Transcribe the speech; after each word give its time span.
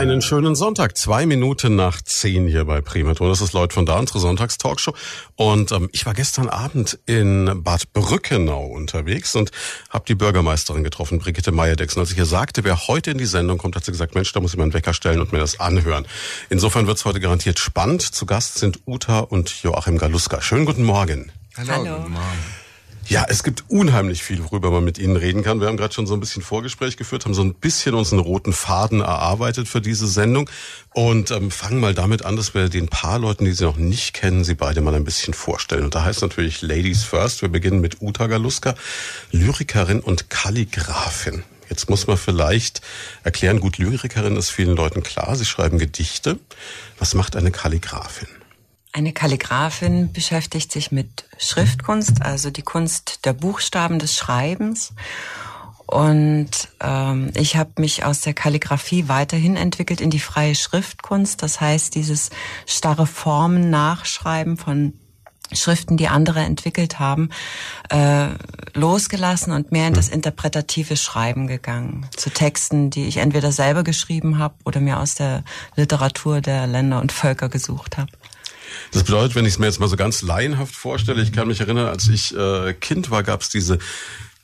Einen 0.00 0.22
schönen 0.22 0.54
Sonntag, 0.54 0.96
zwei 0.96 1.26
Minuten 1.26 1.76
nach 1.76 2.00
zehn 2.00 2.46
hier 2.46 2.64
bei 2.64 2.80
Primaton. 2.80 3.28
Das 3.28 3.42
ist 3.42 3.52
Leut 3.52 3.74
von 3.74 3.84
da, 3.84 3.98
unsere 3.98 4.18
Sonntagstalkshow. 4.18 4.94
Und 5.36 5.72
ähm, 5.72 5.90
ich 5.92 6.06
war 6.06 6.14
gestern 6.14 6.48
Abend 6.48 6.98
in 7.04 7.62
Bad 7.62 7.92
Brückenau 7.92 8.64
unterwegs 8.64 9.36
und 9.36 9.50
habe 9.90 10.06
die 10.08 10.14
Bürgermeisterin 10.14 10.84
getroffen, 10.84 11.18
Brigitte 11.18 11.52
Meyerdex. 11.52 11.96
Und 11.96 12.00
als 12.00 12.12
ich 12.12 12.16
ihr 12.16 12.24
sagte, 12.24 12.64
wer 12.64 12.88
heute 12.88 13.10
in 13.10 13.18
die 13.18 13.26
Sendung 13.26 13.58
kommt, 13.58 13.76
hat 13.76 13.84
sie 13.84 13.92
gesagt, 13.92 14.14
Mensch, 14.14 14.32
da 14.32 14.40
muss 14.40 14.52
ich 14.52 14.56
mal 14.56 14.62
einen 14.62 14.72
Wecker 14.72 14.94
stellen 14.94 15.20
und 15.20 15.34
mir 15.34 15.38
das 15.38 15.60
anhören. 15.60 16.06
Insofern 16.48 16.86
wird's 16.86 17.04
heute 17.04 17.20
garantiert 17.20 17.58
spannend. 17.58 18.00
Zu 18.00 18.24
Gast 18.24 18.54
sind 18.56 18.80
Uta 18.86 19.18
und 19.18 19.50
Joachim 19.62 19.98
Galuska. 19.98 20.40
Schönen 20.40 20.64
guten 20.64 20.84
Morgen. 20.84 21.30
Hallo. 21.58 21.72
Hallo. 21.74 21.96
Guten 21.98 22.12
Morgen. 22.12 22.59
Ja, 23.10 23.26
es 23.28 23.42
gibt 23.42 23.64
unheimlich 23.66 24.22
viel, 24.22 24.40
worüber 24.44 24.70
man 24.70 24.84
mit 24.84 24.96
Ihnen 24.96 25.16
reden 25.16 25.42
kann. 25.42 25.60
Wir 25.60 25.66
haben 25.66 25.76
gerade 25.76 25.92
schon 25.92 26.06
so 26.06 26.14
ein 26.14 26.20
bisschen 26.20 26.42
Vorgespräch 26.42 26.96
geführt, 26.96 27.24
haben 27.24 27.34
so 27.34 27.42
ein 27.42 27.54
bisschen 27.54 27.96
unseren 27.96 28.20
roten 28.20 28.52
Faden 28.52 29.00
erarbeitet 29.00 29.66
für 29.66 29.80
diese 29.80 30.06
Sendung 30.06 30.48
und 30.94 31.32
ähm, 31.32 31.50
fangen 31.50 31.80
mal 31.80 31.92
damit 31.92 32.24
an, 32.24 32.36
dass 32.36 32.54
wir 32.54 32.68
den 32.68 32.86
paar 32.86 33.18
Leuten, 33.18 33.46
die 33.46 33.50
Sie 33.50 33.64
noch 33.64 33.78
nicht 33.78 34.14
kennen, 34.14 34.44
Sie 34.44 34.54
beide 34.54 34.80
mal 34.80 34.94
ein 34.94 35.02
bisschen 35.02 35.34
vorstellen. 35.34 35.82
Und 35.82 35.96
da 35.96 36.04
heißt 36.04 36.22
natürlich 36.22 36.62
Ladies 36.62 37.02
First. 37.02 37.42
Wir 37.42 37.48
beginnen 37.48 37.80
mit 37.80 38.00
Uta 38.00 38.28
Galuska, 38.28 38.76
Lyrikerin 39.32 39.98
und 39.98 40.30
Kalligraphin. 40.30 41.42
Jetzt 41.68 41.90
muss 41.90 42.06
man 42.06 42.16
vielleicht 42.16 42.80
erklären, 43.24 43.58
gut, 43.58 43.78
Lyrikerin 43.78 44.36
ist 44.36 44.50
vielen 44.50 44.76
Leuten 44.76 45.02
klar. 45.02 45.34
Sie 45.34 45.46
schreiben 45.46 45.78
Gedichte. 45.78 46.38
Was 47.00 47.14
macht 47.14 47.34
eine 47.34 47.50
Kalligraphin? 47.50 48.28
Eine 48.92 49.12
Kalligraphin 49.12 50.12
beschäftigt 50.12 50.72
sich 50.72 50.90
mit 50.90 51.24
Schriftkunst, 51.38 52.22
also 52.22 52.50
die 52.50 52.62
Kunst 52.62 53.24
der 53.24 53.32
Buchstaben 53.32 54.00
des 54.00 54.16
Schreibens. 54.16 54.94
Und 55.86 56.50
ähm, 56.80 57.30
ich 57.34 57.56
habe 57.56 57.70
mich 57.78 58.04
aus 58.04 58.20
der 58.20 58.34
Kalligraphie 58.34 59.08
weiterhin 59.08 59.56
entwickelt 59.56 60.00
in 60.00 60.10
die 60.10 60.20
freie 60.20 60.54
Schriftkunst. 60.54 61.42
Das 61.42 61.60
heißt, 61.60 61.94
dieses 61.94 62.30
starre 62.66 63.06
Formen 63.06 63.70
nachschreiben 63.70 64.56
von 64.56 64.94
Schriften, 65.52 65.96
die 65.96 66.08
andere 66.08 66.40
entwickelt 66.40 67.00
haben, 67.00 67.30
äh, 67.88 68.28
losgelassen 68.74 69.52
und 69.52 69.72
mehr 69.72 69.88
in 69.88 69.94
das 69.94 70.08
interpretative 70.08 70.96
Schreiben 70.96 71.46
gegangen. 71.48 72.06
Zu 72.16 72.30
Texten, 72.30 72.90
die 72.90 73.06
ich 73.06 73.16
entweder 73.16 73.50
selber 73.50 73.82
geschrieben 73.82 74.38
habe 74.38 74.54
oder 74.64 74.80
mir 74.80 75.00
aus 75.00 75.14
der 75.14 75.42
Literatur 75.74 76.40
der 76.40 76.66
Länder 76.66 77.00
und 77.00 77.10
Völker 77.10 77.48
gesucht 77.48 77.98
habe. 77.98 78.12
Das 78.92 79.04
bedeutet, 79.04 79.34
wenn 79.34 79.44
ich 79.44 79.54
es 79.54 79.58
mir 79.58 79.66
jetzt 79.66 79.80
mal 79.80 79.88
so 79.88 79.96
ganz 79.96 80.22
laienhaft 80.22 80.74
vorstelle, 80.74 81.22
ich 81.22 81.32
kann 81.32 81.48
mich 81.48 81.60
erinnern, 81.60 81.86
als 81.86 82.08
ich 82.08 82.36
äh, 82.36 82.74
Kind 82.74 83.10
war, 83.10 83.22
gab 83.22 83.42
es 83.42 83.48
diese 83.48 83.78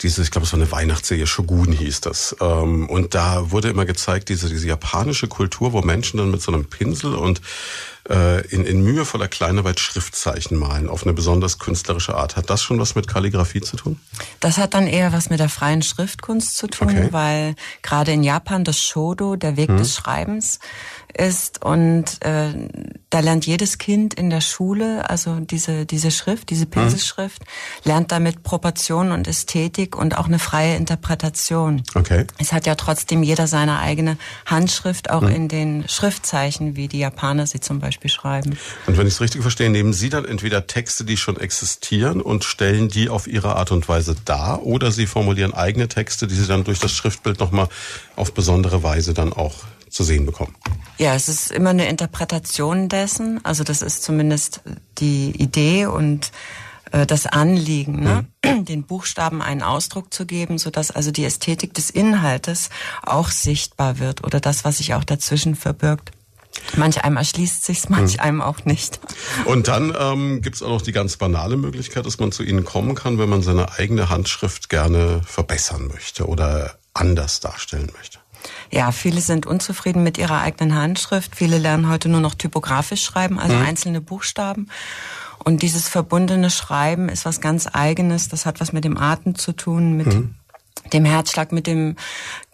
diese, 0.03 0.23
ich 0.23 0.31
glaube, 0.31 0.47
es 0.47 0.53
war 0.53 0.61
eine 0.61 0.71
Weihnachtsserie, 0.71 1.27
Shogun 1.27 1.73
hieß 1.73 2.03
das. 2.03 2.37
Ähm, 2.41 2.89
und 2.89 3.15
da 3.15 3.51
wurde 3.51 3.69
immer 3.69 3.87
gezeigt, 3.87 4.29
diese, 4.29 4.49
diese 4.49 4.67
japanische 4.67 5.27
Kultur, 5.27 5.73
wo 5.73 5.81
Menschen 5.81 6.19
dann 6.19 6.31
mit 6.31 6.43
so 6.43 6.53
einem 6.53 6.67
Pinsel 6.67 7.15
und 7.15 7.41
äh, 8.11 8.47
in, 8.49 8.67
in 8.67 8.83
mühevoller 8.83 9.27
Kleinarbeit 9.27 9.81
Schriftzeichen 9.81 10.59
malen, 10.59 10.89
auf 10.89 11.05
eine 11.05 11.15
besonders 11.15 11.59
künstlerische 11.59 12.15
Art. 12.15 12.37
Hat 12.37 12.51
das 12.51 12.63
schon 12.63 12.79
was 12.79 12.95
mit 12.95 13.09
Kalligrafie 13.09 13.63
zu 13.63 13.77
tun? 13.77 13.99
Das 14.41 14.59
hat 14.59 14.75
dann 14.75 14.87
eher 14.87 15.15
was 15.15 15.31
mit 15.31 15.41
der 15.41 15.49
freien 15.49 15.83
Schriftkunst 15.83 16.57
zu 16.57 16.67
tun, 16.67 16.91
okay. 16.91 17.09
weil 17.13 17.55
gerade 17.83 18.13
in 18.13 18.23
Japan 18.23 18.65
das 18.65 18.79
Shodo, 18.79 19.37
der 19.37 19.57
Weg 19.57 19.71
hm. 19.71 19.79
des 19.79 19.95
Schreibens, 19.95 20.61
ist 21.19 21.65
und 21.65 22.05
äh, 22.25 22.53
da 23.11 23.21
lernt 23.21 23.47
jedes 23.47 23.79
Kind 23.79 24.15
in 24.15 24.31
der 24.31 24.41
Schule, 24.41 25.09
also 25.09 25.41
diese 25.41 25.87
diese 25.87 26.11
Schrift, 26.11 26.51
diese 26.51 26.67
Pinselschrift, 26.67 27.41
hm. 27.41 27.47
lernt 27.85 28.13
damit 28.13 28.43
Proportion 28.43 29.11
und 29.11 29.27
Ästhetik 29.27 29.97
und 29.97 30.17
auch 30.17 30.27
eine 30.27 30.39
freie 30.39 30.77
Interpretation. 30.77 31.83
Okay. 31.95 32.27
Es 32.39 32.53
hat 32.53 32.67
ja 32.67 32.75
trotzdem 32.75 33.23
jeder 33.23 33.47
seine 33.47 33.79
eigene 33.79 34.17
Handschrift, 34.45 35.11
auch 35.11 35.23
hm. 35.23 35.35
in 35.35 35.49
den 35.49 35.89
Schriftzeichen, 35.89 36.77
wie 36.77 36.89
die 36.89 36.99
Japaner 36.99 37.47
sie 37.47 37.61
zum 37.61 37.81
Beispiel 37.81 37.87
Beispiel 37.87 38.11
schreiben. 38.11 38.59
Und 38.87 38.99
wenn 38.99 39.07
ich 39.07 39.15
es 39.15 39.21
richtig 39.21 39.43
verstehe, 39.43 39.71
nehmen 39.71 39.93
Sie 39.93 40.09
dann 40.09 40.25
entweder 40.25 40.67
Texte, 40.67 41.05
die 41.05 41.17
schon 41.17 41.39
existieren 41.39 42.21
und 42.21 42.45
stellen 42.45 42.89
die 42.89 43.09
auf 43.09 43.27
Ihre 43.27 43.57
Art 43.57 43.71
und 43.71 43.89
Weise 43.89 44.17
dar 44.25 44.65
oder 44.65 44.91
Sie 44.91 45.07
formulieren 45.07 45.55
eigene 45.55 45.89
Texte, 45.89 46.27
die 46.27 46.35
Sie 46.35 46.47
dann 46.47 46.65
durch 46.65 46.79
das 46.79 46.93
Schriftbild 46.93 47.41
nochmal 47.41 47.69
auf 48.17 48.35
besondere 48.35 48.83
Weise 48.83 49.15
dann 49.15 49.33
auch 49.33 49.55
zu 49.97 50.05
sehen 50.05 50.27
bekommen. 50.27 50.55
Ja, 50.99 51.15
es 51.15 51.29
ist 51.29 51.51
immer 51.51 51.71
eine 51.71 51.89
Interpretation 51.89 52.89
dessen. 52.89 53.45
Also 53.45 53.65
das 53.65 53.83
ist 53.83 54.03
zumindest 54.03 54.61
die 54.99 55.31
Idee 55.31 55.87
und 55.87 56.31
äh, 56.93 57.07
das 57.07 57.27
Anliegen, 57.27 58.03
ne? 58.03 58.27
Mhm. 58.45 58.65
den 58.65 58.85
Buchstaben 58.85 59.43
einen 59.43 59.63
Ausdruck 59.63 60.13
zu 60.13 60.27
geben, 60.27 60.59
so 60.59 60.71
dass 60.71 60.91
also 60.91 61.11
die 61.11 61.25
Ästhetik 61.25 61.75
des 61.75 61.91
Inhaltes 61.91 62.71
auch 63.03 63.31
sichtbar 63.31 63.99
wird 63.99 64.25
oder 64.25 64.41
das, 64.41 64.65
was 64.65 64.79
sich 64.79 64.95
auch 64.95 65.05
dazwischen 65.05 65.55
verbirgt. 65.57 66.13
Manch 66.77 67.05
einem 67.05 67.19
erschließt 67.19 67.65
sich's, 67.65 67.89
manch 67.89 68.15
hm. 68.15 68.21
einem 68.21 68.43
auch 68.43 68.65
nicht. 68.65 69.01
Und 69.45 69.69
dann 69.69 69.95
ähm, 69.99 70.41
gibt 70.41 70.57
es 70.57 70.63
auch 70.63 70.71
noch 70.71 70.83
die 70.83 70.93
ganz 70.93 71.17
banale 71.17 71.57
Möglichkeit, 71.57 72.07
dass 72.07 72.19
man 72.19 72.33
zu 72.33 72.43
Ihnen 72.43 72.65
kommen 72.65 72.95
kann, 72.95 73.19
wenn 73.19 73.29
man 73.29 73.43
seine 73.43 73.73
eigene 73.73 74.09
Handschrift 74.09 74.69
gerne 74.69 75.21
verbessern 75.27 75.89
möchte 75.89 76.27
oder 76.27 76.79
anders 76.95 77.41
darstellen 77.41 77.91
möchte. 77.95 78.19
Ja, 78.71 78.93
viele 78.93 79.21
sind 79.21 79.47
unzufrieden 79.47 80.03
mit 80.03 80.19
ihrer 80.19 80.41
eigenen 80.41 80.75
Handschrift. 80.75 81.37
Viele 81.37 81.59
lernen 81.59 81.89
heute 81.89 82.09
nur 82.09 82.21
noch 82.21 82.35
typografisch 82.35 83.03
schreiben, 83.03 83.39
also 83.39 83.55
mhm. 83.57 83.63
einzelne 83.63 84.01
Buchstaben. 84.01 84.69
Und 85.45 85.63
dieses 85.63 85.89
verbundene 85.89 86.51
Schreiben 86.51 87.09
ist 87.09 87.25
was 87.25 87.41
ganz 87.41 87.69
Eigenes. 87.73 88.29
Das 88.29 88.47
hat 88.47 88.61
was 88.61 88.73
mit 88.73 88.85
dem 88.85 88.99
Atem 88.99 89.37
zu 89.37 89.53
tun, 89.53 89.97
mit 89.97 90.07
mhm 90.07 90.35
dem 90.93 91.05
Herzschlag, 91.05 91.53
mit 91.53 91.67
dem 91.67 91.97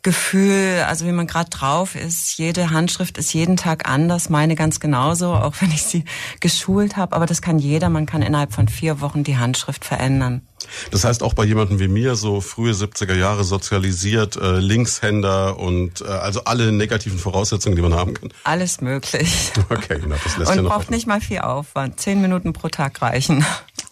Gefühl, 0.02 0.84
also 0.88 1.06
wie 1.06 1.12
man 1.12 1.28
gerade 1.28 1.48
drauf 1.48 1.94
ist. 1.94 2.36
Jede 2.36 2.70
Handschrift 2.70 3.18
ist 3.18 3.32
jeden 3.34 3.56
Tag 3.56 3.88
anders, 3.88 4.30
meine 4.30 4.56
ganz 4.56 4.80
genauso, 4.80 5.32
auch 5.32 5.54
wenn 5.60 5.70
ich 5.70 5.84
sie 5.84 6.04
geschult 6.40 6.96
habe. 6.96 7.14
Aber 7.14 7.24
das 7.24 7.40
kann 7.40 7.60
jeder, 7.60 7.88
man 7.88 8.04
kann 8.04 8.20
innerhalb 8.20 8.52
von 8.52 8.66
vier 8.66 9.00
Wochen 9.00 9.22
die 9.22 9.36
Handschrift 9.36 9.84
verändern. 9.84 10.42
Das 10.90 11.04
heißt 11.04 11.22
auch 11.22 11.34
bei 11.34 11.44
jemandem 11.44 11.78
wie 11.78 11.86
mir, 11.86 12.16
so 12.16 12.40
frühe 12.40 12.72
70er 12.72 13.14
Jahre 13.14 13.44
sozialisiert, 13.44 14.36
äh, 14.36 14.58
Linkshänder 14.58 15.58
und 15.58 16.00
äh, 16.00 16.04
also 16.04 16.44
alle 16.44 16.72
negativen 16.72 17.18
Voraussetzungen, 17.18 17.76
die 17.76 17.82
man 17.82 17.94
haben 17.94 18.14
kann. 18.14 18.32
Alles 18.44 18.80
möglich. 18.80 19.52
Okay, 19.70 20.00
na, 20.06 20.16
das 20.22 20.36
lässt 20.36 20.50
und 20.50 20.56
ja 20.56 20.62
noch 20.62 20.70
braucht 20.70 20.90
nicht 20.90 21.06
mal 21.06 21.20
viel 21.20 21.38
Aufwand. 21.38 21.98
Zehn 21.98 22.20
Minuten 22.20 22.52
pro 22.52 22.68
Tag 22.68 23.00
reichen. 23.00 23.44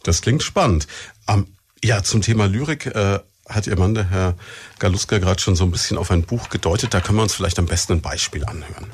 Das 0.03 0.21
klingt 0.21 0.43
spannend. 0.43 0.87
Um, 1.27 1.47
ja, 1.83 2.03
zum 2.03 2.21
Thema 2.21 2.47
Lyrik. 2.47 2.87
Äh, 2.87 3.21
hat 3.51 3.67
Ihr 3.67 3.79
Mann, 3.79 3.95
der 3.95 4.09
Herr 4.11 4.35
Galuska, 4.79 5.19
gerade 5.19 5.41
schon 5.41 5.57
so 5.57 5.65
ein 5.65 5.71
bisschen 5.71 5.99
auf 5.99 6.11
ein 6.11 6.23
Buch 6.23 6.49
gedeutet. 6.49 6.95
Da 6.95 7.01
können 7.01 7.19
wir 7.19 7.23
uns 7.23 7.35
vielleicht 7.35 7.59
am 7.59 7.67
besten 7.67 7.95
ein 7.95 8.01
Beispiel 8.01 8.45
anhören. 8.45 8.87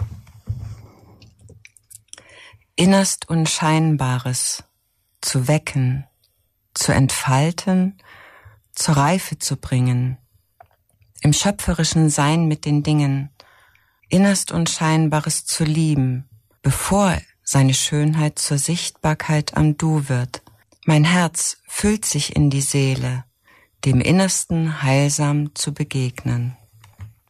Innerst 2.75 3.29
Unscheinbares 3.29 4.65
zu 5.21 5.49
wecken, 5.49 6.07
zu 6.75 6.93
entfalten, 6.93 7.99
zur 8.75 8.97
Reife 8.97 9.39
zu 9.39 9.57
bringen, 9.57 10.19
im 11.23 11.33
schöpferischen 11.33 12.11
Sein 12.11 12.47
mit 12.47 12.65
den 12.65 12.83
Dingen, 12.83 13.31
Innerst 14.09 14.53
Unscheinbares 14.53 15.47
zu 15.47 15.65
lieben, 15.65 16.29
bevor 16.63 17.19
seine 17.43 17.75
Schönheit 17.75 18.39
zur 18.39 18.59
Sichtbarkeit 18.59 19.57
am 19.57 19.77
Du 19.77 20.09
wird. 20.09 20.43
Mein 20.85 21.03
Herz 21.03 21.59
füllt 21.67 22.05
sich 22.05 22.37
in 22.37 22.51
die 22.51 22.61
Seele, 22.61 23.25
dem 23.85 24.01
Innersten 24.01 24.83
heilsam 24.83 25.55
zu 25.55 25.73
begegnen. 25.73 26.57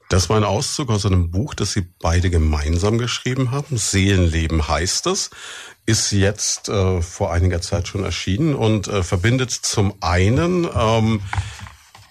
Das 0.09 0.29
war 0.29 0.37
ein 0.37 0.45
Auszug 0.45 0.91
aus 0.91 1.05
einem 1.05 1.31
Buch, 1.31 1.55
das 1.55 1.73
Sie 1.73 1.85
beide 2.01 2.31
gemeinsam 2.31 2.99
geschrieben 2.99 3.51
haben. 3.51 3.77
Seelenleben 3.77 4.69
heißt 4.69 5.07
es, 5.09 5.31
ist 5.85 6.13
jetzt 6.13 6.69
äh, 6.69 7.03
vor 7.03 7.33
einiger 7.33 7.61
Zeit 7.61 7.89
schon 7.89 8.05
erschienen 8.05 8.55
und 8.55 8.87
äh, 8.87 9.03
verbindet 9.03 9.51
zum 9.51 9.95
einen 10.01 10.69
ähm, 10.73 11.21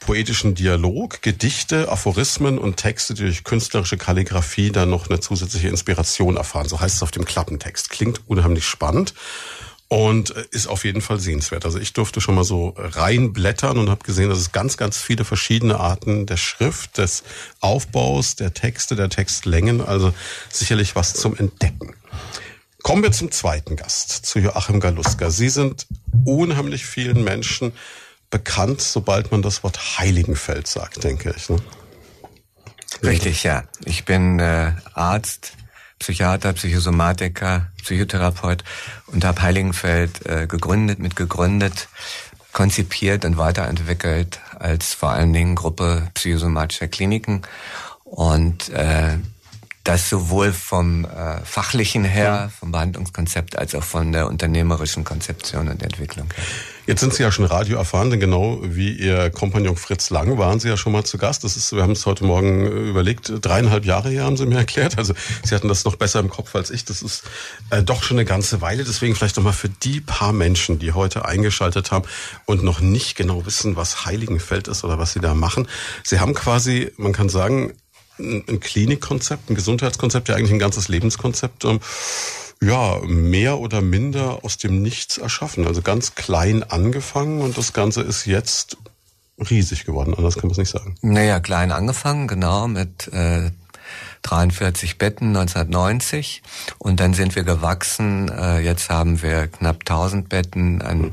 poetischen 0.01 0.55
Dialog, 0.55 1.21
Gedichte, 1.21 1.89
Aphorismen 1.89 2.59
und 2.59 2.77
Texte, 2.77 3.13
die 3.13 3.23
durch 3.23 3.43
künstlerische 3.43 3.97
Kalligrafie 3.97 4.71
dann 4.71 4.89
noch 4.89 5.09
eine 5.09 5.19
zusätzliche 5.19 5.69
Inspiration 5.69 6.37
erfahren. 6.37 6.67
So 6.67 6.79
heißt 6.79 6.97
es 6.97 7.03
auf 7.03 7.11
dem 7.11 7.25
Klappentext. 7.25 7.89
Klingt 7.89 8.21
unheimlich 8.27 8.65
spannend 8.65 9.13
und 9.87 10.35
äh, 10.35 10.45
ist 10.51 10.67
auf 10.67 10.83
jeden 10.83 11.01
Fall 11.01 11.19
sehenswert. 11.19 11.65
Also 11.65 11.79
ich 11.79 11.93
durfte 11.93 12.21
schon 12.21 12.35
mal 12.35 12.43
so 12.43 12.73
reinblättern 12.77 13.77
und 13.77 13.89
habe 13.89 14.03
gesehen, 14.03 14.29
dass 14.29 14.39
es 14.39 14.51
ganz, 14.51 14.77
ganz 14.77 14.97
viele 14.97 15.25
verschiedene 15.25 15.79
Arten 15.79 16.25
der 16.25 16.37
Schrift, 16.37 16.97
des 16.97 17.23
Aufbaus, 17.59 18.35
der 18.35 18.53
Texte, 18.53 18.95
der 18.95 19.09
Textlängen, 19.09 19.81
also 19.81 20.13
sicherlich 20.49 20.95
was 20.95 21.13
zum 21.13 21.35
Entdecken. 21.35 21.95
Kommen 22.81 23.03
wir 23.03 23.11
zum 23.11 23.31
zweiten 23.31 23.75
Gast, 23.75 24.11
zu 24.25 24.39
Joachim 24.39 24.79
Galuska. 24.79 25.31
Sie 25.31 25.49
sind 25.49 25.87
unheimlich 26.23 26.85
vielen 26.85 27.23
Menschen 27.23 27.73
bekannt, 28.29 28.81
sobald 28.81 29.31
man 29.31 29.41
das 29.41 29.63
Wort 29.63 29.97
Heiligenfeld 29.97 30.67
sagt, 30.67 31.03
denke 31.03 31.33
ich. 31.35 31.49
Ne? 31.49 31.57
Richtig, 33.03 33.43
ja. 33.43 33.63
Ich 33.85 34.05
bin 34.05 34.39
äh, 34.39 34.73
Arzt, 34.93 35.53
Psychiater, 35.99 36.53
Psychosomatiker, 36.53 37.71
Psychotherapeut 37.81 38.63
und 39.15 39.25
habe 39.25 39.41
Heiligenfeld 39.41 40.25
äh, 40.27 40.45
gegründet, 40.45 40.99
mitgegründet, 40.99 41.87
konzipiert 42.51 43.25
und 43.25 43.37
weiterentwickelt 43.37 44.39
als 44.59 44.93
vor 44.93 45.11
allen 45.11 45.33
Dingen 45.33 45.55
Gruppe 45.55 46.09
psychosomatischer 46.13 46.87
Kliniken. 46.87 47.41
Und 48.03 48.69
äh, 48.69 49.17
das 49.85 50.09
sowohl 50.09 50.51
vom 50.51 51.05
äh, 51.05 51.45
fachlichen 51.45 52.03
her, 52.03 52.51
vom 52.59 52.71
Behandlungskonzept, 52.71 53.57
als 53.57 53.75
auch 53.75 53.83
von 53.83 54.11
der 54.11 54.27
unternehmerischen 54.27 55.03
Konzeption 55.03 55.69
und 55.69 55.81
Entwicklung 55.83 56.27
her. 56.35 56.43
Jetzt 56.87 57.01
sind 57.01 57.13
Sie 57.13 57.23
ja 57.23 57.31
schon 57.31 57.45
Radio 57.45 57.77
erfahren, 57.77 58.09
denn 58.09 58.19
genau 58.19 58.59
wie 58.63 58.91
Ihr 58.91 59.29
Kompagnon 59.29 59.75
Fritz 59.75 60.09
Lang 60.09 60.37
waren 60.39 60.59
Sie 60.59 60.69
ja 60.69 60.77
schon 60.77 60.91
mal 60.91 61.03
zu 61.03 61.19
Gast. 61.19 61.43
Das 61.43 61.55
ist, 61.55 61.71
wir 61.73 61.83
haben 61.83 61.93
es 61.93 62.05
heute 62.07 62.25
Morgen 62.25 62.65
überlegt, 62.65 63.31
dreieinhalb 63.41 63.85
Jahre 63.85 64.09
her 64.09 64.23
haben 64.23 64.37
Sie 64.37 64.45
mir 64.47 64.57
erklärt. 64.57 64.97
Also 64.97 65.13
Sie 65.43 65.53
hatten 65.53 65.67
das 65.67 65.85
noch 65.85 65.95
besser 65.95 66.19
im 66.19 66.29
Kopf 66.29 66.55
als 66.55 66.71
ich. 66.71 66.85
Das 66.85 67.03
ist 67.03 67.23
äh, 67.69 67.83
doch 67.83 68.01
schon 68.01 68.17
eine 68.17 68.25
ganze 68.25 68.61
Weile. 68.61 68.83
Deswegen 68.83 69.15
vielleicht 69.15 69.37
nochmal 69.37 69.53
für 69.53 69.69
die 69.69 70.01
paar 70.01 70.33
Menschen, 70.33 70.79
die 70.79 70.93
heute 70.93 71.25
eingeschaltet 71.25 71.91
haben 71.91 72.05
und 72.45 72.63
noch 72.63 72.81
nicht 72.81 73.15
genau 73.15 73.45
wissen, 73.45 73.75
was 73.75 74.05
Heiligenfeld 74.05 74.67
ist 74.67 74.83
oder 74.83 74.97
was 74.97 75.13
Sie 75.13 75.19
da 75.19 75.35
machen. 75.35 75.67
Sie 76.03 76.19
haben 76.19 76.33
quasi, 76.33 76.91
man 76.97 77.13
kann 77.13 77.29
sagen, 77.29 77.73
ein 78.17 78.59
Klinikkonzept, 78.59 79.49
ein 79.49 79.55
Gesundheitskonzept, 79.55 80.29
ja 80.29 80.35
eigentlich 80.35 80.51
ein 80.51 80.59
ganzes 80.59 80.87
Lebenskonzept, 80.87 81.65
ähm, 81.65 81.79
ja, 82.61 82.99
mehr 83.05 83.59
oder 83.59 83.81
minder 83.81 84.39
aus 84.43 84.57
dem 84.57 84.81
Nichts 84.81 85.17
erschaffen. 85.17 85.67
Also 85.67 85.81
ganz 85.81 86.15
klein 86.15 86.63
angefangen 86.63 87.41
und 87.41 87.57
das 87.57 87.73
Ganze 87.73 88.01
ist 88.01 88.25
jetzt 88.25 88.77
riesig 89.37 89.85
geworden, 89.85 90.13
anders 90.15 90.35
kann 90.35 90.43
man 90.43 90.51
es 90.51 90.57
nicht 90.57 90.69
sagen. 90.69 90.95
Naja, 91.01 91.39
klein 91.39 91.71
angefangen, 91.71 92.27
genau, 92.27 92.67
mit 92.67 93.09
äh, 93.09 93.51
43 94.21 94.97
Betten 94.97 95.35
1990 95.35 96.41
und 96.79 96.99
dann 96.99 97.13
sind 97.13 97.35
wir 97.35 97.43
gewachsen. 97.43 98.29
Äh, 98.29 98.59
jetzt 98.59 98.89
haben 98.89 99.21
wir 99.21 99.47
knapp 99.47 99.81
1000 99.81 100.29
Betten 100.29 100.81
an 100.81 101.11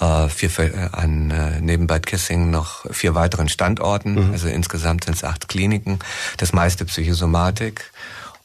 äh, 0.00 0.28
vier, 0.28 0.50
äh, 0.58 0.88
an 0.92 1.30
äh, 1.30 1.60
neben 1.60 1.86
Bad 1.86 2.06
Kissing 2.06 2.50
noch 2.50 2.84
vier 2.90 3.14
weiteren 3.14 3.48
Standorten. 3.48 4.14
Mhm. 4.14 4.32
Also 4.32 4.48
insgesamt 4.48 5.04
sind 5.04 5.14
es 5.14 5.24
acht 5.24 5.48
Kliniken. 5.48 5.98
Das 6.38 6.52
meiste 6.52 6.84
Psychosomatik. 6.84 7.90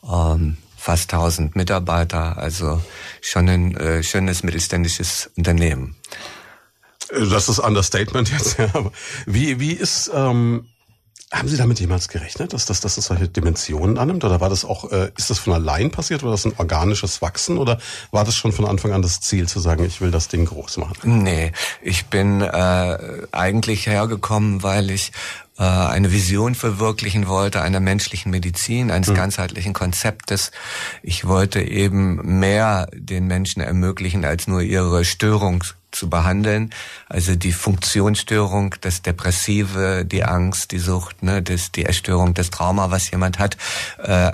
Ähm, 0.03 0.57
fast 0.77 1.11
1000 1.11 1.55
Mitarbeiter, 1.55 2.37
also 2.37 2.79
schon 3.19 3.49
ein 3.49 3.75
äh, 3.75 4.03
schönes 4.03 4.43
mittelständisches 4.43 5.31
Unternehmen. 5.35 5.95
Das 7.09 7.49
ist 7.49 7.57
Understatement 7.57 8.31
jetzt. 8.31 8.57
Ja. 8.59 8.91
Wie, 9.25 9.59
wie 9.59 9.73
ist 9.73 10.11
ähm, 10.13 10.67
haben 11.35 11.49
Sie 11.49 11.57
damit 11.57 11.79
jemals 11.79 12.07
gerechnet, 12.07 12.53
dass 12.53 12.65
das, 12.65 12.79
dass 12.79 12.95
das 12.95 13.05
solche 13.05 13.27
Dimensionen 13.27 13.97
annimmt? 13.97 14.23
Oder 14.23 14.39
war 14.39 14.49
das 14.49 14.63
auch, 14.63 14.91
äh, 14.91 15.11
ist 15.17 15.29
das 15.29 15.39
von 15.39 15.53
allein 15.53 15.91
passiert? 15.91 16.23
War 16.23 16.31
das 16.31 16.45
ein 16.45 16.53
organisches 16.57 17.21
Wachsen? 17.21 17.57
Oder 17.57 17.77
war 18.11 18.23
das 18.23 18.35
schon 18.35 18.51
von 18.51 18.65
Anfang 18.65 18.93
an 18.93 19.01
das 19.01 19.19
Ziel 19.19 19.47
zu 19.47 19.59
sagen, 19.59 19.83
ich 19.83 19.99
will 19.99 20.11
das 20.11 20.29
Ding 20.29 20.45
groß 20.45 20.77
machen? 20.77 20.95
Nee, 21.03 21.51
ich 21.81 22.05
bin 22.05 22.41
äh, 22.41 22.97
eigentlich 23.31 23.87
hergekommen, 23.87 24.63
weil 24.63 24.89
ich 24.89 25.11
äh, 25.57 25.63
eine 25.63 26.11
Vision 26.11 26.55
verwirklichen 26.55 27.27
wollte 27.27 27.61
einer 27.61 27.79
menschlichen 27.79 28.31
Medizin, 28.31 28.91
eines 28.91 29.09
mhm. 29.09 29.15
ganzheitlichen 29.15 29.73
Konzeptes. 29.73 30.51
Ich 31.01 31.27
wollte 31.27 31.61
eben 31.61 32.39
mehr 32.39 32.87
den 32.93 33.27
Menschen 33.27 33.61
ermöglichen 33.61 34.25
als 34.25 34.47
nur 34.47 34.61
ihre 34.61 35.05
Störung 35.05 35.63
zu 35.95 36.09
behandeln. 36.09 36.71
Also 37.07 37.35
die 37.35 37.53
Funktionsstörung, 37.53 38.75
das 38.81 39.01
Depressive, 39.01 40.05
die 40.05 40.23
Angst, 40.23 40.71
die 40.71 40.79
Sucht, 40.79 41.23
ne, 41.23 41.41
das, 41.41 41.71
die 41.71 41.85
Erstörung, 41.85 42.33
das 42.33 42.51
Trauma, 42.51 42.91
was 42.91 43.09
jemand 43.11 43.39
hat, 43.39 43.57
äh, 43.97 44.31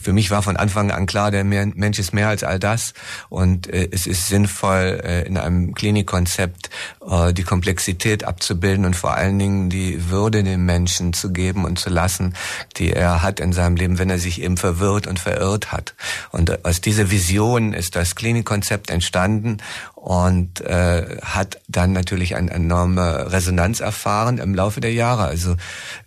für 0.00 0.12
mich 0.12 0.30
war 0.30 0.42
von 0.42 0.56
Anfang 0.56 0.90
an 0.90 1.06
klar, 1.06 1.30
der 1.30 1.44
Mensch 1.44 1.98
ist 1.98 2.14
mehr 2.14 2.28
als 2.28 2.44
all 2.44 2.58
das 2.58 2.94
und 3.28 3.66
äh, 3.66 3.88
es 3.92 4.06
ist 4.06 4.26
sinnvoll, 4.28 5.00
äh, 5.04 5.26
in 5.26 5.36
einem 5.36 5.74
Klinikkonzept 5.74 6.70
äh, 7.06 7.34
die 7.34 7.42
Komplexität 7.42 8.24
abzubilden 8.24 8.86
und 8.86 8.96
vor 8.96 9.14
allen 9.14 9.38
Dingen 9.38 9.68
die 9.68 10.08
Würde 10.10 10.42
dem 10.42 10.64
Menschen 10.64 11.12
zu 11.12 11.30
geben 11.30 11.66
und 11.66 11.78
zu 11.78 11.90
lassen, 11.90 12.34
die 12.78 12.92
er 12.92 13.22
hat 13.22 13.38
in 13.38 13.52
seinem 13.52 13.76
Leben, 13.76 13.98
wenn 13.98 14.08
er 14.08 14.18
sich 14.18 14.40
eben 14.40 14.56
verwirrt 14.56 15.06
und 15.06 15.18
verirrt 15.18 15.72
hat. 15.72 15.94
Und 16.30 16.64
aus 16.64 16.80
dieser 16.80 17.10
Vision 17.10 17.74
ist 17.74 17.96
das 17.96 18.14
Klinikkonzept 18.14 18.90
entstanden 18.90 19.58
und 20.06 20.60
äh, 20.60 21.18
hat 21.20 21.58
dann 21.66 21.92
natürlich 21.92 22.36
eine 22.36 22.52
enorme 22.52 23.32
Resonanz 23.32 23.80
erfahren 23.80 24.38
im 24.38 24.54
Laufe 24.54 24.80
der 24.80 24.92
Jahre. 24.92 25.24
Also 25.24 25.56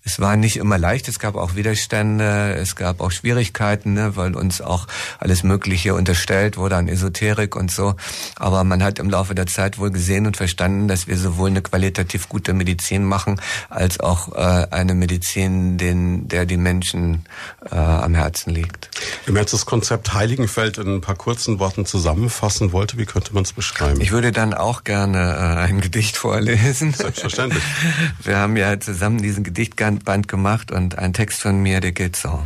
es 0.06 0.22
war 0.22 0.38
nicht 0.38 0.56
immer 0.56 0.78
leicht, 0.78 1.10
es 1.10 1.20
gab 1.20 1.36
auch 1.36 1.56
Widerstände, 1.56 2.54
es 2.54 2.78
gab 2.78 3.02
auch 3.02 3.12
Schwierigkeiten, 3.12 3.96
ne, 3.96 4.16
weil 4.16 4.38
uns 4.38 4.62
auch 4.62 4.88
alles 5.20 5.44
Mögliche 5.44 5.96
unterstellt 5.96 6.56
wurde 6.56 6.78
an 6.78 6.88
Esoterik 6.88 7.58
und 7.58 7.72
so. 7.72 7.96
Aber 8.38 8.64
man 8.64 8.82
hat 8.84 9.00
im 9.00 9.10
Laufe 9.10 9.36
der 9.36 9.48
Zeit 9.48 9.80
wohl 9.80 9.92
gesehen 9.92 10.28
und 10.28 10.38
verstanden, 10.38 10.88
dass 10.88 11.08
wir 11.08 11.18
sowohl 11.18 11.50
eine 11.50 11.62
qualitativ 11.62 12.30
gute 12.30 12.54
Medizin 12.54 13.04
machen, 13.04 13.42
als 13.70 14.00
auch 14.00 14.34
äh, 14.34 14.68
eine 14.72 14.94
Medizin, 14.94 15.78
den, 15.78 16.30
der 16.30 16.46
die 16.46 16.56
Menschen 16.56 17.26
äh, 17.70 17.76
am 17.76 18.16
Herzen 18.16 18.52
liegt. 18.52 18.92
Wenn 19.26 19.34
man 19.34 19.44
jetzt 19.44 19.52
das 19.52 19.66
Konzept 19.66 20.14
Heiligenfeld 20.14 20.78
in 20.78 20.88
ein 20.88 21.02
paar 21.02 21.16
kurzen 21.16 21.60
Worten 21.60 21.86
zusammenfassen 21.86 22.72
wollte, 22.72 22.98
wie 22.98 23.06
könnte 23.06 23.34
man 23.34 23.44
es 23.44 23.52
beschreiben? 23.52 23.89
Schreiben. 23.90 24.02
Ich 24.02 24.12
würde 24.12 24.32
dann 24.32 24.54
auch 24.54 24.84
gerne 24.84 25.18
äh, 25.18 25.60
ein 25.60 25.82
Gedicht 25.82 26.18
vorlesen. 26.18 26.94
Selbstverständlich. 26.94 27.64
Wir 28.24 28.38
haben 28.38 28.58
ja 28.58 28.80
zusammen 28.80 29.22
diesen 29.22 29.44
Gedichtband 29.44 30.28
gemacht 30.28 30.72
und 30.72 30.98
ein 30.98 31.14
Text 31.14 31.42
von 31.42 31.62
mir, 31.62 31.82
der 31.82 31.92
geht 31.92 32.16
so. 32.16 32.46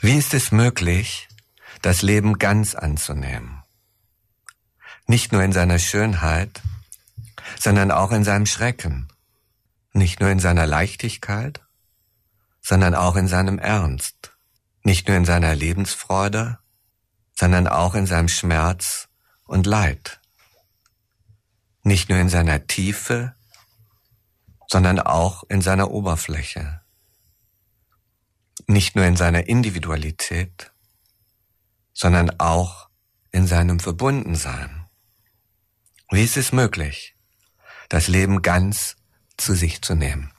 Wie 0.00 0.16
ist 0.16 0.34
es 0.34 0.52
möglich, 0.52 1.28
das 1.82 2.02
Leben 2.02 2.38
ganz 2.38 2.74
anzunehmen? 2.74 3.62
Nicht 5.06 5.32
nur 5.32 5.42
in 5.42 5.52
seiner 5.52 5.78
Schönheit, 5.78 6.62
sondern 7.58 7.90
auch 7.90 8.10
in 8.12 8.24
seinem 8.24 8.46
Schrecken. 8.46 9.08
Nicht 9.92 10.20
nur 10.20 10.30
in 10.30 10.40
seiner 10.40 10.66
Leichtigkeit, 10.66 11.60
sondern 12.60 12.94
auch 12.94 13.16
in 13.16 13.28
seinem 13.28 13.58
Ernst. 13.58 14.32
Nicht 14.82 15.08
nur 15.08 15.16
in 15.16 15.24
seiner 15.24 15.54
Lebensfreude, 15.54 16.58
sondern 17.34 17.68
auch 17.68 17.94
in 17.94 18.06
seinem 18.06 18.28
Schmerz 18.28 19.08
und 19.44 19.66
Leid. 19.66 20.20
Nicht 21.82 22.08
nur 22.08 22.18
in 22.18 22.28
seiner 22.28 22.66
Tiefe, 22.66 23.34
sondern 24.68 25.00
auch 25.00 25.44
in 25.48 25.60
seiner 25.60 25.90
Oberfläche. 25.90 26.80
Nicht 28.66 28.96
nur 28.96 29.04
in 29.04 29.16
seiner 29.16 29.46
Individualität, 29.48 30.72
sondern 31.92 32.40
auch 32.40 32.88
in 33.30 33.46
seinem 33.46 33.80
Verbundensein. 33.80 34.86
Wie 36.10 36.22
ist 36.22 36.36
es 36.36 36.52
möglich, 36.52 37.16
das 37.88 38.08
Leben 38.08 38.42
ganz 38.42 38.96
zu 39.36 39.54
sich 39.54 39.82
zu 39.82 39.94
nehmen? 39.94 40.32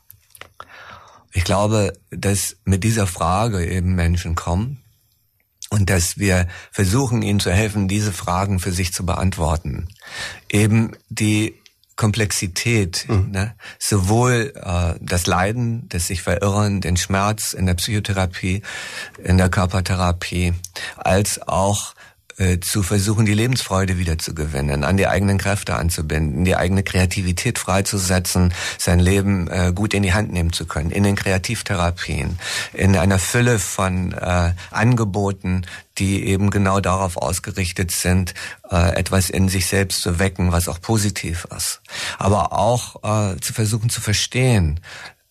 Ich 1.34 1.44
glaube, 1.44 1.91
dass 2.12 2.56
mit 2.63 2.86
dieser 2.86 3.08
Frage 3.08 3.65
eben 3.65 3.94
Menschen 3.94 4.36
kommen, 4.36 4.85
und 5.69 5.89
dass 5.89 6.17
wir 6.17 6.48
versuchen, 6.72 7.22
ihnen 7.22 7.39
zu 7.39 7.51
helfen, 7.51 7.88
diese 7.88 8.13
Fragen 8.13 8.60
für 8.60 8.72
sich 8.72 8.93
zu 8.93 9.05
beantworten. 9.05 9.88
Eben 10.50 10.91
die 11.10 11.55
Komplexität, 11.95 13.05
mhm. 13.07 13.31
ne? 13.31 13.55
sowohl 13.79 14.53
äh, 14.55 14.95
das 15.00 15.27
Leiden, 15.27 15.88
das 15.89 16.07
sich 16.07 16.22
verirren, 16.22 16.81
den 16.81 16.98
Schmerz 16.98 17.53
in 17.53 17.65
der 17.65 17.75
Psychotherapie, 17.75 18.62
in 19.24 19.38
der 19.38 19.50
Körpertherapie, 19.50 20.53
als 20.98 21.41
auch 21.48 21.95
äh, 22.38 22.60
zu 22.60 22.84
versuchen, 22.84 23.25
die 23.25 23.34
Lebensfreude 23.34 23.98
wieder 23.98 24.18
zu 24.18 24.36
gewinnen, 24.36 24.84
an 24.84 24.98
die 24.98 25.08
eigenen 25.08 25.38
Kräfte 25.38 25.75
anzubinden, 25.75 26.46
die 26.46 26.56
eigene 26.56 26.84
Kreativität 26.84 27.60
freizusetzen, 27.60 28.54
sein 28.77 29.00
Leben 29.00 29.48
äh, 29.48 29.72
gut 29.74 29.94
in 29.94 30.04
die 30.04 30.13
Hand 30.13 30.32
nehmen 30.34 30.51
zu 30.51 30.65
können, 30.65 30.92
in 30.92 31.04
den 31.04 31.15
Kreativtherapien, 31.15 32.38
in 32.74 32.96
einer 32.98 33.20
Fülle 33.20 33.60
von 33.60 34.12
äh, 34.12 34.54
Angeboten, 34.72 35.65
die 35.98 36.25
eben 36.25 36.50
genau 36.50 36.82
darauf 36.82 37.18
ausgerichtet 37.18 37.92
sind, 37.92 38.34
äh, 38.70 38.96
etwas 38.96 39.30
in 39.30 39.48
sich 39.48 39.68
selbst 39.68 40.01
zu 40.01 40.20
wecken, 40.20 40.51
was 40.51 40.68
auch 40.68 40.82
positiv 40.82 41.48
ist. 41.56 41.82
Aber 42.18 42.51
auch 42.51 43.04
äh, 43.04 43.39
zu 43.39 43.54
versuchen 43.54 43.89
zu 43.89 44.01
verstehen, 44.01 44.82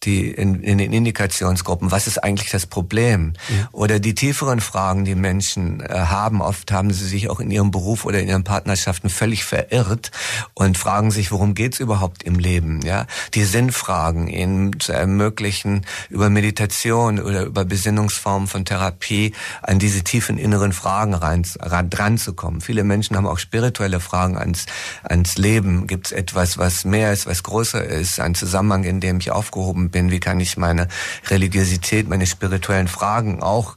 die 0.04 0.30
in, 0.30 0.62
in 0.62 0.78
den 0.78 0.92
Indikationsgruppen, 0.92 1.90
was 1.90 2.06
ist 2.06 2.22
eigentlich 2.22 2.50
das 2.50 2.66
Problem? 2.66 3.34
Ja. 3.48 3.68
Oder 3.72 4.00
die 4.00 4.14
tieferen 4.14 4.60
Fragen, 4.60 5.04
die 5.04 5.14
Menschen 5.14 5.80
äh, 5.80 5.88
haben, 5.88 6.40
oft 6.40 6.72
haben 6.72 6.92
sie 6.92 7.06
sich 7.06 7.30
auch 7.30 7.40
in 7.40 7.50
ihrem 7.50 7.70
Beruf 7.70 8.04
oder 8.04 8.20
in 8.20 8.28
ihren 8.28 8.44
Partnerschaften 8.44 9.10
völlig 9.10 9.44
verirrt 9.44 10.10
und 10.54 10.78
fragen 10.78 11.10
sich, 11.10 11.32
worum 11.32 11.54
geht's 11.54 11.80
überhaupt 11.80 12.22
im 12.22 12.38
Leben? 12.38 12.80
Ja, 12.84 13.06
die 13.34 13.44
Sinnfragen 13.44 14.28
ihnen 14.28 14.78
zu 14.80 14.92
ermöglichen, 14.92 15.86
über 16.10 16.30
Meditation 16.30 17.20
oder 17.20 17.44
über 17.44 17.64
Besinnungsformen 17.64 18.48
von 18.48 18.64
Therapie 18.64 19.32
an 19.62 19.78
diese 19.78 20.02
tiefen 20.04 20.38
inneren 20.38 20.72
Fragen 20.72 21.14
rein, 21.14 21.46
ran, 21.58 21.90
dran 21.90 22.18
zu 22.18 22.34
kommen. 22.34 22.60
Viele 22.60 22.84
Menschen 22.84 23.16
haben 23.16 23.26
auch 23.26 23.38
spirituelle 23.38 24.00
Fragen 24.00 24.36
ans, 24.36 24.66
ans 25.02 25.36
Leben. 25.36 25.86
Gibt 25.86 26.06
es 26.06 26.12
etwas, 26.12 26.58
was 26.58 26.84
mehr 26.84 27.12
ist, 27.12 27.26
was 27.26 27.42
größer 27.42 27.84
ist, 27.84 28.20
ein 28.20 28.34
Zusammenhang, 28.34 28.84
in 28.84 29.00
dem 29.00 29.18
ich 29.18 29.30
aufgehoben 29.30 29.90
bin, 29.94 30.10
wie 30.10 30.18
kann 30.18 30.40
ich 30.40 30.56
meine 30.56 30.88
Religiosität, 31.30 32.08
meine 32.08 32.26
spirituellen 32.26 32.88
Fragen 32.88 33.40
auch 33.40 33.76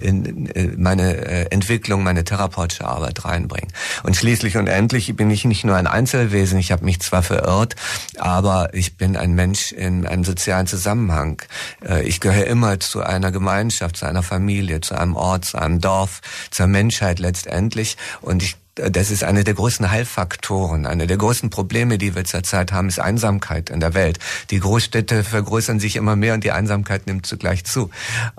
in, 0.00 0.46
in 0.46 0.80
meine 0.80 1.16
äh, 1.16 1.46
Entwicklung, 1.50 2.04
meine 2.04 2.22
therapeutische 2.22 2.86
Arbeit 2.86 3.24
reinbringen. 3.24 3.72
Und 4.04 4.16
schließlich 4.16 4.56
und 4.56 4.68
endlich 4.68 5.14
bin 5.16 5.28
ich 5.28 5.44
nicht 5.44 5.64
nur 5.64 5.74
ein 5.74 5.88
Einzelwesen, 5.88 6.58
ich 6.58 6.70
habe 6.70 6.84
mich 6.84 7.00
zwar 7.00 7.24
verirrt, 7.24 7.74
aber 8.16 8.72
ich 8.74 8.96
bin 8.96 9.16
ein 9.16 9.34
Mensch 9.34 9.72
in 9.72 10.06
einem 10.06 10.22
sozialen 10.24 10.68
Zusammenhang. 10.68 11.42
Äh, 11.84 12.04
ich 12.04 12.20
gehöre 12.20 12.46
immer 12.46 12.78
zu 12.78 13.02
einer 13.02 13.32
Gemeinschaft, 13.32 13.96
zu 13.96 14.06
einer 14.06 14.22
Familie, 14.22 14.80
zu 14.80 14.94
einem 14.94 15.16
Ort, 15.16 15.46
zu 15.46 15.58
einem 15.58 15.80
Dorf, 15.80 16.20
zur 16.52 16.68
Menschheit 16.68 17.18
letztendlich. 17.18 17.96
Und 18.20 18.44
ich 18.44 18.56
das 18.88 19.10
ist 19.10 19.24
eine 19.24 19.44
der 19.44 19.54
größten 19.54 19.90
Heilfaktoren. 19.90 20.86
Eine 20.86 21.06
der 21.06 21.16
größten 21.16 21.50
Probleme, 21.50 21.98
die 21.98 22.14
wir 22.14 22.24
zurzeit 22.24 22.72
haben, 22.72 22.88
ist 22.88 22.98
Einsamkeit 22.98 23.70
in 23.70 23.80
der 23.80 23.94
Welt. 23.94 24.18
Die 24.50 24.60
Großstädte 24.60 25.24
vergrößern 25.24 25.80
sich 25.80 25.96
immer 25.96 26.16
mehr 26.16 26.34
und 26.34 26.44
die 26.44 26.52
Einsamkeit 26.52 27.06
nimmt 27.06 27.26
zugleich 27.26 27.64
zu. 27.64 27.90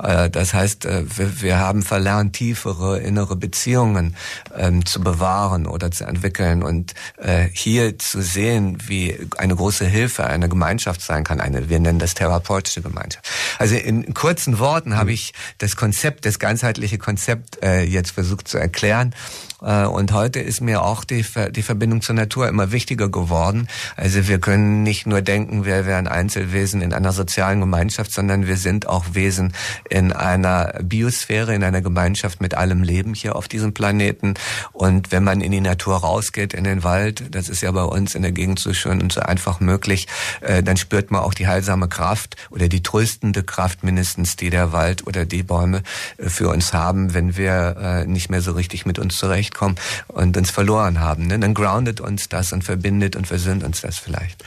Äh, 0.02 0.30
das 0.30 0.54
heißt, 0.54 0.86
äh, 0.86 1.04
wir 1.18 1.60
haben 1.60 1.84
verlernt, 1.84 2.34
tiefere 2.34 3.00
innere 3.00 3.36
Beziehungen 3.36 4.16
ähm, 4.58 4.86
zu 4.86 5.02
bewahren 5.02 5.68
oder 5.68 5.92
zu 5.92 6.06
entwickeln 6.06 6.64
und 6.64 6.94
äh, 7.18 7.48
hier 7.52 8.00
zu 8.00 8.22
sehen, 8.22 8.78
wie 8.88 9.18
eine 9.38 9.56
große 9.56 9.86
Hilfe 9.86 10.26
eine 10.26 10.50
Gemeinschaft 10.50 11.02
sein 11.02 11.24
kann. 11.24 11.40
Eine, 11.40 11.70
wir 11.70 11.80
nennen 11.80 12.00
das 12.00 12.14
therapeutische 12.14 12.82
Gemeinschaft. 12.82 13.30
Also 13.60 13.76
in 13.76 14.14
kurzen 14.14 14.60
Worten 14.60 14.98
habe 14.98 15.12
ich 15.12 15.34
das 15.58 15.76
Konzept, 15.76 16.26
das 16.26 16.40
ganzheitliche 16.40 16.98
Konzept 16.98 17.60
jetzt 17.64 18.12
versucht 18.12 18.48
zu 18.48 18.58
erklären. 18.58 19.14
Äh, 19.62 19.86
und 19.86 20.12
heute 20.12 20.40
ist 20.40 20.62
mir 20.62 20.84
auch 20.84 21.04
die, 21.04 21.26
die 21.52 21.62
Verbindung 21.62 22.02
zur 22.02 22.16
Natur 22.16 22.48
immer 22.48 22.72
wichtiger 22.72 23.10
geworden. 23.10 23.68
Also 23.96 24.28
wir 24.28 24.40
können 24.40 24.84
nicht 24.84 25.06
nur 25.06 25.22
denken, 25.22 25.66
wir 25.66 25.86
wären 25.86 26.08
Einzelwesen 26.08 26.82
in 26.82 26.94
einer 26.94 27.12
sozialen 27.12 27.60
Gemeinschaft, 27.60 28.12
sondern 28.12 28.48
wir 28.48 28.58
sind 28.58 28.88
auch 28.88 29.06
Wesen 29.14 29.54
in 29.90 30.12
einer 30.12 30.74
Biosphäre, 30.82 31.54
in 31.54 31.64
einer 31.64 31.82
Gemeinschaft 31.82 32.42
mit 32.42 32.56
allem 32.56 32.84
Leben 32.84 33.14
hier 33.14 33.36
auf 33.36 33.48
diesem 33.48 33.74
Planeten. 33.74 34.34
Und 34.72 35.12
wenn 35.12 35.24
man 35.24 35.42
in 35.42 35.52
die 35.52 35.62
Natur 35.62 35.98
rausgeht, 35.98 36.54
in 36.54 36.64
den 36.64 36.84
Wald, 36.84 37.36
das 37.36 37.50
ist 37.50 37.62
ja 37.62 37.72
bei 37.72 37.84
uns 37.84 38.16
in 38.16 38.24
der 38.24 38.32
Gegend 38.32 38.60
so 38.60 38.74
schön 38.74 39.02
und 39.02 39.14
so 39.14 39.22
einfach 39.22 39.60
möglich, 39.60 40.08
äh, 40.42 40.64
dann 40.64 40.78
spürt 40.78 41.12
man 41.12 41.22
auch 41.22 41.34
die 41.34 41.48
heilsame 41.48 41.88
Kraft 41.88 42.36
oder 42.50 42.68
die 42.68 42.84
tröstende 42.84 43.44
Kraft 43.44 43.84
mindestens, 43.84 44.36
die 44.36 44.50
der 44.50 44.72
Wald 44.72 45.06
oder 45.06 45.26
die 45.26 45.44
Bäume 45.44 45.84
äh, 46.18 46.30
für 46.30 46.50
uns 46.50 46.74
haben, 46.74 47.14
wenn 47.14 47.38
wir 47.38 48.06
nicht 48.08 48.30
mehr 48.30 48.42
so 48.42 48.54
richtig 48.54 48.86
mit 48.86 49.00
uns 49.00 49.18
zurecht 49.18 49.51
zurechtkommen 49.52 49.76
und 50.08 50.38
uns 50.38 50.50
verloren 50.50 51.00
haben. 51.00 51.28
Ne? 51.28 51.40
Dann 51.40 51.54
groundet 51.54 52.00
uns 52.00 52.30
das 52.30 52.54
und 52.54 52.64
verbindet 52.64 53.16
und 53.16 53.28
versöhnt 53.28 53.64
uns 53.64 53.82
das 53.82 53.98
vielleicht. 53.98 54.44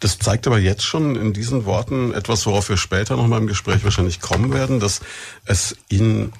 Das 0.00 0.18
zeigt 0.18 0.46
aber 0.46 0.58
jetzt 0.58 0.82
schon 0.82 1.16
in 1.16 1.32
diesen 1.32 1.66
Worten 1.66 2.12
etwas, 2.14 2.46
worauf 2.46 2.68
wir 2.68 2.76
später 2.76 3.16
noch 3.16 3.26
mal 3.26 3.38
im 3.38 3.46
Gespräch 3.46 3.84
wahrscheinlich 3.84 4.20
kommen 4.20 4.52
werden, 4.52 4.80
dass 4.80 5.00
es 5.44 5.76
Ihnen 5.88 6.32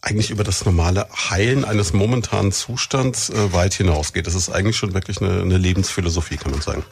eigentlich 0.00 0.30
über 0.30 0.44
das 0.44 0.64
normale 0.64 1.08
Heilen 1.28 1.64
eines 1.64 1.92
momentanen 1.92 2.52
Zustands 2.52 3.28
äh, 3.28 3.52
weit 3.52 3.74
hinausgeht. 3.74 4.26
Das 4.26 4.34
ist 4.34 4.48
eigentlich 4.48 4.76
schon 4.76 4.94
wirklich 4.94 5.20
eine, 5.20 5.42
eine 5.42 5.58
Lebensphilosophie, 5.58 6.36
kann 6.36 6.52
man 6.52 6.62
sagen. 6.62 6.84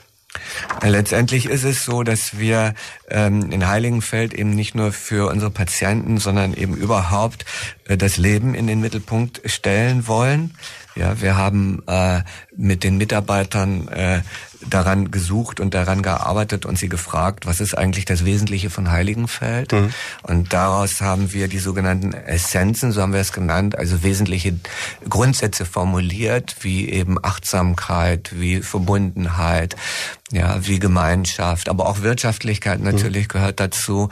Letztendlich 0.83 1.47
ist 1.47 1.64
es 1.64 1.85
so, 1.85 2.02
dass 2.02 2.38
wir 2.38 2.75
ähm, 3.09 3.50
in 3.50 3.66
Heiligenfeld 3.66 4.35
eben 4.35 4.50
nicht 4.50 4.75
nur 4.75 4.92
für 4.92 5.30
unsere 5.30 5.50
Patienten, 5.50 6.18
sondern 6.18 6.54
eben 6.54 6.76
überhaupt 6.76 7.45
äh, 7.87 7.97
das 7.97 8.16
Leben 8.16 8.54
in 8.54 8.66
den 8.66 8.80
Mittelpunkt 8.80 9.40
stellen 9.45 10.07
wollen. 10.07 10.54
Ja, 10.99 11.21
wir 11.21 11.37
haben 11.37 11.83
äh, 11.87 12.23
mit 12.57 12.83
den 12.83 12.97
Mitarbeitern 12.97 13.87
äh, 13.87 14.23
daran 14.69 15.12
gesucht 15.12 15.61
und 15.61 15.73
daran 15.73 16.02
gearbeitet 16.02 16.67
und 16.67 16.76
sie 16.76 16.88
gefragt, 16.88 17.47
was 17.47 17.61
ist 17.61 17.78
eigentlich 17.78 18.05
das 18.05 18.25
Wesentliche 18.25 18.69
von 18.69 18.90
Heiligenfeld? 18.90 19.71
Mhm. 19.71 19.93
Und 20.25 20.52
daraus 20.52 21.00
haben 21.00 21.33
wir 21.33 21.47
die 21.47 21.61
sogenannten 21.61 22.12
Essenzen, 22.12 22.90
so 22.90 23.00
haben 23.00 23.12
wir 23.12 23.21
es 23.21 23.33
genannt, 23.33 23.78
also 23.78 24.02
wesentliche 24.02 24.59
Grundsätze 25.09 25.64
formuliert, 25.64 26.57
wie 26.62 26.88
eben 26.88 27.17
Achtsamkeit, 27.23 28.31
wie 28.35 28.61
Verbundenheit, 28.61 29.76
ja, 30.33 30.67
wie 30.67 30.81
Gemeinschaft, 30.81 31.69
aber 31.69 31.87
auch 31.87 32.02
Wirtschaftlichkeit 32.02 32.81
natürlich 32.81 33.28
mhm. 33.28 33.33
gehört 33.33 33.61
dazu, 33.61 34.09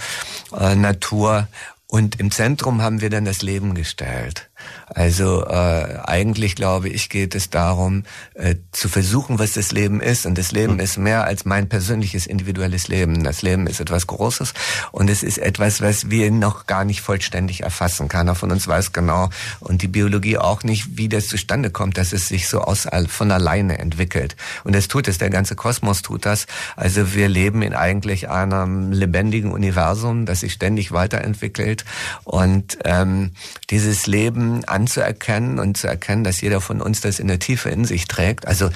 äh, 0.57 0.77
Natur. 0.77 1.49
Und 1.89 2.21
im 2.21 2.31
Zentrum 2.31 2.83
haben 2.83 3.01
wir 3.01 3.11
dann 3.11 3.25
das 3.25 3.43
Leben 3.43 3.75
gestellt. 3.75 4.49
Also 4.87 5.45
äh, 5.47 5.99
eigentlich 6.05 6.57
glaube 6.57 6.89
ich, 6.89 7.09
geht 7.09 7.35
es 7.35 7.51
darum, 7.51 8.05
äh, 8.35 8.57
zu 8.73 8.89
versuchen, 8.89 9.39
was 9.39 9.53
das 9.53 9.73
Leben 9.73 10.01
ist. 10.01 10.27
Und 10.27 10.39
das 10.39 10.53
Leben 10.53 10.75
mhm. 10.75 10.81
ist 10.81 10.99
mehr 10.99 11.25
als 11.25 11.45
mein 11.45 11.69
persönliches 11.69 12.27
individuelles 12.27 12.89
Leben. 12.89 13.25
Das 13.25 13.43
Leben 13.43 13.67
ist 13.67 13.81
etwas 13.81 14.07
Großes 14.07 14.55
und 14.93 15.11
es 15.11 15.23
ist 15.23 15.39
etwas, 15.39 15.81
was 15.81 16.11
wir 16.11 16.31
noch 16.31 16.67
gar 16.67 16.85
nicht 16.85 17.01
vollständig 17.01 17.63
erfassen. 17.63 18.09
Keiner 18.09 18.35
von 18.35 18.51
uns 18.51 18.69
weiß 18.69 18.93
genau 18.93 19.31
und 19.61 19.83
die 19.83 19.89
Biologie 19.89 20.39
auch 20.39 20.63
nicht, 20.63 20.97
wie 20.97 21.09
das 21.09 21.29
zustande 21.29 21.71
kommt, 21.71 21.99
dass 21.99 22.13
es 22.13 22.29
sich 22.29 22.49
so 22.49 22.61
aus 22.61 22.87
von 23.09 23.31
alleine 23.31 23.79
entwickelt. 23.79 24.37
Und 24.65 24.75
das 24.75 24.89
tut 24.89 25.09
es, 25.09 25.19
der 25.19 25.31
ganze 25.31 25.57
Kosmos 25.57 26.03
tut 26.03 26.27
das. 26.27 26.47
Also 26.77 27.15
wir 27.15 27.29
leben 27.29 27.63
in 27.63 27.75
eigentlich 27.75 28.29
einem 28.29 28.93
lebendigen 28.93 29.53
Universum, 29.53 30.27
das 30.27 30.41
sich 30.41 30.53
ständig 30.53 30.93
weiterentwickelt. 30.93 31.85
Und 32.25 32.79
ähm, 32.85 33.33
dieses 33.71 34.07
Leben 34.07 34.56
anzuerkennen 34.65 35.59
und 35.59 35.77
zu 35.77 35.87
erkennen, 35.87 36.25
dass 36.25 36.41
jeder 36.41 36.61
von 36.61 36.81
uns 36.81 37.01
das 37.01 37.19
in 37.19 37.29
der 37.29 37.39
Tiefe 37.39 37.71
in 37.71 37.85
sich 37.85 38.07
trägt. 38.07 38.47
Also 38.47 38.71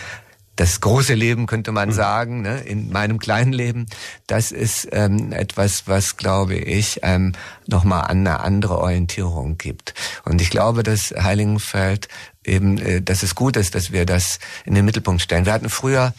das 0.60 0.82
große 0.82 1.14
Leben 1.14 1.46
könnte 1.46 1.72
man 1.72 1.88
mhm. 1.88 1.94
sagen, 1.94 2.42
ne, 2.42 2.60
in 2.60 2.90
meinem 2.90 3.18
kleinen 3.18 3.52
Leben, 3.52 3.86
das 4.26 4.52
ist 4.52 4.88
ähm, 4.92 5.32
etwas, 5.32 5.88
was, 5.88 6.18
glaube 6.18 6.54
ich, 6.54 7.00
ähm, 7.02 7.32
nochmal 7.66 8.02
eine 8.02 8.40
andere 8.40 8.78
Orientierung 8.78 9.56
gibt. 9.56 9.94
Und 10.24 10.42
ich 10.42 10.50
glaube, 10.50 10.82
dass 10.82 11.14
Heiligenfeld 11.18 12.08
eben, 12.44 12.76
äh, 12.76 13.00
dass 13.00 13.22
es 13.22 13.34
gut 13.34 13.56
ist, 13.56 13.74
dass 13.74 13.90
wir 13.90 14.04
das 14.04 14.38
in 14.66 14.74
den 14.74 14.84
Mittelpunkt 14.84 15.22
stellen. 15.22 15.46
Wir 15.46 15.54
hatten 15.54 15.70
früher 15.70 16.12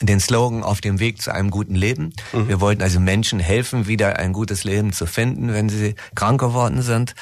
den 0.00 0.20
Slogan 0.20 0.62
auf 0.62 0.80
dem 0.80 0.98
Weg 0.98 1.20
zu 1.20 1.32
einem 1.32 1.50
guten 1.50 1.74
Leben. 1.74 2.12
Mhm. 2.32 2.48
Wir 2.48 2.60
wollten 2.60 2.82
also 2.82 3.00
Menschen 3.00 3.38
helfen, 3.38 3.86
wieder 3.86 4.18
ein 4.18 4.32
gutes 4.32 4.64
Leben 4.64 4.92
zu 4.92 5.06
finden, 5.06 5.52
wenn 5.52 5.68
sie 5.68 5.94
krank 6.14 6.40
geworden 6.40 6.82
sind 6.82 7.14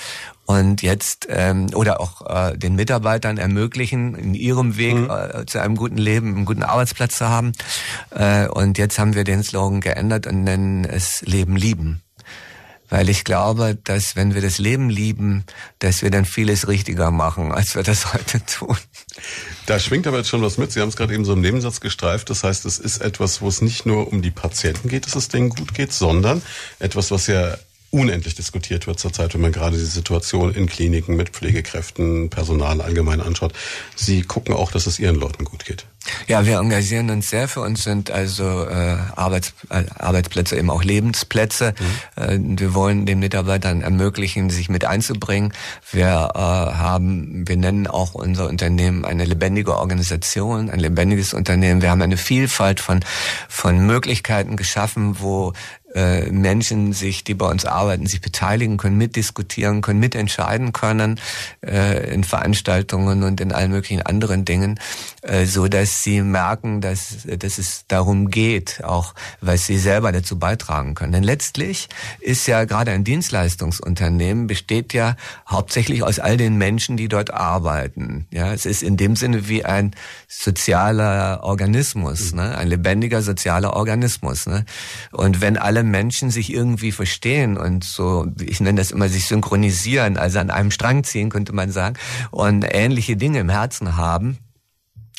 und 0.47 0.81
jetzt 0.81 1.27
ähm, 1.29 1.67
oder 1.75 2.01
auch 2.01 2.25
äh, 2.25 2.57
den 2.57 2.75
Mitarbeitern 2.75 3.37
ermöglichen, 3.37 4.15
in 4.15 4.33
ihrem 4.33 4.79
Weg 4.79 4.95
mhm. 4.95 5.11
äh, 5.11 5.45
zu 5.47 5.61
einem 5.61 5.77
guten 5.77 5.99
Leben, 5.99 6.37
einen 6.37 6.45
guten 6.47 6.63
Arbeitsplatz 6.63 7.19
zu 7.19 7.29
haben. 7.29 7.53
Äh, 8.11 8.49
und 8.49 8.79
jetzt 8.79 8.99
haben 8.99 9.15
wir 9.15 9.25
den 9.25 9.43
Slogan 9.43 9.81
geändert 9.81 10.27
und 10.27 10.45
nennen 10.45 10.87
es 10.87 11.21
Leben 11.23 11.55
lieben. 11.55 12.01
Weil 12.91 13.09
ich 13.09 13.25
glaube, 13.25 13.77
dass 13.85 14.17
wenn 14.17 14.35
wir 14.35 14.41
das 14.41 14.59
Leben 14.59 14.89
lieben, 14.89 15.45
dass 15.79 16.03
wir 16.03 16.11
dann 16.11 16.25
vieles 16.25 16.69
richtiger 16.69 17.11
machen, 17.11 17.53
als 17.53 17.75
wir 17.75 17.83
das 17.83 18.13
heute 18.15 18.45
tun. 18.47 18.77
Da 19.67 19.79
schwingt 19.79 20.07
aber 20.07 20.19
jetzt 20.19 20.29
schon 20.29 20.43
was 20.43 20.59
mit. 20.59 20.73
Sie 20.73 20.81
haben 20.81 20.89
es 20.89 20.97
gerade 20.97 21.15
eben 21.15 21.25
so 21.25 21.35
im 21.35 21.41
Nebensatz 21.41 21.81
gestreift. 21.81 22.31
Das 22.31 22.45
heißt, 22.45 22.65
es 22.65 22.79
ist 22.79 22.99
etwas, 22.99 23.43
wo 23.43 23.49
es 23.49 23.61
nicht 23.61 23.87
nur 23.87 24.11
um 24.13 24.23
die 24.23 24.31
Patienten 24.31 24.89
geht, 24.89 25.07
dass 25.07 25.17
es 25.17 25.29
denen 25.29 25.51
gut 25.51 25.75
geht, 25.75 25.93
sondern 25.93 26.43
etwas, 26.79 27.11
was 27.11 27.27
ja 27.27 27.57
unendlich 27.91 28.35
diskutiert 28.35 28.87
wird 28.87 28.99
zurzeit, 29.01 29.35
wenn 29.35 29.41
man 29.41 29.53
gerade 29.53 29.77
die 29.77 29.85
Situation 29.85 30.53
in 30.55 30.67
Kliniken 30.67 31.17
mit 31.17 31.31
Pflegekräften, 31.31 32.29
Personal 32.29 32.81
allgemein 32.81 33.21
anschaut. 33.21 33.53
Sie 33.97 34.23
gucken 34.23 34.55
auch, 34.55 34.71
dass 34.71 34.87
es 34.87 34.99
Ihren 34.99 35.17
Leuten 35.17 35.45
gut 35.45 35.65
geht. 35.65 35.87
Ja, 36.27 36.47
wir 36.47 36.59
engagieren 36.59 37.11
uns 37.11 37.31
sehr. 37.31 37.49
Für 37.49 37.61
uns 37.61 37.85
sind 37.85 38.11
also 38.11 38.67
äh, 38.67 38.97
Arbeits, 39.17 39.53
äh, 39.71 39.85
Arbeitsplätze 39.99 40.57
eben 40.57 40.71
auch 40.71 40.83
Lebensplätze. 40.83 41.75
Mhm. 42.17 42.23
Äh, 42.23 42.61
wir 42.61 42.75
wollen 42.75 43.07
den 43.07 43.19
Mitarbeitern 43.19 43.83
ermöglichen, 43.83 44.51
sich 44.51 44.69
mit 44.69 44.85
einzubringen. 44.85 45.53
Wir 45.91 46.31
äh, 46.35 46.39
haben, 46.39 47.49
wir 47.49 47.57
nennen 47.57 47.87
auch 47.87 48.15
unser 48.15 48.49
Unternehmen 48.49 49.05
eine 49.05 49.25
lebendige 49.25 49.77
Organisation, 49.77 50.71
ein 50.71 50.81
lebendiges 50.81 51.35
Unternehmen. 51.35 51.83
Wir 51.83 51.91
haben 51.91 52.03
eine 52.03 52.17
Vielfalt 52.17 52.81
von 52.81 53.01
von 53.49 53.87
Möglichkeiten 53.87 54.57
geschaffen, 54.57 55.17
wo 55.21 55.53
äh, 55.99 56.31
Menschen 56.31 56.93
sich, 56.93 57.25
die 57.25 57.35
bei 57.35 57.47
uns 57.47 57.65
arbeiten, 57.65 58.07
sich 58.07 58.21
beteiligen 58.21 58.77
können, 58.77 58.97
mitdiskutieren 58.97 59.81
können, 59.81 59.99
mitentscheiden 59.99 60.73
können 60.73 61.19
äh, 61.67 62.15
in 62.15 62.23
Veranstaltungen 62.23 63.25
und 63.25 63.41
in 63.41 63.51
allen 63.51 63.73
möglichen 63.73 64.03
anderen 64.03 64.45
Dingen, 64.45 64.79
äh, 65.23 65.45
so 65.45 65.67
dass 65.67 66.05
sie 66.05 66.23
merken, 66.23 66.81
dass, 66.81 67.27
dass 67.27 67.59
es 67.59 67.85
darum 67.89 68.31
geht, 68.31 68.85
auch 68.85 69.15
was 69.41 69.67
sie 69.67 69.77
selber 69.77 70.13
dazu 70.13 70.39
beitragen 70.39 70.95
können. 70.95 71.13
Denn 71.13 71.25
letztlich 71.25 71.89
ist 72.21 72.47
ja 72.47 72.65
gerade 72.65 72.93
ein 72.93 73.03
Dienstleistungsunternehmen 73.03 74.47
besteht 74.47 74.93
ja 74.93 75.17
hauptsächlich 75.49 76.05
aus 76.05 76.21
all 76.21 76.37
den 76.37 76.57
Menschen, 76.57 76.97
die 76.97 77.09
dort 77.09 77.33
arbeiten. 77.33 78.29
Ja, 78.31 78.53
es 78.53 78.67
ist 78.67 78.85
in 78.85 78.97
dem 78.97 79.17
Sinne 79.17 79.49
wie 79.49 79.65
ein 79.65 79.97
sozialer 80.29 81.41
Organismus, 81.43 82.35
ne? 82.35 82.57
ein 82.57 82.69
lebendiger 82.69 83.21
sozialer 83.23 83.75
Organismus. 83.75 84.47
Ne? 84.47 84.65
Und 85.11 85.41
wenn 85.41 85.57
alle 85.57 85.88
Menschen 85.91 86.31
sich 86.31 86.53
irgendwie 86.53 86.93
verstehen 86.93 87.57
und 87.57 87.85
so, 87.85 88.27
ich 88.41 88.61
nenne 88.61 88.79
das 88.79 88.91
immer, 88.91 89.09
sich 89.09 89.27
synchronisieren, 89.27 90.17
also 90.17 90.39
an 90.39 90.51
einem 90.51 90.71
Strang 90.71 91.05
ziehen, 91.05 91.31
könnte 91.31 91.53
man 91.53 91.71
sagen, 91.71 91.97
und 92.31 92.65
ähnliche 92.69 93.17
Dinge 93.17 93.41
im 93.41 93.49
Herzen 93.49 93.97
haben, 93.97 94.39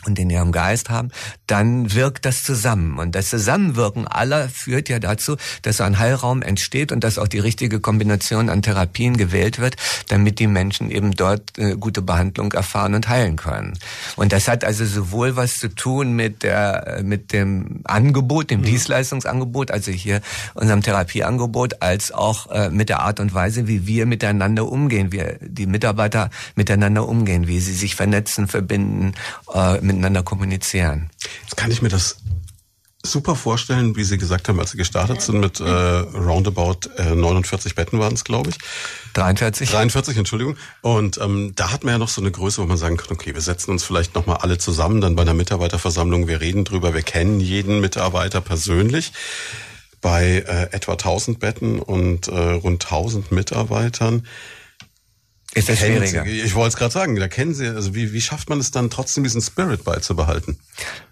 und 0.06 0.18
in 0.18 0.29
ihrem 0.29 0.51
Geist 0.51 0.89
haben, 0.89 1.10
dann 1.46 1.94
wirkt 1.94 2.25
das 2.25 2.44
zusammen. 2.44 3.00
Und 3.00 3.15
das 3.15 3.29
Zusammenwirken 3.29 4.08
aller 4.08 4.48
führt 4.48 4.88
ja 4.88 5.00
dazu, 5.00 5.36
dass 5.62 5.82
ein 5.82 6.00
Heilraum 6.00 6.41
entsteht 6.41 6.91
und 6.94 7.03
dass 7.03 7.18
auch 7.18 7.27
die 7.27 7.39
richtige 7.39 7.82
Kombination 7.82 8.50
an 8.50 8.62
Therapien 8.62 9.18
gewählt 9.18 9.60
wird, 9.60 9.75
damit 10.08 10.39
die 10.39 10.48
Menschen 10.48 10.89
eben 10.89 11.12
dort 11.12 11.58
äh, 11.58 11.75
gute 11.75 12.01
Behandlung 12.01 12.53
erfahren 12.53 12.96
und 12.96 13.10
heilen 13.10 13.36
können. 13.36 13.77
Und 14.15 14.32
das 14.32 14.48
hat 14.48 14.63
also 14.63 14.86
sowohl 14.86 15.36
was 15.36 15.60
zu 15.60 15.68
tun 15.68 16.13
mit 16.13 16.44
der, 16.44 17.01
mit 17.03 17.34
dem 17.34 17.82
Angebot, 17.84 18.51
dem 18.51 18.62
mhm. 18.62 18.65
Dienstleistungsangebot, 18.65 19.70
also 19.70 19.91
hier 19.91 20.22
unserem 20.53 20.82
Therapieangebot, 20.82 21.82
als 21.82 22.13
auch 22.13 22.50
äh, 22.51 22.70
mit 22.70 22.88
der 22.88 23.01
Art 23.01 23.20
und 23.20 23.34
Weise, 23.34 23.68
wie 23.68 23.86
wir 23.86 24.06
miteinander 24.06 24.65
umgehen, 24.72 25.12
wie 25.12 25.24
die 25.41 25.65
Mitarbeiter 25.65 26.29
miteinander 26.56 27.08
umgehen, 27.08 27.48
wie 27.48 27.60
sie 27.60 27.74
sich 27.74 27.96
vernetzen, 27.96 28.48
verbinden, 28.48 29.13
äh, 29.53 29.88
miteinander 29.89 30.24
kommunizieren. 30.24 31.10
Jetzt 31.43 31.58
kann 31.58 31.72
ich 31.72 31.81
mir 31.81 31.89
das 31.89 32.17
super 33.01 33.36
vorstellen, 33.36 33.96
wie 33.96 34.03
Sie 34.03 34.17
gesagt 34.17 34.50
haben, 34.50 34.60
als 34.60 34.72
Sie 34.72 34.77
gestartet 34.77 35.22
sind 35.22 35.39
mit 35.39 35.60
äh, 35.60 35.63
roundabout 35.63 36.89
äh, 36.98 37.15
49 37.15 37.75
Betten 37.75 38.00
waren 38.00 38.13
es, 38.13 38.24
glaube 38.24 38.50
ich. 38.50 38.58
43. 39.13 39.69
43, 39.69 40.17
Entschuldigung. 40.17 40.58
Und 40.81 41.17
ähm, 41.17 41.53
da 41.55 41.72
hat 41.72 41.84
man 41.84 41.93
ja 41.93 41.98
noch 41.98 42.10
so 42.10 42.22
eine 42.22 42.31
Größe, 42.31 42.62
wo 42.62 42.65
man 42.65 42.77
sagen 42.77 42.98
kann, 42.98 43.12
okay, 43.12 43.34
wir 43.34 43.41
setzen 43.41 43.72
uns 43.72 43.84
vielleicht 43.84 44.15
nochmal 44.15 44.38
alle 44.38 44.58
zusammen, 44.58 45.00
dann 45.01 45.15
bei 45.15 45.22
einer 45.22 45.34
Mitarbeiterversammlung, 45.34 46.27
wir 46.27 46.41
reden 46.41 46.65
drüber, 46.65 46.93
wir 46.93 47.01
kennen 47.01 47.39
jeden 47.39 47.79
Mitarbeiter 47.79 48.41
persönlich. 48.41 49.13
Bei 50.01 50.43
äh, 50.48 50.74
etwa 50.74 50.93
1000 50.93 51.39
Betten 51.39 51.79
und 51.79 52.27
äh, 52.27 52.38
rund 52.38 52.86
1000 52.86 53.31
Mitarbeitern 53.31 54.25
ist 55.56 55.68
das 55.68 55.79
schwieriger. 55.79 56.25
Ich 56.27 56.53
wollte 56.53 56.70
es 56.70 56.77
gerade 56.77 56.94
sagen, 56.94 57.15
da 57.15 57.27
kennen 57.27 57.56
Sie, 57.56 57.68
also 57.68 57.96
wie, 57.96 58.13
wie 58.13 58.22
schafft 58.22 58.50
man 58.50 58.60
es 58.60 58.70
dann 58.70 58.91
trotzdem, 58.91 59.24
diesen 59.24 59.41
Spirit 59.41 59.84
beizubehalten? 59.84 60.60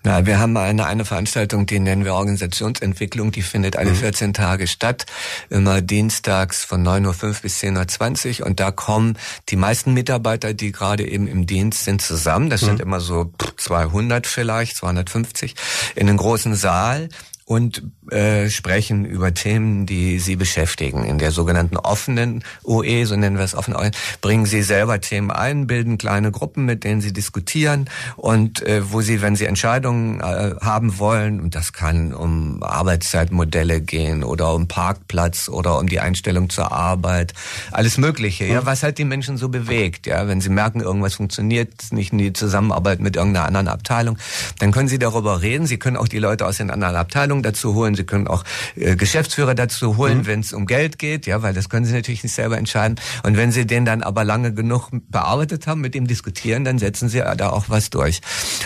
Na, 0.03 0.27
wir 0.27 0.38
haben 0.38 0.56
eine, 0.58 0.86
eine 0.86 1.06
Veranstaltung, 1.06 1.65
die 1.65 1.79
nennen 1.79 2.06
wir 2.06 2.13
Organisationsentwicklung, 2.13 3.32
die 3.32 3.41
findet 3.41 3.77
alle 3.77 3.91
mhm. 3.91 3.96
14 3.96 4.34
Tage 4.34 4.67
statt, 4.67 5.08
immer 5.50 5.82
dienstags 5.82 6.63
von 6.63 6.86
9.05 6.86 7.24
Uhr 7.25 7.36
bis 7.41 7.63
10.20 7.63 8.41
Uhr 8.41 8.46
und 8.46 8.60
da 8.60 8.70
kommen 8.70 9.17
die 9.50 9.56
meisten 9.56 9.96
Mitarbeiter, 9.96 10.53
die 10.53 10.72
gerade 10.72 11.08
eben 11.08 11.27
im 11.27 11.48
Dienst 11.48 11.86
sind, 11.86 12.03
zusammen. 12.03 12.51
Das 12.51 12.62
mhm. 12.62 12.65
sind 12.67 12.82
immer 12.82 13.00
so 13.00 13.32
200 13.58 14.27
vielleicht, 14.27 14.77
250 14.77 15.56
in 15.96 16.06
den 16.06 16.17
großen 16.17 16.53
Saal 16.53 17.10
und 17.48 17.82
äh, 18.12 18.50
sprechen 18.50 19.06
über 19.06 19.34
Themen, 19.34 19.86
die 19.86 20.20
sie 20.20 20.36
beschäftigen. 20.36 21.06
In 21.06 21.18
der 21.18 21.32
sogenannten 21.32 21.77
offenen 21.77 22.44
OE, 22.66 23.06
so 23.06 23.16
nennen 23.16 23.38
wir 23.38 23.46
es 23.46 23.56
offen, 23.56 23.74
bringen 24.20 24.46
sie 24.46 24.62
selber 24.63 25.00
Themen 25.00 25.32
ein, 25.32 25.66
bilden 25.66 25.98
kleine 25.98 26.32
Gruppen, 26.32 26.66
mit 26.66 26.84
denen 26.84 27.00
sie 27.00 27.13
diskutieren 27.13 27.89
und 28.18 28.62
äh, 28.63 28.92
wo 28.92 29.00
sie, 29.00 29.22
wenn 29.22 29.38
sie 29.38 29.46
Entscheidungen 29.46 30.20
äh, 30.20 30.56
haben 30.60 31.00
wollen, 31.00 31.39
und 31.39 31.56
das 31.56 31.72
kann 31.72 32.13
um 32.13 32.62
Arbeitszeitmodelle 32.63 33.80
gehen 33.80 34.25
oder 34.25 34.54
um 34.54 34.68
Parkplatz 34.68 35.48
oder 35.48 35.80
um 35.80 35.88
die 35.88 36.01
Einstellung 36.01 36.50
zur 36.50 36.74
Arbeit, 36.74 37.34
alles 37.72 37.98
Mögliche, 37.98 38.44
ja, 38.44 38.66
was 38.66 38.84
halt 38.84 38.98
die 38.98 39.06
Menschen 39.06 39.38
so 39.38 39.48
bewegt, 39.48 40.06
ja, 40.06 40.27
wenn 40.27 40.42
sie 40.42 40.50
merken, 40.50 40.82
irgendwas 40.82 41.16
funktioniert 41.16 41.94
nicht 41.94 42.12
in 42.12 42.18
die 42.18 42.34
Zusammenarbeit 42.34 43.00
mit 43.00 43.16
irgendeiner 43.16 43.46
anderen 43.46 43.70
Abteilung, 43.70 44.18
dann 44.60 44.74
können 44.74 44.89
sie 44.89 45.00
darüber 45.00 45.42
reden. 45.42 45.66
Sie 45.66 45.77
können 45.77 45.96
auch 45.96 46.10
die 46.10 46.20
Leute 46.20 46.46
aus 46.46 46.58
den 46.58 46.72
anderen 46.72 46.98
Abteilungen 46.98 47.37
Abteilung 47.38 47.44
dazu 47.44 47.75
holen, 47.75 47.96
Sie 47.96 48.03
können 48.03 48.27
auch 48.27 48.44
äh, 48.75 48.96
Geschäftsführer 48.96 49.56
dazu 49.56 49.98
holen, 49.98 50.20
mhm. 50.20 50.25
wenn 50.25 50.39
es 50.41 50.53
um 50.53 50.65
Geld 50.65 51.00
geht, 51.00 51.25
ja, 51.25 51.41
weil 51.41 51.53
das 51.53 51.70
können 51.70 51.86
Sie 51.86 51.94
natürlich 51.94 52.24
nicht 52.24 52.34
selber 52.34 52.58
entscheiden. 52.58 53.00
Und 53.24 53.38
wenn 53.38 53.51
Sie 53.51 53.65
den 53.65 53.86
dann 53.86 54.03
aber 54.03 54.24
lange 54.24 54.53
genug 54.53 54.89
bearbeitet 55.10 55.67
haben, 55.67 55.82
mit 55.82 55.96
ihm 55.96 56.08
diskutieren, 56.08 56.63
dann 56.63 56.79
setzen 56.79 57.10
Sie 57.10 57.20
da 57.20 57.50
auch 57.50 57.65
was 57.70 57.89
durch. 57.89 58.22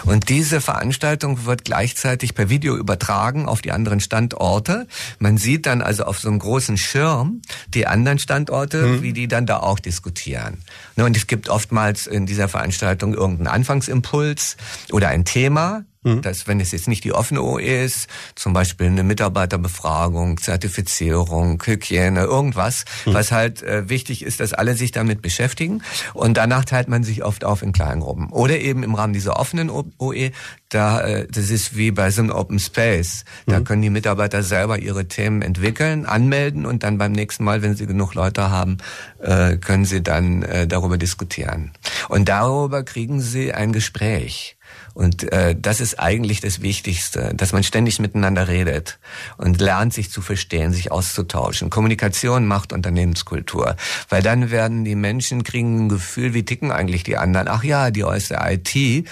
Und 0.05 0.29
diese 0.29 0.61
Veranstaltung 0.61 1.45
wird 1.45 1.65
gleichzeitig 1.65 2.33
per 2.33 2.49
Video 2.49 2.75
übertragen 2.75 3.47
auf 3.47 3.61
die 3.61 3.71
anderen 3.71 3.99
Standorte. 3.99 4.87
Man 5.19 5.37
sieht 5.37 5.65
dann 5.65 5.81
also 5.81 6.03
auf 6.03 6.19
so 6.19 6.29
einem 6.29 6.39
großen 6.39 6.77
Schirm 6.77 7.41
die 7.73 7.87
anderen 7.87 8.19
Standorte, 8.19 8.85
mhm. 8.85 9.01
wie 9.01 9.13
die 9.13 9.27
dann 9.27 9.45
da 9.45 9.57
auch 9.57 9.79
diskutieren. 9.79 10.57
Ne, 10.95 11.05
und 11.05 11.17
es 11.17 11.27
gibt 11.27 11.49
oftmals 11.49 12.07
in 12.07 12.25
dieser 12.25 12.47
Veranstaltung 12.47 13.13
irgendeinen 13.13 13.47
Anfangsimpuls 13.47 14.57
oder 14.91 15.09
ein 15.09 15.25
Thema, 15.25 15.83
Mhm. 16.03 16.23
Dass, 16.23 16.47
wenn 16.47 16.59
es 16.59 16.71
jetzt 16.71 16.87
nicht 16.87 17.03
die 17.03 17.13
offene 17.13 17.43
OE 17.43 17.83
ist, 17.83 18.07
zum 18.33 18.53
Beispiel 18.53 18.87
eine 18.87 19.03
Mitarbeiterbefragung, 19.03 20.39
Zertifizierung, 20.39 21.61
Hygiene, 21.63 22.21
irgendwas, 22.21 22.85
mhm. 23.05 23.13
was 23.13 23.31
halt 23.31 23.61
äh, 23.61 23.87
wichtig 23.87 24.23
ist, 24.23 24.39
dass 24.39 24.53
alle 24.53 24.73
sich 24.75 24.91
damit 24.91 25.21
beschäftigen. 25.21 25.83
Und 26.15 26.37
danach 26.37 26.65
teilt 26.65 26.87
man 26.87 27.03
sich 27.03 27.23
oft 27.23 27.45
auf 27.45 27.61
in 27.61 27.71
Kleingruppen. 27.71 28.29
Oder 28.29 28.59
eben 28.59 28.81
im 28.81 28.95
Rahmen 28.95 29.13
dieser 29.13 29.39
offenen 29.39 29.69
OE, 29.69 30.31
da, 30.69 31.01
äh, 31.01 31.27
das 31.29 31.51
ist 31.51 31.77
wie 31.77 31.91
bei 31.91 32.09
so 32.09 32.23
einem 32.23 32.31
Open 32.31 32.57
Space. 32.57 33.23
Da 33.45 33.59
mhm. 33.59 33.63
können 33.65 33.81
die 33.83 33.91
Mitarbeiter 33.91 34.41
selber 34.41 34.79
ihre 34.79 35.07
Themen 35.07 35.43
entwickeln, 35.43 36.07
anmelden 36.07 36.65
und 36.65 36.81
dann 36.81 36.97
beim 36.97 37.11
nächsten 37.11 37.43
Mal, 37.43 37.61
wenn 37.61 37.75
sie 37.75 37.85
genug 37.85 38.15
Leute 38.15 38.49
haben, 38.49 38.77
äh, 39.19 39.57
können 39.57 39.85
sie 39.85 40.01
dann 40.01 40.41
äh, 40.41 40.65
darüber 40.65 40.97
diskutieren. 40.97 41.73
Und 42.09 42.27
darüber 42.27 42.81
kriegen 42.81 43.21
sie 43.21 43.53
ein 43.53 43.71
Gespräch. 43.71 44.57
Und 44.93 45.31
äh, 45.31 45.55
das 45.59 45.79
ist 45.79 45.99
eigentlich 45.99 46.41
das 46.41 46.61
Wichtigste, 46.61 47.33
dass 47.35 47.53
man 47.53 47.63
ständig 47.63 47.99
miteinander 47.99 48.47
redet 48.47 48.99
und 49.37 49.61
lernt, 49.61 49.93
sich 49.93 50.11
zu 50.11 50.21
verstehen, 50.21 50.73
sich 50.73 50.91
auszutauschen. 50.91 51.69
Kommunikation 51.69 52.45
macht 52.45 52.73
Unternehmenskultur, 52.73 53.75
weil 54.09 54.21
dann 54.21 54.51
werden 54.51 54.83
die 54.83 54.95
Menschen 54.95 55.43
kriegen 55.43 55.85
ein 55.85 55.89
Gefühl, 55.89 56.33
wie 56.33 56.43
ticken 56.43 56.71
eigentlich 56.71 57.03
die 57.03 57.17
anderen. 57.17 57.47
Ach 57.47 57.63
ja, 57.63 57.91
die 57.91 58.03
aus 58.03 58.27
der 58.27 58.51
IT, 58.51 59.07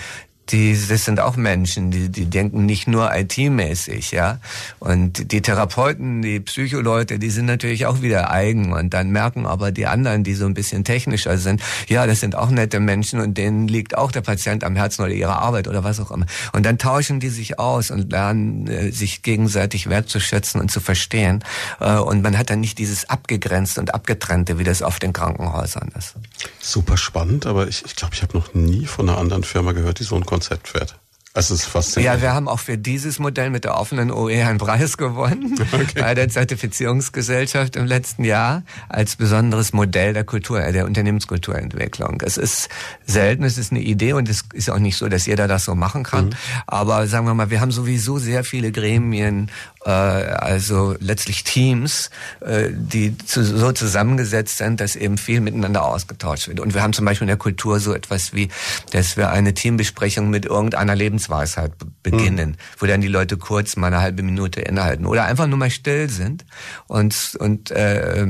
die, 0.51 0.77
das 0.87 1.05
sind 1.05 1.19
auch 1.19 1.35
Menschen, 1.35 1.91
die, 1.91 2.09
die 2.09 2.25
denken 2.25 2.65
nicht 2.65 2.87
nur 2.87 3.15
IT-mäßig, 3.15 4.11
ja. 4.11 4.39
Und 4.79 5.31
die 5.31 5.41
Therapeuten, 5.41 6.21
die 6.21 6.39
Psycholeute, 6.39 7.19
die 7.19 7.29
sind 7.29 7.45
natürlich 7.45 7.85
auch 7.85 8.01
wieder 8.01 8.31
eigen 8.31 8.73
und 8.73 8.93
dann 8.93 9.11
merken 9.11 9.45
aber 9.45 9.71
die 9.71 9.85
anderen, 9.85 10.23
die 10.23 10.33
so 10.33 10.45
ein 10.45 10.53
bisschen 10.53 10.83
technischer 10.83 11.37
sind, 11.37 11.61
ja, 11.87 12.07
das 12.07 12.19
sind 12.19 12.35
auch 12.35 12.49
nette 12.49 12.79
Menschen 12.79 13.19
und 13.19 13.37
denen 13.37 13.67
liegt 13.67 13.97
auch 13.97 14.11
der 14.11 14.21
Patient 14.21 14.63
am 14.63 14.75
Herzen 14.75 15.03
oder 15.03 15.13
ihre 15.13 15.37
Arbeit 15.37 15.67
oder 15.67 15.83
was 15.83 15.99
auch 15.99 16.11
immer. 16.11 16.25
Und 16.53 16.65
dann 16.65 16.77
tauschen 16.77 17.19
die 17.19 17.29
sich 17.29 17.59
aus 17.59 17.91
und 17.91 18.11
lernen, 18.11 18.67
äh, 18.67 18.91
sich 18.91 19.21
gegenseitig 19.21 19.89
wertzuschätzen 19.89 20.59
und 20.61 20.71
zu 20.71 20.79
verstehen. 20.79 21.43
Äh, 21.79 21.97
und 21.97 22.21
man 22.21 22.37
hat 22.37 22.49
dann 22.49 22.59
nicht 22.59 22.77
dieses 22.77 23.09
abgegrenzte 23.09 23.79
und 23.79 23.93
abgetrennte, 23.93 24.57
wie 24.57 24.63
das 24.63 24.81
oft 24.81 25.03
in 25.03 25.13
Krankenhäusern 25.13 25.91
ist. 25.97 26.15
Super 26.59 26.97
spannend, 26.97 27.45
aber 27.45 27.67
ich 27.67 27.79
glaube, 27.79 27.89
ich, 27.89 27.95
glaub, 27.95 28.13
ich 28.13 28.21
habe 28.21 28.37
noch 28.37 28.53
nie 28.53 28.85
von 28.85 29.09
einer 29.09 29.17
anderen 29.17 29.43
Firma 29.43 29.71
gehört, 29.71 29.99
die 29.99 30.03
so 30.03 30.15
ein 30.15 30.25
Konzept 30.39 30.69
fährt. 30.69 30.95
Es 31.35 31.51
ist 31.51 31.65
faszinierend. 31.65 32.21
Ja, 32.21 32.21
wir 32.21 32.33
haben 32.33 32.47
auch 32.47 32.59
für 32.59 32.77
dieses 32.77 33.19
Modell 33.19 33.51
mit 33.51 33.63
der 33.63 33.77
offenen 33.77 34.09
OE 34.09 34.43
einen 34.43 34.57
Preis 34.57 34.97
gewonnen 34.97 35.55
okay. 35.73 36.01
bei 36.01 36.15
der 36.15 36.27
Zertifizierungsgesellschaft 36.27 37.75
im 37.75 37.85
letzten 37.85 38.23
Jahr 38.23 38.63
als 38.87 39.15
besonderes 39.15 39.71
Modell 39.71 40.13
der 40.13 40.23
Kultur, 40.23 40.59
der 40.59 40.85
Unternehmenskulturentwicklung. 40.85 42.21
Es 42.25 42.37
ist 42.37 42.69
selten, 43.05 43.43
es 43.43 43.59
ist 43.59 43.71
eine 43.71 43.81
Idee 43.81 44.13
und 44.13 44.27
es 44.27 44.43
ist 44.53 44.71
auch 44.71 44.79
nicht 44.79 44.97
so, 44.97 45.07
dass 45.07 45.27
jeder 45.27 45.47
das 45.47 45.65
so 45.65 45.75
machen 45.75 46.03
kann. 46.03 46.27
Mhm. 46.27 46.33
Aber 46.65 47.05
sagen 47.05 47.27
wir 47.27 47.35
mal, 47.35 47.51
wir 47.51 47.61
haben 47.61 47.71
sowieso 47.71 48.17
sehr 48.17 48.43
viele 48.43 48.71
Gremien 48.71 49.51
also 49.87 50.95
letztlich 50.99 51.43
Teams, 51.43 52.09
äh, 52.41 52.69
die 52.71 53.15
so 53.25 53.71
zusammengesetzt 53.71 54.57
sind, 54.57 54.81
dass 54.81 54.95
eben 54.95 55.17
viel 55.17 55.39
miteinander 55.41 55.85
ausgetauscht 55.85 56.47
wird. 56.47 56.59
Und 56.59 56.73
wir 56.73 56.83
haben 56.83 56.93
zum 56.93 57.05
Beispiel 57.05 57.25
in 57.25 57.29
der 57.29 57.37
Kultur 57.37 57.79
so 57.79 57.93
etwas 57.93 58.33
wie, 58.33 58.49
dass 58.91 59.15
wir 59.15 59.29
eine 59.29 59.53
Teambesprechung 59.53 60.29
mit 60.29 60.45
irgendeiner 60.45 60.95
Lebensweisheit 60.95 61.71
beginnen, 62.03 62.51
mhm. 62.51 62.55
wo 62.77 62.85
dann 62.87 63.01
die 63.01 63.07
Leute 63.07 63.37
kurz 63.37 63.77
mal 63.77 63.87
eine 63.87 64.01
halbe 64.01 64.21
Minute 64.21 64.61
innehalten 64.61 65.05
oder 65.05 65.23
einfach 65.23 65.47
nur 65.47 65.57
mal 65.57 65.69
still 65.69 66.09
sind 66.09 66.45
und, 66.87 67.37
und 67.39 67.71
äh, 67.71 68.25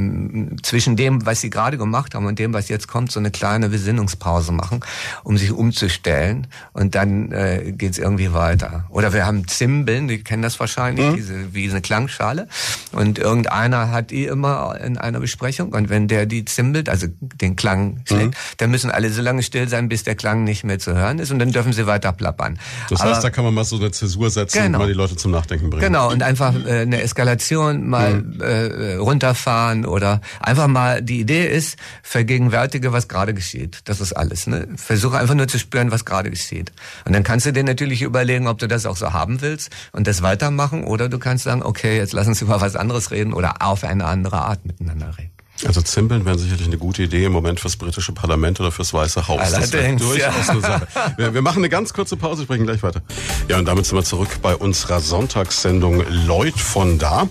zwischen 0.62 0.96
dem, 0.96 1.26
was 1.26 1.42
sie 1.42 1.50
gerade 1.50 1.78
gemacht 1.78 2.14
haben 2.14 2.26
und 2.26 2.38
dem, 2.38 2.54
was 2.54 2.70
jetzt 2.70 2.88
kommt, 2.88 3.12
so 3.12 3.20
eine 3.20 3.32
kleine 3.32 3.70
Besinnungspause 3.70 4.52
machen, 4.52 4.82
um 5.24 5.38
sich 5.38 5.52
umzustellen 5.52 6.48
und 6.74 6.96
dann 6.96 7.32
äh, 7.32 7.74
geht 7.76 7.94
es 7.94 7.98
irgendwie 7.98 8.34
weiter. 8.34 8.86
Oder 8.90 9.14
wir 9.14 9.26
haben 9.26 9.48
Zimbeln, 9.48 10.08
die 10.08 10.24
kennen 10.24 10.44
das 10.44 10.60
wahrscheinlich, 10.60 11.08
mhm. 11.08 11.16
diese 11.16 11.49
wie 11.54 11.70
eine 11.70 11.82
Klangschale. 11.82 12.48
Und 12.92 13.20
irgendeiner 13.20 13.92
hat 13.92 14.12
die 14.12 14.26
immer 14.26 14.80
in 14.84 14.98
einer 14.98 15.20
Besprechung. 15.20 15.74
Und 15.74 15.90
wenn 15.90 16.08
der 16.08 16.26
die 16.26 16.46
zimbelt, 16.46 16.90
also 16.90 17.08
den 17.20 17.56
Klang 17.56 18.02
schlägt, 18.06 18.26
mhm. 18.26 18.56
dann 18.58 18.72
müssen 18.72 18.92
alle 18.92 19.10
so 19.10 19.22
lange 19.22 19.44
still 19.44 19.68
sein, 19.68 19.90
bis 19.90 20.04
der 20.04 20.16
Klang 20.16 20.44
nicht 20.44 20.64
mehr 20.64 20.80
zu 20.80 20.96
hören 20.96 21.20
ist. 21.20 21.32
Und 21.32 21.40
dann 21.40 21.52
dürfen 21.52 21.74
sie 21.74 21.88
weiter 21.88 22.12
plappern. 22.12 22.60
Das 22.90 23.02
heißt, 23.02 23.24
da 23.24 23.30
kann 23.30 23.44
man 23.44 23.54
mal 23.54 23.64
so 23.64 23.78
eine 23.78 23.92
Zäsur 23.92 24.30
setzen 24.30 24.64
genau. 24.64 24.78
und 24.78 24.84
mal 24.84 24.88
die 24.88 24.94
Leute 24.98 25.16
zum 25.16 25.32
Nachdenken 25.32 25.70
bringen. 25.70 25.82
Genau, 25.82 26.12
und 26.12 26.24
einfach 26.24 26.54
äh, 26.66 26.82
eine 26.82 27.02
Eskalation 27.02 27.88
mal 27.88 28.16
mhm. 28.16 28.42
äh, 28.42 28.96
runterfahren 28.96 29.86
oder 29.86 30.22
einfach 30.40 30.68
mal, 30.68 31.02
die 31.02 31.20
Idee 31.20 31.48
ist, 31.48 31.78
vergegenwärtige, 32.04 32.92
was 32.94 33.08
gerade 33.08 33.34
geschieht. 33.34 33.82
Das 33.86 34.02
ist 34.02 34.14
alles. 34.14 34.48
Ne? 34.48 34.68
Versuche 34.76 35.18
einfach 35.18 35.36
nur 35.36 35.48
zu 35.48 35.60
spüren, 35.60 35.92
was 35.92 36.06
gerade 36.06 36.30
geschieht. 36.30 36.72
Und 37.06 37.14
dann 37.14 37.24
kannst 37.24 37.46
du 37.46 37.54
dir 37.54 37.64
natürlich 37.64 38.02
überlegen, 38.02 38.48
ob 38.48 38.60
du 38.60 38.68
das 38.68 38.86
auch 38.86 38.98
so 38.98 39.14
haben 39.14 39.42
willst 39.42 39.70
und 39.92 40.08
das 40.08 40.22
weitermachen 40.22 40.84
oder 40.84 41.10
du 41.10 41.20
kannst 41.20 41.29
kannst 41.30 41.44
sagen, 41.44 41.62
okay, 41.62 41.98
jetzt 41.98 42.14
lass 42.14 42.28
uns 42.28 42.42
über 42.42 42.60
was 42.60 42.76
anderes 42.76 43.12
reden 43.12 43.34
oder 43.34 43.62
auf 43.62 43.84
eine 43.84 44.06
andere 44.06 44.38
Art 44.38 44.66
miteinander 44.66 45.16
reden. 45.18 45.30
Also 45.68 45.82
Zimbeln 45.82 46.26
wäre 46.26 46.40
sicherlich 46.40 46.66
eine 46.66 46.78
gute 46.78 47.04
Idee 47.04 47.26
im 47.26 47.34
Moment 47.34 47.60
fürs 47.60 47.76
britische 47.76 48.14
Parlament 48.14 48.60
oder 48.62 48.72
fürs 48.72 48.94
Weiße 48.94 49.28
Haus. 49.28 49.54
Allerdings, 49.54 50.02
das 50.02 50.10
durchaus 50.10 50.48
ja. 50.48 50.52
eine 50.54 50.62
Sache. 50.62 50.88
Wir, 51.18 51.34
wir, 51.34 51.42
machen 51.42 51.58
eine 51.58 51.70
ganz 51.70 51.94
kurze 51.94 52.16
Pause, 52.16 52.44
sprechen 52.44 52.66
gleich 52.66 52.82
weiter. 52.82 53.02
Ja, 53.50 53.60
und 53.60 53.66
damit 53.66 53.86
sind 53.86 53.98
wir 53.98 54.04
zurück 54.04 54.30
bei 54.42 54.56
unserer 54.56 55.02
Sonntagssendung 55.02 56.04
Lloyd 56.26 56.58
von 56.58 56.98
da. 56.98 57.28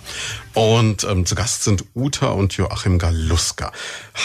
Und 0.53 1.05
ähm, 1.05 1.25
zu 1.25 1.35
Gast 1.35 1.65
sind 1.65 1.87
Uta 1.95 2.29
und 2.29 2.53
Joachim 2.53 2.99
Galuska. 2.99 3.73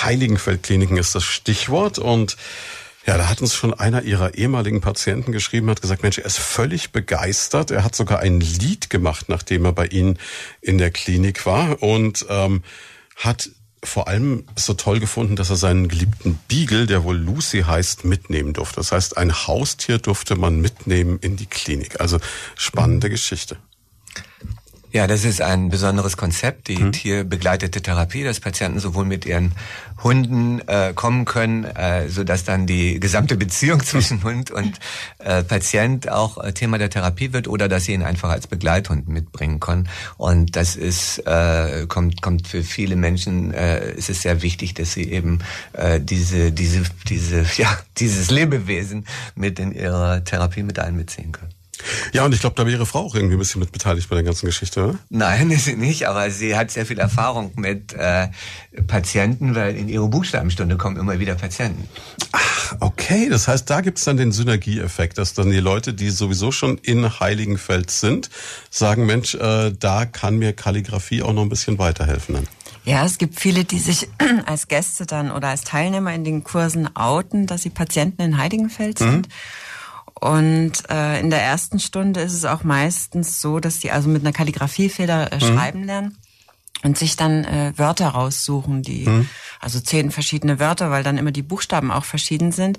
Heiligenfeld-Kliniken 0.04 0.98
ist 0.98 1.16
das 1.16 1.24
Stichwort 1.24 1.98
und 1.98 2.36
ja, 3.06 3.18
da 3.18 3.30
hat 3.30 3.42
uns 3.42 3.54
schon 3.54 3.74
einer 3.74 4.04
ihrer 4.04 4.36
ehemaligen 4.36 4.80
Patienten 4.80 5.32
geschrieben, 5.32 5.70
hat 5.70 5.82
gesagt, 5.82 6.04
Mensch, 6.04 6.20
er 6.20 6.26
ist 6.26 6.40
völlig 6.40 6.92
begeistert. 6.92 7.70
Er 7.70 7.84
hat 7.84 7.96
sogar 7.96 8.20
ein 8.20 8.40
Lied 8.40 8.90
gemacht, 8.90 9.28
nachdem 9.28 9.66
er 9.66 9.74
bei 9.74 9.88
Ihnen 9.88 10.18
in 10.62 10.78
der 10.78 10.92
Klinik 10.92 11.46
war 11.46 11.84
und 11.84 12.26
ähm, 12.30 12.64
hat 13.18 13.50
vor 13.84 14.08
allem 14.08 14.46
so 14.56 14.74
toll 14.74 15.02
gefunden, 15.02 15.36
dass 15.36 15.50
er 15.50 15.58
seinen 15.58 15.90
geliebten 15.90 16.40
Beagle, 16.48 16.86
der 16.86 17.04
wohl 17.04 17.18
Lucy 17.18 17.64
heißt, 17.64 18.06
mitnehmen 18.06 18.54
durfte. 18.54 18.78
Das 18.78 18.94
heißt, 18.94 19.18
ein 19.18 19.48
Haustier 19.48 19.98
durfte 19.98 20.36
man 20.36 20.62
mitnehmen 20.62 21.20
in 21.20 21.36
die 21.36 21.46
Klinik. 21.46 22.00
Also 22.00 22.20
spannende 22.56 23.10
Geschichte. 23.10 23.58
Ja, 24.94 25.08
das 25.08 25.26
ist 25.26 25.42
ein 25.42 25.70
besonderes 25.70 26.18
Konzept, 26.18 26.68
die 26.68 26.78
hm. 26.78 26.92
tierbegleitete 26.92 27.82
Therapie, 27.82 28.24
dass 28.24 28.40
Patienten 28.40 28.80
sowohl 28.80 29.06
mit 29.06 29.26
ihren 29.26 29.54
Hunden 30.04 30.62
äh, 30.68 30.94
kommen 30.94 31.26
können, 31.26 31.64
äh, 31.64 32.10
so 32.10 32.24
dass 32.24 32.44
dann 32.44 32.68
die 32.68 33.00
gesamte 33.00 33.36
Beziehung 33.36 33.84
zwischen 33.84 34.24
Hund 34.24 34.52
und 34.52 34.78
äh, 35.18 35.42
Patient 35.42 36.10
auch 36.10 36.38
äh, 36.38 36.54
Thema 36.54 36.78
der 36.78 36.92
Therapie 36.92 37.34
wird 37.34 37.48
oder 37.48 37.68
dass 37.68 37.86
sie 37.86 37.94
ihn 37.94 38.04
einfach 38.04 38.30
als 38.30 38.46
Begleithund 38.46 39.08
mitbringen 39.08 39.60
können. 39.60 39.90
Und 40.18 40.56
das 40.56 40.76
ist 40.76 41.26
äh, 41.26 41.88
kommt 41.88 42.22
kommt 42.22 42.48
für 42.48 42.62
viele 42.62 42.96
Menschen 42.96 43.52
äh, 43.52 43.94
ist 43.94 44.12
es 44.12 44.22
sehr 44.22 44.44
wichtig, 44.44 44.76
dass 44.76 44.94
sie 44.94 45.12
eben 45.12 45.40
äh, 45.74 46.00
diese 46.02 46.52
diese 46.52 46.84
diese 47.08 47.44
ja 47.58 47.80
dieses 47.98 48.30
Lebewesen 48.30 49.08
mit 49.34 49.58
in 49.58 49.74
ihrer 49.74 50.24
Therapie 50.24 50.62
mit 50.62 50.78
einbeziehen 50.78 51.32
können. 51.32 51.63
Ja, 52.14 52.26
und 52.26 52.34
ich 52.34 52.40
glaube, 52.40 52.56
da 52.56 52.66
wäre 52.66 52.78
Ihre 52.78 52.86
Frau 52.86 53.00
auch 53.00 53.16
irgendwie 53.16 53.36
ein 53.36 53.40
bisschen 53.40 53.60
mit 53.60 53.72
beteiligt 53.72 54.10
bei 54.10 54.16
der 54.16 54.24
ganzen 54.24 54.46
Geschichte, 54.46 54.84
oder? 54.84 55.00
Nein, 55.10 55.52
ist 55.52 55.66
sie 55.66 55.76
nicht, 55.76 56.08
aber 56.08 56.30
sie 56.32 56.56
hat 56.56 56.72
sehr 56.72 56.86
viel 56.86 57.00
Erfahrung 57.00 57.52
mit 57.56 57.94
äh, 57.94 58.30
Patienten, 58.88 59.56
weil 59.56 59.76
in 59.76 59.90
ihre 59.90 60.08
Buchstabenstunde 60.08 60.78
kommen 60.78 60.98
immer 60.98 61.20
wieder 61.20 61.36
Patienten. 61.36 61.88
Ach, 62.32 62.76
okay. 62.80 63.30
Das 63.30 63.48
heißt, 63.48 63.70
da 63.70 63.82
gibt's 63.82 64.04
dann 64.04 64.18
den 64.18 64.32
Synergieeffekt, 64.32 65.18
dass 65.18 65.34
dann 65.34 65.52
die 65.52 65.60
Leute, 65.60 65.94
die 65.94 66.10
sowieso 66.10 66.52
schon 66.52 66.78
in 66.78 67.20
Heiligenfeld 67.20 67.92
sind, 67.92 68.30
sagen, 68.70 69.06
Mensch, 69.06 69.36
äh, 69.36 69.72
da 69.78 70.06
kann 70.06 70.38
mir 70.38 70.54
Kalligrafie 70.54 71.24
auch 71.24 71.34
noch 71.34 71.44
ein 71.44 71.50
bisschen 71.50 71.78
weiterhelfen. 71.78 72.36
Dann. 72.36 72.48
Ja, 72.86 73.06
es 73.06 73.18
gibt 73.18 73.40
viele, 73.40 73.64
die 73.64 73.80
sich 73.80 74.10
als 74.46 74.68
Gäste 74.68 75.06
dann 75.06 75.32
oder 75.32 75.50
als 75.50 75.62
Teilnehmer 75.62 76.14
in 76.14 76.24
den 76.24 76.44
Kursen 76.44 76.96
outen, 76.96 77.48
dass 77.48 77.62
sie 77.62 77.70
Patienten 77.70 78.22
in 78.22 78.38
Heiligenfeld 78.38 79.00
sind. 79.00 79.28
Mhm. 79.28 79.32
Und 80.24 80.90
äh, 80.90 81.20
in 81.20 81.30
der 81.30 81.44
ersten 81.44 81.80
Stunde 81.80 82.22
ist 82.22 82.32
es 82.32 82.46
auch 82.46 82.64
meistens 82.64 83.42
so, 83.42 83.60
dass 83.60 83.80
die 83.80 83.92
also 83.92 84.08
mit 84.08 84.22
einer 84.22 84.32
Kalligrafiefeder 84.32 85.34
äh, 85.34 85.36
mhm. 85.36 85.40
schreiben 85.42 85.84
lernen 85.84 86.18
und 86.82 86.98
sich 86.98 87.18
dann 87.18 87.44
äh, 87.44 87.74
Wörter 87.76 88.08
raussuchen, 88.08 88.84
die 88.84 89.06
mhm. 89.06 89.28
also 89.60 89.82
zehn 89.82 90.12
verschiedene 90.12 90.62
Wörter, 90.62 90.92
weil 90.92 91.04
dann 91.04 91.18
immer 91.18 91.32
die 91.32 91.42
Buchstaben 91.42 91.92
auch 91.92 92.06
verschieden 92.06 92.54
sind. 92.54 92.78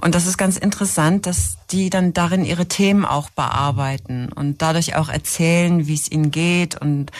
Und 0.00 0.16
das 0.16 0.26
ist 0.26 0.36
ganz 0.36 0.56
interessant, 0.56 1.26
dass 1.26 1.58
die 1.70 1.90
dann 1.90 2.12
darin 2.12 2.44
ihre 2.44 2.66
Themen 2.66 3.04
auch 3.04 3.30
bearbeiten 3.30 4.32
und 4.32 4.60
dadurch 4.60 4.96
auch 4.96 5.08
erzählen, 5.08 5.86
wie 5.86 5.94
es 5.94 6.10
ihnen 6.10 6.32
geht 6.32 6.74
und 6.74 7.12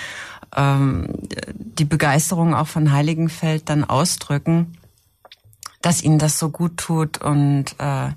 ähm, 0.56 1.14
die 1.54 1.85
Begeisterung 1.85 2.56
auch 2.56 2.66
von 2.66 2.90
Heiligenfeld 2.90 3.68
dann 3.68 3.85
ausdrücken, 3.85 4.76
dass 5.80 6.02
ihnen 6.02 6.18
das 6.18 6.40
so 6.40 6.50
gut 6.50 6.76
tut 6.76 7.18
und 7.18 7.76
äh, 7.78 8.09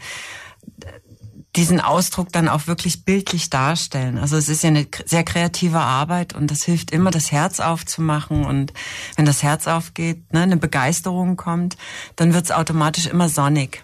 diesen 1.55 1.79
Ausdruck 1.79 2.31
dann 2.31 2.49
auch 2.49 2.67
wirklich 2.67 3.05
bildlich 3.05 3.49
darstellen. 3.49 4.17
Also 4.17 4.37
es 4.37 4.49
ist 4.49 4.63
ja 4.63 4.69
eine 4.69 4.87
sehr 5.05 5.23
kreative 5.23 5.79
Arbeit 5.79 6.33
und 6.33 6.49
das 6.49 6.63
hilft 6.63 6.91
immer, 6.91 7.11
das 7.11 7.31
Herz 7.31 7.59
aufzumachen. 7.59 8.45
Und 8.45 8.73
wenn 9.15 9.25
das 9.25 9.43
Herz 9.43 9.67
aufgeht, 9.67 10.33
ne, 10.33 10.41
eine 10.41 10.57
Begeisterung 10.57 11.37
kommt, 11.37 11.77
dann 12.15 12.33
wird 12.33 12.45
es 12.45 12.51
automatisch 12.51 13.05
immer 13.05 13.29
sonnig. 13.29 13.83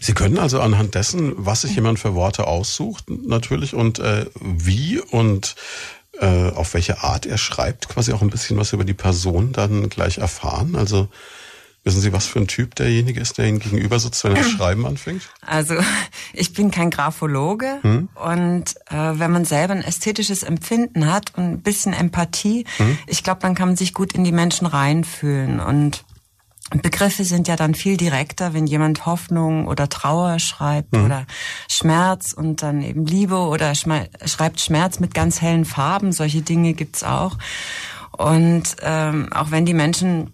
Sie 0.00 0.14
können 0.14 0.38
also 0.38 0.60
anhand 0.60 0.94
dessen, 0.94 1.34
was 1.36 1.60
sich 1.62 1.74
jemand 1.74 1.98
für 1.98 2.14
Worte 2.14 2.46
aussucht, 2.46 3.04
natürlich 3.08 3.74
und 3.74 3.98
äh, 3.98 4.26
wie 4.40 4.98
und 5.00 5.54
äh, 6.18 6.50
auf 6.50 6.74
welche 6.74 7.02
Art 7.02 7.26
er 7.26 7.38
schreibt, 7.38 7.88
quasi 7.88 8.12
auch 8.12 8.22
ein 8.22 8.30
bisschen 8.30 8.56
was 8.56 8.72
über 8.72 8.84
die 8.84 8.94
Person 8.94 9.52
dann 9.52 9.88
gleich 9.90 10.18
erfahren. 10.18 10.76
Also 10.76 11.08
Wissen 11.82 12.02
Sie, 12.02 12.12
was 12.12 12.26
für 12.26 12.40
ein 12.40 12.46
Typ 12.46 12.74
derjenige 12.74 13.20
ist, 13.20 13.38
der 13.38 13.46
Ihnen 13.46 13.58
gegenüber 13.58 13.98
sitzt, 13.98 14.22
wenn 14.24 14.36
er 14.36 14.44
Schreiben 14.56 14.86
anfängt? 14.86 15.30
Also 15.40 15.76
ich 16.32 16.52
bin 16.52 16.70
kein 16.70 16.90
Graphologe 16.90 17.78
hm? 17.82 18.08
und 18.14 18.64
äh, 18.90 19.18
wenn 19.18 19.30
man 19.30 19.44
selber 19.44 19.74
ein 19.74 19.82
ästhetisches 19.82 20.42
Empfinden 20.42 21.10
hat 21.10 21.32
und 21.36 21.44
ein 21.44 21.62
bisschen 21.62 21.94
Empathie, 21.94 22.66
hm? 22.76 22.98
ich 23.06 23.24
glaube, 23.24 23.40
dann 23.40 23.54
kann 23.54 23.68
man 23.68 23.76
sich 23.76 23.94
gut 23.94 24.12
in 24.12 24.24
die 24.24 24.32
Menschen 24.32 24.66
reinfühlen 24.66 25.60
und 25.60 26.04
Begriffe 26.70 27.24
sind 27.24 27.48
ja 27.48 27.56
dann 27.56 27.74
viel 27.74 27.96
direkter, 27.96 28.54
wenn 28.54 28.66
jemand 28.66 29.04
Hoffnung 29.04 29.66
oder 29.66 29.88
Trauer 29.88 30.38
schreibt 30.38 30.94
mhm. 30.94 31.04
oder 31.04 31.26
Schmerz 31.68 32.32
und 32.32 32.62
dann 32.62 32.80
eben 32.80 33.06
Liebe 33.06 33.38
oder 33.38 33.74
schreibt 33.74 34.60
Schmerz 34.60 35.00
mit 35.00 35.12
ganz 35.12 35.40
hellen 35.40 35.64
Farben. 35.64 36.12
Solche 36.12 36.42
Dinge 36.42 36.74
gibt's 36.74 37.02
auch. 37.02 37.38
Und 38.12 38.76
ähm, 38.82 39.32
auch 39.32 39.50
wenn 39.50 39.66
die 39.66 39.74
Menschen 39.74 40.32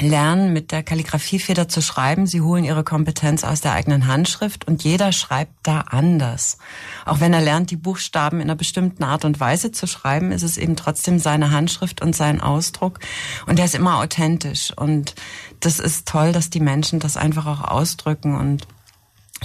lernen, 0.00 0.52
mit 0.52 0.72
der 0.72 0.82
Kalligrafiefeder 0.82 1.68
zu 1.68 1.80
schreiben. 1.80 2.26
Sie 2.26 2.40
holen 2.40 2.64
ihre 2.64 2.84
Kompetenz 2.84 3.44
aus 3.44 3.60
der 3.60 3.72
eigenen 3.72 4.06
Handschrift 4.06 4.66
und 4.66 4.84
jeder 4.84 5.12
schreibt 5.12 5.52
da 5.62 5.80
anders. 5.80 6.58
Auch 7.04 7.20
wenn 7.20 7.32
er 7.32 7.40
lernt, 7.40 7.70
die 7.70 7.76
Buchstaben 7.76 8.38
in 8.38 8.44
einer 8.44 8.56
bestimmten 8.56 9.04
Art 9.04 9.24
und 9.24 9.40
Weise 9.40 9.72
zu 9.72 9.86
schreiben, 9.86 10.32
ist 10.32 10.42
es 10.42 10.58
eben 10.58 10.76
trotzdem 10.76 11.18
seine 11.18 11.50
Handschrift 11.50 12.02
und 12.02 12.14
sein 12.14 12.40
Ausdruck 12.40 13.00
und 13.46 13.58
der 13.58 13.64
ist 13.64 13.74
immer 13.74 13.98
authentisch 13.98 14.72
und 14.76 15.14
das 15.60 15.78
ist 15.78 16.06
toll, 16.06 16.32
dass 16.32 16.50
die 16.50 16.60
Menschen 16.60 17.00
das 17.00 17.16
einfach 17.16 17.46
auch 17.46 17.62
ausdrücken 17.62 18.36
und 18.36 18.66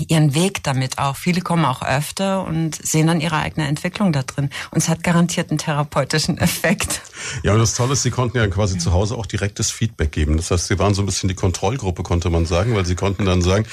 ihren 0.07 0.33
Weg 0.33 0.63
damit 0.63 0.97
auch. 0.97 1.15
Viele 1.15 1.41
kommen 1.41 1.65
auch 1.65 1.81
öfter 1.81 2.45
und 2.45 2.75
sehen 2.75 3.07
dann 3.07 3.21
ihre 3.21 3.37
eigene 3.37 3.67
Entwicklung 3.67 4.11
da 4.13 4.23
drin. 4.23 4.49
Und 4.71 4.77
es 4.77 4.89
hat 4.89 5.03
garantiert 5.03 5.49
einen 5.49 5.57
therapeutischen 5.57 6.37
Effekt. 6.39 7.01
Ja, 7.43 7.53
und 7.53 7.59
das 7.59 7.75
Tolle 7.75 7.93
ist, 7.93 8.03
Sie 8.03 8.11
konnten 8.11 8.37
ja 8.37 8.47
quasi 8.47 8.77
zu 8.77 8.91
Hause 8.93 9.15
auch 9.15 9.25
direktes 9.25 9.71
Feedback 9.71 10.11
geben. 10.11 10.37
Das 10.37 10.51
heißt, 10.51 10.67
Sie 10.67 10.79
waren 10.79 10.93
so 10.93 11.01
ein 11.01 11.05
bisschen 11.05 11.29
die 11.29 11.35
Kontrollgruppe, 11.35 12.03
konnte 12.03 12.29
man 12.29 12.45
sagen, 12.45 12.75
weil 12.75 12.85
Sie 12.85 12.95
konnten 12.95 13.25
dann 13.25 13.41
sagen, 13.41 13.65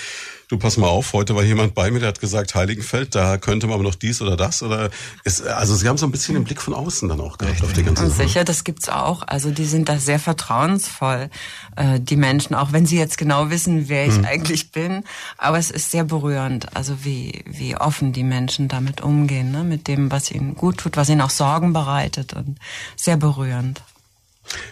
du 0.49 0.59
pass 0.59 0.77
mal 0.79 0.89
auf, 0.89 1.13
heute 1.13 1.37
war 1.37 1.43
jemand 1.45 1.75
bei 1.75 1.91
mir, 1.91 2.01
der 2.01 2.09
hat 2.09 2.21
gesagt, 2.21 2.55
Heiligenfeld, 2.55 3.15
da 3.15 3.37
könnte 3.37 3.67
man 3.67 3.75
aber 3.75 3.83
noch 3.83 3.95
dies 3.95 4.23
oder 4.23 4.37
das 4.37 4.63
oder 4.63 4.91
ist, 5.25 5.47
also 5.47 5.77
sie 5.77 5.89
haben 5.89 5.99
so 5.99 6.07
ein 6.07 6.11
bisschen 6.11 6.35
den 6.35 6.45
Blick 6.45 6.61
von 6.61 6.75
außen 6.75 7.09
dann 7.09 7.21
auch 7.21 7.39
gehabt 7.39 7.63
auf 7.63 7.73
die 7.75 7.83
ganze 7.83 8.09
Sache. 8.09 8.27
Sicher, 8.27 8.45
das 8.45 8.65
gibt's 8.65 8.89
auch. 8.89 9.23
Also 9.27 9.51
die 9.51 9.67
sind 9.67 9.89
da 9.89 9.99
sehr 9.99 10.19
vertrauensvoll, 10.19 11.29
äh, 11.77 12.01
die 12.01 12.17
Menschen, 12.17 12.55
auch 12.55 12.73
wenn 12.73 12.87
sie 12.87 12.99
jetzt 12.99 13.19
genau 13.19 13.51
wissen, 13.51 13.89
wer 13.89 14.07
ich 14.07 14.17
hm. 14.17 14.25
eigentlich 14.25 14.73
bin. 14.73 15.05
Aber 15.37 15.59
es 15.59 15.71
ist 15.71 15.91
sehr 15.91 16.05
berührend, 16.05 16.75
also 16.75 17.05
wie, 17.05 17.45
wie 17.47 17.77
offen 17.77 18.13
die 18.13 18.25
Menschen 18.25 18.69
damit 18.69 19.03
umgehen, 19.03 19.51
ne? 19.51 19.65
mit 19.65 19.87
dem, 19.87 20.11
was 20.11 20.31
ihnen 20.31 20.55
gut 20.55 20.79
tut, 20.79 20.97
was 20.97 21.11
ihnen 21.11 21.21
auch 21.21 21.31
Sorgen 21.31 21.73
bereitet 21.73 22.33
und 22.33 22.59
sehr 22.97 23.19
berührend. 23.19 23.83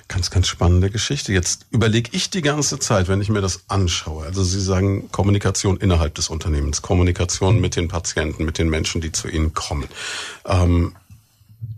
Ganz, 0.08 0.30
ganz 0.30 0.48
spannende 0.48 0.90
Geschichte. 0.90 1.32
Jetzt 1.32 1.66
überlege 1.70 2.10
ich 2.12 2.30
die 2.30 2.42
ganze 2.42 2.78
Zeit, 2.78 3.08
wenn 3.08 3.20
ich 3.20 3.28
mir 3.28 3.40
das 3.40 3.64
anschaue. 3.68 4.24
Also 4.24 4.42
Sie 4.42 4.60
sagen 4.60 5.10
Kommunikation 5.10 5.76
innerhalb 5.76 6.14
des 6.14 6.28
Unternehmens, 6.28 6.82
Kommunikation 6.82 7.60
mit 7.60 7.76
den 7.76 7.88
Patienten, 7.88 8.44
mit 8.44 8.58
den 8.58 8.68
Menschen, 8.68 9.00
die 9.00 9.12
zu 9.12 9.28
Ihnen 9.28 9.54
kommen. 9.54 9.88
Ähm, 10.44 10.96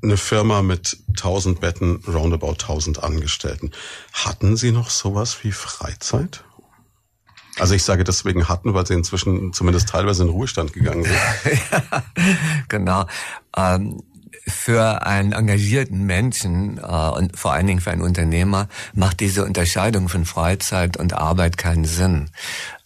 eine 0.03 0.17
Firma 0.17 0.63
mit 0.63 0.99
1000 1.09 1.61
Betten, 1.61 2.03
roundabout 2.07 2.53
1000 2.53 3.03
Angestellten. 3.03 3.73
Hatten 4.13 4.57
Sie 4.57 4.71
noch 4.71 4.91
sowas 4.91 5.39
wie 5.43 5.53
Freizeit? 5.53 6.45
Also 7.59 7.75
ich 7.75 7.83
sage 7.83 8.05
deswegen 8.05 8.49
hatten, 8.49 8.75
weil 8.75 8.87
sie 8.87 8.95
inzwischen 8.95 9.53
zumindest 9.53 9.89
teilweise 9.89 10.23
in 10.23 10.29
Ruhestand 10.29 10.73
gegangen 10.73 11.05
sind. 11.05 11.17
ja, 11.73 12.03
genau. 12.69 13.07
Ähm, 13.57 14.03
für 14.49 15.07
einen 15.07 15.33
engagierten 15.33 16.05
Menschen 16.05 16.79
äh, 16.79 16.83
und 16.83 17.39
vor 17.39 17.53
allen 17.53 17.67
Dingen 17.67 17.81
für 17.81 17.91
einen 17.91 18.03
Unternehmer 18.03 18.69
macht 18.95 19.21
diese 19.21 19.45
Unterscheidung 19.45 20.09
von 20.09 20.25
Freizeit 20.25 20.97
und 20.97 21.13
Arbeit 21.13 21.59
keinen 21.59 21.85
Sinn. 21.85 22.31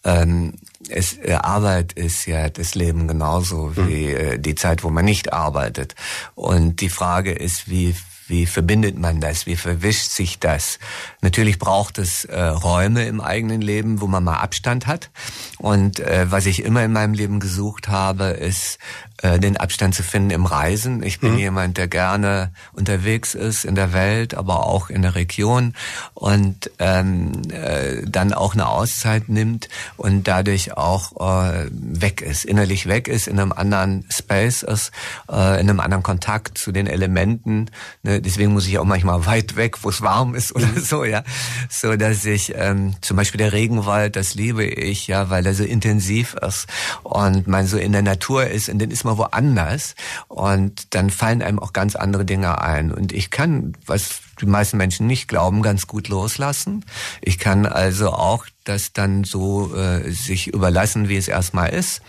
Ähm, 0.03 0.53
es, 0.89 1.17
äh, 1.17 1.33
Arbeit 1.33 1.93
ist 1.93 2.25
ja 2.25 2.49
das 2.49 2.75
Leben 2.75 3.07
genauso 3.07 3.75
hm. 3.75 3.87
wie 3.87 4.05
äh, 4.07 4.39
die 4.39 4.55
Zeit, 4.55 4.83
wo 4.83 4.89
man 4.89 5.05
nicht 5.05 5.33
arbeitet. 5.33 5.95
Und 6.35 6.81
die 6.81 6.89
Frage 6.89 7.31
ist, 7.31 7.69
wie 7.69 7.95
Wie 8.29 8.45
verbindet 8.45 8.97
man 8.97 9.19
das? 9.19 9.45
Wie 9.47 9.57
verwischt 9.57 10.09
sich 10.09 10.39
das? 10.39 10.79
Natürlich 11.21 11.59
braucht 11.59 11.97
es 11.97 12.23
äh, 12.23 12.39
Räume 12.39 13.05
im 13.05 13.19
eigenen 13.19 13.61
Leben, 13.61 13.99
wo 13.99 14.07
man 14.07 14.23
mal 14.23 14.39
Abstand 14.39 14.87
hat. 14.87 15.11
Und 15.59 15.99
äh, 15.99 16.31
was 16.31 16.45
ich 16.45 16.63
immer 16.63 16.85
in 16.85 16.93
meinem 16.93 17.13
Leben 17.13 17.41
gesucht 17.41 17.89
habe, 17.89 18.31
ist 18.39 18.79
äh, 19.21 19.39
den 19.39 19.57
Abstand 19.57 19.95
zu 19.95 20.03
finden 20.03 20.31
im 20.31 20.45
Reisen. 20.45 21.03
Ich 21.03 21.19
bin 21.19 21.33
mhm. 21.33 21.37
jemand, 21.37 21.77
der 21.77 21.87
gerne 21.87 22.51
unterwegs 22.73 23.35
ist 23.35 23.63
in 23.63 23.75
der 23.75 23.93
Welt, 23.93 24.33
aber 24.33 24.65
auch 24.65 24.89
in 24.89 25.01
der 25.01 25.15
Region 25.15 25.73
und 26.13 26.69
ähm, 26.79 27.31
äh, 27.49 28.01
dann 28.05 28.33
auch 28.33 28.53
eine 28.53 28.67
Auszeit 28.67 29.29
nimmt 29.29 29.69
und 29.97 30.27
dadurch 30.27 30.75
auch 30.75 31.13
äh, 31.21 31.67
weg 31.71 32.21
ist, 32.21 32.43
innerlich 32.43 32.87
weg 32.87 33.07
ist, 33.07 33.27
in 33.27 33.39
einem 33.39 33.51
anderen 33.51 34.05
Space 34.09 34.63
ist, 34.63 34.91
äh, 35.31 35.59
in 35.61 35.69
einem 35.69 35.79
anderen 35.79 36.03
Kontakt 36.03 36.57
zu 36.57 36.71
den 36.71 36.87
Elementen. 36.87 37.69
Ne? 38.01 38.19
Deswegen 38.21 38.53
muss 38.53 38.67
ich 38.67 38.77
auch 38.77 38.83
manchmal 38.83 39.25
weit 39.25 39.55
weg, 39.55 39.83
wo 39.83 39.89
es 39.89 40.01
warm 40.01 40.35
ist 40.35 40.53
oder 40.53 40.67
mhm. 40.67 40.79
so, 40.79 41.03
ja. 41.05 41.23
So 41.69 41.95
dass 41.95 42.25
ich 42.25 42.53
ähm, 42.55 42.95
zum 43.01 43.17
Beispiel 43.17 43.37
der 43.37 43.53
Regenwald, 43.53 44.15
das 44.15 44.33
liebe 44.33 44.65
ich, 44.65 45.07
ja, 45.07 45.29
weil 45.29 45.45
er 45.45 45.53
so 45.53 45.63
intensiv 45.63 46.35
ist 46.35 46.67
und 47.03 47.47
man 47.47 47.67
so 47.67 47.77
in 47.77 47.91
der 47.91 48.01
Natur 48.01 48.47
ist 48.47 48.69
und 48.69 48.79
dann 48.79 48.91
ist 48.91 49.03
man 49.05 49.12
woanders 49.17 49.95
und 50.27 50.93
dann 50.95 51.09
fallen 51.09 51.41
einem 51.41 51.59
auch 51.59 51.73
ganz 51.73 51.95
andere 51.95 52.25
Dinge 52.25 52.61
ein. 52.61 52.91
Und 52.91 53.11
ich 53.11 53.29
kann, 53.29 53.73
was 53.85 54.21
die 54.41 54.45
meisten 54.45 54.77
Menschen 54.77 55.07
nicht 55.07 55.27
glauben, 55.27 55.61
ganz 55.61 55.87
gut 55.87 56.07
loslassen. 56.07 56.85
Ich 57.21 57.39
kann 57.39 57.65
also 57.65 58.09
auch 58.09 58.45
das 58.63 58.93
dann 58.93 59.23
so 59.23 59.75
äh, 59.75 60.09
sich 60.11 60.47
überlassen, 60.47 61.09
wie 61.09 61.17
es 61.17 61.27
erstmal 61.27 61.69
ist. 61.69 62.01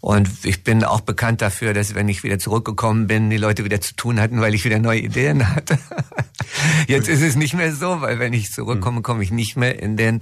Und 0.00 0.30
ich 0.44 0.62
bin 0.62 0.84
auch 0.84 1.00
bekannt 1.00 1.42
dafür, 1.42 1.74
dass 1.74 1.94
wenn 1.94 2.08
ich 2.08 2.22
wieder 2.22 2.38
zurückgekommen 2.38 3.08
bin, 3.08 3.30
die 3.30 3.36
Leute 3.36 3.64
wieder 3.64 3.80
zu 3.80 3.94
tun 3.96 4.20
hatten, 4.20 4.40
weil 4.40 4.54
ich 4.54 4.64
wieder 4.64 4.78
neue 4.78 5.00
Ideen 5.00 5.54
hatte. 5.54 5.78
Jetzt 6.86 7.08
ist 7.08 7.22
es 7.22 7.36
nicht 7.36 7.54
mehr 7.54 7.74
so, 7.74 8.00
weil 8.00 8.18
wenn 8.18 8.32
ich 8.32 8.52
zurückkomme, 8.52 9.02
komme 9.02 9.22
ich 9.22 9.30
nicht 9.30 9.56
mehr 9.56 9.82
in 9.82 9.96
den 9.96 10.20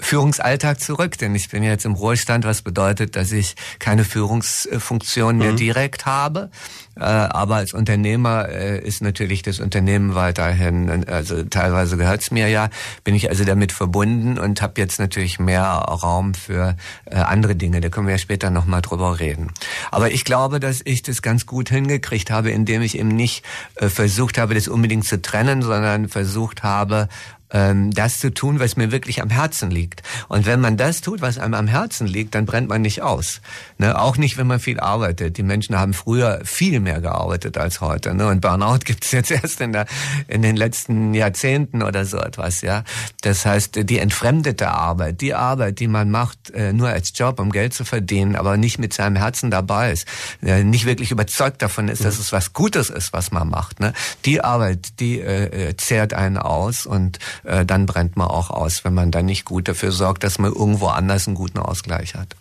Führungsalltag 0.00 0.80
zurück, 0.80 1.16
denn 1.18 1.34
ich 1.34 1.48
bin 1.48 1.62
jetzt 1.62 1.84
im 1.84 1.92
Ruhestand, 1.92 2.44
was 2.44 2.62
bedeutet, 2.62 3.16
dass 3.16 3.32
ich 3.32 3.54
keine 3.78 4.04
Führungsfunktion 4.04 5.38
mehr 5.38 5.52
mhm. 5.52 5.56
direkt 5.56 6.06
habe. 6.06 6.50
Äh, 6.96 7.04
aber 7.04 7.56
als 7.56 7.72
Unternehmer 7.72 8.48
äh, 8.48 8.78
ist 8.78 9.02
natürlich 9.02 9.42
das 9.42 9.60
Unternehmen 9.60 10.14
weiterhin, 10.14 11.06
also 11.08 11.42
teilweise 11.44 11.96
gehört 11.96 12.20
es 12.20 12.30
mir 12.30 12.48
ja, 12.48 12.68
bin 13.02 13.14
ich 13.14 13.30
also 13.30 13.44
damit 13.44 13.72
verbunden 13.72 14.38
und 14.38 14.60
habe 14.60 14.80
jetzt 14.80 14.98
natürlich 14.98 15.38
mehr 15.38 15.64
Raum 15.64 16.34
für 16.34 16.76
äh, 17.06 17.16
andere 17.16 17.56
Dinge. 17.56 17.80
Da 17.80 17.88
können 17.88 18.06
wir 18.06 18.14
ja 18.14 18.18
später 18.18 18.50
nochmal 18.50 18.82
drüber 18.82 19.20
reden. 19.20 19.52
Aber 19.90 20.10
ich 20.10 20.24
glaube, 20.24 20.60
dass 20.60 20.80
ich 20.84 21.02
das 21.02 21.22
ganz 21.22 21.46
gut 21.46 21.70
hingekriegt 21.70 22.30
habe, 22.30 22.50
indem 22.50 22.82
ich 22.82 22.98
eben 22.98 23.08
nicht 23.08 23.44
versucht 23.76 24.38
habe, 24.38 24.54
das 24.54 24.68
unbedingt 24.68 25.06
zu 25.06 25.20
trennen, 25.20 25.62
sondern 25.62 26.08
versucht 26.08 26.62
habe, 26.62 27.08
ähm, 27.52 27.90
das 27.90 28.18
zu 28.18 28.32
tun, 28.32 28.60
was 28.60 28.76
mir 28.76 28.90
wirklich 28.90 29.22
am 29.22 29.30
Herzen 29.30 29.70
liegt. 29.70 30.02
Und 30.28 30.46
wenn 30.46 30.60
man 30.60 30.76
das 30.76 31.00
tut, 31.00 31.20
was 31.20 31.38
einem 31.38 31.54
am 31.54 31.66
Herzen 31.68 32.06
liegt, 32.06 32.34
dann 32.34 32.46
brennt 32.46 32.68
man 32.68 32.82
nicht 32.82 33.02
aus. 33.02 33.40
Ne? 33.78 33.98
Auch 33.98 34.16
nicht, 34.16 34.36
wenn 34.38 34.46
man 34.46 34.60
viel 34.60 34.80
arbeitet. 34.80 35.36
Die 35.36 35.42
Menschen 35.42 35.78
haben 35.78 35.94
früher 35.94 36.40
viel 36.44 36.80
mehr 36.80 37.00
gearbeitet 37.00 37.58
als 37.58 37.80
heute. 37.80 38.14
Ne? 38.14 38.26
Und 38.26 38.40
Burnout 38.40 38.78
gibt 38.84 39.04
es 39.04 39.12
jetzt 39.12 39.30
erst 39.30 39.60
in, 39.60 39.72
der, 39.72 39.86
in 40.28 40.42
den 40.42 40.56
letzten 40.56 41.14
Jahrzehnten 41.14 41.82
oder 41.82 42.04
so 42.04 42.18
etwas. 42.18 42.62
Ja, 42.62 42.84
Das 43.22 43.44
heißt, 43.46 43.88
die 43.88 43.98
entfremdete 43.98 44.68
Arbeit, 44.68 45.20
die 45.20 45.34
Arbeit, 45.34 45.80
die 45.80 45.88
man 45.88 46.10
macht, 46.10 46.50
äh, 46.50 46.72
nur 46.72 46.88
als 46.88 47.12
Job, 47.14 47.40
um 47.40 47.50
Geld 47.52 47.74
zu 47.74 47.84
verdienen, 47.84 48.36
aber 48.36 48.56
nicht 48.56 48.78
mit 48.78 48.92
seinem 48.92 49.16
Herzen 49.16 49.50
dabei 49.50 49.92
ist, 49.92 50.06
äh, 50.42 50.64
nicht 50.64 50.86
wirklich 50.86 51.10
überzeugt 51.10 51.62
davon 51.62 51.88
ist, 51.88 52.04
dass 52.04 52.18
es 52.18 52.32
was 52.32 52.52
Gutes 52.52 52.90
ist, 52.90 53.12
was 53.12 53.30
man 53.30 53.48
macht. 53.48 53.80
Ne? 53.80 53.92
Die 54.24 54.40
Arbeit, 54.40 55.00
die 55.00 55.20
äh, 55.20 55.68
äh 55.68 55.76
zehrt 55.76 56.14
einen 56.14 56.38
aus 56.38 56.86
und 56.86 57.18
äh, 57.44 57.64
dann 57.64 57.86
brennt 57.86 58.16
man 58.16 58.28
auch 58.28 58.50
aus, 58.50 58.84
wenn 58.84 58.94
man 58.94 59.10
dann 59.10 59.26
nicht 59.26 59.44
gut 59.44 59.68
dafür 59.68 59.92
sorgt, 59.92 60.24
dass 60.24 60.38
man 60.38 60.52
irgendwo 60.52 60.88
anders 60.88 61.26
einen 61.26 61.36
guten 61.36 61.58
Ausgleich 61.58 62.14
hat. 62.14 62.36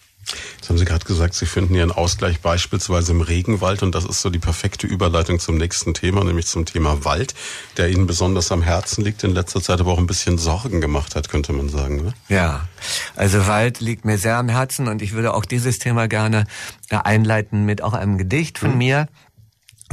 Jetzt 0.57 0.69
haben 0.69 0.77
Sie 0.77 0.85
gerade 0.85 1.03
gesagt, 1.03 1.33
Sie 1.33 1.45
finden 1.45 1.75
Ihren 1.75 1.91
Ausgleich 1.91 2.41
beispielsweise 2.41 3.11
im 3.11 3.21
Regenwald 3.21 3.83
und 3.83 3.95
das 3.95 4.05
ist 4.05 4.21
so 4.21 4.29
die 4.29 4.39
perfekte 4.39 4.87
Überleitung 4.87 5.39
zum 5.39 5.57
nächsten 5.57 5.93
Thema, 5.93 6.23
nämlich 6.23 6.45
zum 6.45 6.65
Thema 6.65 7.03
Wald, 7.03 7.33
der 7.77 7.89
Ihnen 7.89 8.07
besonders 8.07 8.51
am 8.51 8.61
Herzen 8.61 9.03
liegt, 9.03 9.23
in 9.23 9.33
letzter 9.33 9.61
Zeit 9.61 9.79
aber 9.79 9.91
auch 9.91 9.97
ein 9.97 10.07
bisschen 10.07 10.37
Sorgen 10.37 10.79
gemacht 10.79 11.15
hat, 11.15 11.29
könnte 11.29 11.53
man 11.53 11.69
sagen. 11.69 11.97
Ne? 11.97 12.13
Ja, 12.29 12.67
also 13.15 13.47
Wald 13.47 13.79
liegt 13.79 14.05
mir 14.05 14.17
sehr 14.17 14.37
am 14.37 14.49
Herzen 14.49 14.87
und 14.87 15.01
ich 15.01 15.13
würde 15.13 15.33
auch 15.33 15.45
dieses 15.45 15.79
Thema 15.79 16.07
gerne 16.07 16.45
einleiten 16.89 17.65
mit 17.65 17.81
auch 17.81 17.93
einem 17.93 18.17
Gedicht 18.17 18.59
von 18.59 18.71
mhm. 18.71 18.77
mir 18.77 19.07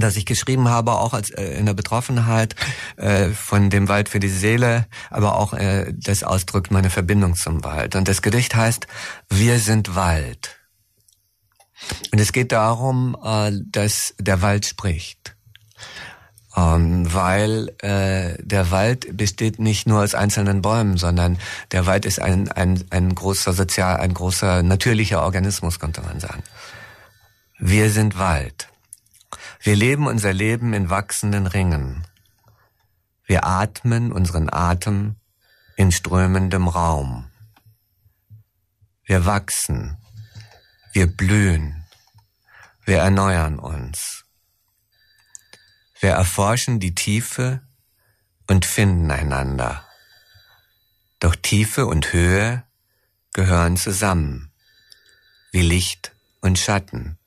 das 0.00 0.16
ich 0.16 0.26
geschrieben 0.26 0.68
habe, 0.68 0.92
auch 0.92 1.14
als 1.14 1.30
äh, 1.30 1.58
in 1.58 1.66
der 1.66 1.74
Betroffenheit 1.74 2.54
äh, 2.96 3.28
von 3.28 3.70
dem 3.70 3.88
Wald 3.88 4.08
für 4.08 4.20
die 4.20 4.28
Seele, 4.28 4.86
aber 5.10 5.36
auch 5.36 5.52
äh, 5.52 5.92
das 5.96 6.22
ausdrückt 6.22 6.70
meine 6.70 6.90
Verbindung 6.90 7.34
zum 7.34 7.64
Wald. 7.64 7.96
Und 7.96 8.08
das 8.08 8.22
Gedicht 8.22 8.54
heißt 8.54 8.86
Wir 9.28 9.58
sind 9.58 9.94
Wald. 9.94 10.56
Und 12.12 12.18
es 12.18 12.32
geht 12.32 12.52
darum, 12.52 13.16
äh, 13.22 13.52
dass 13.70 14.14
der 14.18 14.42
Wald 14.42 14.66
spricht. 14.66 15.36
Ähm, 16.56 17.12
weil 17.12 17.68
äh, 17.82 18.42
der 18.42 18.70
Wald 18.70 19.16
besteht 19.16 19.58
nicht 19.58 19.86
nur 19.86 20.02
aus 20.02 20.14
einzelnen 20.14 20.62
Bäumen, 20.62 20.96
sondern 20.96 21.38
der 21.72 21.86
Wald 21.86 22.04
ist 22.04 22.20
ein, 22.20 22.50
ein, 22.50 22.82
ein 22.90 23.14
großer 23.14 23.52
sozial, 23.52 23.98
ein 23.98 24.14
großer 24.14 24.62
natürlicher 24.62 25.22
Organismus, 25.22 25.78
könnte 25.78 26.00
man 26.00 26.18
sagen. 26.20 26.42
Wir 27.58 27.90
sind 27.90 28.18
Wald. 28.18 28.68
Wir 29.60 29.74
leben 29.74 30.06
unser 30.06 30.32
Leben 30.32 30.72
in 30.72 30.88
wachsenden 30.88 31.46
Ringen. 31.46 32.06
Wir 33.24 33.44
atmen 33.44 34.12
unseren 34.12 34.48
Atem 34.52 35.16
in 35.76 35.92
strömendem 35.92 36.68
Raum. 36.68 37.30
Wir 39.04 39.26
wachsen, 39.26 39.98
wir 40.92 41.06
blühen, 41.06 41.84
wir 42.84 42.98
erneuern 42.98 43.58
uns. 43.58 44.24
Wir 46.00 46.10
erforschen 46.10 46.78
die 46.78 46.94
Tiefe 46.94 47.60
und 48.46 48.64
finden 48.64 49.10
einander. 49.10 49.84
Doch 51.18 51.34
Tiefe 51.34 51.86
und 51.86 52.12
Höhe 52.12 52.64
gehören 53.32 53.76
zusammen, 53.76 54.52
wie 55.50 55.62
Licht 55.62 56.12
und 56.40 56.58
Schatten. 56.58 57.18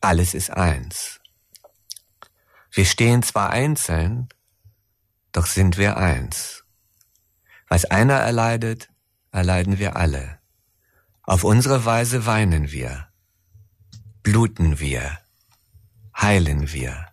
Alles 0.00 0.34
ist 0.34 0.50
eins. 0.50 1.17
Wir 2.78 2.84
stehen 2.84 3.24
zwar 3.24 3.50
einzeln, 3.50 4.28
doch 5.32 5.46
sind 5.46 5.78
wir 5.78 5.96
eins. 5.96 6.62
Was 7.66 7.84
einer 7.86 8.14
erleidet, 8.14 8.88
erleiden 9.32 9.80
wir 9.80 9.96
alle. 9.96 10.38
Auf 11.24 11.42
unsere 11.42 11.84
Weise 11.84 12.24
weinen 12.24 12.70
wir, 12.70 13.08
bluten 14.22 14.78
wir, 14.78 15.18
heilen 16.16 16.72
wir. 16.72 17.08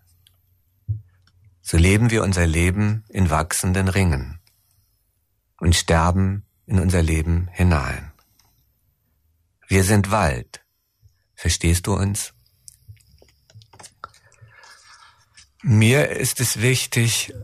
So 1.62 1.76
leben 1.78 2.12
wir 2.12 2.22
unser 2.22 2.46
Leben 2.46 3.02
in 3.08 3.28
wachsenden 3.28 3.88
Ringen 3.88 4.38
und 5.58 5.74
sterben 5.74 6.46
in 6.66 6.78
unser 6.78 7.02
Leben 7.02 7.48
hinein. 7.50 8.12
Wir 9.66 9.82
sind 9.82 10.12
Wald. 10.12 10.64
Verstehst 11.34 11.88
du 11.88 11.94
uns? 11.94 12.35
Mir 15.68 16.10
ist 16.10 16.40
es 16.40 16.62
wichtig, 16.62 17.34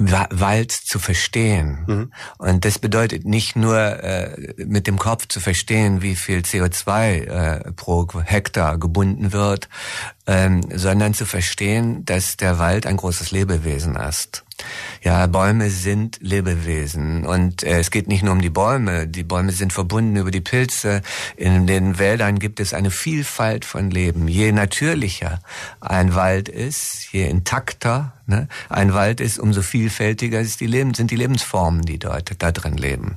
Wald 0.00 0.72
zu 0.72 0.98
verstehen. 0.98 1.84
Mhm. 1.86 2.12
Und 2.38 2.64
das 2.64 2.80
bedeutet 2.80 3.24
nicht 3.24 3.54
nur 3.54 3.78
äh, 3.78 4.54
mit 4.56 4.88
dem 4.88 4.98
Kopf 4.98 5.28
zu 5.28 5.38
verstehen, 5.38 6.02
wie 6.02 6.16
viel 6.16 6.40
CO2 6.40 7.20
äh, 7.20 7.72
pro 7.72 8.08
Hektar 8.20 8.78
gebunden 8.78 9.32
wird, 9.32 9.68
ähm, 10.26 10.62
sondern 10.72 11.14
zu 11.14 11.26
verstehen, 11.26 12.04
dass 12.04 12.36
der 12.36 12.58
Wald 12.58 12.86
ein 12.86 12.96
großes 12.96 13.30
Lebewesen 13.30 13.96
ist. 13.96 14.44
Ja, 15.02 15.26
Bäume 15.26 15.68
sind 15.68 16.18
Lebewesen 16.20 17.26
und 17.26 17.62
äh, 17.62 17.80
es 17.80 17.90
geht 17.90 18.08
nicht 18.08 18.22
nur 18.22 18.32
um 18.32 18.40
die 18.40 18.50
Bäume. 18.50 19.06
Die 19.06 19.24
Bäume 19.24 19.52
sind 19.52 19.72
verbunden 19.72 20.16
über 20.16 20.30
die 20.30 20.40
Pilze. 20.40 21.02
In 21.36 21.66
den 21.66 21.98
Wäldern 21.98 22.38
gibt 22.38 22.60
es 22.60 22.72
eine 22.72 22.90
Vielfalt 22.90 23.64
von 23.64 23.90
Leben. 23.90 24.28
Je 24.28 24.52
natürlicher 24.52 25.40
ein 25.80 26.14
Wald 26.14 26.48
ist, 26.48 27.12
je 27.12 27.28
intakter 27.28 28.12
ne, 28.26 28.48
ein 28.68 28.94
Wald 28.94 29.20
ist, 29.20 29.38
umso 29.38 29.62
vielfältiger 29.62 30.40
ist 30.40 30.60
die 30.60 30.66
Leben, 30.66 30.94
sind 30.94 31.10
die 31.10 31.16
Lebensformen, 31.16 31.82
die 31.82 31.98
dort 31.98 32.32
da 32.42 32.52
drin 32.52 32.76
leben. 32.76 33.16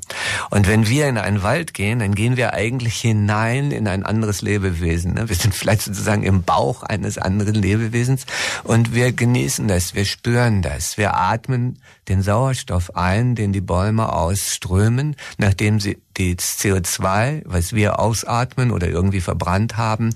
Und 0.49 0.67
wenn 0.67 0.87
wir 0.87 1.07
in 1.07 1.17
einen 1.17 1.43
Wald 1.43 1.73
gehen, 1.73 1.99
dann 1.99 2.15
gehen 2.15 2.37
wir 2.37 2.53
eigentlich 2.53 2.99
hinein 2.99 3.71
in 3.71 3.87
ein 3.87 4.03
anderes 4.03 4.41
Lebewesen. 4.41 5.13
Ne? 5.13 5.29
Wir 5.29 5.35
sind 5.35 5.55
vielleicht 5.55 5.83
sozusagen 5.83 6.23
im 6.23 6.43
Bauch 6.43 6.83
eines 6.97 7.17
anderen 7.17 7.55
Lebewesens 7.55 8.25
und 8.63 8.93
wir 8.93 9.11
genießen 9.11 9.67
das, 9.67 9.95
wir 9.95 10.05
spüren 10.05 10.61
das, 10.61 10.97
wir 10.97 11.15
atmen 11.15 11.79
den 12.07 12.21
Sauerstoff 12.21 12.95
ein, 12.95 13.35
den 13.35 13.53
die 13.53 13.61
Bäume 13.61 14.11
ausströmen, 14.11 15.15
nachdem 15.37 15.79
sie 15.79 15.97
das 16.13 16.59
CO2, 16.59 17.43
was 17.45 17.73
wir 17.73 17.99
ausatmen 17.99 18.71
oder 18.71 18.87
irgendwie 18.87 19.21
verbrannt 19.21 19.77
haben, 19.77 20.13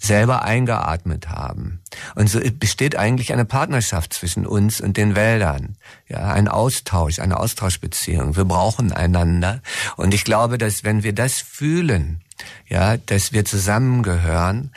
selber 0.00 0.42
eingeatmet 0.42 1.28
haben. 1.28 1.80
Und 2.14 2.28
so 2.28 2.40
besteht 2.58 2.96
eigentlich 2.96 3.32
eine 3.32 3.44
Partnerschaft 3.44 4.12
zwischen 4.12 4.46
uns 4.46 4.80
und 4.80 4.96
den 4.96 5.16
Wäldern. 5.16 5.76
Ja, 6.08 6.32
ein 6.32 6.48
Austausch, 6.48 7.18
eine 7.18 7.38
Austauschbeziehung. 7.38 8.36
Wir 8.36 8.44
brauchen 8.44 8.92
einander. 8.92 9.60
Und 9.96 10.14
ich 10.14 10.24
glaube, 10.24 10.56
dass 10.56 10.84
wenn 10.84 11.02
wir 11.02 11.12
das 11.12 11.40
fühlen, 11.40 12.20
ja, 12.68 12.96
dass 12.96 13.32
wir 13.32 13.44
zusammengehören, 13.44 14.70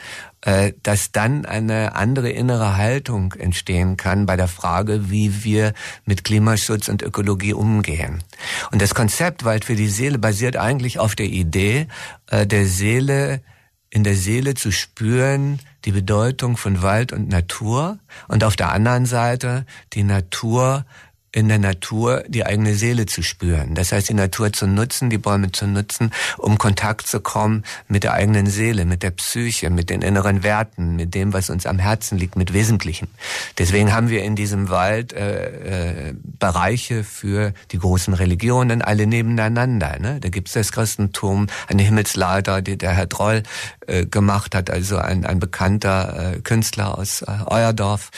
dass 0.82 1.12
dann 1.12 1.44
eine 1.44 1.94
andere 1.94 2.30
innere 2.30 2.76
Haltung 2.76 3.32
entstehen 3.34 3.96
kann 3.96 4.26
bei 4.26 4.36
der 4.36 4.48
Frage, 4.48 5.08
wie 5.10 5.44
wir 5.44 5.72
mit 6.04 6.24
Klimaschutz 6.24 6.88
und 6.88 7.02
Ökologie 7.02 7.52
umgehen. 7.52 8.24
Und 8.72 8.82
das 8.82 8.94
Konzept 8.94 9.44
Wald 9.44 9.64
für 9.64 9.76
die 9.76 9.88
Seele 9.88 10.18
basiert 10.18 10.56
eigentlich 10.56 10.98
auf 10.98 11.14
der 11.14 11.26
Idee, 11.26 11.86
äh, 12.28 12.46
der 12.46 12.66
Seele 12.66 13.40
in 13.88 14.04
der 14.04 14.16
Seele 14.16 14.54
zu 14.54 14.72
spüren, 14.72 15.60
die 15.84 15.92
Bedeutung 15.92 16.56
von 16.56 16.80
Wald 16.82 17.12
und 17.12 17.28
Natur 17.28 17.98
und 18.26 18.42
auf 18.42 18.56
der 18.56 18.72
anderen 18.72 19.04
Seite 19.04 19.66
die 19.92 20.02
Natur 20.02 20.86
in 21.32 21.48
der 21.48 21.58
Natur 21.58 22.24
die 22.28 22.44
eigene 22.44 22.74
Seele 22.74 23.06
zu 23.06 23.22
spüren. 23.22 23.74
Das 23.74 23.90
heißt, 23.90 24.10
die 24.10 24.14
Natur 24.14 24.52
zu 24.52 24.66
nutzen, 24.66 25.08
die 25.08 25.18
Bäume 25.18 25.50
zu 25.50 25.66
nutzen, 25.66 26.12
um 26.36 26.58
Kontakt 26.58 27.06
zu 27.06 27.20
kommen 27.20 27.64
mit 27.88 28.04
der 28.04 28.12
eigenen 28.12 28.46
Seele, 28.46 28.84
mit 28.84 29.02
der 29.02 29.12
Psyche, 29.12 29.70
mit 29.70 29.88
den 29.88 30.02
inneren 30.02 30.42
Werten, 30.42 30.94
mit 30.96 31.14
dem, 31.14 31.32
was 31.32 31.48
uns 31.48 31.64
am 31.64 31.78
Herzen 31.78 32.18
liegt, 32.18 32.36
mit 32.36 32.52
Wesentlichen. 32.52 33.08
Deswegen 33.56 33.94
haben 33.94 34.10
wir 34.10 34.22
in 34.22 34.36
diesem 34.36 34.68
Wald 34.68 35.14
äh, 35.14 36.10
äh, 36.10 36.14
Bereiche 36.38 37.02
für 37.02 37.54
die 37.70 37.78
großen 37.78 38.12
Religionen, 38.12 38.82
alle 38.82 39.06
nebeneinander. 39.06 39.98
Ne? 39.98 40.20
Da 40.20 40.28
gibt's 40.28 40.52
das 40.52 40.70
Christentum, 40.70 41.46
eine 41.66 41.82
Himmelsleiter, 41.82 42.60
die 42.60 42.76
der 42.76 42.92
Herr 42.92 43.06
Droll 43.06 43.42
äh, 43.86 44.04
gemacht 44.04 44.54
hat, 44.54 44.68
also 44.68 44.98
ein, 44.98 45.24
ein 45.24 45.40
bekannter 45.40 46.34
äh, 46.34 46.40
Künstler 46.40 46.98
aus 46.98 47.22
äh, 47.22 47.26
Euerdorf. 47.46 48.10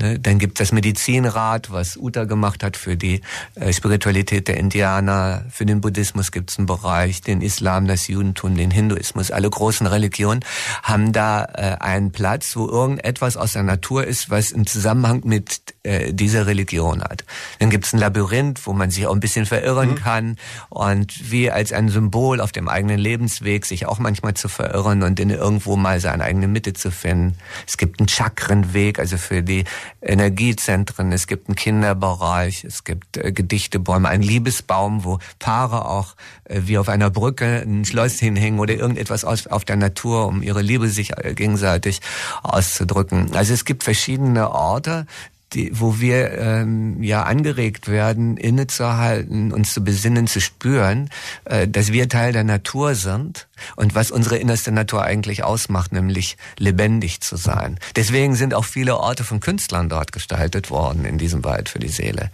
Ne? 0.00 0.18
Dann 0.18 0.38
gibt 0.38 0.60
es 0.60 0.68
das 0.68 0.72
Medizinrat, 0.72 1.70
was 1.70 1.96
Uta 1.96 2.24
gemacht 2.24 2.62
hat 2.62 2.76
für 2.76 2.96
die 2.96 3.20
äh, 3.54 3.72
Spiritualität 3.72 4.48
der 4.48 4.56
Indianer. 4.56 5.44
Für 5.50 5.66
den 5.66 5.80
Buddhismus 5.80 6.32
gibt 6.32 6.50
es 6.50 6.58
einen 6.58 6.66
Bereich, 6.66 7.20
den 7.20 7.42
Islam, 7.42 7.86
das 7.86 8.08
Judentum, 8.08 8.56
den 8.56 8.70
Hinduismus. 8.70 9.30
Alle 9.30 9.50
großen 9.50 9.86
Religionen 9.86 10.40
haben 10.82 11.12
da 11.12 11.44
äh, 11.44 11.76
einen 11.80 12.12
Platz, 12.12 12.56
wo 12.56 12.66
irgendetwas 12.66 13.36
aus 13.36 13.52
der 13.52 13.62
Natur 13.62 14.06
ist, 14.06 14.30
was 14.30 14.52
einen 14.52 14.66
Zusammenhang 14.66 15.22
mit 15.24 15.60
äh, 15.82 16.12
dieser 16.12 16.46
Religion 16.46 17.02
hat. 17.02 17.24
Dann 17.58 17.70
gibt 17.70 17.86
es 17.86 17.94
ein 17.94 17.98
Labyrinth, 17.98 18.66
wo 18.66 18.74
man 18.74 18.90
sich 18.90 19.06
auch 19.06 19.14
ein 19.14 19.20
bisschen 19.20 19.46
verirren 19.46 19.90
mhm. 19.90 19.94
kann 19.94 20.36
und 20.68 21.30
wie 21.30 21.50
als 21.50 21.72
ein 21.72 21.88
Symbol 21.88 22.40
auf 22.40 22.52
dem 22.52 22.68
eigenen 22.68 22.98
Lebensweg 22.98 23.64
sich 23.64 23.86
auch 23.86 23.98
manchmal 23.98 24.34
zu 24.34 24.48
verirren 24.48 25.02
und 25.02 25.18
in 25.18 25.30
irgendwo 25.30 25.76
mal 25.76 25.98
seine 26.00 26.24
eigene 26.24 26.48
Mitte 26.48 26.74
zu 26.74 26.90
finden. 26.90 27.38
Es 27.66 27.78
gibt 27.78 27.98
einen 27.98 28.08
Chakrenweg, 28.08 28.98
also 28.98 29.16
für 29.16 29.42
die 29.42 29.64
Energiezentren, 30.02 31.12
es 31.12 31.26
gibt 31.26 31.48
einen 31.48 31.56
Kinderbereich, 31.56 32.64
es 32.64 32.84
gibt 32.84 33.16
äh, 33.16 33.32
Gedichtebäume, 33.32 34.08
ein 34.08 34.22
Liebesbaum, 34.22 35.04
wo 35.04 35.18
Paare 35.38 35.86
auch 35.86 36.14
äh, 36.44 36.60
wie 36.64 36.76
auf 36.76 36.90
einer 36.90 37.08
Brücke 37.08 37.64
ein 37.66 37.86
Schloss 37.86 38.18
hinhängen 38.18 38.60
oder 38.60 38.74
irgendetwas 38.74 39.24
aus, 39.24 39.46
auf 39.46 39.64
der 39.64 39.76
Natur, 39.76 40.26
um 40.26 40.42
ihre 40.42 40.60
Liebe 40.60 40.88
sich 40.88 41.16
äh, 41.16 41.32
gegenseitig 41.34 42.00
auszudrücken. 42.42 43.34
Also 43.34 43.54
es 43.54 43.64
gibt 43.64 43.82
verschiedene 43.82 44.50
Orte, 44.50 45.06
die, 45.52 45.70
wo 45.78 46.00
wir 46.00 46.38
ähm, 46.38 47.02
ja 47.02 47.24
angeregt 47.24 47.88
werden, 47.88 48.36
innezuhalten, 48.36 49.52
uns 49.52 49.74
zu 49.74 49.82
besinnen, 49.82 50.26
zu 50.26 50.40
spüren, 50.40 51.10
äh, 51.44 51.66
dass 51.66 51.92
wir 51.92 52.08
Teil 52.08 52.32
der 52.32 52.44
Natur 52.44 52.94
sind 52.94 53.48
und 53.76 53.94
was 53.94 54.10
unsere 54.10 54.36
innerste 54.36 54.72
Natur 54.72 55.02
eigentlich 55.02 55.44
ausmacht, 55.44 55.92
nämlich 55.92 56.36
lebendig 56.58 57.20
zu 57.20 57.36
sein. 57.36 57.78
Deswegen 57.96 58.34
sind 58.34 58.54
auch 58.54 58.64
viele 58.64 58.96
Orte 58.96 59.24
von 59.24 59.40
Künstlern 59.40 59.88
dort 59.88 60.12
gestaltet 60.12 60.70
worden 60.70 61.04
in 61.04 61.18
diesem 61.18 61.44
Wald 61.44 61.68
für 61.68 61.78
die 61.78 61.88
Seele. 61.88 62.30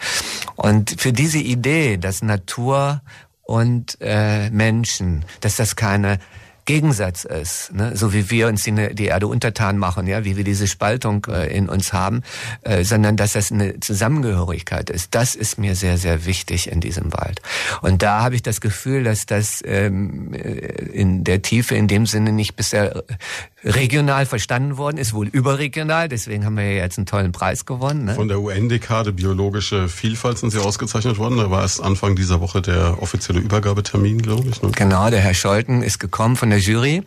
Und 0.54 1.00
für 1.00 1.12
diese 1.12 1.38
Idee, 1.38 1.96
dass 1.96 2.22
Natur 2.22 3.02
und 3.42 3.96
äh, 4.00 4.50
Menschen, 4.50 5.24
dass 5.40 5.56
das 5.56 5.76
keine 5.76 6.18
Gegensatz 6.66 7.24
ist, 7.24 7.72
ne? 7.72 7.96
so 7.96 8.12
wie 8.12 8.28
wir 8.30 8.48
uns 8.48 8.64
die, 8.64 8.94
die 8.94 9.06
Erde 9.06 9.28
untertan 9.28 9.78
machen, 9.78 10.06
ja, 10.06 10.24
wie 10.24 10.36
wir 10.36 10.44
diese 10.44 10.66
Spaltung 10.66 11.26
äh, 11.30 11.46
in 11.56 11.68
uns 11.68 11.92
haben, 11.92 12.22
äh, 12.62 12.84
sondern 12.84 13.16
dass 13.16 13.32
das 13.32 13.50
eine 13.50 13.80
Zusammengehörigkeit 13.80 14.90
ist. 14.90 15.14
Das 15.14 15.34
ist 15.34 15.58
mir 15.58 15.74
sehr, 15.76 15.96
sehr 15.96 16.26
wichtig 16.26 16.70
in 16.70 16.80
diesem 16.80 17.12
Wald. 17.12 17.40
Und 17.82 18.02
da 18.02 18.22
habe 18.22 18.34
ich 18.34 18.42
das 18.42 18.60
Gefühl, 18.60 19.04
dass 19.04 19.26
das 19.26 19.62
ähm, 19.64 20.34
äh, 20.34 20.40
in 20.92 21.24
der 21.24 21.40
Tiefe 21.40 21.76
in 21.76 21.88
dem 21.88 22.04
Sinne 22.04 22.32
nicht 22.32 22.56
bisher 22.56 23.04
regional 23.66 24.26
verstanden 24.26 24.76
worden 24.76 24.98
ist, 24.98 25.12
wohl 25.12 25.26
überregional. 25.26 26.08
Deswegen 26.08 26.44
haben 26.44 26.56
wir 26.56 26.64
ja 26.72 26.82
jetzt 26.82 26.98
einen 26.98 27.06
tollen 27.06 27.32
Preis 27.32 27.66
gewonnen. 27.66 28.04
Ne? 28.04 28.14
Von 28.14 28.28
der 28.28 28.40
UN-Dekade 28.40 29.12
Biologische 29.12 29.88
Vielfalt 29.88 30.38
sind 30.38 30.50
Sie 30.50 30.58
ausgezeichnet 30.58 31.18
worden. 31.18 31.38
Da 31.38 31.50
war 31.50 31.62
erst 31.62 31.82
Anfang 31.82 32.16
dieser 32.16 32.40
Woche 32.40 32.62
der 32.62 33.02
offizielle 33.02 33.40
Übergabetermin, 33.40 34.22
glaube 34.22 34.48
ich. 34.50 34.62
Ne? 34.62 34.70
Genau, 34.74 35.10
der 35.10 35.20
Herr 35.20 35.34
Scholten 35.34 35.82
ist 35.82 35.98
gekommen 35.98 36.36
von 36.36 36.50
der 36.50 36.55
jury. 36.58 37.02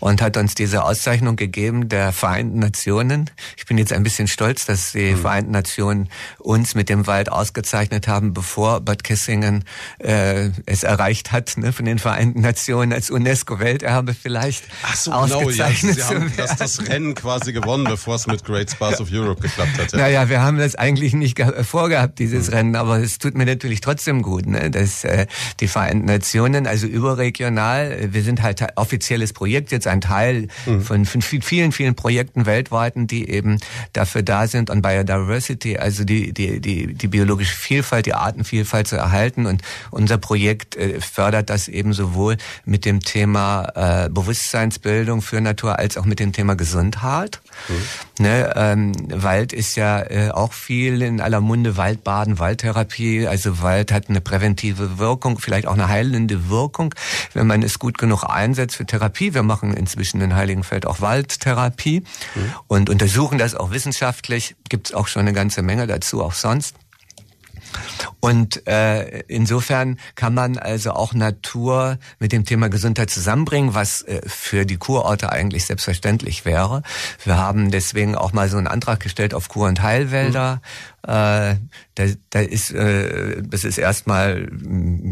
Und 0.00 0.22
hat 0.22 0.36
uns 0.36 0.54
diese 0.54 0.84
Auszeichnung 0.84 1.36
gegeben 1.36 1.88
der 1.88 2.12
Vereinten 2.12 2.58
Nationen. 2.58 3.30
Ich 3.56 3.66
bin 3.66 3.78
jetzt 3.78 3.92
ein 3.92 4.02
bisschen 4.02 4.28
stolz, 4.28 4.66
dass 4.66 4.92
die 4.92 5.12
mhm. 5.12 5.18
Vereinten 5.18 5.52
Nationen 5.52 6.08
uns 6.38 6.74
mit 6.74 6.88
dem 6.88 7.06
Wald 7.06 7.30
ausgezeichnet 7.30 8.08
haben, 8.08 8.34
bevor 8.34 8.80
Bad 8.80 9.04
Kissingen 9.04 9.64
äh, 9.98 10.50
es 10.66 10.82
erreicht 10.82 11.32
hat, 11.32 11.56
ne, 11.56 11.72
von 11.72 11.84
den 11.84 11.98
Vereinten 11.98 12.40
Nationen 12.40 12.92
als 12.92 13.10
UNESCO-Welterbe 13.10 14.14
vielleicht 14.14 14.64
Ach 14.82 14.96
so, 14.96 15.12
ausgezeichnet 15.12 15.96
genau, 15.96 16.08
ja. 16.12 16.18
Sie 16.18 16.24
haben 16.24 16.32
das, 16.36 16.56
das 16.56 16.88
Rennen 16.88 17.14
quasi 17.14 17.52
gewonnen, 17.52 17.84
bevor 17.84 18.16
es 18.16 18.26
mit 18.26 18.44
Great 18.44 18.70
Spas 18.70 19.00
of 19.00 19.08
Europe 19.10 19.42
geklappt 19.42 19.78
hat. 19.78 19.92
Ja. 19.92 19.98
Naja, 19.98 20.28
wir 20.28 20.42
haben 20.42 20.58
das 20.58 20.74
eigentlich 20.74 21.14
nicht 21.14 21.40
vorgehabt, 21.62 22.18
dieses 22.18 22.48
mhm. 22.48 22.54
Rennen, 22.54 22.76
aber 22.76 22.98
es 22.98 23.18
tut 23.18 23.34
mir 23.34 23.46
natürlich 23.46 23.80
trotzdem 23.80 24.22
gut, 24.22 24.46
ne, 24.46 24.70
dass 24.70 25.04
äh, 25.04 25.26
die 25.60 25.68
Vereinten 25.68 26.06
Nationen, 26.06 26.66
also 26.66 26.86
überregional, 26.86 28.08
wir 28.12 28.22
sind 28.22 28.42
halt 28.42 28.64
offizielles 28.76 29.32
Projekt 29.32 29.70
jetzt 29.76 29.86
ein 29.86 30.00
Teil 30.00 30.48
mhm. 30.66 30.82
von, 30.82 31.04
von 31.04 31.22
vielen, 31.22 31.72
vielen 31.72 31.94
Projekten 31.94 32.46
weltweiten, 32.46 33.06
die 33.06 33.28
eben 33.28 33.58
dafür 33.92 34.22
da 34.22 34.46
sind, 34.46 34.70
an 34.70 34.82
Biodiversity, 34.82 35.76
also 35.78 36.04
die, 36.04 36.32
die, 36.32 36.60
die, 36.60 36.94
die 36.94 37.08
biologische 37.08 37.56
Vielfalt, 37.56 38.06
die 38.06 38.14
Artenvielfalt 38.14 38.88
zu 38.88 38.96
erhalten. 38.96 39.46
Und 39.46 39.62
unser 39.90 40.18
Projekt 40.18 40.76
äh, 40.76 41.00
fördert 41.00 41.50
das 41.50 41.68
eben 41.68 41.92
sowohl 41.92 42.36
mit 42.64 42.84
dem 42.84 43.00
Thema 43.00 44.06
äh, 44.06 44.08
Bewusstseinsbildung 44.08 45.22
für 45.22 45.40
Natur 45.40 45.78
als 45.78 45.96
auch 45.96 46.04
mit 46.04 46.18
dem 46.18 46.32
Thema 46.32 46.56
Gesundheit. 46.56 47.40
Mhm. 47.68 47.74
Ne, 48.18 48.50
ähm, 48.56 48.92
Wald 49.10 49.52
ist 49.52 49.76
ja 49.76 50.00
äh, 50.00 50.30
auch 50.30 50.54
viel 50.54 51.02
in 51.02 51.20
aller 51.20 51.42
Munde, 51.42 51.76
Waldbaden, 51.76 52.38
Waldtherapie. 52.38 53.26
Also 53.26 53.60
Wald 53.60 53.92
hat 53.92 54.08
eine 54.08 54.22
präventive 54.22 54.98
Wirkung, 54.98 55.38
vielleicht 55.38 55.66
auch 55.66 55.74
eine 55.74 55.88
heilende 55.88 56.48
Wirkung, 56.48 56.94
wenn 57.34 57.46
man 57.46 57.62
es 57.62 57.78
gut 57.78 57.98
genug 57.98 58.24
einsetzt 58.24 58.76
für 58.76 58.86
Therapie. 58.86 59.34
Wir 59.34 59.42
machen 59.42 59.74
inzwischen 59.74 60.22
in 60.22 60.34
Heiligenfeld 60.34 60.86
auch 60.86 61.02
Waldtherapie 61.02 62.00
mhm. 62.34 62.52
und 62.68 62.88
untersuchen 62.88 63.36
das 63.36 63.54
auch 63.54 63.70
wissenschaftlich. 63.70 64.56
Gibt 64.70 64.88
es 64.88 64.94
auch 64.94 65.08
schon 65.08 65.20
eine 65.20 65.34
ganze 65.34 65.60
Menge 65.60 65.86
dazu, 65.86 66.22
auch 66.22 66.32
sonst. 66.32 66.74
Und 68.20 68.66
äh, 68.66 69.20
insofern 69.28 69.98
kann 70.14 70.34
man 70.34 70.58
also 70.58 70.92
auch 70.92 71.14
Natur 71.14 71.98
mit 72.18 72.32
dem 72.32 72.44
Thema 72.44 72.68
Gesundheit 72.68 73.10
zusammenbringen, 73.10 73.74
was 73.74 74.02
äh, 74.02 74.20
für 74.26 74.64
die 74.64 74.76
Kurorte 74.76 75.30
eigentlich 75.30 75.66
selbstverständlich 75.66 76.44
wäre. 76.44 76.82
Wir 77.24 77.36
haben 77.36 77.70
deswegen 77.70 78.14
auch 78.14 78.32
mal 78.32 78.48
so 78.48 78.56
einen 78.56 78.66
Antrag 78.66 79.00
gestellt 79.00 79.34
auf 79.34 79.48
Kur- 79.48 79.68
und 79.68 79.82
Heilwälder. 79.82 80.60
Mhm. 81.06 81.12
Äh, 81.12 81.56
da, 81.96 82.04
da 82.30 82.40
ist, 82.40 82.72
äh, 82.72 83.42
das 83.42 83.64
ist 83.64 83.78
erstmal 83.78 84.48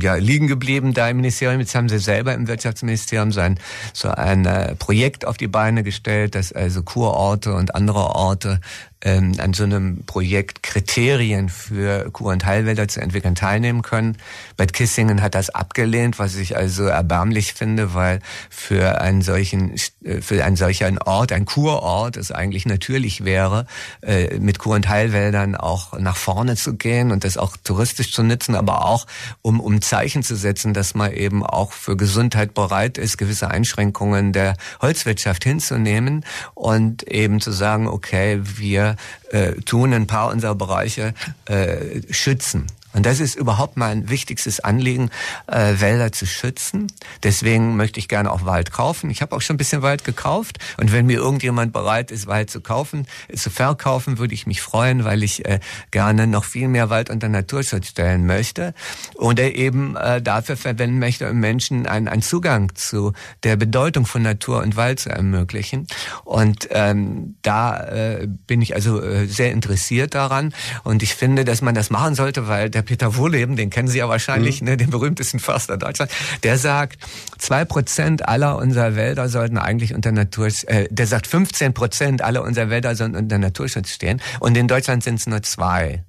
ja, 0.01 0.15
liegen 0.17 0.47
geblieben 0.47 0.93
da 0.93 1.09
im 1.09 1.17
Ministerium. 1.17 1.61
Jetzt 1.61 1.75
haben 1.75 1.89
sie 1.89 1.99
selber 1.99 2.35
im 2.35 2.47
Wirtschaftsministerium 2.47 3.33
so 3.33 3.41
ein, 3.41 3.59
so 3.93 4.11
ein 4.11 4.45
äh, 4.45 4.75
Projekt 4.77 5.27
auf 5.27 5.37
die 5.37 5.49
Beine 5.49 5.83
gestellt, 5.83 6.35
dass 6.35 6.53
also 6.53 6.83
Kurorte 6.83 7.55
und 7.55 7.75
andere 7.75 8.15
Orte 8.15 8.61
ähm, 9.05 9.35
an 9.39 9.53
so 9.53 9.65
einem 9.65 10.05
Projekt 10.07 10.63
Kriterien 10.63 11.49
für 11.49 12.11
Kur- 12.11 12.33
und 12.33 12.45
Heilwälder 12.45 12.89
zu 12.89 13.01
entwickeln 13.01 13.35
teilnehmen 13.35 13.83
können. 13.83 14.17
Bad 14.57 14.73
Kissingen 14.73 15.23
hat 15.23 15.35
das 15.35 15.51
abgelehnt, 15.51 16.19
was 16.19 16.37
ich 16.37 16.57
also 16.57 16.85
erbärmlich 16.85 17.53
finde, 17.55 17.95
weil 17.95 18.21
für 18.51 19.01
einen 19.01 19.23
solchen, 19.23 19.75
äh, 20.05 20.21
für 20.21 20.45
einen 20.45 20.57
solchen 20.57 20.99
Ort, 20.99 21.33
ein 21.33 21.45
Kurort, 21.45 22.17
es 22.17 22.33
eigentlich 22.33 22.67
natürlich 22.67 23.25
wäre, 23.25 23.67
äh, 24.03 24.39
mit 24.39 24.59
Kur- 24.59 24.75
und 24.75 24.89
Heilwäldern 24.89 25.55
auch 25.55 25.99
nach 25.99 26.17
vorne 26.17 26.57
zu 26.57 26.74
gehen 26.79 27.11
und 27.13 27.25
das 27.25 27.37
auch 27.37 27.57
touristisch 27.63 28.13
zu 28.13 28.23
nutzen, 28.23 28.55
aber 28.55 28.85
auch 28.85 29.07
um, 29.43 29.61
um 29.61 29.81
Zeichen 29.83 30.23
zu 30.23 30.37
setzen, 30.37 30.75
dass 30.75 30.95
man 30.95 31.13
eben 31.13 31.45
auch 31.45 31.73
für 31.73 31.97
Gesundheit 31.97 32.55
bereit 32.55 32.99
ist, 32.99 33.19
gewisse 33.19 33.51
Einschränkungen 33.51 34.33
der 34.33 34.57
Holzwirtschaft 34.81 35.45
hinzunehmen 35.45 36.25
und 36.55 37.03
eben 37.05 37.41
zu 37.41 37.53
sagen, 37.53 37.89
okay, 37.89 38.41
wir 38.43 38.97
äh, 39.31 39.53
tun 39.63 39.93
ein 39.93 40.07
paar 40.07 40.31
unserer 40.31 40.55
Bereiche 40.55 41.15
äh, 41.47 42.01
schützen. 42.11 42.67
Und 42.95 43.05
das 43.07 43.21
ist 43.21 43.35
überhaupt 43.35 43.77
mein 43.77 44.09
wichtigstes 44.09 44.61
Anliegen, 44.61 45.11
äh, 45.47 45.75
Wälder 45.79 46.13
zu 46.13 46.27
schützen. 46.27 46.87
Deswegen 47.23 47.77
möchte 47.77 47.99
ich 47.99 48.09
gerne 48.09 48.31
auch 48.31 48.45
Wald 48.45 48.71
kaufen. 48.73 49.11
Ich 49.11 49.21
habe 49.21 49.35
auch 49.35 49.41
schon 49.41 49.55
ein 49.55 49.59
bisschen 49.59 49.83
Wald 49.83 50.05
gekauft. 50.05 50.59
Und 50.79 50.93
wenn 50.93 51.07
mir 51.07 51.19
irgendjemand 51.19 51.73
bereit 51.73 52.11
ist, 52.11 52.27
Wald 52.27 52.51
zu 52.51 52.61
kaufen, 52.61 53.07
zu 53.35 53.51
verkaufen, 53.51 54.19
würde 54.19 54.35
ich 54.35 54.47
mich 54.47 54.63
freuen, 54.63 55.05
weil 55.05 55.23
ich 55.23 55.45
äh, 55.45 55.59
gerne 55.91 56.27
noch 56.27 56.45
viel 56.45 56.69
mehr 56.69 56.89
Wald 56.89 57.11
unter 57.11 57.29
Naturschutz 57.29 57.89
stellen 57.89 58.27
möchte. 58.27 58.75
Oder 59.17 59.55
eben 59.55 59.97
äh, 59.97 60.23
dafür 60.23 60.57
verwenden 60.57 61.01
möchte, 61.01 61.29
um 61.29 61.39
Menschen 61.39 61.87
einen, 61.87 62.07
einen 62.09 62.23
Zugang 62.23 62.75
zu 62.75 63.13
der 63.43 63.57
Bedeutung 63.57 64.07
von 64.07 64.23
Natur 64.23 64.63
und 64.63 64.77
Wald 64.77 65.01
zu 65.01 65.11
ermöglichen. 65.11 65.89
Und 66.25 66.69
ähm, 66.71 67.35
da 67.43 67.83
äh, 67.85 68.29
bin 68.47 68.63
ich 68.63 68.75
also 68.77 69.03
äh, 69.03 69.27
sehr 69.27 69.51
interessiert 69.51 70.15
daran. 70.15 70.55
Und 70.85 71.03
ich 71.03 71.15
finde, 71.15 71.45
dass 71.45 71.61
man 71.61 71.75
das 71.75 71.91
machen 71.91 72.15
sollte, 72.15 72.47
weil 72.47 72.71
der 72.71 72.84
Peter 72.85 73.17
Wohleben, 73.17 73.57
den 73.57 73.71
kennen 73.71 73.89
Sie 73.89 73.99
ja 73.99 74.09
wahrscheinlich, 74.09 74.61
mhm. 74.61 74.69
ne, 74.69 74.77
den 74.77 74.91
berühmtesten 74.91 75.41
Förster 75.41 75.77
Deutschlands, 75.77 76.15
der 76.43 76.59
sagt, 76.59 76.99
zwei 77.39 77.65
Prozent 77.65 78.29
aller 78.29 78.57
unserer 78.57 78.97
Wälder 78.97 79.29
sollten 79.29 79.59
eigentlich 79.59 79.95
unter 79.95 80.13
Natur, 80.13 80.49
äh, 80.67 80.87
der 80.91 81.07
sagt 81.07 81.27
15 81.27 81.75
Prozent 81.75 82.23
aller 82.23 82.43
unserer 82.43 82.71
Wälder 82.71 82.95
sollten 82.95 83.17
unter 83.17 83.39
Naturschutz 83.39 83.91
stehen 83.91 84.21
und 84.41 84.57
in 84.57 84.69
Deutschland 84.69 85.03
sind 85.03 85.17
es 85.17 85.27
nur 85.27 85.43
zwei. 85.43 86.05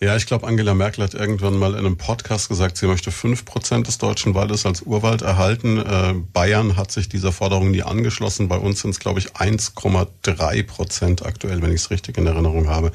Ja, 0.00 0.14
ich 0.14 0.26
glaube, 0.26 0.46
Angela 0.46 0.74
Merkel 0.74 1.02
hat 1.02 1.14
irgendwann 1.14 1.58
mal 1.58 1.72
in 1.72 1.80
einem 1.80 1.96
Podcast 1.96 2.48
gesagt, 2.48 2.76
sie 2.76 2.86
möchte 2.86 3.10
fünf 3.10 3.44
Prozent 3.44 3.88
des 3.88 3.98
deutschen 3.98 4.34
Waldes 4.34 4.64
als 4.64 4.82
Urwald 4.82 5.22
erhalten. 5.22 5.78
Äh, 5.78 6.14
Bayern 6.32 6.76
hat 6.76 6.92
sich 6.92 7.08
dieser 7.08 7.32
Forderung 7.32 7.72
nie 7.72 7.82
angeschlossen. 7.82 8.46
Bei 8.46 8.58
uns 8.58 8.80
sind 8.80 8.90
es, 8.90 9.00
glaube 9.00 9.18
ich, 9.18 9.32
1,3 9.32 10.62
Prozent 10.62 11.26
aktuell, 11.26 11.62
wenn 11.62 11.70
ich 11.70 11.80
es 11.80 11.90
richtig 11.90 12.16
in 12.16 12.26
Erinnerung 12.26 12.68
habe. 12.68 12.92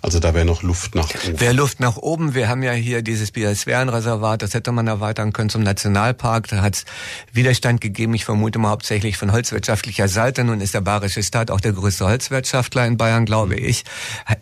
Also 0.00 0.20
da 0.20 0.32
wäre 0.32 0.46
noch 0.46 0.62
Luft 0.62 0.94
nach 0.94 1.10
oben. 1.10 1.40
Wäre 1.40 1.52
Luft 1.52 1.80
nach 1.80 1.96
oben. 1.98 2.34
Wir 2.34 2.48
haben 2.48 2.62
ja 2.62 2.72
hier 2.72 3.02
dieses 3.02 3.30
Biosphärenreservat, 3.30 4.40
das 4.40 4.54
hätte 4.54 4.72
man 4.72 4.86
erweitern 4.86 5.34
können 5.34 5.50
zum 5.50 5.62
Nationalpark. 5.62 6.48
Da 6.48 6.62
hat 6.62 6.76
es 6.76 6.84
Widerstand 7.32 7.82
gegeben, 7.82 8.14
ich 8.14 8.24
vermute 8.24 8.58
mal 8.58 8.70
hauptsächlich 8.70 9.18
von 9.18 9.32
holzwirtschaftlicher 9.32 10.08
Seite. 10.08 10.44
Nun 10.44 10.62
ist 10.62 10.72
der 10.72 10.80
Bayerische 10.80 11.22
Staat 11.22 11.50
auch 11.50 11.60
der 11.60 11.72
größte 11.72 12.06
Holzwirtschaftler 12.06 12.86
in 12.86 12.96
Bayern, 12.96 13.26
glaube 13.26 13.56
mhm. 13.56 13.64
ich. 13.64 13.84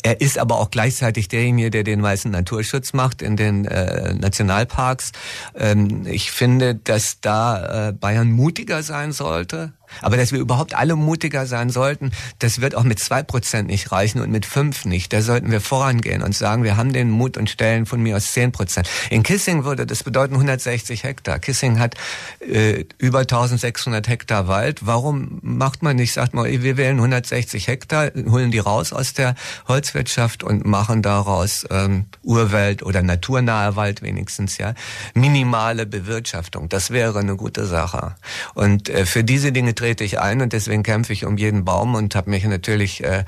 Er 0.05 0.21
ist 0.21 0.39
aber 0.39 0.61
auch 0.61 0.71
gleichzeitig 0.71 1.27
derjenige, 1.27 1.71
der 1.71 1.83
den 1.83 1.96
den 1.97 2.03
meisten 2.03 2.31
Naturschutz 2.31 2.93
macht 2.93 3.23
in 3.23 3.37
den 3.37 3.65
äh, 3.65 4.15
Nationalparks. 4.15 5.13
Ähm, 5.55 6.07
ich 6.07 6.31
finde, 6.31 6.75
dass 6.75 7.21
da 7.21 7.89
äh, 7.89 7.93
Bayern 7.93 8.31
mutiger 8.31 8.83
sein 8.83 9.13
sollte 9.13 9.73
aber 10.03 10.16
dass 10.16 10.32
wir 10.32 10.39
überhaupt 10.39 10.74
alle 10.74 10.97
mutiger 10.97 11.47
sein 11.47 11.70
sollten, 11.70 12.12
das 12.39 12.61
wird 12.61 12.74
auch 12.74 12.84
mit 12.84 12.99
zwei 12.99 13.22
Prozent 13.22 13.68
nicht 13.68 13.93
reichen 13.93 14.20
und 14.20 14.30
mit 14.30 14.47
fünf 14.47 14.84
nicht. 14.84 15.12
Da 15.12 15.22
sollten 15.22 15.51
wir 15.51 15.61
vorangehen 15.61 16.22
und 16.22 16.34
sagen, 16.34 16.64
wir 16.64 16.76
haben 16.76 16.93
den 16.93 17.11
Mut 17.11 17.37
und 17.37 17.51
stellen 17.51 17.87
von 17.87 18.03
mir 18.03 18.16
aus 18.16 18.32
zehn 18.32 18.53
Prozent. 18.53 18.89
In 19.11 19.22
Kissing 19.22 19.64
würde 19.64 19.87
das 19.87 20.03
bedeuten 20.03 20.34
160 20.34 21.05
Hektar. 21.05 21.39
Kissing 21.39 21.78
hat 21.78 21.95
äh, 22.41 22.84
über 22.99 23.20
1600 23.20 24.09
Hektar 24.09 24.49
Wald. 24.49 24.87
Warum 24.87 25.39
macht 25.43 25.82
man 25.82 25.97
nicht, 25.97 26.12
sagt 26.12 26.34
man, 26.34 26.47
wir 26.47 26.76
wählen 26.76 26.97
160 26.97 27.68
Hektar, 27.68 28.11
holen 28.28 28.51
die 28.51 28.59
raus 28.59 28.93
aus 28.93 29.14
der 29.14 29.34
Holzwirtschaft 29.68 30.43
und 30.43 30.64
machen 30.66 31.03
daraus 31.03 31.66
ähm, 31.70 32.07
Urwald 32.22 32.82
oder 32.82 33.03
naturnahe 33.03 33.76
Wald 33.76 34.03
wenigstens, 34.03 34.59
ja. 34.59 34.74
Minimale 35.14 35.87
Bewirtschaftung. 35.87 36.68
Das 36.68 36.91
wäre 36.91 37.18
eine 37.18 37.37
gute 37.37 37.66
Sache. 37.66 38.14
Und 38.55 38.89
äh, 38.89 39.07
für 39.07 39.24
diese 39.24 39.53
Dinge 39.53 39.74
trete 39.87 40.03
ich 40.03 40.18
ein 40.18 40.43
und 40.43 40.53
deswegen 40.53 40.82
kämpfe 40.82 41.12
ich 41.12 41.24
um 41.24 41.37
jeden 41.37 41.64
Baum 41.64 41.95
und 41.95 42.16
habe 42.16 42.28
mich 42.28 42.45
natürlich 42.45 43.05
äh, 43.05 43.22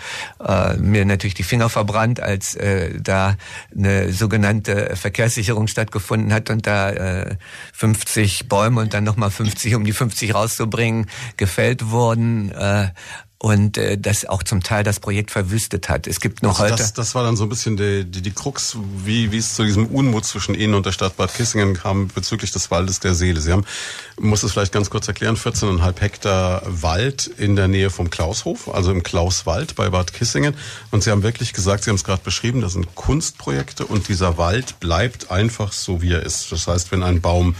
äh, 0.44 0.76
mir 0.76 1.04
natürlich 1.04 1.34
die 1.34 1.44
Finger 1.44 1.68
verbrannt, 1.68 2.18
als 2.18 2.56
äh, 2.56 3.00
da 3.00 3.36
eine 3.72 4.12
sogenannte 4.12 4.96
Verkehrssicherung 4.96 5.68
stattgefunden 5.68 6.32
hat 6.32 6.50
und 6.50 6.66
da 6.66 6.90
äh, 6.90 7.36
50 7.74 8.48
Bäume 8.48 8.80
und 8.80 8.92
dann 8.92 9.04
nochmal 9.04 9.30
50, 9.30 9.76
um 9.76 9.84
die 9.84 9.92
50 9.92 10.34
rauszubringen, 10.34 11.06
gefällt 11.36 11.90
wurden. 11.90 12.50
Äh, 12.50 12.88
und 13.40 13.78
äh, 13.78 13.96
das 13.96 14.24
auch 14.24 14.42
zum 14.42 14.62
Teil 14.64 14.82
das 14.82 14.98
Projekt 14.98 15.30
verwüstet 15.30 15.88
hat. 15.88 16.08
Es 16.08 16.20
gibt 16.20 16.42
noch 16.42 16.58
also 16.58 16.72
heute. 16.72 16.82
Das, 16.82 16.92
das 16.92 17.14
war 17.14 17.22
dann 17.22 17.36
so 17.36 17.44
ein 17.44 17.48
bisschen 17.48 17.76
die, 17.76 18.04
die, 18.04 18.20
die 18.20 18.32
Krux, 18.32 18.76
wie, 19.04 19.30
wie 19.30 19.38
es 19.38 19.54
zu 19.54 19.64
diesem 19.64 19.86
Unmut 19.86 20.24
zwischen 20.24 20.56
Ihnen 20.56 20.74
und 20.74 20.86
der 20.86 20.92
Stadt 20.92 21.16
Bad 21.16 21.32
Kissingen 21.32 21.74
kam 21.74 22.08
bezüglich 22.08 22.50
des 22.50 22.70
Waldes 22.72 22.98
der 22.98 23.14
Seele. 23.14 23.40
Sie 23.40 23.52
haben, 23.52 23.64
muss 24.18 24.42
es 24.42 24.52
vielleicht 24.52 24.72
ganz 24.72 24.90
kurz 24.90 25.06
erklären, 25.06 25.36
14,5 25.36 26.00
Hektar 26.00 26.62
Wald 26.66 27.30
in 27.38 27.54
der 27.54 27.68
Nähe 27.68 27.90
vom 27.90 28.10
Klaushof, 28.10 28.74
also 28.74 28.90
im 28.90 29.04
Klauswald 29.04 29.76
bei 29.76 29.88
Bad 29.88 30.12
Kissingen. 30.12 30.54
Und 30.90 31.04
Sie 31.04 31.12
haben 31.12 31.22
wirklich 31.22 31.52
gesagt, 31.52 31.84
Sie 31.84 31.90
haben 31.90 31.96
es 31.96 32.04
gerade 32.04 32.22
beschrieben, 32.24 32.60
das 32.60 32.72
sind 32.72 32.92
Kunstprojekte 32.96 33.86
und 33.86 34.08
dieser 34.08 34.36
Wald 34.36 34.80
bleibt 34.80 35.30
einfach 35.30 35.72
so, 35.72 36.02
wie 36.02 36.12
er 36.12 36.24
ist. 36.24 36.50
Das 36.50 36.66
heißt, 36.66 36.90
wenn 36.90 37.04
ein 37.04 37.20
Baum 37.20 37.54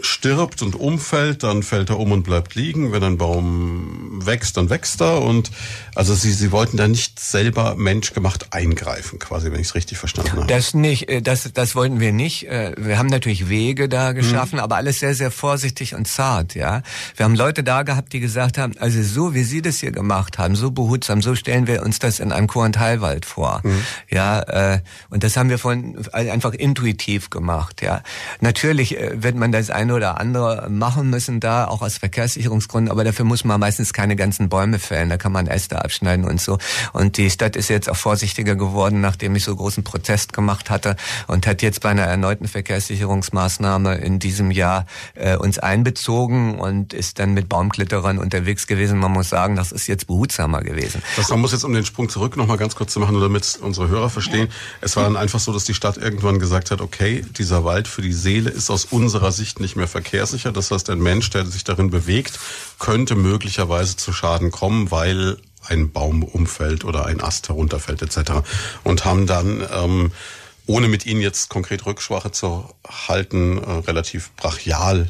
stirbt 0.00 0.62
und 0.62 0.76
umfällt, 0.76 1.42
dann 1.42 1.62
fällt 1.62 1.90
er 1.90 1.98
um 1.98 2.12
und 2.12 2.22
bleibt 2.22 2.54
liegen. 2.54 2.92
Wenn 2.92 3.02
ein 3.02 3.18
Baum 3.18 4.24
wächst, 4.24 4.56
dann 4.56 4.70
wächst 4.70 5.00
er. 5.00 5.22
Und 5.22 5.50
also 5.94 6.14
sie, 6.14 6.32
sie 6.32 6.52
wollten 6.52 6.76
da 6.76 6.86
nicht 6.86 7.18
selber 7.18 7.74
menschgemacht 7.76 8.52
eingreifen, 8.52 9.18
quasi, 9.18 9.50
wenn 9.50 9.60
ich 9.60 9.68
es 9.68 9.74
richtig 9.74 9.98
verstanden 9.98 10.32
habe. 10.32 10.46
Das 10.46 10.74
nicht, 10.74 11.08
äh, 11.08 11.20
das, 11.20 11.50
das 11.52 11.74
wollten 11.74 11.98
wir 11.98 12.12
nicht. 12.12 12.46
Äh, 12.46 12.74
wir 12.76 12.98
haben 12.98 13.08
natürlich 13.08 13.48
Wege 13.48 13.88
da 13.88 14.12
geschaffen, 14.12 14.56
mhm. 14.56 14.62
aber 14.62 14.76
alles 14.76 15.00
sehr, 15.00 15.14
sehr 15.14 15.30
vorsichtig 15.30 15.94
und 15.94 16.06
zart, 16.06 16.54
ja. 16.54 16.82
Wir 17.16 17.24
haben 17.24 17.34
Leute 17.34 17.64
da 17.64 17.82
gehabt, 17.82 18.12
die 18.12 18.20
gesagt 18.20 18.56
haben, 18.56 18.74
also 18.78 19.02
so 19.02 19.34
wie 19.34 19.42
Sie 19.42 19.62
das 19.62 19.78
hier 19.78 19.92
gemacht 19.92 20.38
haben, 20.38 20.54
so 20.54 20.70
behutsam, 20.70 21.22
so 21.22 21.34
stellen 21.34 21.66
wir 21.66 21.82
uns 21.82 21.98
das 21.98 22.20
in 22.20 22.30
einem 22.30 22.46
Kur- 22.46 22.64
und 22.64 22.78
Heilwald 22.78 23.24
vor. 23.24 23.62
Mhm. 23.64 23.82
Ja, 24.10 24.40
äh, 24.42 24.80
und 25.10 25.24
das 25.24 25.36
haben 25.36 25.50
wir 25.50 25.58
von 25.58 26.06
einfach 26.12 26.52
intuitiv 26.52 27.30
gemacht, 27.30 27.82
ja. 27.82 28.02
Natürlich 28.40 28.96
wird 29.12 29.34
man 29.34 29.50
das 29.50 29.70
ein 29.70 29.87
eine 29.88 29.94
oder 29.94 30.20
andere 30.20 30.68
machen 30.68 31.08
müssen 31.08 31.40
da, 31.40 31.66
auch 31.66 31.80
aus 31.80 31.96
Verkehrssicherungsgründen, 31.96 32.90
aber 32.90 33.04
dafür 33.04 33.24
muss 33.24 33.44
man 33.44 33.58
meistens 33.58 33.94
keine 33.94 34.16
ganzen 34.16 34.50
Bäume 34.50 34.78
fällen, 34.78 35.08
da 35.08 35.16
kann 35.16 35.32
man 35.32 35.46
Äste 35.46 35.82
abschneiden 35.82 36.26
und 36.26 36.40
so. 36.40 36.58
Und 36.92 37.16
die 37.16 37.30
Stadt 37.30 37.56
ist 37.56 37.68
jetzt 37.68 37.88
auch 37.88 37.96
vorsichtiger 37.96 38.54
geworden, 38.54 39.00
nachdem 39.00 39.34
ich 39.34 39.44
so 39.44 39.56
großen 39.56 39.84
Protest 39.84 40.34
gemacht 40.34 40.68
hatte 40.68 40.96
und 41.26 41.46
hat 41.46 41.62
jetzt 41.62 41.80
bei 41.80 41.88
einer 41.88 42.02
erneuten 42.02 42.48
Verkehrssicherungsmaßnahme 42.48 43.96
in 43.96 44.18
diesem 44.18 44.50
Jahr 44.50 44.84
äh, 45.14 45.36
uns 45.36 45.58
einbezogen 45.58 46.58
und 46.58 46.92
ist 46.92 47.18
dann 47.18 47.32
mit 47.32 47.48
Baumklitterern 47.48 48.18
unterwegs 48.18 48.66
gewesen. 48.66 48.98
Man 48.98 49.12
muss 49.12 49.30
sagen, 49.30 49.56
das 49.56 49.72
ist 49.72 49.86
jetzt 49.86 50.06
behutsamer 50.06 50.60
gewesen. 50.60 51.02
Das 51.16 51.30
man 51.30 51.40
muss 51.40 51.52
jetzt, 51.52 51.64
um 51.64 51.72
den 51.72 51.86
Sprung 51.86 52.10
zurück 52.10 52.36
noch 52.36 52.46
mal 52.46 52.58
ganz 52.58 52.76
kurz 52.76 52.92
zu 52.92 53.00
machen, 53.00 53.18
damit 53.18 53.58
unsere 53.62 53.88
Hörer 53.88 54.10
verstehen. 54.10 54.48
Es 54.82 54.96
war 54.96 55.04
dann 55.04 55.16
einfach 55.16 55.40
so, 55.40 55.52
dass 55.52 55.64
die 55.64 55.74
Stadt 55.74 55.96
irgendwann 55.96 56.38
gesagt 56.38 56.70
hat, 56.70 56.82
okay, 56.82 57.24
dieser 57.38 57.64
Wald 57.64 57.88
für 57.88 58.02
die 58.02 58.12
Seele 58.12 58.50
ist 58.50 58.70
aus 58.70 58.84
unserer 58.84 59.32
Sicht 59.32 59.60
nicht 59.60 59.77
mehr 59.78 59.88
verkehrssicher. 59.88 60.52
Das 60.52 60.70
heißt, 60.70 60.90
ein 60.90 61.00
Mensch, 61.00 61.30
der 61.30 61.46
sich 61.46 61.64
darin 61.64 61.90
bewegt, 61.90 62.38
könnte 62.78 63.14
möglicherweise 63.14 63.96
zu 63.96 64.12
Schaden 64.12 64.50
kommen, 64.50 64.90
weil 64.90 65.38
ein 65.66 65.92
Baum 65.92 66.22
umfällt 66.22 66.84
oder 66.84 67.06
ein 67.06 67.20
Ast 67.20 67.48
herunterfällt 67.48 68.02
etc. 68.02 68.32
Und 68.84 69.04
haben 69.04 69.26
dann 69.26 69.66
ähm, 69.72 70.12
ohne 70.66 70.88
mit 70.88 71.06
ihnen 71.06 71.20
jetzt 71.20 71.48
konkret 71.48 71.86
Rücksprache 71.86 72.30
zu 72.30 72.68
halten, 72.86 73.58
äh, 73.58 73.70
relativ 73.86 74.30
brachial 74.36 75.08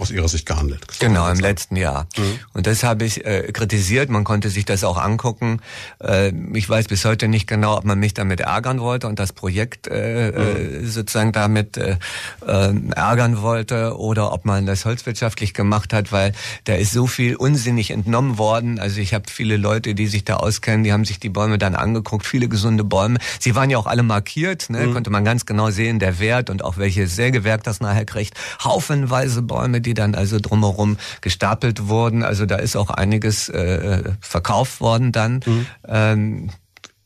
aus 0.00 0.10
Ihrer 0.10 0.28
Sicht 0.28 0.46
gehandelt. 0.46 0.86
Genau, 0.98 1.28
im 1.28 1.38
letzten 1.38 1.76
Jahr. 1.76 2.06
Mhm. 2.16 2.38
Und 2.54 2.66
das 2.66 2.82
habe 2.82 3.04
ich 3.04 3.24
äh, 3.24 3.50
kritisiert. 3.52 4.08
Man 4.08 4.24
konnte 4.24 4.48
sich 4.48 4.64
das 4.64 4.82
auch 4.84 4.96
angucken. 4.96 5.60
Äh, 6.02 6.32
ich 6.54 6.68
weiß 6.68 6.88
bis 6.88 7.04
heute 7.04 7.28
nicht 7.28 7.46
genau, 7.46 7.76
ob 7.76 7.84
man 7.84 7.98
mich 7.98 8.14
damit 8.14 8.40
ärgern 8.40 8.80
wollte 8.80 9.06
und 9.06 9.18
das 9.18 9.32
Projekt 9.32 9.86
äh, 9.86 10.80
mhm. 10.80 10.86
sozusagen 10.86 11.32
damit 11.32 11.76
äh, 11.76 11.96
äh, 12.46 12.72
ärgern 12.94 13.42
wollte 13.42 13.98
oder 13.98 14.32
ob 14.32 14.44
man 14.44 14.66
das 14.66 14.84
holzwirtschaftlich 14.84 15.54
gemacht 15.54 15.92
hat, 15.92 16.12
weil 16.12 16.32
da 16.64 16.74
ist 16.74 16.92
so 16.92 17.06
viel 17.06 17.36
unsinnig 17.36 17.90
entnommen 17.90 18.38
worden. 18.38 18.78
Also 18.78 19.00
ich 19.00 19.14
habe 19.14 19.24
viele 19.28 19.56
Leute, 19.56 19.94
die 19.94 20.06
sich 20.06 20.24
da 20.24 20.36
auskennen, 20.36 20.84
die 20.84 20.92
haben 20.92 21.04
sich 21.04 21.20
die 21.20 21.28
Bäume 21.28 21.58
dann 21.58 21.74
angeguckt, 21.74 22.26
viele 22.26 22.48
gesunde 22.48 22.84
Bäume. 22.84 23.18
Sie 23.38 23.54
waren 23.54 23.70
ja 23.70 23.78
auch 23.78 23.86
alle 23.86 24.02
markiert, 24.02 24.70
ne? 24.70 24.86
Mhm. 24.86 24.94
konnte 24.94 25.10
man 25.10 25.24
ganz 25.24 25.46
genau 25.46 25.70
sehen, 25.70 25.98
der 25.98 26.18
Wert 26.18 26.50
und 26.50 26.64
auch 26.64 26.78
welches 26.78 27.16
Sägewerk 27.16 27.62
das 27.64 27.80
nachher 27.80 28.04
kriegt. 28.04 28.34
Haufenweise 28.62 29.42
Bäume, 29.42 29.80
die 29.80 29.89
die 29.90 29.94
dann 29.94 30.14
also 30.14 30.38
drumherum 30.40 30.98
gestapelt 31.20 31.88
wurden. 31.88 32.22
Also 32.22 32.46
da 32.46 32.56
ist 32.56 32.76
auch 32.76 32.90
einiges 32.90 33.48
äh, 33.48 34.02
verkauft 34.20 34.80
worden 34.80 35.10
dann. 35.10 35.40
Mhm. 35.44 35.66
Ähm, 35.88 36.50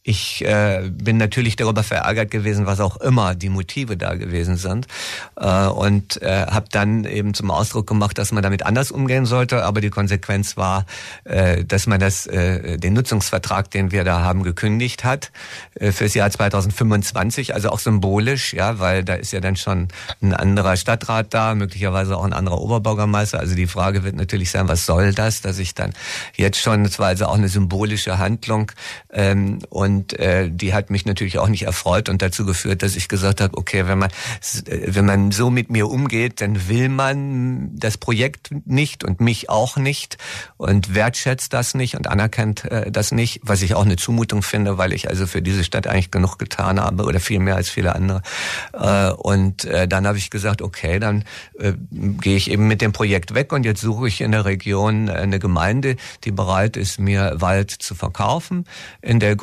ich 0.07 0.45
äh, 0.45 0.91
bin 0.93 1.17
natürlich 1.17 1.57
darüber 1.57 1.83
verärgert 1.83 2.31
gewesen, 2.31 2.67
was 2.67 2.79
auch 2.79 2.99
immer 2.99 3.35
die 3.35 3.49
Motive 3.49 3.97
da 3.97 4.15
gewesen 4.17 4.57
sind. 4.59 4.87
Äh, 5.35 5.67
und 5.67 6.21
äh, 6.21 6.47
habe 6.47 6.67
dann 6.71 7.07
eben 7.07 7.33
zum 7.33 7.51
Ausdruck 7.51 7.87
gemacht, 7.87 8.19
dass 8.19 8.31
man 8.31 8.43
damit 8.43 8.67
anders 8.67 8.91
umgehen 8.91 9.25
sollte. 9.25 9.65
Aber 9.65 9.81
die 9.81 9.89
Konsequenz 9.89 10.59
war, 10.59 10.85
äh, 11.25 11.65
dass 11.65 11.87
man 11.87 12.01
das, 12.01 12.27
äh, 12.27 12.77
den 12.77 12.93
Nutzungsvertrag, 12.93 13.71
den 13.71 13.93
wir 13.93 14.05
da 14.05 14.21
haben, 14.21 14.43
gekündigt 14.43 15.05
hat 15.05 15.33
äh, 15.75 15.91
fürs 15.91 16.13
Jahr 16.13 16.31
2025. 16.31 17.55
Also 17.55 17.71
auch 17.71 17.79
symbolisch, 17.79 18.53
ja, 18.53 18.79
weil 18.79 19.05
da 19.05 19.15
ist 19.15 19.33
ja 19.33 19.41
dann 19.41 19.57
schon 19.57 19.89
ein 20.21 20.35
anderer 20.35 20.77
Stadtrat 20.77 21.33
da, 21.33 21.55
möglicherweise 21.55 22.19
auch 22.19 22.25
ein 22.25 22.35
anderer 22.35 22.61
Oberbürgermeister. 22.61 23.41
Also 23.41 23.55
die 23.55 23.67
Frage 23.67 24.05
wird 24.05 24.17
natürlich 24.17 24.51
sein, 24.51 24.69
was 24.69 24.85
soll 24.85 25.15
das, 25.15 25.41
dass 25.41 25.59
ich 25.59 25.75
dann 25.75 25.95
jetzt 26.37 26.61
schon, 26.61 26.85
das 26.85 26.99
war 26.99 27.07
also 27.07 27.25
auch 27.25 27.39
eine 27.39 27.49
symbolische 27.49 28.19
Handlung 28.19 28.71
ähm, 29.11 29.61
und 29.71 29.94
Und 29.95 30.19
äh, 30.19 30.51
die 30.51 30.75
hat 30.75 30.91
mich 30.91 31.07
natürlich 31.07 31.39
auch 31.39 31.49
nicht 31.49 31.63
erfreut 31.63 32.09
und 32.09 32.21
dazu 32.21 32.45
geführt, 32.45 32.83
dass 32.83 32.97
ich 32.97 33.09
gesagt 33.09 33.41
habe, 33.41 33.57
okay, 33.57 33.87
wenn 33.87 33.99
man 33.99 34.11
wenn 34.69 35.05
man 35.05 35.31
so 35.31 35.51
mit 35.51 35.71
mir 35.71 35.89
umgeht, 35.89 36.41
dann 36.41 36.69
will 36.69 36.89
man 36.89 37.71
das 37.77 37.97
Projekt 37.97 38.51
nicht 38.67 39.05
und 39.05 39.21
mich 39.21 39.51
auch 39.51 39.77
nicht 39.77 40.19
und 40.57 40.95
wertschätzt 40.95 41.53
das 41.53 41.75
nicht 41.75 41.97
und 41.97 42.09
anerkennt 42.09 42.65
äh, 42.65 42.91
das 42.91 43.13
nicht, 43.13 43.41
was 43.45 43.63
ich 43.63 43.75
auch 43.75 43.85
eine 43.85 43.97
Zumutung 43.97 44.43
finde, 44.43 44.79
weil 44.79 44.93
ich 44.93 45.09
also 45.09 45.27
für 45.27 45.43
diese 45.43 45.63
Stadt 45.63 45.87
eigentlich 45.87 46.11
genug 46.11 46.39
getan 46.39 46.81
habe 46.81 47.05
oder 47.05 47.21
viel 47.21 47.39
mehr 47.39 47.55
als 47.55 47.71
viele 47.71 47.95
andere. 47.95 48.23
Äh, 48.73 49.11
und 49.11 49.65
äh, 49.65 49.87
dann 49.87 50.07
habe 50.09 50.19
ich 50.19 50.31
gesagt, 50.31 50.61
okay, 50.61 50.99
dann 50.99 51.25
äh, 51.59 51.75
gehe 51.93 52.37
ich 52.37 52.51
eben 52.51 52.67
mit 52.67 52.81
dem 52.81 52.93
Projekt 52.93 53.35
weg 53.35 53.53
und 53.53 53.65
jetzt 53.65 53.81
suche 53.81 54.09
ich 54.09 54.21
in 54.21 54.33
der 54.33 54.45
Region 54.45 55.09
eine 55.09 55.39
Gemeinde, 55.39 55.97
die 56.25 56.33
bereit 56.33 56.77
ist, 56.77 56.99
mir 56.99 57.37
Wald 57.37 57.71
zu 57.71 57.95
verkaufen. 57.95 58.65
In 59.01 59.21
der 59.21 59.37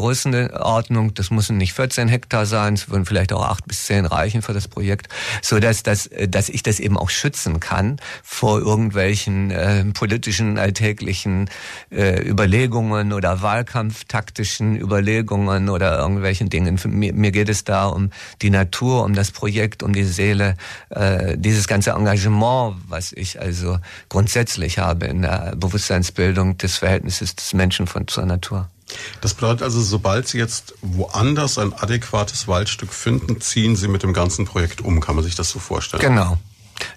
Größenordnung, 0.47 1.13
das 1.13 1.31
müssen 1.31 1.57
nicht 1.57 1.73
14 1.73 2.07
Hektar 2.07 2.45
sein, 2.45 2.73
es 2.73 2.89
würden 2.89 3.05
vielleicht 3.05 3.33
auch 3.33 3.43
acht 3.43 3.67
bis 3.67 3.85
zehn 3.85 4.05
reichen 4.05 4.41
für 4.41 4.53
das 4.53 4.67
Projekt, 4.67 5.07
so 5.41 5.59
dass, 5.59 5.83
dass, 5.83 6.09
dass 6.27 6.49
ich 6.49 6.63
das 6.63 6.79
eben 6.79 6.97
auch 6.97 7.09
schützen 7.09 7.59
kann 7.59 7.97
vor 8.23 8.59
irgendwelchen 8.59 9.51
äh, 9.51 9.85
politischen 9.85 10.57
alltäglichen 10.57 11.49
äh, 11.91 12.27
Überlegungen 12.27 13.13
oder 13.13 13.41
wahlkampftaktischen 13.41 14.75
Überlegungen 14.75 15.69
oder 15.69 15.99
irgendwelchen 15.99 16.49
Dingen. 16.49 16.79
Mir, 16.85 17.13
mir 17.13 17.31
geht 17.31 17.49
es 17.49 17.63
da 17.63 17.87
um 17.87 18.11
die 18.41 18.49
Natur, 18.49 19.03
um 19.03 19.13
das 19.13 19.31
Projekt, 19.31 19.83
um 19.83 19.93
die 19.93 20.03
Seele, 20.03 20.55
äh, 20.89 21.37
dieses 21.37 21.67
ganze 21.67 21.91
Engagement, 21.91 22.75
was 22.87 23.11
ich 23.13 23.39
also 23.39 23.77
grundsätzlich 24.09 24.79
habe 24.79 25.05
in 25.05 25.21
der 25.21 25.53
Bewusstseinsbildung 25.55 26.57
des 26.57 26.77
Verhältnisses 26.77 27.35
des 27.35 27.53
Menschen 27.53 27.87
von 27.87 28.07
zur 28.07 28.25
Natur. 28.25 28.70
Das 29.21 29.33
bedeutet 29.33 29.63
also, 29.63 29.81
sobald 29.81 30.27
Sie 30.27 30.37
jetzt 30.37 30.73
woanders 30.81 31.57
ein 31.57 31.73
adäquates 31.73 32.47
Waldstück 32.47 32.93
finden, 32.93 33.41
ziehen 33.41 33.75
Sie 33.75 33.87
mit 33.87 34.03
dem 34.03 34.13
ganzen 34.13 34.45
Projekt 34.45 34.81
um. 34.81 34.99
Kann 34.99 35.15
man 35.15 35.23
sich 35.23 35.35
das 35.35 35.49
so 35.49 35.59
vorstellen? 35.59 36.01
Genau. 36.01 36.37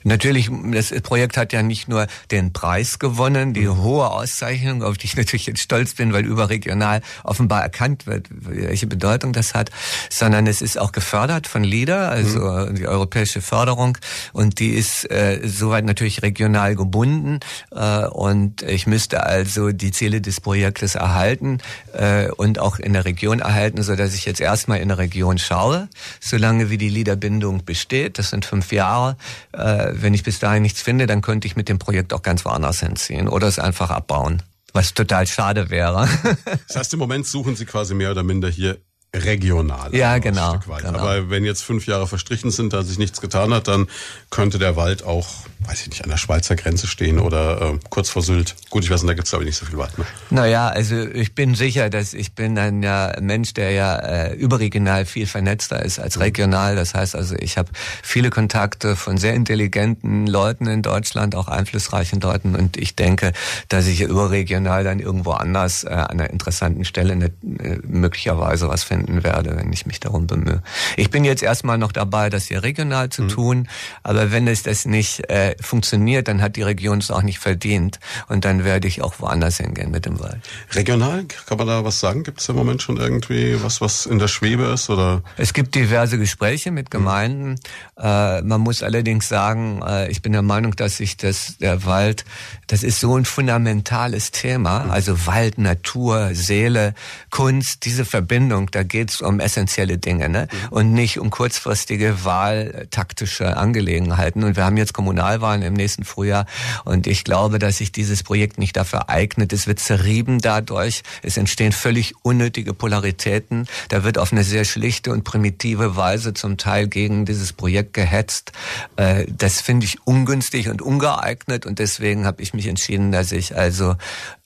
Natürlich, 0.02 0.50
das 0.72 0.90
Projekt 1.02 1.36
hat 1.36 1.52
ja 1.52 1.62
nicht 1.62 1.88
nur 1.88 2.06
den 2.30 2.52
Preis 2.52 2.98
gewonnen, 2.98 3.54
die 3.54 3.68
hohe 3.68 4.10
Auszeichnung, 4.10 4.82
auf 4.82 4.98
die 4.98 5.06
ich 5.06 5.16
natürlich 5.16 5.46
jetzt 5.46 5.60
stolz 5.60 5.94
bin, 5.94 6.12
weil 6.12 6.24
überregional 6.24 7.00
offenbar 7.22 7.62
erkannt 7.62 8.06
wird, 8.06 8.28
welche 8.30 8.86
Bedeutung 8.86 9.32
das 9.32 9.54
hat, 9.54 9.70
sondern 10.10 10.46
es 10.46 10.62
ist 10.62 10.78
auch 10.78 10.92
gefördert 10.92 11.46
von 11.46 11.64
LIDA, 11.64 12.08
also 12.08 12.40
mhm. 12.40 12.74
die 12.74 12.86
europäische 12.86 13.40
Förderung, 13.40 13.98
und 14.32 14.58
die 14.58 14.70
ist 14.70 15.10
äh, 15.10 15.40
soweit 15.44 15.84
natürlich 15.84 16.22
regional 16.22 16.74
gebunden. 16.74 17.40
Äh, 17.70 18.06
und 18.06 18.62
ich 18.62 18.86
müsste 18.86 19.24
also 19.24 19.72
die 19.72 19.92
Ziele 19.92 20.20
des 20.20 20.40
Projektes 20.40 20.94
erhalten 20.94 21.58
äh, 21.92 22.28
und 22.30 22.58
auch 22.58 22.78
in 22.78 22.92
der 22.92 23.04
Region 23.04 23.40
erhalten, 23.40 23.82
so 23.82 23.96
dass 23.96 24.14
ich 24.14 24.24
jetzt 24.24 24.40
erstmal 24.40 24.78
in 24.78 24.88
der 24.88 24.98
Region 24.98 25.38
schaue, 25.38 25.88
solange 26.20 26.70
wie 26.70 26.78
die 26.78 26.88
LIDA-Bindung 26.88 27.64
besteht, 27.64 28.18
das 28.18 28.30
sind 28.30 28.44
fünf 28.44 28.72
Jahre, 28.72 29.16
äh, 29.52 29.73
äh, 29.74 30.02
wenn 30.02 30.14
ich 30.14 30.22
bis 30.22 30.38
dahin 30.38 30.62
nichts 30.62 30.82
finde, 30.82 31.06
dann 31.06 31.22
könnte 31.22 31.46
ich 31.46 31.56
mit 31.56 31.68
dem 31.68 31.78
Projekt 31.78 32.12
auch 32.12 32.22
ganz 32.22 32.44
woanders 32.44 32.80
hinziehen 32.80 33.28
oder 33.28 33.46
es 33.46 33.58
einfach 33.58 33.90
abbauen. 33.90 34.42
Was 34.72 34.94
total 34.94 35.26
schade 35.26 35.70
wäre. 35.70 36.08
das 36.68 36.76
heißt, 36.76 36.92
im 36.94 36.98
Moment 36.98 37.26
suchen 37.26 37.54
Sie 37.56 37.64
quasi 37.64 37.94
mehr 37.94 38.10
oder 38.10 38.22
minder 38.22 38.48
hier 38.48 38.78
regional. 39.14 39.94
Ja, 39.94 40.18
genau, 40.18 40.58
genau. 40.58 40.98
Aber 40.98 41.30
wenn 41.30 41.44
jetzt 41.44 41.62
fünf 41.62 41.86
Jahre 41.86 42.06
verstrichen 42.06 42.50
sind, 42.50 42.72
da 42.72 42.82
sich 42.82 42.98
nichts 42.98 43.20
getan 43.20 43.54
hat, 43.54 43.68
dann 43.68 43.86
könnte 44.30 44.58
der 44.58 44.76
Wald 44.76 45.04
auch, 45.04 45.28
weiß 45.66 45.82
ich 45.82 45.90
nicht, 45.90 46.04
an 46.04 46.10
der 46.10 46.16
Schweizer 46.16 46.56
Grenze 46.56 46.86
stehen 46.86 47.18
oder 47.18 47.60
äh, 47.60 47.78
kurz 47.90 48.10
vor 48.10 48.22
Sylt. 48.22 48.56
Gut, 48.70 48.84
ich 48.84 48.90
weiß 48.90 49.02
nicht, 49.02 49.10
da 49.10 49.14
gibt's 49.14 49.30
glaube 49.30 49.44
ich 49.44 49.48
nicht 49.48 49.58
so 49.58 49.66
viel 49.66 49.78
Wald. 49.78 49.96
Ne? 49.98 50.04
Naja, 50.30 50.68
also 50.68 50.96
ich 50.96 51.34
bin 51.34 51.54
sicher, 51.54 51.90
dass 51.90 52.14
ich 52.14 52.34
bin 52.34 52.58
ein 52.58 52.82
ja, 52.82 53.14
Mensch, 53.20 53.54
der 53.54 53.70
ja 53.70 53.96
äh, 53.96 54.34
überregional 54.34 55.04
viel 55.04 55.26
vernetzter 55.26 55.84
ist 55.84 55.98
als 55.98 56.18
regional. 56.18 56.74
Das 56.76 56.94
heißt 56.94 57.14
also, 57.14 57.36
ich 57.38 57.56
habe 57.56 57.70
viele 58.02 58.30
Kontakte 58.30 58.96
von 58.96 59.16
sehr 59.16 59.34
intelligenten 59.34 60.26
Leuten 60.26 60.66
in 60.66 60.82
Deutschland, 60.82 61.36
auch 61.36 61.48
einflussreichen 61.48 62.20
Leuten 62.20 62.56
und 62.56 62.76
ich 62.76 62.96
denke, 62.96 63.32
dass 63.68 63.86
ich 63.86 64.00
überregional 64.00 64.82
dann 64.84 64.98
irgendwo 64.98 65.32
anders 65.32 65.84
äh, 65.84 65.88
an 65.88 66.20
einer 66.20 66.30
interessanten 66.30 66.84
Stelle 66.84 67.16
ne, 67.16 67.26
äh, 67.42 67.78
möglicherweise 67.86 68.68
was 68.68 68.82
finde 68.82 69.03
finden 69.04 69.24
werde, 69.24 69.56
wenn 69.56 69.72
ich 69.72 69.86
mich 69.86 70.00
darum 70.00 70.26
bemühe. 70.26 70.62
Ich 70.96 71.10
bin 71.10 71.24
jetzt 71.24 71.42
erstmal 71.42 71.78
noch 71.78 71.92
dabei, 71.92 72.30
das 72.30 72.46
hier 72.46 72.62
regional 72.62 73.10
zu 73.10 73.22
mhm. 73.22 73.28
tun, 73.28 73.68
aber 74.02 74.32
wenn 74.32 74.48
es 74.48 74.62
das 74.62 74.86
nicht 74.86 75.28
äh, 75.30 75.56
funktioniert, 75.60 76.28
dann 76.28 76.40
hat 76.40 76.56
die 76.56 76.62
Region 76.62 76.98
es 76.98 77.10
auch 77.10 77.22
nicht 77.22 77.38
verdient 77.38 77.98
und 78.28 78.44
dann 78.44 78.64
werde 78.64 78.88
ich 78.88 79.02
auch 79.02 79.14
woanders 79.18 79.58
hingehen 79.58 79.90
mit 79.90 80.06
dem 80.06 80.20
Wald. 80.20 80.40
Regional, 80.72 81.24
kann 81.46 81.58
man 81.58 81.66
da 81.66 81.84
was 81.84 82.00
sagen? 82.00 82.22
Gibt 82.22 82.40
es 82.40 82.48
im 82.48 82.56
Moment 82.56 82.82
schon 82.82 82.96
irgendwie 82.96 83.62
was, 83.62 83.80
was 83.80 84.06
in 84.06 84.18
der 84.18 84.28
Schwebe 84.28 84.64
ist? 84.64 84.88
oder? 84.94 85.22
Es 85.36 85.52
gibt 85.52 85.74
diverse 85.74 86.18
Gespräche 86.18 86.70
mit 86.70 86.86
mhm. 86.86 86.90
Gemeinden. 86.90 87.50
Mhm. 87.50 87.56
Äh, 88.02 88.42
man 88.42 88.60
muss 88.60 88.82
allerdings 88.82 89.28
sagen, 89.28 89.82
äh, 89.86 90.10
ich 90.10 90.22
bin 90.22 90.32
der 90.32 90.42
Meinung, 90.42 90.74
dass 90.76 90.96
sich 90.96 91.16
das, 91.16 91.58
der 91.58 91.84
Wald, 91.84 92.24
das 92.66 92.82
ist 92.82 93.00
so 93.00 93.16
ein 93.16 93.24
fundamentales 93.24 94.30
Thema, 94.30 94.84
mhm. 94.84 94.90
also 94.90 95.26
Wald, 95.26 95.58
Natur, 95.58 96.30
Seele, 96.32 96.94
Kunst, 97.30 97.84
diese 97.84 98.04
Verbindung, 98.04 98.70
da 98.70 98.82
geht 98.94 99.10
es 99.10 99.20
um 99.20 99.40
essentielle 99.40 99.98
Dinge 99.98 100.28
ne? 100.28 100.46
Mhm. 100.46 100.68
und 100.70 100.92
nicht 100.92 101.18
um 101.18 101.28
kurzfristige 101.28 102.24
wahltaktische 102.24 103.56
Angelegenheiten. 103.56 104.44
Und 104.44 104.54
wir 104.54 104.64
haben 104.64 104.76
jetzt 104.76 104.94
Kommunalwahlen 104.94 105.62
im 105.62 105.72
nächsten 105.72 106.04
Frühjahr 106.04 106.46
und 106.84 107.08
ich 107.08 107.24
glaube, 107.24 107.58
dass 107.58 107.78
sich 107.78 107.90
dieses 107.90 108.22
Projekt 108.22 108.56
nicht 108.56 108.76
dafür 108.76 109.08
eignet. 109.08 109.52
Es 109.52 109.66
wird 109.66 109.80
zerrieben 109.80 110.38
dadurch. 110.38 111.02
Es 111.24 111.36
entstehen 111.36 111.72
völlig 111.72 112.14
unnötige 112.22 112.72
Polaritäten. 112.72 113.66
Da 113.88 114.04
wird 114.04 114.16
auf 114.16 114.30
eine 114.30 114.44
sehr 114.44 114.64
schlichte 114.64 115.10
und 115.10 115.24
primitive 115.24 115.96
Weise 115.96 116.32
zum 116.32 116.56
Teil 116.56 116.86
gegen 116.86 117.24
dieses 117.24 117.52
Projekt 117.52 117.94
gehetzt. 117.94 118.52
Äh, 118.94 119.26
das 119.28 119.60
finde 119.60 119.86
ich 119.86 120.06
ungünstig 120.06 120.68
und 120.68 120.82
ungeeignet 120.82 121.66
und 121.66 121.80
deswegen 121.80 122.26
habe 122.26 122.42
ich 122.42 122.54
mich 122.54 122.68
entschieden, 122.68 123.10
dass 123.10 123.32
ich 123.32 123.56
also 123.56 123.96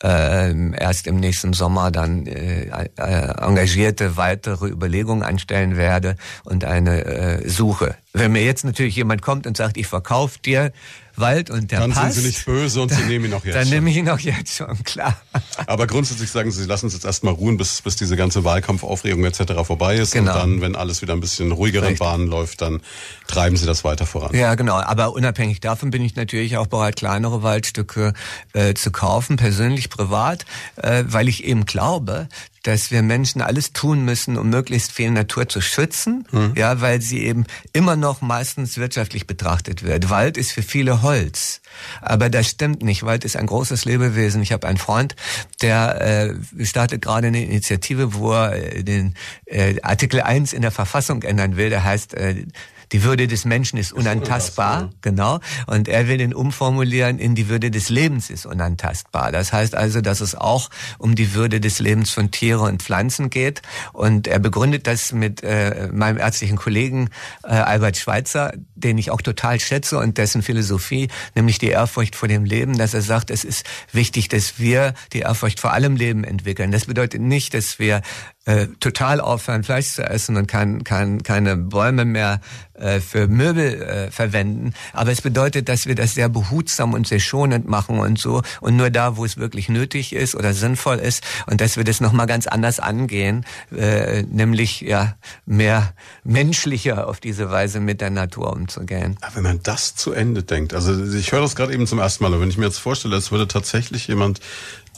äh, 0.02 0.72
erst 0.72 1.06
im 1.06 1.16
nächsten 1.16 1.52
Sommer 1.52 1.90
dann 1.90 2.26
äh, 2.26 2.70
engagierte 2.96 4.16
Weiter 4.16 4.37
weitere 4.38 4.68
Überlegungen 4.68 5.22
anstellen 5.24 5.76
werde 5.76 6.16
und 6.44 6.64
eine 6.64 7.04
äh, 7.04 7.48
Suche. 7.48 7.96
Wenn 8.12 8.32
mir 8.32 8.44
jetzt 8.44 8.64
natürlich 8.64 8.96
jemand 8.96 9.20
kommt 9.20 9.46
und 9.46 9.56
sagt, 9.56 9.76
ich 9.76 9.86
verkaufe 9.86 10.38
dir 10.38 10.72
Wald 11.16 11.50
und 11.50 11.70
der 11.72 11.80
dann 11.80 11.90
passt. 11.90 12.04
Dann 12.04 12.12
sind 12.12 12.22
Sie 12.22 12.28
nicht 12.28 12.44
böse 12.46 12.80
und 12.80 12.92
Sie 12.92 13.02
nehmen 13.02 13.24
ihn 13.24 13.34
auch 13.34 13.44
jetzt 13.44 13.56
Dann 13.56 13.64
schon. 13.64 13.74
nehme 13.74 13.90
ich 13.90 13.96
ihn 13.96 14.08
auch 14.08 14.18
jetzt 14.18 14.54
schon, 14.54 14.84
klar. 14.84 15.20
Aber 15.66 15.86
grundsätzlich 15.86 16.30
sagen 16.30 16.50
Sie, 16.50 16.62
Sie 16.62 16.68
lassen 16.68 16.86
uns 16.86 16.94
jetzt 16.94 17.04
erstmal 17.04 17.34
ruhen, 17.34 17.56
bis, 17.56 17.82
bis 17.82 17.96
diese 17.96 18.16
ganze 18.16 18.44
Wahlkampfaufregung 18.44 19.24
etc. 19.24 19.54
vorbei 19.64 19.96
ist. 19.96 20.12
Genau. 20.12 20.32
Und 20.32 20.38
dann, 20.38 20.60
wenn 20.60 20.76
alles 20.76 21.02
wieder 21.02 21.14
ein 21.14 21.20
bisschen 21.20 21.52
ruhigeren 21.52 21.96
Bahnen 21.96 22.28
läuft, 22.28 22.62
dann 22.62 22.80
treiben 23.26 23.56
Sie 23.56 23.66
das 23.66 23.82
weiter 23.82 24.06
voran. 24.06 24.34
Ja, 24.34 24.54
genau. 24.54 24.76
Aber 24.76 25.12
unabhängig 25.12 25.60
davon 25.60 25.90
bin 25.90 26.02
ich 26.04 26.14
natürlich 26.14 26.56
auch 26.56 26.68
bereit, 26.68 26.96
kleinere 26.96 27.42
Waldstücke 27.42 28.12
äh, 28.52 28.74
zu 28.74 28.92
kaufen, 28.92 29.36
persönlich, 29.36 29.90
privat, 29.90 30.46
äh, 30.76 31.04
weil 31.06 31.28
ich 31.28 31.44
eben 31.44 31.66
glaube, 31.66 32.28
dass 32.62 32.90
wir 32.90 33.02
Menschen 33.02 33.40
alles 33.40 33.72
tun 33.72 34.04
müssen, 34.04 34.36
um 34.36 34.50
möglichst 34.50 34.92
viel 34.92 35.10
Natur 35.10 35.48
zu 35.48 35.60
schützen, 35.60 36.26
mhm. 36.30 36.52
ja, 36.56 36.80
weil 36.80 37.00
sie 37.00 37.24
eben 37.24 37.44
immer 37.72 37.96
noch 37.96 38.20
meistens 38.20 38.76
wirtschaftlich 38.76 39.26
betrachtet 39.26 39.82
wird. 39.82 40.10
Wald 40.10 40.36
ist 40.36 40.52
für 40.52 40.62
viele 40.62 41.02
Holz, 41.02 41.60
aber 42.00 42.30
das 42.30 42.48
stimmt 42.48 42.82
nicht. 42.82 43.04
Wald 43.04 43.24
ist 43.24 43.36
ein 43.36 43.46
großes 43.46 43.84
Lebewesen. 43.84 44.42
Ich 44.42 44.52
habe 44.52 44.66
einen 44.66 44.78
Freund, 44.78 45.16
der 45.62 46.00
äh, 46.00 46.64
startet 46.64 47.02
gerade 47.02 47.28
eine 47.28 47.44
Initiative, 47.44 48.14
wo 48.14 48.32
er 48.32 48.82
den 48.82 49.14
äh, 49.46 49.80
Artikel 49.82 50.20
1 50.20 50.52
in 50.52 50.62
der 50.62 50.70
Verfassung 50.70 51.22
ändern 51.22 51.56
will. 51.56 51.70
Der 51.70 51.84
heißt 51.84 52.14
äh, 52.14 52.46
die 52.92 53.02
Würde 53.02 53.26
des 53.26 53.44
Menschen 53.44 53.78
ist 53.78 53.92
unantastbar, 53.92 54.84
ist 54.84 55.02
genau. 55.02 55.40
Und 55.66 55.88
er 55.88 56.08
will 56.08 56.18
den 56.18 56.34
umformulieren 56.34 57.18
in 57.18 57.34
die 57.34 57.48
Würde 57.48 57.70
des 57.70 57.88
Lebens 57.88 58.30
ist 58.30 58.46
unantastbar. 58.46 59.32
Das 59.32 59.52
heißt 59.52 59.74
also, 59.74 60.00
dass 60.00 60.20
es 60.20 60.34
auch 60.34 60.70
um 60.98 61.14
die 61.14 61.34
Würde 61.34 61.60
des 61.60 61.78
Lebens 61.78 62.10
von 62.10 62.30
Tieren 62.30 62.68
und 62.68 62.82
Pflanzen 62.82 63.30
geht. 63.30 63.62
Und 63.92 64.26
er 64.26 64.38
begründet 64.38 64.86
das 64.86 65.12
mit 65.12 65.42
äh, 65.42 65.88
meinem 65.92 66.18
ärztlichen 66.18 66.56
Kollegen 66.56 67.10
äh, 67.44 67.48
Albert 67.48 67.96
Schweitzer, 67.96 68.52
den 68.74 68.98
ich 68.98 69.10
auch 69.10 69.22
total 69.22 69.60
schätze 69.60 69.98
und 69.98 70.18
dessen 70.18 70.42
Philosophie, 70.42 71.08
nämlich 71.34 71.58
die 71.58 71.68
Ehrfurcht 71.68 72.16
vor 72.16 72.28
dem 72.28 72.44
Leben, 72.44 72.78
dass 72.78 72.94
er 72.94 73.02
sagt, 73.02 73.30
es 73.30 73.44
ist 73.44 73.64
wichtig, 73.92 74.28
dass 74.28 74.58
wir 74.58 74.94
die 75.12 75.20
Ehrfurcht 75.20 75.60
vor 75.60 75.72
allem 75.72 75.96
Leben 75.96 76.24
entwickeln. 76.24 76.72
Das 76.72 76.86
bedeutet 76.86 77.20
nicht, 77.20 77.54
dass 77.54 77.78
wir 77.78 78.02
äh, 78.48 78.68
total 78.80 79.20
aufhören, 79.20 79.62
Fleisch 79.62 79.92
zu 79.92 80.02
essen 80.02 80.38
und 80.38 80.46
kann, 80.46 80.82
kann 80.82 81.22
keine 81.22 81.54
Bäume 81.54 82.06
mehr 82.06 82.40
äh, 82.72 83.00
für 83.00 83.28
Möbel 83.28 83.82
äh, 83.82 84.10
verwenden. 84.10 84.72
Aber 84.94 85.12
es 85.12 85.20
bedeutet, 85.20 85.68
dass 85.68 85.84
wir 85.84 85.94
das 85.94 86.14
sehr 86.14 86.30
behutsam 86.30 86.94
und 86.94 87.06
sehr 87.06 87.20
schonend 87.20 87.68
machen 87.68 87.98
und 87.98 88.18
so 88.18 88.40
und 88.62 88.76
nur 88.76 88.88
da, 88.88 89.18
wo 89.18 89.26
es 89.26 89.36
wirklich 89.36 89.68
nötig 89.68 90.14
ist 90.14 90.34
oder 90.34 90.54
sinnvoll 90.54 90.96
ist 90.96 91.22
und 91.46 91.60
dass 91.60 91.76
wir 91.76 91.84
das 91.84 92.00
nochmal 92.00 92.26
ganz 92.26 92.46
anders 92.46 92.80
angehen, 92.80 93.44
äh, 93.70 94.22
nämlich 94.22 94.80
ja 94.80 95.16
mehr 95.44 95.92
menschlicher 96.24 97.06
auf 97.06 97.20
diese 97.20 97.50
Weise 97.50 97.80
mit 97.80 98.00
der 98.00 98.10
Natur 98.10 98.54
umzugehen. 98.54 99.18
Aber 99.20 99.36
wenn 99.36 99.42
man 99.42 99.60
das 99.62 99.94
zu 99.94 100.12
Ende 100.12 100.42
denkt, 100.42 100.72
also 100.72 101.04
ich 101.14 101.32
höre 101.32 101.42
das 101.42 101.54
gerade 101.54 101.74
eben 101.74 101.86
zum 101.86 101.98
ersten 101.98 102.24
Mal, 102.24 102.40
wenn 102.40 102.48
ich 102.48 102.56
mir 102.56 102.64
jetzt 102.64 102.78
vorstelle, 102.78 103.16
es 103.16 103.30
würde 103.30 103.46
tatsächlich 103.46 104.08
jemand 104.08 104.40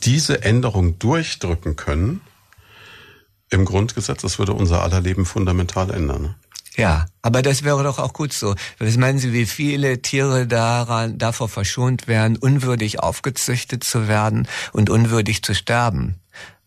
diese 0.05 0.45
Änderung 0.45 1.01
durchdrücken 1.01 1.75
können, 1.75 2.21
im 3.51 3.65
Grundgesetz. 3.65 4.23
Das 4.23 4.39
würde 4.39 4.53
unser 4.53 4.83
aller 4.83 5.01
Leben 5.01 5.27
fundamental 5.27 5.91
ändern. 5.91 6.23
Ne? 6.23 6.35
Ja, 6.77 7.07
aber 7.21 7.43
das 7.43 7.65
wäre 7.65 7.83
doch 7.83 7.99
auch 7.99 8.13
gut 8.13 8.33
so. 8.33 8.55
Was 8.79 8.97
meinen 8.97 9.19
Sie, 9.19 9.33
wie 9.33 9.47
viele 9.47 10.01
Tiere 10.03 10.47
daran, 10.47 11.19
davor 11.19 11.49
verschont 11.49 12.07
werden, 12.09 12.37
unwürdig 12.37 13.01
aufgezüchtet 13.01 13.85
zu 13.85 14.09
werden 14.09 14.49
und 14.73 14.89
unwürdig 14.89 15.43
zu 15.43 15.55
sterben? 15.55 16.21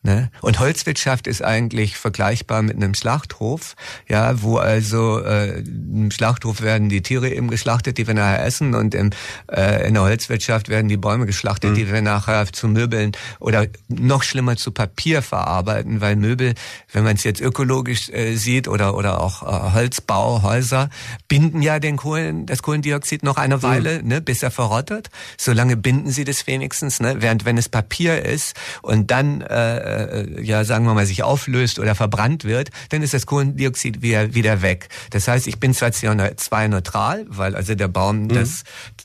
Ne? 0.06 0.30
Und 0.42 0.60
Holzwirtschaft 0.60 1.28
ist 1.28 1.42
eigentlich 1.42 1.96
vergleichbar 1.96 2.62
mit 2.62 2.76
einem 2.76 2.94
Schlachthof, 2.94 3.76
ja, 4.10 4.42
wo 4.42 4.58
also 4.58 5.20
äh, 5.20 5.60
im 5.60 6.12
Schlachthof 6.12 6.62
werden 6.62 6.90
die 6.90 7.02
Tiere 7.02 7.30
eben 7.30 7.50
geschlachtet, 7.50 7.98
die 7.98 8.06
wir 8.06 8.14
nachher 8.14 8.46
essen, 8.46 8.76
und 8.76 8.96
im, 8.96 9.12
äh, 9.50 9.88
in 9.88 9.94
der 9.94 10.04
Holzwirtschaft 10.04 10.68
werden 10.68 10.90
die 10.90 10.98
Bäume 10.98 11.26
geschlachtet, 11.26 11.72
mhm. 11.72 11.76
die 11.76 11.92
wir 11.92 12.02
nachher 12.02 12.52
zu 12.52 12.68
Möbeln 12.68 13.14
oder 13.40 13.68
noch 13.88 14.24
schlimmer 14.24 14.58
zu 14.58 14.72
Papier 14.72 15.22
verarbeiten, 15.22 16.02
weil 16.02 16.18
Möbel, 16.18 16.54
wenn 16.92 17.06
man 17.06 17.16
es 17.16 17.24
jetzt 17.24 17.40
ökologisch 17.40 18.10
äh, 18.10 18.36
sieht 18.36 18.68
oder 18.68 18.96
oder 18.98 19.22
auch 19.22 19.42
äh, 19.44 19.74
Holzbau, 19.74 20.42
Häuser, 20.42 20.90
binden 21.30 21.62
ja 21.62 21.80
den 21.80 21.96
Kohlen, 21.96 22.46
das 22.46 22.62
Kohlendioxid 22.62 23.24
noch 23.24 23.38
eine 23.38 23.58
mhm. 23.58 23.64
Weile, 23.64 24.02
mhm. 24.02 24.08
ne, 24.10 24.22
bis 24.22 24.44
er 24.44 24.52
verrottet. 24.52 25.10
Solange 25.38 25.78
binden 25.78 26.12
sie 26.12 26.26
das 26.26 26.46
wenigstens, 26.46 27.00
ne? 27.00 27.16
während 27.20 27.46
wenn 27.46 27.58
es 27.58 27.70
Papier 27.70 28.26
ist 28.26 28.56
und 28.82 29.10
dann 29.10 29.40
äh, 29.40 29.93
äh, 29.94 30.42
ja 30.42 30.64
sagen 30.64 30.86
wir 30.86 30.94
mal 30.94 31.06
sich 31.06 31.24
auflöst 31.24 31.80
oder 31.80 31.96
verbrannt 31.96 32.44
wird, 32.44 32.70
dann 32.90 33.02
ist 33.02 33.14
das 33.14 33.26
Kohlendioxid 33.26 34.02
wieder, 34.02 34.34
wieder 34.34 34.62
weg. 34.62 34.90
Das 35.12 35.28
heißt, 35.28 35.48
ich 35.48 35.60
bin 35.60 35.74
zwar 35.74 35.90
CO2-neutral, 35.90 37.26
weil 37.30 37.56
also 37.56 37.76
der 37.76 37.88
Baum 37.88 38.24
mhm. 38.24 38.30
das 38.30 38.64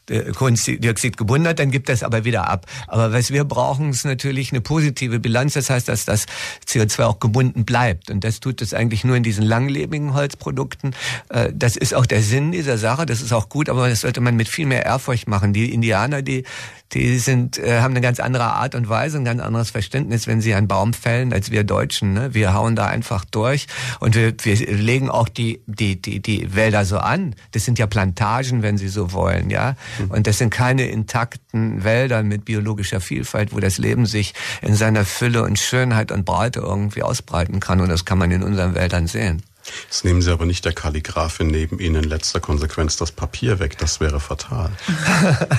äh, 0.08 0.32
Kohlendioxid 0.32 1.16
gebunden 1.16 1.48
hat, 1.48 1.58
dann 1.58 1.70
gibt 1.70 1.88
das 1.88 2.02
aber 2.02 2.24
wieder 2.24 2.48
ab. 2.48 2.66
Aber 2.86 3.12
was 3.12 3.30
wir 3.30 3.44
brauchen, 3.44 3.90
ist 3.90 4.04
natürlich 4.04 4.52
eine 4.52 4.60
positive 4.60 5.20
Bilanz. 5.20 5.54
Das 5.54 5.70
heißt, 5.70 5.88
dass 5.88 6.04
das 6.04 6.26
CO2 6.66 7.04
auch 7.04 7.20
gebunden 7.20 7.64
bleibt. 7.64 8.10
Und 8.10 8.24
das 8.24 8.40
tut 8.40 8.62
es 8.62 8.74
eigentlich 8.74 9.04
nur 9.04 9.16
in 9.16 9.22
diesen 9.22 9.44
langlebigen 9.44 10.14
Holzprodukten. 10.14 10.94
Äh, 11.28 11.52
das 11.54 11.76
ist 11.76 11.94
auch 11.94 12.06
der 12.06 12.22
Sinn 12.22 12.52
dieser 12.52 12.78
Sache. 12.78 13.06
Das 13.06 13.20
ist 13.20 13.32
auch 13.32 13.48
gut, 13.48 13.68
aber 13.68 13.88
das 13.88 14.00
sollte 14.00 14.20
man 14.20 14.36
mit 14.36 14.48
viel 14.48 14.66
mehr 14.66 14.84
Ehrfurcht 14.84 15.28
machen. 15.28 15.52
Die 15.52 15.72
Indianer, 15.72 16.22
die 16.22 16.44
die 16.92 17.18
sind, 17.18 17.58
äh, 17.58 17.80
haben 17.80 17.92
eine 17.92 18.00
ganz 18.00 18.20
andere 18.20 18.44
Art 18.44 18.74
und 18.74 18.88
Weise, 18.88 19.18
ein 19.18 19.24
ganz 19.24 19.40
anderes 19.42 19.70
Verständnis, 19.70 20.26
wenn 20.26 20.40
sie 20.40 20.54
einen 20.54 20.68
Baum 20.68 20.94
fällen, 20.94 21.32
als 21.32 21.50
wir 21.50 21.64
Deutschen. 21.64 22.14
Ne? 22.14 22.34
Wir 22.34 22.54
hauen 22.54 22.76
da 22.76 22.86
einfach 22.86 23.24
durch 23.24 23.66
und 24.00 24.14
wir, 24.14 24.34
wir 24.42 24.56
legen 24.74 25.10
auch 25.10 25.28
die, 25.28 25.60
die, 25.66 26.00
die, 26.00 26.20
die 26.20 26.54
Wälder 26.54 26.84
so 26.84 26.98
an. 26.98 27.34
Das 27.52 27.64
sind 27.64 27.78
ja 27.78 27.86
Plantagen, 27.86 28.62
wenn 28.62 28.78
Sie 28.78 28.88
so 28.88 29.12
wollen, 29.12 29.50
ja. 29.50 29.76
Mhm. 29.98 30.10
Und 30.10 30.26
das 30.26 30.38
sind 30.38 30.50
keine 30.50 30.86
intakten 30.86 31.84
Wälder 31.84 32.22
mit 32.22 32.44
biologischer 32.44 33.00
Vielfalt, 33.00 33.52
wo 33.54 33.60
das 33.60 33.78
Leben 33.78 34.06
sich 34.06 34.34
in 34.62 34.74
seiner 34.74 35.04
Fülle 35.04 35.42
und 35.42 35.58
Schönheit 35.58 36.10
und 36.12 36.24
Breite 36.24 36.60
irgendwie 36.60 37.02
ausbreiten 37.02 37.60
kann. 37.60 37.80
Und 37.80 37.88
das 37.88 38.04
kann 38.04 38.18
man 38.18 38.30
in 38.30 38.42
unseren 38.42 38.74
Wäldern 38.74 39.06
sehen. 39.06 39.42
Jetzt 39.84 40.04
nehmen 40.04 40.22
Sie 40.22 40.30
aber 40.32 40.46
nicht 40.46 40.64
der 40.64 40.72
Kalligraphin 40.72 41.48
neben 41.48 41.78
Ihnen 41.78 42.04
in 42.04 42.08
letzter 42.08 42.40
Konsequenz 42.40 42.96
das 42.96 43.12
Papier 43.12 43.58
weg. 43.58 43.78
Das 43.78 44.00
wäre 44.00 44.20
fatal. 44.20 44.70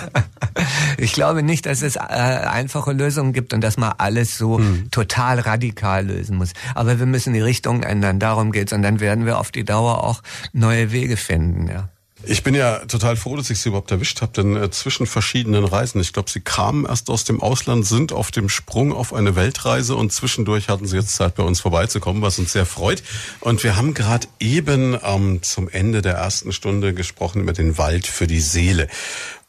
ich 0.98 1.14
glaube 1.14 1.44
nicht, 1.44 1.66
dass 1.66 1.82
es 1.82 1.96
äh, 1.96 2.00
einfache 2.00 2.92
Lösungen 2.92 3.34
gibt 3.34 3.54
und 3.54 3.62
dass 3.62 3.78
man 3.78 3.94
alles 3.98 4.38
so 4.38 4.58
hm. 4.58 4.92
total 4.92 5.40
radikal 5.40 6.06
lösen 6.06 6.38
muss. 6.38 6.54
Aber 6.76 7.00
wir 7.00 7.06
müssen 7.06 7.34
die 7.34 7.42
Richtung 7.42 7.84
ändern. 7.84 8.20
Darum 8.20 8.52
geht's. 8.52 8.74
Und 8.74 8.82
dann 8.82 9.00
werden 9.00 9.26
wir 9.26 9.40
auf 9.40 9.52
die 9.52 9.66
Dauer 9.66 10.04
auch 10.04 10.22
neue 10.54 10.92
Wege 10.92 11.18
finden. 11.18 11.68
Ja. 11.68 11.90
Ich 12.24 12.44
bin 12.44 12.54
ja 12.54 12.80
total 12.80 13.16
froh, 13.16 13.38
dass 13.38 13.50
ich 13.50 13.60
Sie 13.60 13.70
überhaupt 13.70 13.92
erwischt 13.92 14.22
habe, 14.22 14.34
denn 14.34 14.56
äh, 14.58 14.70
zwischen 14.72 15.08
verschiedenen 15.08 15.64
Reisen, 15.64 16.02
ich 16.02 16.12
glaube, 16.12 16.30
Sie 16.30 16.42
kamen 16.42 16.86
erst 16.86 17.10
aus 17.10 17.24
dem 17.24 17.42
Ausland, 17.42 17.86
sind 17.86 18.12
auf 18.12 18.30
dem 18.30 18.50
Sprung 18.50 18.92
auf 18.92 19.14
eine 19.14 19.38
Weltreise 19.38 19.96
und 19.96 20.12
zwischendurch 20.12 20.68
hatten 20.68 20.86
Sie 20.86 20.98
jetzt 20.98 21.16
Zeit, 21.16 21.36
bei 21.36 21.44
uns 21.44 21.62
vorbeizukommen, 21.62 22.22
was 22.22 22.38
uns 22.38 22.52
sehr 22.52 22.66
freut. 22.66 23.04
Und 23.40 23.64
wir 23.64 23.78
haben 23.78 23.94
gerade 23.94 24.28
eben 24.40 24.98
ähm, 25.02 25.42
zum 25.44 25.70
Ende 25.70 26.02
der 26.02 26.16
ersten 26.16 26.52
Stunde 26.52 26.94
gesprochen 26.94 27.42
über 27.42 27.54
den 27.54 27.78
Wald 27.78 28.06
für 28.06 28.28
die 28.28 28.42
Seele. 28.42 28.90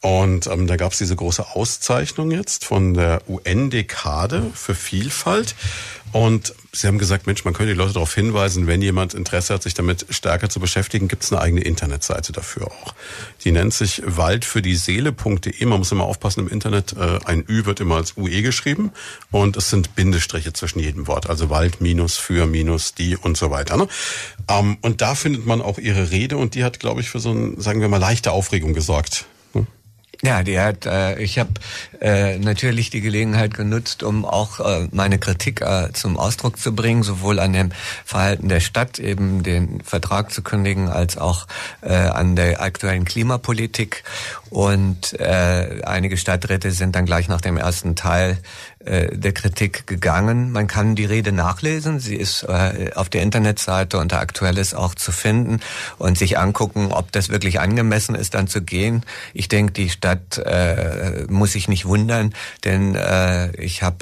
Und 0.01 0.47
ähm, 0.47 0.65
da 0.65 0.77
gab 0.77 0.93
es 0.93 0.97
diese 0.97 1.15
große 1.15 1.55
Auszeichnung 1.55 2.31
jetzt 2.31 2.65
von 2.65 2.95
der 2.95 3.21
UN-Dekade 3.29 4.51
für 4.53 4.73
Vielfalt. 4.73 5.55
Und 6.11 6.53
Sie 6.73 6.87
haben 6.87 6.97
gesagt, 6.97 7.27
Mensch, 7.27 7.43
man 7.43 7.53
könnte 7.53 7.73
die 7.73 7.77
Leute 7.77 7.93
darauf 7.93 8.13
hinweisen, 8.13 8.65
wenn 8.65 8.81
jemand 8.81 9.13
Interesse 9.13 9.53
hat, 9.53 9.63
sich 9.63 9.73
damit 9.73 10.05
stärker 10.09 10.49
zu 10.49 10.59
beschäftigen, 10.61 11.09
gibt 11.09 11.23
es 11.23 11.31
eine 11.31 11.41
eigene 11.41 11.61
Internetseite 11.61 12.31
dafür 12.31 12.67
auch. 12.67 12.95
Die 13.43 13.51
nennt 13.51 13.73
sich 13.73 14.01
waldfürdieseele.de. 14.05 15.65
Man 15.65 15.79
muss 15.79 15.91
immer 15.91 16.05
aufpassen 16.05 16.41
im 16.41 16.47
Internet, 16.47 16.93
äh, 16.93 17.19
ein 17.25 17.43
Ü 17.47 17.65
wird 17.65 17.81
immer 17.81 17.97
als 17.97 18.15
UE 18.15 18.41
geschrieben 18.41 18.91
und 19.31 19.57
es 19.57 19.69
sind 19.69 19.95
Bindestriche 19.95 20.53
zwischen 20.53 20.79
jedem 20.79 21.07
Wort, 21.07 21.29
also 21.29 21.49
Wald 21.49 21.81
minus 21.81 22.17
für 22.17 22.45
minus 22.45 22.93
die 22.93 23.17
und 23.17 23.35
so 23.35 23.51
weiter. 23.51 23.75
Ne? 23.75 23.87
Ähm, 24.49 24.77
und 24.81 25.01
da 25.01 25.15
findet 25.15 25.45
man 25.45 25.61
auch 25.61 25.77
ihre 25.77 26.11
Rede 26.11 26.37
und 26.37 26.55
die 26.55 26.63
hat, 26.63 26.79
glaube 26.79 27.01
ich, 27.01 27.09
für 27.09 27.19
so 27.19 27.31
ein, 27.31 27.59
sagen 27.59 27.81
wir 27.81 27.89
mal, 27.89 27.97
leichte 27.97 28.31
Aufregung 28.31 28.73
gesorgt. 28.73 29.25
Ja, 30.23 30.43
die 30.43 30.59
hat, 30.59 30.85
äh, 30.85 31.17
ich 31.19 31.39
habe 31.39 31.49
äh, 31.99 32.37
natürlich 32.37 32.91
die 32.91 33.01
Gelegenheit 33.01 33.55
genutzt, 33.55 34.03
um 34.03 34.23
auch 34.23 34.59
äh, 34.59 34.87
meine 34.91 35.17
Kritik 35.17 35.61
äh, 35.61 35.91
zum 35.93 36.17
Ausdruck 36.17 36.59
zu 36.59 36.75
bringen, 36.75 37.01
sowohl 37.01 37.39
an 37.39 37.53
dem 37.53 37.71
Verhalten 38.05 38.47
der 38.47 38.59
Stadt, 38.59 38.99
eben 38.99 39.41
den 39.41 39.81
Vertrag 39.81 40.31
zu 40.31 40.43
kündigen, 40.43 40.89
als 40.89 41.17
auch 41.17 41.47
äh, 41.81 41.93
an 41.93 42.35
der 42.35 42.61
aktuellen 42.61 43.03
Klimapolitik. 43.03 44.03
Und 44.51 45.19
äh, 45.19 45.81
einige 45.85 46.17
Stadträte 46.17 46.71
sind 46.71 46.95
dann 46.95 47.05
gleich 47.05 47.27
nach 47.27 47.41
dem 47.41 47.57
ersten 47.57 47.95
Teil 47.95 48.37
äh, 48.85 49.15
der 49.15 49.31
Kritik 49.33 49.87
gegangen. 49.87 50.51
Man 50.51 50.67
kann 50.67 50.95
die 50.95 51.05
Rede 51.05 51.31
nachlesen. 51.31 51.99
Sie 51.99 52.15
ist 52.15 52.43
äh, 52.43 52.91
auf 52.95 53.09
der 53.09 53.21
Internetseite 53.21 53.97
unter 53.97 54.19
Aktuelles 54.19 54.73
auch 54.73 54.95
zu 54.95 55.11
finden 55.11 55.59
und 55.97 56.17
sich 56.17 56.37
angucken, 56.37 56.91
ob 56.91 57.11
das 57.11 57.29
wirklich 57.29 57.59
angemessen 57.59 58.15
ist, 58.15 58.33
dann 58.33 58.47
zu 58.47 58.61
gehen. 58.61 59.03
Ich 59.33 59.47
denke, 59.47 59.73
die 59.73 59.89
Stadt 59.89 60.37
äh, 60.37 61.25
muss 61.29 61.53
sich 61.53 61.67
nicht 61.67 61.85
wundern, 61.85 62.33
denn 62.63 62.95
äh, 62.95 63.51
ich 63.55 63.83
habe 63.83 63.97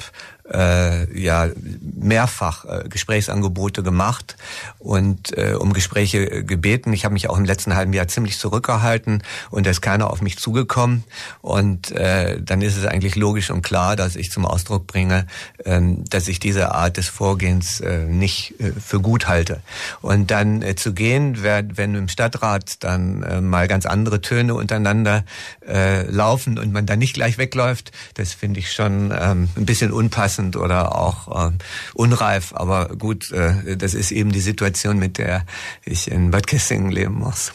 äh, 0.52 1.18
ja 1.18 1.48
mehrfach 1.80 2.64
äh, 2.64 2.88
Gesprächsangebote 2.88 3.82
gemacht 3.82 4.36
und 4.78 5.36
äh, 5.36 5.54
um 5.54 5.72
Gespräche 5.72 6.44
gebeten. 6.44 6.92
Ich 6.92 7.04
habe 7.04 7.12
mich 7.12 7.28
auch 7.28 7.38
im 7.38 7.44
letzten 7.44 7.74
halben 7.76 7.92
Jahr 7.92 8.08
ziemlich 8.08 8.38
zurückgehalten 8.38 9.22
und 9.50 9.66
da 9.66 9.70
ist 9.70 9.80
keiner 9.80 10.10
auf 10.10 10.22
mich 10.22 10.38
zugekommen. 10.38 11.04
Und 11.40 11.92
äh, 11.92 12.40
dann 12.40 12.62
ist 12.62 12.76
es 12.76 12.84
eigentlich 12.84 13.16
logisch 13.16 13.50
und 13.50 13.62
klar, 13.62 13.96
dass 13.96 14.16
ich 14.16 14.30
zum 14.30 14.44
Ausdruck 14.44 14.86
bringe, 14.86 15.26
äh, 15.64 15.80
dass 16.08 16.28
ich 16.28 16.40
diese 16.40 16.72
Art 16.74 16.96
des 16.96 17.08
Vorgehens 17.08 17.80
äh, 17.80 18.04
nicht 18.06 18.58
äh, 18.60 18.72
für 18.72 19.00
gut 19.00 19.28
halte. 19.28 19.60
Und 20.00 20.30
dann 20.30 20.62
äh, 20.62 20.74
zu 20.74 20.92
gehen, 20.92 21.42
wenn, 21.42 21.76
wenn 21.76 21.94
im 21.94 22.08
Stadtrat 22.08 22.82
dann 22.82 23.22
äh, 23.22 23.40
mal 23.40 23.68
ganz 23.68 23.86
andere 23.86 24.20
Töne 24.20 24.54
untereinander 24.54 25.24
äh, 25.66 26.02
laufen 26.10 26.58
und 26.58 26.72
man 26.72 26.86
dann 26.86 26.98
nicht 26.98 27.14
gleich 27.14 27.38
wegläuft, 27.38 27.92
das 28.14 28.32
finde 28.32 28.60
ich 28.60 28.72
schon 28.72 29.12
ähm, 29.16 29.48
ein 29.56 29.66
bisschen 29.66 29.92
unpassend 29.92 30.39
oder 30.56 30.96
auch 30.96 31.50
äh, 31.50 31.52
unreif. 31.94 32.52
Aber 32.54 32.88
gut, 32.96 33.30
äh, 33.32 33.76
das 33.76 33.94
ist 33.94 34.10
eben 34.10 34.32
die 34.32 34.40
Situation, 34.40 34.98
mit 34.98 35.18
der 35.18 35.44
ich 35.84 36.10
in 36.10 36.30
Bad 36.30 36.46
Kissingen 36.46 36.90
leben 36.90 37.14
muss. 37.14 37.52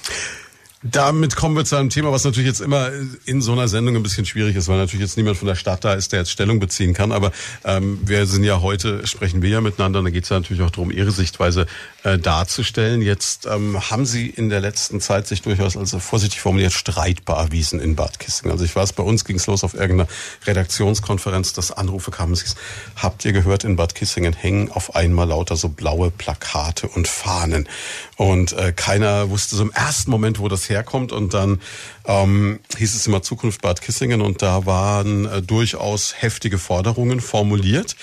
Damit 0.92 1.36
kommen 1.36 1.56
wir 1.56 1.66
zu 1.66 1.78
einem 1.78 1.90
Thema, 1.90 2.12
was 2.12 2.26
natürlich 2.26 2.48
jetzt 2.48 2.62
immer 2.62 2.92
in 3.26 3.42
so 3.42 3.54
einer 3.54 3.68
Sendung 3.68 3.96
ein 3.96 4.04
bisschen 4.04 4.28
schwierig 4.28 4.56
ist, 4.56 4.68
weil 4.68 4.78
natürlich 4.78 5.02
jetzt 5.02 5.18
niemand 5.18 5.36
von 5.36 5.48
der 5.48 5.56
Stadt 5.56 5.84
da 5.84 5.96
ist, 5.96 6.12
der 6.12 6.20
jetzt 6.20 6.30
Stellung 6.30 6.60
beziehen 6.60 6.94
kann. 6.94 7.12
Aber 7.12 7.32
ähm, 7.64 8.00
wir 8.04 8.28
sind 8.28 8.44
ja 8.44 8.62
heute, 8.62 9.08
sprechen 9.08 9.42
wir 9.42 9.50
ja 9.50 9.62
miteinander, 9.62 10.04
da 10.04 10.12
geht 10.12 10.26
es 10.26 10.30
ja 10.30 10.40
natürlich 10.40 10.62
auch 10.62 10.70
darum, 10.70 10.92
Ihre 10.92 11.10
Sichtweise 11.10 11.66
äh, 12.04 12.20
darzustellen. 12.20 13.02
Jetzt 13.02 13.48
ähm, 13.48 13.90
haben 13.90 14.06
Sie 14.06 14.30
in 14.30 14.50
der 14.50 14.60
letzten 14.60 15.02
Zeit 15.02 15.26
sich 15.26 15.42
durchaus, 15.42 15.76
also 15.76 15.98
vorsichtig 15.98 16.40
formuliert, 16.40 16.72
streitbar 16.72 17.46
erwiesen 17.46 17.80
in 17.80 17.96
Bad 17.96 18.20
Kissingen. 18.20 18.52
Also 18.52 18.64
ich 18.64 18.76
weiß, 18.76 18.94
bei 18.94 19.02
uns 19.02 19.26
ging 19.26 19.38
es 19.38 19.48
los 19.48 19.64
auf 19.64 19.74
irgendeiner 19.74 20.08
Redaktionskonferenz, 20.46 21.54
dass 21.54 21.72
Anrufe 21.72 22.12
kamen, 22.12 22.34
es 22.34 22.56
habt 22.96 23.26
ihr 23.26 23.32
gehört, 23.32 23.64
in 23.64 23.76
Bad 23.76 23.96
Kissingen 23.96 24.34
hängen 24.34 24.72
auf 24.72 24.96
einmal 24.96 25.28
lauter 25.30 25.56
so 25.56 25.70
blaue 25.70 26.12
Plakate 26.12 26.88
und 26.88 27.08
Fahnen. 27.08 27.68
Und 28.18 28.54
äh, 28.54 28.72
keiner 28.74 29.30
wusste 29.30 29.56
so 29.56 29.64
im 29.64 29.72
ersten 29.72 30.10
Moment, 30.10 30.40
wo 30.40 30.48
das 30.48 30.70
herkommt. 30.70 31.12
Und 31.12 31.34
dann 31.34 31.62
ähm, 32.06 32.60
hieß 32.78 32.96
es 32.96 33.08
immer 33.08 33.22
Zukunft 33.22 33.62
Bad 33.62 33.82
Kissingen 33.82 34.22
und 34.22 34.42
da 34.42 34.66
waren 34.66 35.26
äh, 35.26 35.42
durchaus 35.42 36.16
heftige 36.18 36.58
Forderungen 36.58 37.20
formuliert. 37.20 37.96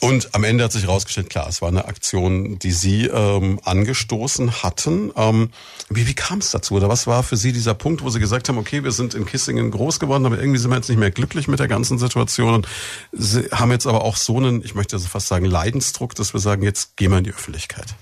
Und 0.00 0.34
am 0.34 0.44
Ende 0.44 0.64
hat 0.64 0.72
sich 0.72 0.84
herausgestellt, 0.84 1.28
klar, 1.28 1.46
es 1.46 1.60
war 1.60 1.68
eine 1.68 1.84
Aktion, 1.84 2.58
die 2.58 2.72
Sie 2.72 3.04
ähm, 3.04 3.60
angestoßen 3.64 4.62
hatten. 4.62 5.12
Ähm, 5.14 5.50
wie 5.90 6.06
wie 6.06 6.14
kam 6.14 6.38
es 6.38 6.50
dazu? 6.50 6.74
Oder 6.74 6.88
was 6.88 7.06
war 7.06 7.22
für 7.22 7.36
Sie 7.36 7.52
dieser 7.52 7.74
Punkt, 7.74 8.02
wo 8.02 8.08
Sie 8.08 8.18
gesagt 8.18 8.48
haben, 8.48 8.56
okay, 8.56 8.82
wir 8.82 8.92
sind 8.92 9.12
in 9.12 9.26
Kissingen 9.26 9.70
groß 9.70 10.00
geworden, 10.00 10.24
aber 10.24 10.38
irgendwie 10.38 10.58
sind 10.58 10.70
wir 10.70 10.76
jetzt 10.76 10.88
nicht 10.88 10.98
mehr 10.98 11.10
glücklich 11.10 11.48
mit 11.48 11.60
der 11.60 11.68
ganzen 11.68 11.98
Situation 11.98 12.54
und 12.54 12.68
Sie 13.12 13.42
haben 13.52 13.70
jetzt 13.72 13.86
aber 13.86 14.02
auch 14.02 14.16
so 14.16 14.38
einen, 14.38 14.64
ich 14.64 14.74
möchte 14.74 14.96
also 14.96 15.06
fast 15.06 15.28
sagen, 15.28 15.44
Leidensdruck, 15.44 16.14
dass 16.14 16.32
wir 16.32 16.40
sagen, 16.40 16.62
jetzt 16.62 16.96
gehen 16.96 17.10
wir 17.10 17.18
in 17.18 17.24
die 17.24 17.34
Öffentlichkeit. 17.34 17.94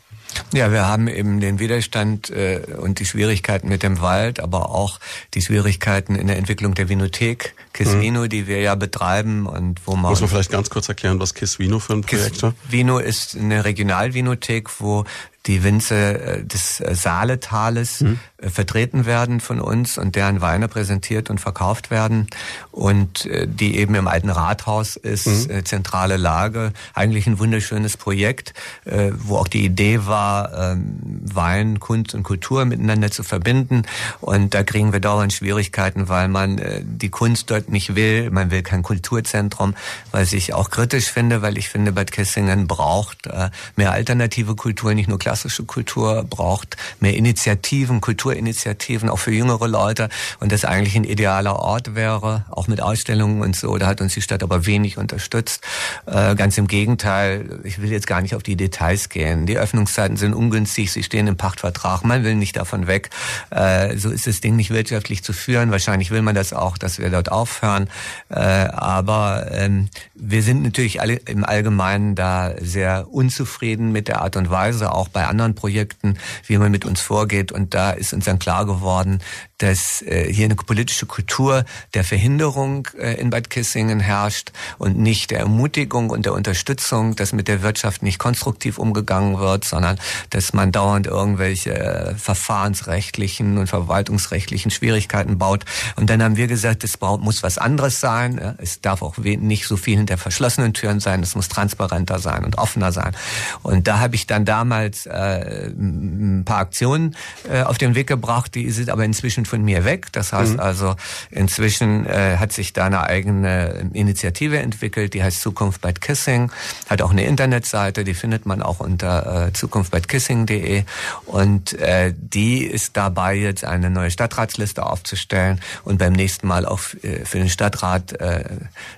Ja, 0.53 0.73
wir 0.73 0.87
haben 0.87 1.09
eben 1.09 1.41
den 1.41 1.59
Widerstand 1.59 2.31
äh, 2.31 2.61
und 2.79 2.99
die 2.99 3.07
Schwierigkeiten 3.07 3.69
mit 3.69 3.83
dem 3.83 4.01
Wald, 4.01 4.41
aber 4.41 4.71
auch 4.71 5.01
die 5.35 5.43
Schwierigkeiten 5.43 6.15
in 6.15 6.27
der 6.27 6.37
Entwicklung 6.37 6.75
der 6.75 6.89
Vinothek, 6.89 7.55
Kisvino, 7.73 8.23
mhm. 8.23 8.29
die 8.29 8.47
wir 8.47 8.61
ja 8.61 8.75
betreiben 8.75 9.47
und 9.47 9.81
wo 9.87 9.97
man... 9.97 10.11
Muss 10.11 10.21
man 10.21 10.31
vielleicht 10.31 10.51
ganz 10.51 10.71
kurz 10.71 10.89
erklären, 10.89 11.21
was 11.21 11.35
Kisvino 11.35 11.79
für 11.79 11.95
ein 11.95 12.03
Projekt 12.03 12.43
ist? 12.43 12.55
Kisvino 12.63 12.99
ist 12.99 13.37
eine 13.37 13.65
Regionalvinothek, 13.65 14.81
wo 14.81 15.05
die 15.47 15.63
Winze 15.65 15.95
äh, 15.95 16.45
des 16.45 16.81
äh, 16.81 16.95
Saaletales 16.95 18.03
mhm. 18.03 18.19
Vertreten 18.41 19.05
werden 19.05 19.41
von 19.41 19.61
uns 19.61 19.99
und 19.99 20.15
deren 20.15 20.41
Weine 20.41 20.69
präsentiert 20.69 21.29
und 21.29 21.41
verkauft 21.41 21.91
werden 21.91 22.29
und 22.71 23.29
die 23.47 23.77
eben 23.77 23.95
im 23.97 24.07
alten 24.07 24.31
Rathaus 24.31 24.97
ist, 24.97 25.27
mhm. 25.27 25.65
zentrale 25.65 26.17
Lage, 26.17 26.73
eigentlich 26.95 27.27
ein 27.27 27.41
wunderschönes 27.41 27.97
Projekt, 27.97 28.55
wo 28.85 29.37
auch 29.37 29.49
die 29.49 29.65
Idee 29.65 30.07
war, 30.07 30.73
ähm, 30.73 31.21
Wein, 31.23 31.81
Kunst 31.81 32.15
und 32.15 32.23
Kultur 32.23 32.65
miteinander 32.65 33.11
zu 33.11 33.25
verbinden. 33.25 33.83
Und 34.21 34.55
da 34.55 34.63
kriegen 34.63 34.93
wir 34.93 35.01
dauernd 35.01 35.33
Schwierigkeiten, 35.33 36.09
weil 36.09 36.29
man 36.29 36.61
die 36.83 37.11
Kunst 37.11 37.51
dort 37.51 37.71
nicht 37.71 37.97
will, 37.97 38.31
man 38.31 38.51
will 38.51 38.63
kein 38.63 38.83
Kulturzentrum, 38.83 39.75
was 40.13 40.33
ich 40.33 40.55
auch 40.55 40.71
kritisch 40.71 41.11
finde, 41.11 41.43
weil 41.43 41.59
ich 41.59 41.69
finde, 41.69 41.93
Bad 41.93 42.13
Kissingen 42.13 42.69
braucht 42.69 43.29
mehr 43.77 43.93
alternative 43.93 44.55
Kultur, 44.55 44.95
nicht 44.95 45.09
nur 45.09 45.19
klassische 45.19 45.65
Kultur 45.65 46.25
braucht 46.29 46.77
mehr 47.01 47.17
Initiativen, 47.17 48.01
Kulturinitiativen, 48.29 49.09
auch 49.09 49.19
für 49.19 49.33
jüngere 49.33 49.67
Leute. 49.67 50.11
Und 50.39 50.53
das 50.53 50.65
eigentlich 50.65 50.97
ein 50.97 51.05
idealer 51.05 51.57
Ort 51.57 51.95
wäre, 51.95 52.45
auch 52.51 52.69
mit 52.69 52.83
Ausstellungen 52.83 53.41
und 53.41 53.57
so. 53.57 53.79
Da 53.79 53.87
hat 53.87 54.03
uns 54.03 54.13
die 54.13 54.21
Stadt 54.21 54.43
aber 54.43 54.67
wenig 54.67 54.99
unterstützt. 54.99 55.65
Äh, 56.05 56.35
ganz 56.35 56.59
im 56.59 56.67
Gegenteil, 56.67 57.61
ich 57.65 57.81
will 57.81 57.91
jetzt 57.91 58.07
gar 58.07 58.21
nicht 58.21 58.35
auf 58.35 58.43
die 58.43 58.57
Details 58.57 59.09
gehen. 59.09 59.47
Die 59.47 59.57
Öffnungszeiten 59.57 60.19
sind 60.19 60.35
ungünstig, 60.35 60.93
sie 60.93 61.03
stehen 61.03 61.27
im 61.27 61.37
Pachtvertrag, 61.37 62.05
man 62.05 62.23
will 62.23 62.35
nicht 62.35 62.57
davon 62.57 62.87
weg. 62.87 63.09
Äh, 63.49 63.97
so 63.97 64.11
ist 64.11 64.27
das 64.27 64.41
Ding 64.43 64.57
nicht 64.57 64.71
wirtschaftlich 64.71 65.25
zu 65.25 65.33
führen. 65.33 65.71
Wahrscheinlich 65.71 66.11
will 66.11 66.23
man 66.23 66.35
das 66.35 66.53
auch, 66.53 66.77
dass 66.77 66.99
wir 66.99 67.09
dort 67.09 67.33
aufhören. 67.33 67.89
Äh, 68.29 68.35
aber 68.39 69.47
ähm, 69.53 69.89
wir 70.21 70.43
sind 70.43 70.63
natürlich 70.63 71.01
alle 71.01 71.15
im 71.15 71.45
Allgemeinen 71.45 72.15
da 72.15 72.55
sehr 72.61 73.07
unzufrieden 73.11 73.93
mit 73.93 74.09
der 74.09 74.21
Art 74.21 74.37
und 74.37 74.51
Weise, 74.51 74.93
auch 74.93 75.09
bei 75.09 75.27
anderen 75.27 75.55
Projekten, 75.55 76.19
wie 76.47 76.59
man 76.59 76.73
mit 76.73 76.85
uns 76.85 77.01
vorgeht. 77.01 77.53
Und 77.53 77.75
da 77.75 77.91
ist 77.91 78.13
uns 78.13 78.25
dann 78.25 78.39
klar 78.39 78.67
geworden, 78.67 79.21
dass 79.59 80.03
äh, 80.03 80.33
hier 80.33 80.45
eine 80.47 80.55
politische 80.55 81.07
Kultur 81.07 81.65
der 81.95 82.05
Verhinderung 82.05 82.89
äh, 82.99 83.15
in 83.15 83.31
Bad 83.31 83.51
Kissingen 83.51 84.01
herrscht 84.01 84.53
und 84.79 84.99
nicht 84.99 85.31
der 85.31 85.41
Ermutigung 85.41 86.11
und 86.11 86.27
der 86.27 86.33
Unterstützung, 86.33 87.17
dass 87.17 87.33
mit 87.33 87.49
der 87.49 87.63
Wirtschaft 87.63 88.03
nicht 88.03 88.19
konstruktiv 88.19 88.79
umgegangen 88.79 89.39
wird, 89.39 89.65
sondern 89.65 89.99
dass 90.31 90.53
man 90.53 90.73
dauernd 90.73 91.07
irgendwelche 91.07 91.75
äh, 91.79 92.15
verfahrensrechtlichen 92.15 93.59
und 93.59 93.67
verwaltungsrechtlichen 93.67 94.71
Schwierigkeiten 94.71 95.39
baut. 95.39 95.65
Und 95.97 96.09
dann 96.11 96.23
haben 96.23 96.37
wir 96.37 96.47
gesagt, 96.47 96.85
es 96.85 97.01
muss 97.01 97.43
was 97.43 97.59
anderes 97.59 98.01
sein. 98.01 98.39
Ja? 98.41 98.55
Es 98.59 98.81
darf 98.81 99.03
auch 99.03 99.17
nicht 99.19 99.67
so 99.67 99.77
viel 99.77 99.99
hinter 100.09 100.19
verschlossenen 100.19 100.73
Türen 100.73 101.01
sein. 101.01 101.23
Es 101.23 101.35
muss 101.35 101.49
transparenter 101.49 102.19
sein 102.19 102.45
und 102.45 102.57
offener 102.57 102.93
sein. 102.93 103.15
Und 103.63 103.87
da 103.87 104.01
habe 104.01 104.15
ich 104.15 104.27
dann 104.27 104.45
damals 104.45 105.07
äh, 105.07 105.69
ein 105.69 106.45
paar 106.45 106.59
Aktionen 106.59 107.15
äh, 107.51 107.63
auf 107.63 107.79
den 107.79 107.95
Weg 107.95 108.07
gebracht, 108.07 108.55
die 108.55 108.71
sind 108.71 108.89
aber 108.91 109.05
inzwischen 109.05 109.45
von 109.45 109.63
mir 109.63 109.85
weg. 109.85 110.07
Das 110.13 110.33
heißt 110.33 110.55
mhm. 110.55 110.61
also, 110.61 110.97
inzwischen 111.31 112.07
äh, 112.07 112.39
hat 112.39 112.53
sich 112.53 112.73
da 112.73 112.87
eine 112.87 113.03
eigene 113.03 113.91
Initiative 113.93 114.59
entwickelt, 114.59 115.15
die 115.15 115.23
heißt 115.23 115.41
Zukunft 115.41 115.83
bei 115.83 115.93
Kissing, 115.93 116.51
hat 116.89 117.03
auch 117.03 117.11
eine 117.11 117.25
Internetseite, 117.25 118.05
die 118.05 118.15
findet 118.15 118.47
man 118.47 118.63
auch 118.63 118.81
unter 118.81 119.49
äh, 119.49 119.53
zukunftbeikissing.de 119.53 120.85
und 121.27 121.75
äh, 121.75 122.15
die 122.17 122.65
ist 122.65 122.97
dabei, 122.97 123.35
jetzt 123.35 123.65
eine 123.65 123.91
neue 123.91 124.11
Stadtratsliste 124.11 124.87
aufzustellen 124.87 125.61
und 125.85 125.99
beim 125.99 126.15
nächsten 126.15 126.47
Mal 126.47 126.65
auch 126.65 126.81
äh, 127.03 127.25
für 127.25 127.39
den 127.39 127.51
Stadtrat 127.51 128.13
äh, 128.21 128.45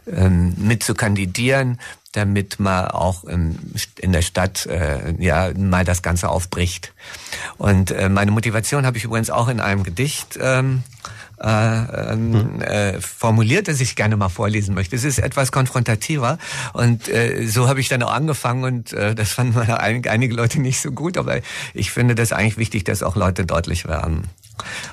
äh, 0.06 0.28
mit 0.28 0.82
zu 0.82 0.94
kandidieren 1.00 1.78
damit 2.12 2.58
man 2.58 2.88
auch 2.88 3.24
in 3.24 4.12
der 4.12 4.22
Stadt 4.22 4.66
äh, 4.66 5.14
ja 5.18 5.52
mal 5.56 5.84
das 5.84 6.02
Ganze 6.02 6.28
aufbricht. 6.28 6.92
Und 7.56 7.92
äh, 7.92 8.08
meine 8.08 8.32
Motivation 8.32 8.84
habe 8.84 8.98
ich 8.98 9.04
übrigens 9.04 9.30
auch 9.30 9.48
in 9.48 9.60
einem 9.60 9.84
Gedicht 9.84 10.36
ähm, 10.40 10.82
äh, 11.40 12.12
ähm, 12.12 12.60
äh, 12.60 13.00
formuliert, 13.00 13.68
das 13.68 13.80
ich 13.80 13.94
gerne 13.94 14.16
mal 14.16 14.28
vorlesen 14.28 14.74
möchte. 14.74 14.96
Es 14.96 15.04
ist 15.04 15.20
etwas 15.20 15.52
konfrontativer 15.52 16.38
und 16.72 17.08
äh, 17.08 17.46
so 17.46 17.68
habe 17.68 17.80
ich 17.80 17.88
dann 17.88 18.02
auch 18.02 18.12
angefangen 18.12 18.64
und 18.64 18.92
äh, 18.92 19.14
das 19.14 19.32
fanden 19.32 19.58
einige 19.60 20.34
Leute 20.34 20.60
nicht 20.60 20.80
so 20.80 20.90
gut, 20.90 21.16
aber 21.16 21.38
ich 21.74 21.92
finde 21.92 22.16
das 22.16 22.32
eigentlich 22.32 22.58
wichtig, 22.58 22.84
dass 22.84 23.04
auch 23.04 23.14
Leute 23.14 23.46
deutlich 23.46 23.86
werden. 23.86 24.24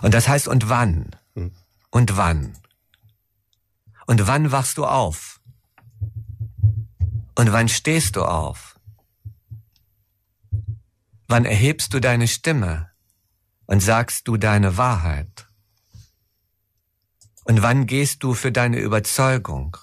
Und 0.04 0.14
das 0.14 0.28
heißt, 0.28 0.48
und 0.48 0.70
wann? 0.70 1.08
Hm. 1.36 1.52
Und 1.90 2.16
wann? 2.16 2.54
Und 4.06 4.28
wann 4.28 4.52
wachst 4.52 4.78
du 4.78 4.86
auf? 4.86 5.37
Und 7.38 7.52
wann 7.52 7.70
stehst 7.70 8.16
du 8.16 8.24
auf? 8.24 8.80
Wann 11.28 11.46
erhebst 11.46 11.94
du 11.94 12.00
deine 12.00 12.28
Stimme 12.28 12.90
und 13.68 13.80
sagst 13.80 14.28
du 14.28 14.38
deine 14.38 14.78
Wahrheit? 14.78 15.48
Und 17.44 17.62
wann 17.62 17.86
gehst 17.86 18.24
du 18.24 18.34
für 18.34 18.52
deine 18.52 18.80
Überzeugung 18.80 19.78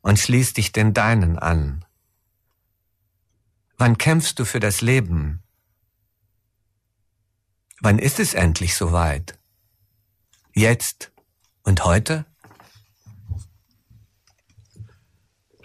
und 0.00 0.20
schließt 0.20 0.56
dich 0.56 0.70
den 0.70 0.94
Deinen 0.94 1.40
an? 1.40 1.84
Wann 3.76 3.98
kämpfst 3.98 4.38
du 4.38 4.44
für 4.44 4.60
das 4.60 4.80
Leben? 4.80 5.42
Wann 7.80 7.98
ist 7.98 8.20
es 8.20 8.32
endlich 8.32 8.76
soweit? 8.76 9.36
Jetzt 10.54 11.10
und 11.64 11.84
heute? 11.84 12.26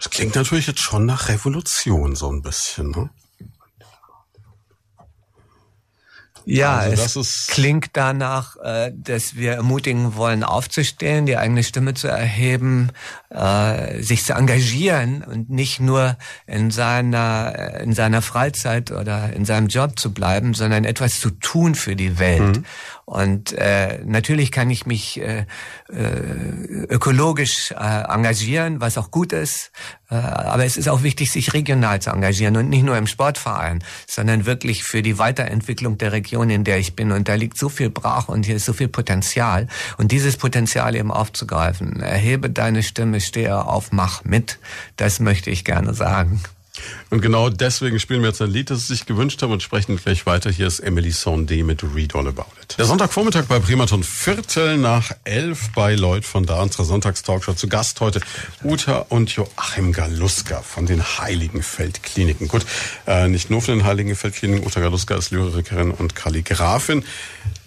Das 0.00 0.08
klingt 0.08 0.34
natürlich 0.34 0.66
jetzt 0.66 0.80
schon 0.80 1.04
nach 1.04 1.28
Revolution 1.28 2.16
so 2.16 2.32
ein 2.32 2.40
bisschen, 2.40 2.90
ne? 2.90 3.10
Ja, 6.46 6.78
also 6.78 7.20
es 7.20 7.46
klingt 7.48 7.90
danach, 7.92 8.56
äh, 8.56 8.92
dass 8.94 9.36
wir 9.36 9.52
ermutigen 9.52 10.16
wollen, 10.16 10.42
aufzustehen, 10.42 11.26
die 11.26 11.36
eigene 11.36 11.62
Stimme 11.62 11.92
zu 11.92 12.08
erheben, 12.08 12.90
äh, 13.28 14.02
sich 14.02 14.24
zu 14.24 14.32
engagieren 14.32 15.22
und 15.22 15.50
nicht 15.50 15.80
nur 15.80 16.16
in 16.46 16.70
seiner, 16.70 17.78
in 17.80 17.92
seiner 17.92 18.22
Freizeit 18.22 18.90
oder 18.90 19.32
in 19.34 19.44
seinem 19.44 19.68
Job 19.68 19.98
zu 19.98 20.14
bleiben, 20.14 20.54
sondern 20.54 20.84
etwas 20.84 21.20
zu 21.20 21.30
tun 21.30 21.74
für 21.74 21.94
die 21.94 22.18
Welt. 22.18 22.56
Mhm. 22.56 22.64
Und 23.10 23.52
äh, 23.54 23.98
natürlich 24.04 24.52
kann 24.52 24.70
ich 24.70 24.86
mich 24.86 25.20
äh, 25.20 25.44
äh, 25.88 25.94
ökologisch 26.88 27.72
äh, 27.72 27.74
engagieren, 27.74 28.80
was 28.80 28.96
auch 28.98 29.10
gut 29.10 29.32
ist. 29.32 29.72
Äh, 30.12 30.14
aber 30.14 30.64
es 30.64 30.76
ist 30.76 30.88
auch 30.88 31.02
wichtig, 31.02 31.32
sich 31.32 31.52
regional 31.52 32.00
zu 32.00 32.10
engagieren 32.10 32.56
und 32.56 32.68
nicht 32.68 32.84
nur 32.84 32.96
im 32.96 33.08
Sportverein, 33.08 33.82
sondern 34.06 34.46
wirklich 34.46 34.84
für 34.84 35.02
die 35.02 35.18
Weiterentwicklung 35.18 35.98
der 35.98 36.12
Region, 36.12 36.50
in 36.50 36.62
der 36.62 36.78
ich 36.78 36.94
bin. 36.94 37.10
Und 37.10 37.28
da 37.28 37.34
liegt 37.34 37.58
so 37.58 37.68
viel 37.68 37.90
brach 37.90 38.28
und 38.28 38.46
hier 38.46 38.54
ist 38.54 38.64
so 38.64 38.72
viel 38.72 38.86
Potenzial. 38.86 39.66
Und 39.98 40.12
dieses 40.12 40.36
Potenzial 40.36 40.94
eben 40.94 41.10
aufzugreifen. 41.10 41.98
Erhebe 41.98 42.48
deine 42.48 42.84
Stimme, 42.84 43.20
stehe 43.20 43.66
auf, 43.66 43.90
mach 43.90 44.22
mit. 44.22 44.60
Das 44.96 45.18
möchte 45.18 45.50
ich 45.50 45.64
gerne 45.64 45.94
sagen. 45.94 46.40
Und 47.10 47.20
genau 47.20 47.48
deswegen 47.48 47.98
spielen 47.98 48.22
wir 48.22 48.28
jetzt 48.28 48.40
ein 48.40 48.50
Lied, 48.50 48.70
das 48.70 48.86
Sie 48.86 48.94
sich 48.94 49.06
gewünscht 49.06 49.42
haben 49.42 49.52
und 49.52 49.62
sprechen 49.62 49.96
gleich 49.96 50.26
weiter. 50.26 50.50
Hier 50.50 50.66
ist 50.66 50.80
Emily 50.80 51.10
Sondé 51.10 51.64
mit 51.64 51.82
Read 51.94 52.14
All 52.14 52.28
About 52.28 52.46
It. 52.62 52.76
Der 52.78 52.84
Sonntagvormittag 52.84 53.46
bei 53.46 53.58
Primaton 53.58 54.02
Viertel 54.02 54.76
nach 54.76 55.12
elf 55.24 55.70
bei 55.74 55.94
Lloyd 55.94 56.24
von 56.24 56.46
da, 56.46 56.62
unserer 56.62 56.84
Sonntagstalkshow. 56.84 57.54
Zu 57.54 57.68
Gast 57.68 58.00
heute 58.00 58.20
Uta 58.62 59.06
und 59.08 59.30
Joachim 59.30 59.92
Galuska 59.92 60.62
von 60.62 60.86
den 60.86 61.02
Heiligenfeld-Kliniken. 61.02 62.48
Gut, 62.48 62.64
äh, 63.06 63.28
nicht 63.28 63.50
nur 63.50 63.62
von 63.62 63.78
den 63.78 63.84
Heiligenfeld-Kliniken. 63.84 64.66
Uta 64.66 64.80
Galuska 64.80 65.16
ist 65.16 65.30
Lyrikerin 65.30 65.90
und 65.90 66.14
Kalligrafin. 66.14 67.04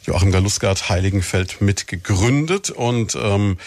Joachim 0.04 0.32
Galuska 0.32 0.70
hat 0.70 0.90
Heiligenfeld 0.90 1.62
mitgegründet 1.62 2.70
und 2.70 3.16
ähm, 3.16 3.58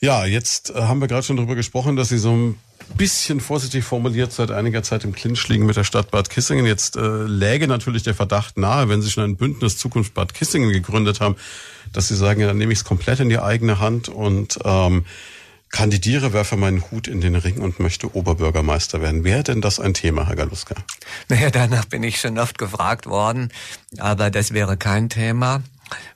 ja, 0.00 0.24
jetzt 0.24 0.70
äh, 0.70 0.82
haben 0.82 1.00
wir 1.00 1.08
gerade 1.08 1.22
schon 1.22 1.36
darüber 1.36 1.54
gesprochen, 1.54 1.96
dass 1.96 2.08
Sie 2.08 2.18
so 2.18 2.32
ein 2.32 2.58
bisschen 2.96 3.40
vorsichtig 3.40 3.84
formuliert 3.84 4.32
seit 4.32 4.50
einiger 4.50 4.82
Zeit 4.82 5.04
im 5.04 5.12
Clinch 5.12 5.46
liegen 5.48 5.66
mit 5.66 5.76
der 5.76 5.84
Stadt 5.84 6.10
Bad 6.10 6.30
Kissingen. 6.30 6.64
Jetzt 6.64 6.96
äh, 6.96 7.00
läge 7.00 7.68
natürlich 7.68 8.02
der 8.02 8.14
Verdacht 8.14 8.56
nahe, 8.56 8.88
wenn 8.88 9.02
Sie 9.02 9.10
schon 9.10 9.24
ein 9.24 9.36
Bündnis 9.36 9.76
Zukunft 9.76 10.14
Bad 10.14 10.32
Kissingen 10.32 10.72
gegründet 10.72 11.20
haben, 11.20 11.36
dass 11.92 12.08
Sie 12.08 12.16
sagen, 12.16 12.40
ja, 12.40 12.46
dann 12.46 12.58
nehme 12.58 12.72
ich 12.72 12.78
es 12.78 12.84
komplett 12.84 13.20
in 13.20 13.28
die 13.28 13.38
eigene 13.38 13.78
Hand 13.78 14.08
und 14.08 14.58
ähm, 14.64 15.04
kandidiere, 15.70 16.32
werfe 16.32 16.56
meinen 16.56 16.90
Hut 16.90 17.06
in 17.06 17.20
den 17.20 17.36
Ring 17.36 17.58
und 17.58 17.78
möchte 17.78 18.14
Oberbürgermeister 18.14 19.00
werden. 19.02 19.22
Wäre 19.22 19.42
denn 19.42 19.60
das 19.60 19.78
ein 19.80 19.94
Thema, 19.94 20.26
Herr 20.26 20.36
Galuska? 20.36 20.74
Naja, 21.28 21.50
danach 21.50 21.84
bin 21.84 22.02
ich 22.02 22.20
schon 22.20 22.38
oft 22.38 22.58
gefragt 22.58 23.06
worden, 23.06 23.52
aber 23.98 24.30
das 24.30 24.52
wäre 24.52 24.76
kein 24.76 25.08
Thema. 25.10 25.62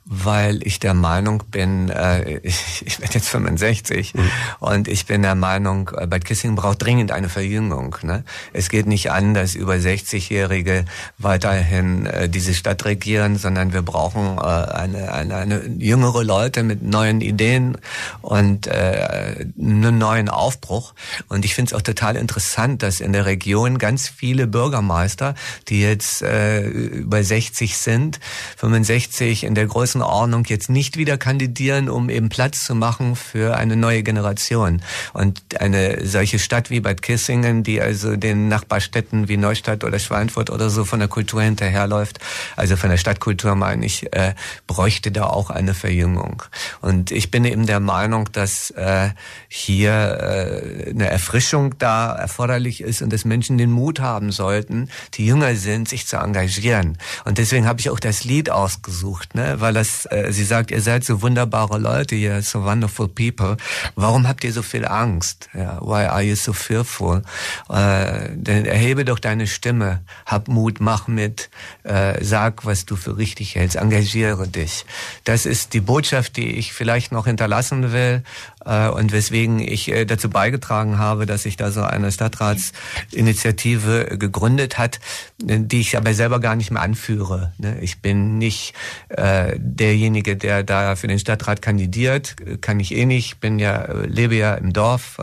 Weil 0.05 0.65
ich 0.65 0.79
der 0.79 0.93
Meinung 0.93 1.43
bin, 1.49 1.89
äh, 1.89 2.37
ich, 2.43 2.83
ich 2.85 3.01
werde 3.01 3.15
jetzt 3.15 3.29
65 3.29 4.13
mhm. 4.13 4.31
und 4.59 4.87
ich 4.87 5.05
bin 5.05 5.21
der 5.23 5.35
Meinung, 5.35 5.91
äh, 5.97 6.07
Bad 6.07 6.25
Kissing 6.25 6.55
braucht 6.55 6.83
dringend 6.83 7.11
eine 7.11 7.29
Verjüngung. 7.29 7.95
Ne? 8.03 8.23
Es 8.53 8.69
geht 8.69 8.85
nicht 8.85 9.11
an, 9.11 9.33
dass 9.33 9.55
über 9.55 9.73
60-Jährige 9.73 10.85
weiterhin 11.17 12.05
äh, 12.05 12.29
diese 12.29 12.53
Stadt 12.53 12.85
regieren, 12.85 13.37
sondern 13.37 13.73
wir 13.73 13.81
brauchen 13.81 14.37
äh, 14.37 14.41
eine, 14.41 15.11
eine, 15.11 15.35
eine 15.35 15.61
jüngere 15.79 16.23
Leute 16.23 16.63
mit 16.63 16.83
neuen 16.83 17.21
Ideen 17.21 17.77
und 18.21 18.67
äh, 18.67 19.45
einen 19.59 19.97
neuen 19.97 20.29
Aufbruch. 20.29 20.93
Und 21.29 21.45
ich 21.45 21.55
finde 21.55 21.69
es 21.69 21.73
auch 21.73 21.81
total 21.81 22.15
interessant, 22.15 22.83
dass 22.83 22.99
in 22.99 23.13
der 23.13 23.25
Region 23.25 23.77
ganz 23.79 24.07
viele 24.07 24.47
Bürgermeister, 24.47 25.35
die 25.67 25.81
jetzt 25.81 26.21
äh, 26.21 26.63
über 26.65 27.23
60 27.23 27.77
sind, 27.77 28.19
65 28.57 29.43
in 29.43 29.55
der 29.55 29.64
großen 29.67 29.95
Größenordnung 29.95 30.45
jetzt 30.45 30.69
nicht 30.69 30.97
wieder 30.97 31.17
kandidieren, 31.17 31.89
um 31.89 32.09
eben 32.09 32.29
Platz 32.29 32.65
zu 32.65 32.75
machen 32.75 33.15
für 33.15 33.55
eine 33.55 33.75
neue 33.75 34.03
Generation. 34.03 34.81
Und 35.13 35.41
eine 35.59 36.05
solche 36.05 36.39
Stadt 36.39 36.69
wie 36.69 36.79
Bad 36.79 37.01
Kissingen, 37.01 37.63
die 37.63 37.81
also 37.81 38.15
den 38.15 38.47
Nachbarstädten 38.47 39.27
wie 39.27 39.37
Neustadt 39.37 39.83
oder 39.83 39.99
Schweinfurt 39.99 40.49
oder 40.49 40.69
so 40.69 40.83
von 40.83 40.99
der 40.99 41.07
Kultur 41.07 41.41
hinterherläuft, 41.41 42.19
also 42.55 42.75
von 42.75 42.89
der 42.89 42.97
Stadtkultur 42.97 43.55
meine 43.55 43.85
ich, 43.85 44.11
äh, 44.13 44.33
bräuchte 44.67 45.11
da 45.11 45.25
auch 45.27 45.49
eine 45.49 45.73
Verjüngung. 45.73 46.43
Und 46.81 47.11
ich 47.11 47.31
bin 47.31 47.45
eben 47.45 47.65
der 47.65 47.79
Meinung, 47.79 48.29
dass 48.31 48.71
äh, 48.71 49.09
hier 49.47 49.91
äh, 49.91 50.89
eine 50.89 51.07
Erfrischung 51.09 51.77
da 51.77 52.13
erforderlich 52.13 52.81
ist 52.81 53.01
und 53.01 53.13
dass 53.13 53.23
Menschen 53.23 53.57
den 53.57 53.71
Mut 53.71 53.99
haben 53.99 54.31
sollten, 54.31 54.89
die 55.13 55.25
jünger 55.25 55.55
sind, 55.55 55.87
sich 55.87 56.07
zu 56.07 56.17
engagieren. 56.17 56.97
Und 57.23 57.37
deswegen 57.37 57.67
habe 57.67 57.79
ich 57.79 57.89
auch 57.89 57.99
das 57.99 58.23
Lied 58.23 58.49
ausgesucht, 58.49 59.35
ne? 59.35 59.54
Weil 59.61 59.73
das 59.73 60.05
äh, 60.11 60.31
sie 60.31 60.43
sagt, 60.43 60.71
ihr 60.71 60.81
seid 60.81 61.03
so 61.03 61.21
wunderbare 61.21 61.77
Leute, 61.77 62.15
ihr 62.15 62.41
so 62.41 62.63
wonderful 62.63 63.07
people. 63.07 63.57
Warum 63.95 64.27
habt 64.27 64.43
ihr 64.43 64.53
so 64.53 64.61
viel 64.61 64.85
Angst? 64.85 65.49
Ja, 65.53 65.79
why 65.81 66.05
are 66.05 66.21
you 66.21 66.35
so 66.35 66.53
fearful? 66.53 67.21
Äh, 67.69 68.29
denn 68.33 68.65
erhebe 68.65 69.05
doch 69.05 69.19
deine 69.19 69.47
Stimme, 69.47 70.01
hab 70.25 70.47
Mut, 70.47 70.79
mach 70.79 71.07
mit, 71.07 71.49
äh, 71.83 72.23
sag, 72.23 72.65
was 72.65 72.85
du 72.85 72.95
für 72.95 73.17
richtig 73.17 73.55
hältst, 73.55 73.75
engagiere 73.75 74.47
dich. 74.47 74.85
Das 75.23 75.45
ist 75.45 75.73
die 75.73 75.81
Botschaft, 75.81 76.37
die 76.37 76.55
ich 76.55 76.73
vielleicht 76.73 77.11
noch 77.11 77.25
hinterlassen 77.25 77.91
will 77.91 78.23
und 78.65 79.11
weswegen 79.11 79.59
ich 79.59 79.91
äh, 79.91 80.05
dazu 80.05 80.29
beigetragen 80.29 80.97
habe, 80.97 81.27
dass 81.27 81.43
sich 81.43 81.55
da 81.55 81.69
so 81.69 81.83
eine 81.83 82.11
Stadtratsinitiative 82.11 84.17
gegründet 84.17 84.79
hat, 84.79 84.99
die 85.37 85.81
ich 85.81 85.95
aber 85.95 86.15
selber 86.15 86.39
gar 86.39 86.55
nicht 86.55 86.71
mehr 86.71 86.81
anführe. 86.81 87.53
Ne? 87.59 87.77
Ich 87.81 88.01
bin 88.01 88.39
nicht 88.39 88.73
äh, 89.09 89.55
derjenige, 89.59 90.35
der 90.35 90.63
da 90.63 90.95
für 90.95 91.07
den 91.07 91.19
Stadtrat 91.19 91.61
kandidiert, 91.61 92.35
kann 92.61 92.79
ich 92.79 92.95
eh 92.95 93.05
nicht. 93.05 93.39
Bin 93.39 93.59
ja 93.59 93.87
lebe 94.07 94.35
ja 94.35 94.55
im 94.55 94.73
Dorf 94.73 95.19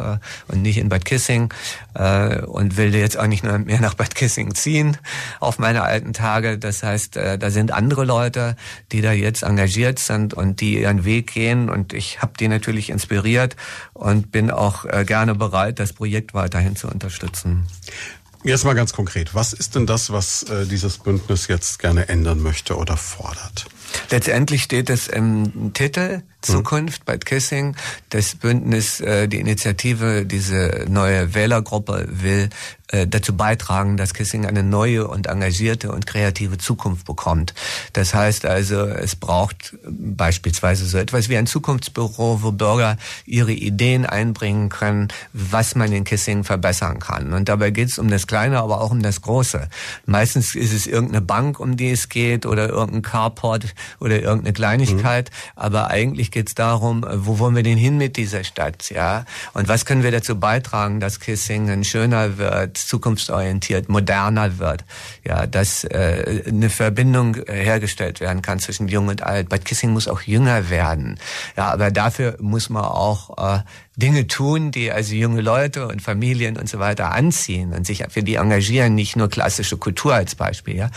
und 0.48 0.62
nicht 0.62 0.78
in 0.78 0.88
Bad 0.88 1.04
Kissing 1.04 1.52
und 1.94 2.76
will 2.76 2.94
jetzt 2.94 3.18
auch 3.18 3.26
nicht 3.26 3.42
mehr 3.42 3.80
nach 3.80 3.94
Bad 3.94 4.14
Kissing 4.14 4.54
ziehen 4.54 4.98
auf 5.40 5.58
meine 5.58 5.82
alten 5.82 6.12
Tage. 6.12 6.58
Das 6.58 6.82
heißt, 6.82 7.16
da 7.16 7.50
sind 7.50 7.72
andere 7.72 8.04
Leute, 8.04 8.56
die 8.92 9.00
da 9.00 9.12
jetzt 9.12 9.42
engagiert 9.42 9.98
sind 9.98 10.34
und 10.34 10.60
die 10.60 10.80
ihren 10.80 11.04
Weg 11.04 11.32
gehen 11.32 11.68
und 11.68 11.92
ich 11.92 12.22
habe 12.22 12.32
die 12.38 12.48
natürlich 12.48 12.90
inspiriert 12.90 13.31
inspiriert 13.32 13.56
und 13.94 14.30
bin 14.30 14.50
auch 14.50 14.84
äh, 14.84 15.04
gerne 15.04 15.34
bereit, 15.34 15.78
das 15.78 15.92
Projekt 15.92 16.34
weiterhin 16.34 16.76
zu 16.76 16.88
unterstützen. 16.88 17.66
Jetzt 18.44 18.64
mal 18.64 18.74
ganz 18.74 18.92
konkret, 18.92 19.34
was 19.34 19.52
ist 19.52 19.76
denn 19.76 19.86
das, 19.86 20.12
was 20.12 20.42
äh, 20.44 20.66
dieses 20.66 20.98
Bündnis 20.98 21.46
jetzt 21.46 21.78
gerne 21.78 22.08
ändern 22.08 22.40
möchte 22.40 22.76
oder 22.76 22.96
fordert? 22.96 23.66
Letztendlich 24.10 24.64
steht 24.64 24.90
es 24.90 25.06
im 25.06 25.72
Titel 25.74 26.22
Zukunft 26.42 27.04
bei 27.04 27.18
Kissing. 27.18 27.76
Das 28.10 28.34
Bündnis, 28.34 29.00
äh, 29.00 29.28
die 29.28 29.40
Initiative, 29.40 30.26
diese 30.26 30.86
neue 30.88 31.34
Wählergruppe 31.34 32.06
will 32.10 32.50
äh, 32.92 33.06
dazu 33.06 33.34
beitragen, 33.34 33.96
dass 33.96 34.12
Kissing 34.12 34.44
eine 34.44 34.62
neue 34.62 35.08
und 35.08 35.26
engagierte 35.26 35.90
und 35.90 36.06
kreative 36.06 36.58
Zukunft 36.58 37.06
bekommt. 37.06 37.54
Das 37.94 38.12
heißt 38.12 38.44
also, 38.44 38.84
es 38.84 39.16
braucht 39.16 39.74
beispielsweise 39.88 40.84
so 40.84 40.98
etwas 40.98 41.30
wie 41.30 41.38
ein 41.38 41.46
Zukunftsbüro, 41.46 42.40
wo 42.42 42.52
Bürger 42.52 42.98
ihre 43.24 43.52
Ideen 43.52 44.04
einbringen 44.04 44.68
können, 44.68 45.08
was 45.32 45.74
man 45.74 45.90
in 45.90 46.04
Kissing 46.04 46.44
verbessern 46.44 46.98
kann. 46.98 47.32
Und 47.32 47.48
dabei 47.48 47.70
geht 47.70 47.88
es 47.88 47.98
um 47.98 48.08
das 48.08 48.26
Kleine, 48.26 48.58
aber 48.58 48.82
auch 48.82 48.90
um 48.90 49.02
das 49.02 49.22
Große. 49.22 49.68
Meistens 50.04 50.54
ist 50.54 50.74
es 50.74 50.86
irgendeine 50.86 51.22
Bank, 51.22 51.60
um 51.60 51.78
die 51.78 51.92
es 51.92 52.10
geht, 52.10 52.44
oder 52.44 52.68
irgendein 52.68 53.00
Carport 53.00 53.74
oder 54.00 54.20
irgendeine 54.20 54.52
Kleinigkeit. 54.52 55.30
Mhm. 55.30 55.52
Aber 55.56 55.88
eigentlich 55.88 56.30
geht 56.32 56.48
es 56.48 56.54
darum, 56.54 57.06
wo 57.08 57.38
wollen 57.38 57.54
wir 57.54 57.62
denn 57.62 57.78
hin 57.78 57.98
mit 57.98 58.16
dieser 58.16 58.44
Stadt, 58.44 58.90
ja? 58.90 59.24
Und 59.54 59.68
was 59.68 59.84
können 59.84 60.02
wir 60.02 60.10
dazu 60.10 60.38
beitragen, 60.38 61.00
dass 61.00 61.20
Kissingen 61.20 61.84
schöner 61.84 62.38
wird, 62.38 62.76
zukunftsorientiert, 62.76 63.88
moderner 63.88 64.58
wird, 64.58 64.84
ja, 65.24 65.46
dass 65.46 65.84
äh, 65.84 66.42
eine 66.46 66.70
Verbindung 66.70 67.36
hergestellt 67.46 68.20
werden 68.20 68.42
kann 68.42 68.58
zwischen 68.58 68.88
Jung 68.88 69.08
und 69.08 69.22
Alt. 69.22 69.48
Bad 69.48 69.64
Kissing 69.64 69.90
muss 69.90 70.08
auch 70.08 70.22
jünger 70.22 70.70
werden, 70.70 71.18
ja, 71.56 71.70
aber 71.70 71.90
dafür 71.90 72.36
muss 72.40 72.70
man 72.70 72.84
auch 72.84 73.56
äh, 73.56 73.60
Dinge 73.96 74.26
tun, 74.26 74.70
die 74.70 74.90
also 74.90 75.14
junge 75.14 75.42
Leute 75.42 75.86
und 75.86 76.00
Familien 76.00 76.56
und 76.56 76.66
so 76.66 76.78
weiter 76.78 77.12
anziehen 77.12 77.74
und 77.74 77.86
sich 77.86 78.02
für 78.08 78.22
die 78.22 78.36
engagieren, 78.36 78.94
nicht 78.94 79.16
nur 79.16 79.28
klassische 79.28 79.76
Kultur 79.76 80.14
als 80.14 80.34
Beispiel. 80.34 80.76
Ja. 80.76 80.90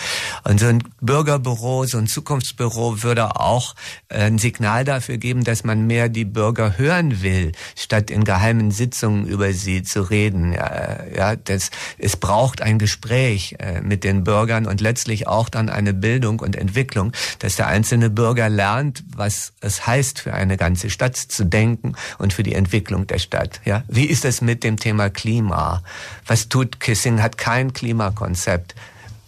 Und 0.45 0.61
so 0.61 0.67
ein 0.67 0.81
Bürgerbüro, 1.01 1.85
so 1.85 1.97
ein 1.97 2.07
Zukunftsbüro 2.07 3.03
würde 3.03 3.35
auch 3.35 3.75
äh, 4.07 4.21
ein 4.21 4.37
Signal 4.37 4.85
dafür 4.85 5.17
geben, 5.17 5.43
dass 5.43 5.65
man 5.65 5.85
mehr 5.87 6.07
die 6.07 6.23
Bürger 6.23 6.77
hören 6.77 7.21
will, 7.21 7.51
statt 7.75 8.09
in 8.09 8.23
geheimen 8.23 8.71
Sitzungen 8.71 9.27
über 9.27 9.51
sie 9.51 9.83
zu 9.83 10.01
reden. 10.01 10.53
Ja, 10.53 11.03
ja 11.13 11.35
das, 11.35 11.71
es 11.97 12.15
braucht 12.15 12.61
ein 12.61 12.79
Gespräch 12.79 13.55
äh, 13.59 13.81
mit 13.81 14.05
den 14.05 14.23
Bürgern 14.23 14.65
und 14.65 14.79
letztlich 14.79 15.27
auch 15.27 15.49
dann 15.49 15.67
eine 15.67 15.93
Bildung 15.93 16.39
und 16.39 16.55
Entwicklung, 16.55 17.11
dass 17.39 17.57
der 17.57 17.67
einzelne 17.67 18.09
Bürger 18.09 18.47
lernt, 18.47 19.03
was 19.13 19.51
es 19.59 19.85
heißt, 19.85 20.19
für 20.19 20.33
eine 20.33 20.55
ganze 20.55 20.89
Stadt 20.89 21.17
zu 21.17 21.43
denken 21.43 21.95
und 22.19 22.31
für 22.31 22.43
die 22.43 22.53
Entwicklung 22.53 22.84
Entwicklung 22.85 23.07
der 23.07 23.19
Stadt. 23.19 23.61
Ja, 23.65 23.83
wie 23.87 24.05
ist 24.05 24.25
es 24.25 24.41
mit 24.41 24.63
dem 24.63 24.77
Thema 24.77 25.09
Klima? 25.09 25.81
Was 26.27 26.49
tut 26.49 26.79
Kissing? 26.79 27.21
Hat 27.21 27.37
kein 27.37 27.73
Klimakonzept. 27.73 28.75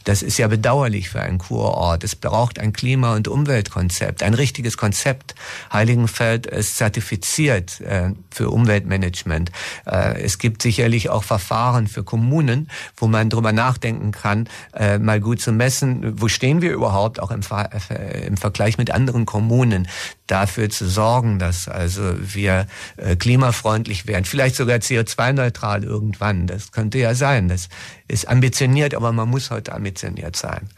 Das 0.03 0.21
ist 0.21 0.37
ja 0.37 0.47
bedauerlich 0.47 1.09
für 1.09 1.19
einen 1.19 1.37
Kurort. 1.37 2.05
Es 2.05 2.15
braucht 2.15 2.59
ein 2.59 2.71
Klima- 2.71 3.15
und 3.15 3.27
Umweltkonzept, 3.27 4.23
ein 4.23 4.35
richtiges 4.35 4.77
Konzept. 4.77 5.35
Heiligenfeld 5.73 6.45
ist 6.45 6.77
zertifiziert 6.77 7.81
äh, 7.81 8.11
für 8.31 8.49
Umweltmanagement. 8.49 9.51
Äh, 9.85 10.21
es 10.21 10.37
gibt 10.37 10.61
sicherlich 10.61 11.09
auch 11.09 11.25
Verfahren 11.25 11.87
für 11.87 12.05
Kommunen, 12.05 12.69
wo 12.95 13.07
man 13.07 13.29
drüber 13.29 13.51
nachdenken 13.51 14.11
kann, 14.11 14.47
äh, 14.73 14.97
mal 14.97 15.19
gut 15.19 15.41
zu 15.41 15.51
messen, 15.51 16.21
wo 16.21 16.29
stehen 16.29 16.61
wir 16.61 16.71
überhaupt 16.71 17.19
auch 17.19 17.31
im, 17.31 17.43
Ver 17.43 17.69
äh, 17.89 18.27
im 18.27 18.37
Vergleich 18.37 18.77
mit 18.77 18.91
anderen 18.91 19.25
Kommunen 19.25 19.89
dafür 20.27 20.69
zu 20.69 20.87
sorgen, 20.87 21.39
dass 21.39 21.67
also 21.67 22.15
wir 22.19 22.67
äh, 22.97 23.15
klimafreundlich 23.15 24.07
werden, 24.07 24.25
vielleicht 24.25 24.55
sogar 24.55 24.77
CO2-neutral 24.77 25.83
irgendwann. 25.83 26.47
Das 26.47 26.71
könnte 26.71 26.99
ja 26.99 27.15
sein. 27.15 27.47
Das 27.47 27.69
ist 28.07 28.27
ambitioniert, 28.27 28.93
aber 28.93 29.11
man 29.11 29.29
muss 29.29 29.49
heute 29.49 29.73
ambitioniert 29.73 30.35
sein. 30.35 30.69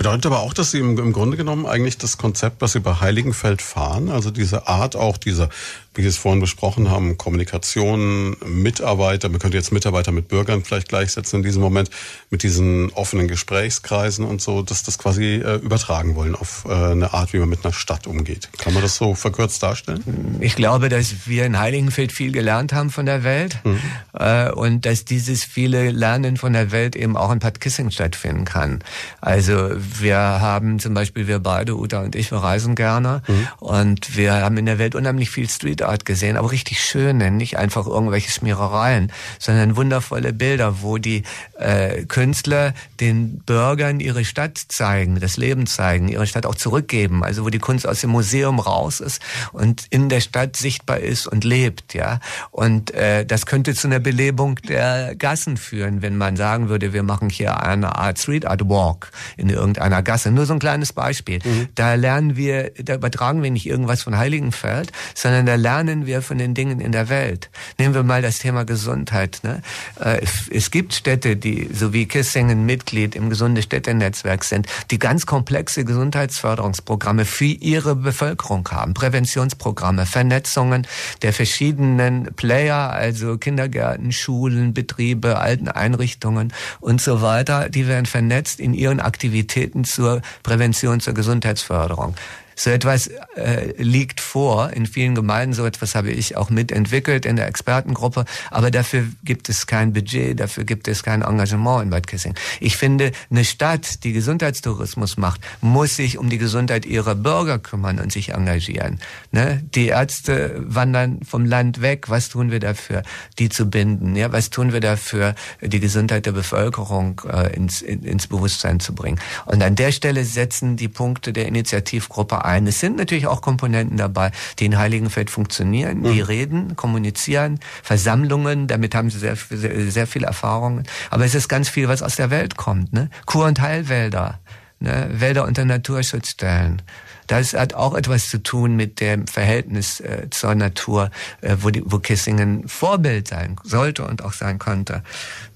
Bedeutet 0.00 0.24
aber 0.24 0.40
auch, 0.40 0.54
dass 0.54 0.70
Sie 0.70 0.78
im, 0.78 0.98
im 0.98 1.12
Grunde 1.12 1.36
genommen 1.36 1.66
eigentlich 1.66 1.98
das 1.98 2.16
Konzept, 2.16 2.62
was 2.62 2.72
Sie 2.72 2.80
bei 2.80 3.00
Heiligenfeld 3.00 3.60
fahren, 3.60 4.08
also 4.08 4.30
diese 4.30 4.66
Art 4.66 4.96
auch 4.96 5.18
dieser, 5.18 5.50
wie 5.92 6.00
Sie 6.00 6.08
es 6.08 6.16
vorhin 6.16 6.40
besprochen 6.40 6.90
haben, 6.90 7.18
Kommunikation, 7.18 8.34
Mitarbeiter, 8.46 9.28
man 9.28 9.40
könnte 9.40 9.58
jetzt 9.58 9.72
Mitarbeiter 9.72 10.10
mit 10.10 10.28
Bürgern 10.28 10.64
vielleicht 10.64 10.88
gleichsetzen 10.88 11.40
in 11.40 11.42
diesem 11.42 11.60
Moment, 11.60 11.90
mit 12.30 12.42
diesen 12.42 12.90
offenen 12.92 13.28
Gesprächskreisen 13.28 14.24
und 14.24 14.40
so, 14.40 14.62
dass 14.62 14.82
das 14.82 14.96
quasi 14.96 15.34
äh, 15.34 15.56
übertragen 15.56 16.14
wollen 16.14 16.34
auf 16.34 16.64
äh, 16.66 16.72
eine 16.72 17.12
Art, 17.12 17.34
wie 17.34 17.38
man 17.38 17.50
mit 17.50 17.62
einer 17.62 17.74
Stadt 17.74 18.06
umgeht. 18.06 18.48
Kann 18.56 18.72
man 18.72 18.82
das 18.82 18.96
so 18.96 19.14
verkürzt 19.14 19.62
darstellen? 19.62 20.38
Ich 20.40 20.56
glaube, 20.56 20.88
dass 20.88 21.26
wir 21.26 21.44
in 21.44 21.58
Heiligenfeld 21.58 22.10
viel 22.10 22.32
gelernt 22.32 22.72
haben 22.72 22.88
von 22.88 23.04
der 23.04 23.22
Welt 23.22 23.58
mhm. 23.64 23.78
äh, 24.14 24.50
und 24.50 24.86
dass 24.86 25.04
dieses 25.04 25.44
viele 25.44 25.90
Lernen 25.90 26.38
von 26.38 26.54
der 26.54 26.72
Welt 26.72 26.96
eben 26.96 27.18
auch 27.18 27.30
in 27.30 27.40
Bad 27.40 27.60
Kissing 27.60 27.90
stattfinden 27.90 28.46
kann. 28.46 28.82
Also 29.20 29.68
wir 29.98 30.16
haben 30.16 30.78
zum 30.78 30.94
Beispiel, 30.94 31.26
wir 31.26 31.40
beide, 31.40 31.76
Uta 31.76 32.00
und 32.00 32.14
ich, 32.14 32.30
wir 32.30 32.38
reisen 32.38 32.74
gerne 32.74 33.22
mhm. 33.26 33.48
und 33.58 34.16
wir 34.16 34.34
haben 34.34 34.56
in 34.56 34.66
der 34.66 34.78
Welt 34.78 34.94
unheimlich 34.94 35.30
viel 35.30 35.48
Street 35.48 35.82
Art 35.82 36.04
gesehen, 36.04 36.36
aber 36.36 36.52
richtig 36.52 36.80
schöne, 36.80 37.30
nicht 37.30 37.56
einfach 37.58 37.86
irgendwelche 37.86 38.30
Schmierereien, 38.30 39.12
sondern 39.38 39.76
wundervolle 39.76 40.32
Bilder, 40.32 40.82
wo 40.82 40.98
die 40.98 41.24
äh, 41.58 42.04
Künstler 42.04 42.74
den 43.00 43.38
Bürgern 43.38 44.00
ihre 44.00 44.24
Stadt 44.24 44.58
zeigen, 44.58 45.18
das 45.20 45.36
Leben 45.36 45.66
zeigen, 45.66 46.08
ihre 46.08 46.26
Stadt 46.26 46.46
auch 46.46 46.54
zurückgeben, 46.54 47.24
also 47.24 47.44
wo 47.44 47.50
die 47.50 47.58
Kunst 47.58 47.86
aus 47.86 48.00
dem 48.00 48.10
Museum 48.10 48.60
raus 48.60 49.00
ist 49.00 49.20
und 49.52 49.86
in 49.90 50.08
der 50.08 50.20
Stadt 50.20 50.56
sichtbar 50.56 51.00
ist 51.00 51.26
und 51.26 51.44
lebt, 51.44 51.94
ja. 51.94 52.20
Und 52.50 52.92
äh, 52.92 53.26
das 53.26 53.46
könnte 53.46 53.74
zu 53.74 53.88
einer 53.88 54.00
Belebung 54.00 54.56
der 54.56 55.14
Gassen 55.16 55.56
führen, 55.56 56.02
wenn 56.02 56.16
man 56.16 56.36
sagen 56.36 56.68
würde, 56.68 56.92
wir 56.92 57.02
machen 57.02 57.30
hier 57.30 57.62
eine 57.62 57.96
Art 57.96 58.18
Street 58.18 58.46
Art 58.46 58.68
Walk 58.68 59.10
in 59.36 59.48
irgendeiner 59.48 59.79
Gasse. 60.02 60.30
Nur 60.30 60.46
so 60.46 60.52
ein 60.52 60.58
kleines 60.58 60.92
Beispiel. 60.92 61.40
Mhm. 61.44 61.68
Da 61.74 61.94
lernen 61.94 62.36
wir, 62.36 62.70
da 62.82 62.94
übertragen 62.94 63.42
wir 63.42 63.50
nicht 63.50 63.66
irgendwas 63.66 64.02
von 64.02 64.16
Heiligenfeld, 64.16 64.92
sondern 65.14 65.46
da 65.46 65.54
lernen 65.54 66.06
wir 66.06 66.22
von 66.22 66.38
den 66.38 66.54
Dingen 66.54 66.80
in 66.80 66.92
der 66.92 67.08
Welt. 67.08 67.50
Nehmen 67.78 67.94
wir 67.94 68.02
mal 68.02 68.22
das 68.22 68.38
Thema 68.38 68.64
Gesundheit. 68.64 69.40
Ne? 69.42 69.62
Äh, 69.98 70.20
es 70.50 70.70
gibt 70.70 70.94
Städte, 70.94 71.36
die, 71.36 71.68
so 71.72 71.92
wie 71.92 72.06
Kissingen 72.06 72.66
Mitglied 72.66 73.14
im 73.14 73.30
Gesunde 73.30 73.62
Städte-Netzwerk 73.62 74.44
sind, 74.44 74.66
die 74.90 74.98
ganz 74.98 75.26
komplexe 75.26 75.84
Gesundheitsförderungsprogramme 75.84 77.24
für 77.24 77.44
ihre 77.44 77.96
Bevölkerung 77.96 78.68
haben. 78.70 78.94
Präventionsprogramme, 78.94 80.06
Vernetzungen 80.06 80.86
der 81.22 81.32
verschiedenen 81.32 82.34
Player, 82.34 82.90
also 82.90 83.38
Kindergärten, 83.38 84.12
Schulen, 84.12 84.74
Betriebe, 84.74 85.38
alten 85.38 85.68
Einrichtungen 85.68 86.52
und 86.80 87.00
so 87.00 87.22
weiter, 87.22 87.68
die 87.68 87.86
werden 87.86 88.06
vernetzt 88.06 88.60
in 88.60 88.74
ihren 88.74 89.00
Aktivitäten 89.00 89.69
zur 89.84 90.22
Prävention, 90.42 91.00
zur 91.00 91.14
Gesundheitsförderung. 91.14 92.14
So 92.60 92.68
etwas 92.68 93.06
äh, 93.36 93.72
liegt 93.78 94.20
vor 94.20 94.70
in 94.74 94.84
vielen 94.84 95.14
Gemeinden. 95.14 95.54
So 95.54 95.64
etwas 95.64 95.94
habe 95.94 96.10
ich 96.10 96.36
auch 96.36 96.50
mitentwickelt 96.50 97.24
in 97.24 97.36
der 97.36 97.46
Expertengruppe. 97.46 98.26
Aber 98.50 98.70
dafür 98.70 99.06
gibt 99.24 99.48
es 99.48 99.66
kein 99.66 99.94
Budget, 99.94 100.38
dafür 100.38 100.64
gibt 100.64 100.86
es 100.86 101.02
kein 101.02 101.22
Engagement 101.22 101.84
in 101.84 101.88
Bad 101.88 102.06
Kissing. 102.06 102.34
Ich 102.60 102.76
finde, 102.76 103.12
eine 103.30 103.46
Stadt, 103.46 104.04
die 104.04 104.12
Gesundheitstourismus 104.12 105.16
macht, 105.16 105.40
muss 105.62 105.96
sich 105.96 106.18
um 106.18 106.28
die 106.28 106.36
Gesundheit 106.36 106.84
ihrer 106.84 107.14
Bürger 107.14 107.58
kümmern 107.58 107.98
und 107.98 108.12
sich 108.12 108.34
engagieren. 108.34 109.00
Ne? 109.32 109.62
Die 109.74 109.86
Ärzte 109.86 110.62
wandern 110.62 111.20
vom 111.26 111.46
Land 111.46 111.80
weg. 111.80 112.10
Was 112.10 112.28
tun 112.28 112.50
wir 112.50 112.60
dafür, 112.60 113.04
die 113.38 113.48
zu 113.48 113.70
binden? 113.70 114.16
Ja, 114.16 114.32
was 114.32 114.50
tun 114.50 114.74
wir 114.74 114.80
dafür, 114.80 115.34
die 115.62 115.80
Gesundheit 115.80 116.26
der 116.26 116.32
Bevölkerung 116.32 117.22
äh, 117.26 117.54
ins, 117.56 117.80
in, 117.80 118.02
ins 118.02 118.26
Bewusstsein 118.26 118.80
zu 118.80 118.94
bringen? 118.94 119.18
Und 119.46 119.62
an 119.62 119.76
der 119.76 119.92
Stelle 119.92 120.26
setzen 120.26 120.76
die 120.76 120.88
Punkte 120.88 121.32
der 121.32 121.46
Initiativgruppe. 121.46 122.49
Es 122.58 122.80
sind 122.80 122.96
natürlich 122.96 123.26
auch 123.26 123.42
Komponenten 123.42 123.96
dabei, 123.96 124.32
die 124.58 124.66
in 124.66 124.78
Heiligenfeld 124.78 125.30
funktionieren, 125.30 126.02
die 126.02 126.20
mhm. 126.20 126.22
reden, 126.22 126.76
kommunizieren, 126.76 127.60
Versammlungen, 127.82 128.66
damit 128.66 128.94
haben 128.94 129.10
sie 129.10 129.18
sehr, 129.18 129.36
sehr, 129.36 129.90
sehr 129.90 130.06
viel 130.06 130.24
Erfahrungen. 130.24 130.84
Aber 131.10 131.24
es 131.24 131.34
ist 131.34 131.48
ganz 131.48 131.68
viel, 131.68 131.88
was 131.88 132.02
aus 132.02 132.16
der 132.16 132.30
Welt 132.30 132.56
kommt. 132.56 132.92
Ne? 132.92 133.10
Kur- 133.26 133.46
und 133.46 133.60
Heilwälder, 133.60 134.40
ne? 134.80 135.08
Wälder 135.12 135.44
unter 135.44 135.64
Naturschutzstellen. 135.64 136.82
Das 137.30 137.54
hat 137.54 137.74
auch 137.74 137.94
etwas 137.94 138.28
zu 138.28 138.42
tun 138.42 138.74
mit 138.74 138.98
dem 138.98 139.28
Verhältnis 139.28 140.00
äh, 140.00 140.26
zur 140.30 140.56
Natur, 140.56 141.12
äh, 141.42 141.58
wo, 141.60 141.70
die, 141.70 141.80
wo 141.86 142.00
Kissingen 142.00 142.66
Vorbild 142.66 143.28
sein 143.28 143.54
sollte 143.62 144.04
und 144.04 144.24
auch 144.24 144.32
sein 144.32 144.58
konnte. 144.58 145.04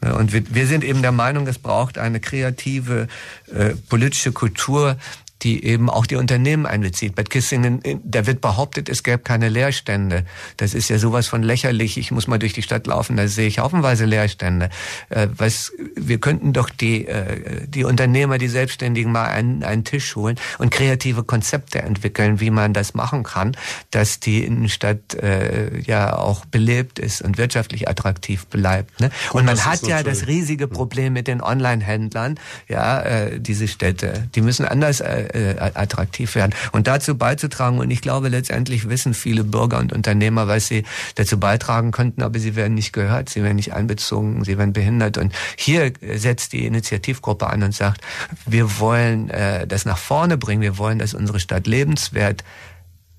Und 0.01 0.32
wir, 0.32 0.45
wir 0.55 0.68
sind 0.68 0.84
eben 0.84 1.03
der 1.03 1.11
Meinung, 1.11 1.49
es 1.49 1.59
braucht 1.59 1.99
eine 1.99 2.20
kreative 2.20 3.09
äh, 3.53 3.70
politische 3.88 4.30
Kultur, 4.30 4.97
die 5.45 5.62
eben 5.64 5.90
auch 5.90 6.07
die 6.07 6.16
Unternehmen 6.16 6.64
einbezieht. 6.64 7.14
Bei 7.14 7.22
Kissingen, 7.22 7.80
da 8.03 8.26
wird 8.26 8.40
behauptet, 8.40 8.88
es 8.88 9.03
gäbe 9.03 9.18
keine 9.18 9.51
Leerstände. 9.51 10.24
Das 10.57 10.72
ist 10.72 10.88
ja 10.88 10.99
sowas 10.99 11.26
von 11.26 11.42
lächerlich. 11.42 11.99
Ich 11.99 12.11
muss 12.11 12.26
mal 12.26 12.38
durch 12.38 12.55
die 12.55 12.62
Stadt 12.62 12.86
laufen, 12.86 13.16
da 13.16 13.28
sehe 13.28 13.47
ich 13.47 13.59
haufenweise 13.59 14.07
Leerstände. 14.07 14.70
Äh, 15.11 15.28
was, 15.36 15.72
wir 15.97 16.18
könnten 16.18 16.55
doch 16.55 16.70
die, 16.70 17.07
äh, 17.07 17.66
die 17.66 17.84
Unternehmer, 17.84 18.38
die 18.38 18.49
Selbstständigen 18.49 19.12
mal 19.12 19.26
einen, 19.26 19.62
einen 19.62 19.84
Tisch 19.84 20.16
holen 20.16 20.36
und 20.59 20.70
kreative 20.70 21.24
Konzepte 21.24 21.82
entwickeln, 21.82 22.40
wie 22.40 22.51
man 22.51 22.72
das 22.72 22.95
machen 22.95 23.22
kann, 23.22 23.57
dass 23.90 24.20
die 24.20 24.45
Innenstadt 24.45 25.14
äh, 25.14 25.78
ja 25.80 26.16
auch 26.16 26.47
belebt 26.47 26.99
ist 26.99 27.20
und 27.20 27.36
wirtschaftlich 27.36 27.86
attraktiv 27.88 28.47
bleibt. 28.47 28.99
Ne? 29.01 29.11
Gut, 29.28 29.40
und 29.40 29.47
man 29.47 29.62
hat 29.64 29.86
ja 29.86 30.03
das 30.03 30.26
riesige 30.26 30.68
Problem 30.68 31.12
mit 31.12 31.28
den 31.28 31.42
Online-Händlern, 31.42 32.38
ja, 32.66 33.03
äh, 33.03 33.40
diese 33.40 33.68
Städte. 33.68 34.28
Die 34.34 34.40
müssen 34.40 34.64
anders 34.64 35.01
äh, 35.01 35.28
äh, 35.35 35.57
attraktiv 35.59 36.35
werden. 36.35 36.55
Und 36.72 36.87
dazu 36.87 37.16
beizutragen, 37.16 37.78
und 37.78 37.91
ich 37.91 38.01
glaube, 38.01 38.28
letztendlich 38.28 38.89
wissen 38.89 39.14
viele 39.14 39.45
Bürger 39.45 39.78
und 39.78 39.93
Unternehmer, 39.93 40.49
was 40.49 40.68
sie 40.68 40.85
dazu 41.14 41.39
beitragen 41.39 41.91
könnten, 41.91 42.22
aber 42.22 42.39
sie 42.39 42.57
werden 42.57 42.74
nicht 42.74 42.93
gehört, 42.93 43.28
sie 43.28 43.43
werden 43.43 43.57
nicht 43.57 43.72
einbezogen, 43.72 44.45
sie 44.45 44.59
werden 44.59 44.72
behindert. 44.72 45.18
Und 45.18 45.35
hier 45.57 45.93
setzt 46.14 46.53
die 46.53 46.66
Initiativgruppe 46.66 47.49
an 47.49 47.62
und 47.62 47.74
sagt, 47.74 48.01
wir 48.47 48.78
wollen 48.78 49.30
äh, 49.30 49.66
das 49.66 49.85
nach 49.85 49.99
vorne 49.99 50.39
bringen, 50.39 50.62
wir 50.62 50.78
wollen, 50.78 50.99
dass 50.99 51.14
unsere 51.14 51.41
Stadt 51.41 51.66
lebenswert 51.66 52.45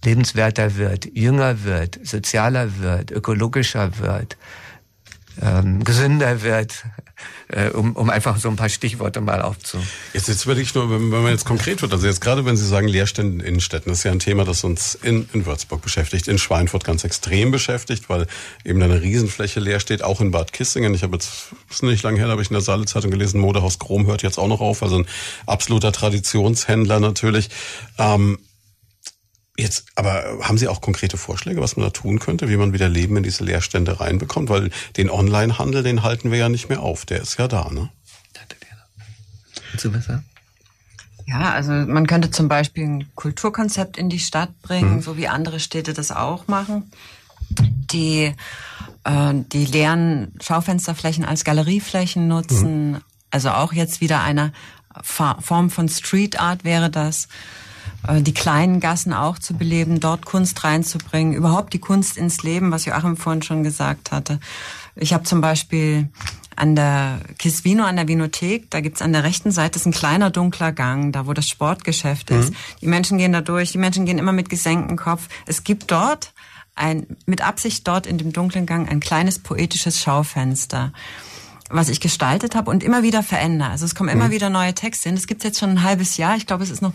lebenswerter 0.04 0.76
wird, 0.76 1.06
jünger 1.16 1.64
wird, 1.64 2.00
sozialer 2.04 2.80
wird, 2.80 3.10
ökologischer 3.12 3.98
wird, 3.98 4.38
ähm, 5.42 5.84
gesünder 5.84 6.42
wird, 6.42 6.86
äh, 7.48 7.70
um, 7.70 7.96
um 7.96 8.10
einfach 8.10 8.38
so 8.38 8.50
ein 8.50 8.56
paar 8.56 8.70
Stichworte 8.70 9.22
mal 9.22 9.42
aufzu. 9.42 9.78
Jetzt, 10.14 10.28
jetzt 10.28 10.48
würde 10.48 10.62
ich 10.62 10.74
nur, 10.74 10.90
wenn 10.90 11.10
man 11.10 11.28
jetzt 11.28 11.46
konkret 11.46 11.82
wird, 11.82 11.94
also 11.94 12.08
jetzt 12.08 12.22
gerade 12.22 12.46
wenn 12.46 12.58
Sie 12.58 12.68
sagen 12.68 12.88
Leerstände 12.88 13.44
in 13.44 13.48
Innenstädten, 13.48 13.90
das 13.90 14.00
ist 14.00 14.04
ja 14.04 14.12
ein 14.12 14.20
Thema, 14.20 14.46
das 14.46 14.64
uns 14.64 14.96
in, 14.96 15.30
in 15.34 15.46
Würzburg 15.46 15.82
beschäftigt, 15.82 16.28
in 16.28 16.38
Schweinfurt 16.38 16.84
ganz 16.84 17.04
extrem 17.04 17.52
beschäftigt, 17.52 18.10
weil 18.10 18.28
eben 18.64 18.82
eine 18.82 19.02
Riesenfläche 19.02 19.60
leer 19.60 19.80
steht, 19.80 20.04
auch 20.04 20.22
in 20.22 20.32
Bad 20.32 20.54
Kissingen. 20.54 20.94
Ich 20.94 21.04
habe 21.04 21.16
jetzt, 21.16 21.54
ist 21.70 21.84
nicht 21.84 22.04
lange 22.04 22.18
her, 22.18 22.28
da 22.28 22.34
habe 22.34 22.42
ich 22.42 22.50
in 22.50 22.56
der 22.56 22.62
Saale-Zeitung 22.62 23.12
gelesen, 23.12 23.40
Modehaus 23.40 23.80
Grom 23.80 24.08
hört 24.08 24.24
jetzt 24.24 24.38
auch 24.38 24.48
noch 24.48 24.62
auf, 24.62 24.84
also 24.84 24.98
ein 25.00 25.06
absoluter 25.46 25.92
Traditionshändler 25.92 27.00
natürlich. 27.00 27.50
Ähm, 27.98 28.40
Jetzt, 29.58 29.86
aber 29.96 30.40
haben 30.42 30.58
Sie 30.58 30.68
auch 30.68 30.82
konkrete 30.82 31.18
Vorschläge, 31.18 31.62
was 31.62 31.78
man 31.78 31.86
da 31.86 31.90
tun 31.90 32.20
könnte, 32.20 32.50
wie 32.50 32.58
man 32.58 32.74
wieder 32.74 32.90
Leben 32.90 33.16
in 33.16 33.24
diese 33.24 33.44
Leerstände 33.44 34.00
reinbekommt? 34.02 34.50
Weil 34.50 34.70
den 34.98 35.10
Onlinehandel, 35.10 35.82
den 35.82 36.04
halten 36.04 36.32
wir 36.32 36.38
ja 36.38 36.50
nicht 36.50 36.68
mehr 36.68 36.82
auf. 36.82 37.06
Der 37.06 37.22
ist 37.22 37.40
ja 37.40 37.48
da, 37.48 37.70
ne? 37.70 37.90
Willst 39.72 39.86
du 39.86 39.94
was 39.94 40.06
sagen? 40.06 40.26
Ja, 41.26 41.52
also 41.52 41.72
man 41.72 42.08
könnte 42.08 42.32
zum 42.32 42.48
Beispiel 42.48 42.86
ein 42.86 43.10
Kulturkonzept 43.16 43.98
in 43.98 44.10
die 44.10 44.20
Stadt 44.20 44.62
bringen, 44.62 44.96
mhm. 44.96 45.02
so 45.02 45.18
wie 45.18 45.28
andere 45.28 45.60
Städte 45.60 45.94
das 45.94 46.12
auch 46.12 46.48
machen. 46.48 46.92
Die 47.50 48.34
äh, 49.04 49.34
die 49.34 49.66
leeren 49.66 50.34
Schaufensterflächen 50.42 51.26
als 51.26 51.44
Galerieflächen 51.44 52.28
nutzen. 52.28 52.92
Mhm. 52.92 53.02
Also 53.32 53.50
auch 53.52 53.74
jetzt 53.74 54.02
wieder 54.02 54.22
eine 54.22 54.54
Form 55.02 55.70
von 55.70 55.90
Street 55.90 56.40
Art 56.40 56.64
wäre 56.64 56.90
das. 56.90 57.28
Äh, 58.08 58.22
die 58.22 58.34
kleinen 58.34 58.80
Gassen 58.80 59.14
auch 59.14 59.40
zu 59.40 59.54
beleben, 59.56 60.00
dort 60.00 60.26
Kunst 60.26 60.64
reinzubringen, 60.64 61.34
überhaupt 61.34 61.74
die 61.74 61.80
Kunst 61.80 62.18
ins 62.18 62.44
Leben, 62.44 62.72
was 62.72 62.86
Joachim 62.86 63.18
vorhin 63.18 63.42
schon 63.42 63.64
gesagt 63.64 64.12
hatte. 64.12 64.40
Ich 64.96 65.14
habe 65.14 65.24
zum 65.24 65.42
Beispiel 65.42 66.10
an 66.56 66.76
der 66.76 67.20
Kisvino, 67.38 67.84
an 67.84 67.98
der 67.98 68.08
Vinothek, 68.08 68.72
da 68.72 68.80
gibt's 68.80 69.02
an 69.02 69.12
der 69.12 69.24
rechten 69.24 69.52
Seite 69.52 69.78
ist 69.78 69.86
ein 69.86 69.92
kleiner 69.92 70.30
dunkler 70.30 70.72
Gang, 70.72 71.12
da 71.12 71.28
wo 71.28 71.34
das 71.34 71.48
Sportgeschäft 71.50 72.32
ist. 72.32 72.52
Mhm. 72.52 72.56
Die 72.82 72.88
Menschen 72.88 73.18
gehen 73.18 73.34
da 73.34 73.42
durch, 73.42 73.74
die 73.74 73.78
Menschen 73.78 74.06
gehen 74.06 74.18
immer 74.18 74.32
mit 74.32 74.50
gesenktem 74.50 74.96
Kopf. 74.96 75.28
Es 75.46 75.66
gibt 75.66 75.92
dort 75.92 76.34
ein, 76.76 77.08
mit 77.26 77.46
Absicht 77.46 77.86
dort 77.88 78.08
in 78.08 78.18
dem 78.18 78.32
dunklen 78.32 78.66
Gang 78.66 78.90
ein 78.90 79.02
kleines 79.02 79.40
poetisches 79.40 80.02
Schaufenster 80.02 80.94
was 81.72 81.90
ich 81.90 82.00
gestaltet 82.00 82.54
habe 82.54 82.70
und 82.70 82.84
immer 82.84 83.02
wieder 83.02 83.24
verändere. 83.24 83.72
Also 83.72 83.86
es 83.86 83.96
kommen 83.96 84.10
immer 84.10 84.28
mhm. 84.28 84.32
wieder 84.32 84.52
neue 84.52 84.76
Texte 84.76 85.10
hin. 85.10 85.16
Das 85.16 85.26
gibt's 85.26 85.44
jetzt 85.44 85.60
schon 85.60 85.72
ein 85.72 85.84
halbes 85.84 86.16
Jahr. 86.16 86.38
Ich 86.38 86.46
glaube, 86.46 86.64
es 86.64 86.70
ist 86.70 86.84
noch 86.84 86.94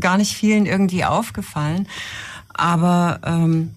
gar 0.00 0.18
nicht 0.18 0.36
vielen 0.36 0.66
irgendwie 0.66 1.04
aufgefallen. 1.04 1.88
Aber 2.54 3.20
ähm, 3.24 3.74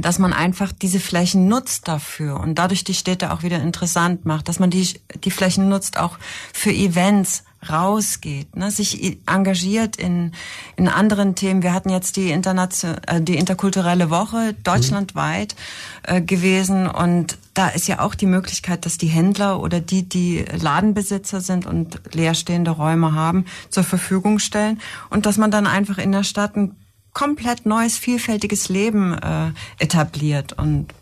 dass 0.00 0.18
man 0.18 0.32
einfach 0.32 0.72
diese 0.72 1.00
Flächen 1.00 1.48
nutzt 1.48 1.88
dafür. 1.88 2.40
Und 2.40 2.56
dadurch 2.56 2.84
die 2.84 2.94
Städte 2.94 3.32
auch 3.32 3.42
wieder 3.42 3.60
interessant 3.60 4.24
macht, 4.24 4.48
dass 4.48 4.58
man 4.58 4.70
die, 4.70 4.88
die 5.24 5.30
Flächen 5.30 5.68
nutzt 5.68 5.98
auch 5.98 6.18
für 6.52 6.70
Events, 6.70 7.44
rausgeht, 7.68 8.54
ne, 8.56 8.70
sich 8.70 9.18
engagiert 9.26 9.96
in, 9.96 10.32
in 10.76 10.88
anderen 10.88 11.34
Themen. 11.34 11.62
Wir 11.62 11.74
hatten 11.74 11.90
jetzt 11.90 12.16
die, 12.16 12.30
Internation, 12.30 12.96
äh, 13.06 13.20
die 13.20 13.36
interkulturelle 13.36 14.10
Woche 14.10 14.54
deutschlandweit 14.62 15.56
äh, 16.04 16.20
gewesen. 16.20 16.86
Und 16.86 17.36
da 17.54 17.68
ist 17.68 17.88
ja 17.88 17.98
auch 18.00 18.14
die 18.14 18.26
Möglichkeit, 18.26 18.86
dass 18.86 18.96
die 18.96 19.08
Händler 19.08 19.60
oder 19.60 19.80
die, 19.80 20.08
die 20.08 20.44
Ladenbesitzer 20.44 21.40
sind 21.40 21.66
und 21.66 22.00
leerstehende 22.12 22.70
Räume 22.70 23.12
haben, 23.12 23.44
zur 23.70 23.82
Verfügung 23.82 24.38
stellen. 24.38 24.80
Und 25.10 25.26
dass 25.26 25.36
man 25.36 25.50
dann 25.50 25.66
einfach 25.66 25.98
in 25.98 26.12
der 26.12 26.24
Stadt 26.24 26.56
ein 26.56 26.76
komplett 27.18 27.66
neues, 27.66 27.98
vielfältiges 27.98 28.68
Leben 28.68 29.12
äh, 29.12 29.50
etabliert 29.80 30.52
und 30.52 30.94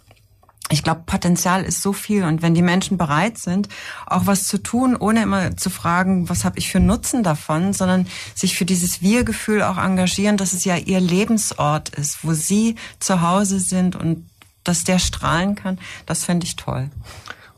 ich 0.71 0.83
glaube, 0.83 1.03
Potenzial 1.05 1.63
ist 1.63 1.83
so 1.83 1.93
viel 1.93 2.25
und 2.25 2.41
wenn 2.41 2.55
die 2.55 2.63
Menschen 2.63 2.97
bereit 2.97 3.37
sind, 3.37 3.69
auch 4.07 4.25
was 4.25 4.45
zu 4.45 4.57
tun, 4.57 4.97
ohne 4.97 5.23
immer 5.23 5.59
zu 5.59 5.69
fragen, 5.69 6.31
was 6.31 6.47
habe 6.47 6.59
ich 6.59 6.71
für 6.71 6.81
Nutzen 6.81 7.23
davon, 7.23 7.75
sondern 7.75 8.07
sich 8.35 8.57
für 8.57 8.65
dieses 8.65 9.03
Wir-Gefühl 9.03 9.63
auch 9.63 9.77
engagieren, 9.77 10.39
dass 10.39 10.55
es 10.55 10.65
ja 10.65 10.77
ihr 10.77 11.01
Lebensort 11.01 11.91
ist, 11.91 12.25
wo 12.25 12.33
sie 12.33 12.77
zu 12.99 13.21
Hause 13.21 13.61
sind 13.61 13.95
und 13.95 14.27
dass 14.65 14.85
der 14.85 14.99
strahlen 14.99 15.55
kann, 15.55 15.79
das 16.07 16.25
fände 16.25 16.47
ich 16.47 16.57
toll. 16.57 16.89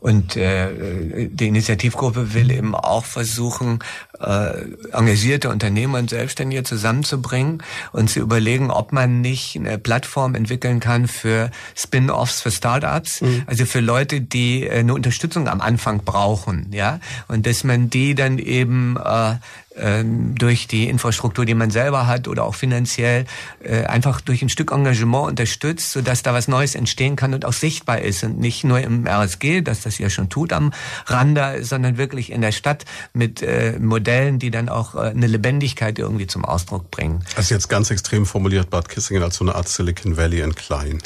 Und 0.01 0.35
äh, 0.37 1.29
die 1.29 1.47
Initiativgruppe 1.47 2.33
will 2.33 2.51
eben 2.51 2.75
auch 2.75 3.05
versuchen, 3.05 3.79
äh, 4.21 4.65
engagierte 4.91 5.49
Unternehmer 5.49 5.99
und 5.99 6.09
Selbstständige 6.09 6.63
zusammenzubringen 6.63 7.63
und 7.91 8.09
zu 8.09 8.19
überlegen, 8.19 8.71
ob 8.71 8.91
man 8.91 9.21
nicht 9.21 9.55
eine 9.55 9.77
Plattform 9.77 10.35
entwickeln 10.35 10.79
kann 10.79 11.07
für 11.07 11.51
Spin-offs 11.75 12.41
für 12.41 12.51
Startups, 12.51 13.21
mhm. 13.21 13.43
also 13.47 13.65
für 13.65 13.79
Leute, 13.79 14.21
die 14.21 14.65
äh, 14.65 14.79
eine 14.79 14.93
Unterstützung 14.93 15.47
am 15.47 15.61
Anfang 15.61 16.03
brauchen, 16.03 16.67
ja, 16.71 16.99
und 17.27 17.45
dass 17.45 17.63
man 17.63 17.89
die 17.89 18.15
dann 18.15 18.37
eben 18.37 18.97
äh, 18.97 19.35
ähm, 19.79 20.35
durch 20.35 20.67
die 20.67 20.89
Infrastruktur, 20.89 21.45
die 21.45 21.53
man 21.53 21.71
selber 21.71 22.07
hat 22.07 22.27
oder 22.27 22.43
auch 22.43 22.55
finanziell 22.55 23.25
äh, 23.63 23.83
einfach 23.85 24.21
durch 24.21 24.41
ein 24.41 24.49
Stück 24.49 24.71
Engagement 24.71 25.27
unterstützt, 25.27 25.91
sodass 25.91 26.23
da 26.23 26.33
was 26.33 26.47
Neues 26.47 26.75
entstehen 26.75 27.15
kann 27.15 27.33
und 27.33 27.45
auch 27.45 27.53
sichtbar 27.53 27.99
ist 27.99 28.23
und 28.23 28.39
nicht 28.39 28.63
nur 28.63 28.79
im 28.79 29.05
RSG, 29.07 29.61
dass 29.61 29.81
das 29.81 29.97
ja 29.97 30.09
schon 30.09 30.29
tut 30.29 30.53
am 30.53 30.73
Rande, 31.05 31.63
sondern 31.63 31.97
wirklich 31.97 32.31
in 32.31 32.41
der 32.41 32.51
Stadt 32.51 32.85
mit 33.13 33.41
äh, 33.41 33.77
Modellen, 34.09 34.39
die 34.39 34.49
dann 34.49 34.69
auch 34.69 34.95
äh, 34.95 35.09
eine 35.09 35.27
Lebendigkeit 35.27 35.99
irgendwie 35.99 36.25
zum 36.25 36.43
Ausdruck 36.43 36.89
bringen. 36.89 37.23
Ist 37.37 37.51
jetzt 37.51 37.69
ganz 37.69 37.91
extrem 37.91 38.25
formuliert 38.25 38.69
Bad 38.69 38.89
Kissingen 38.89 39.21
als 39.21 39.35
so 39.35 39.43
eine 39.43 39.55
Art 39.55 39.67
Silicon 39.67 40.17
Valley 40.17 40.41
in 40.41 40.55
klein. 40.55 40.99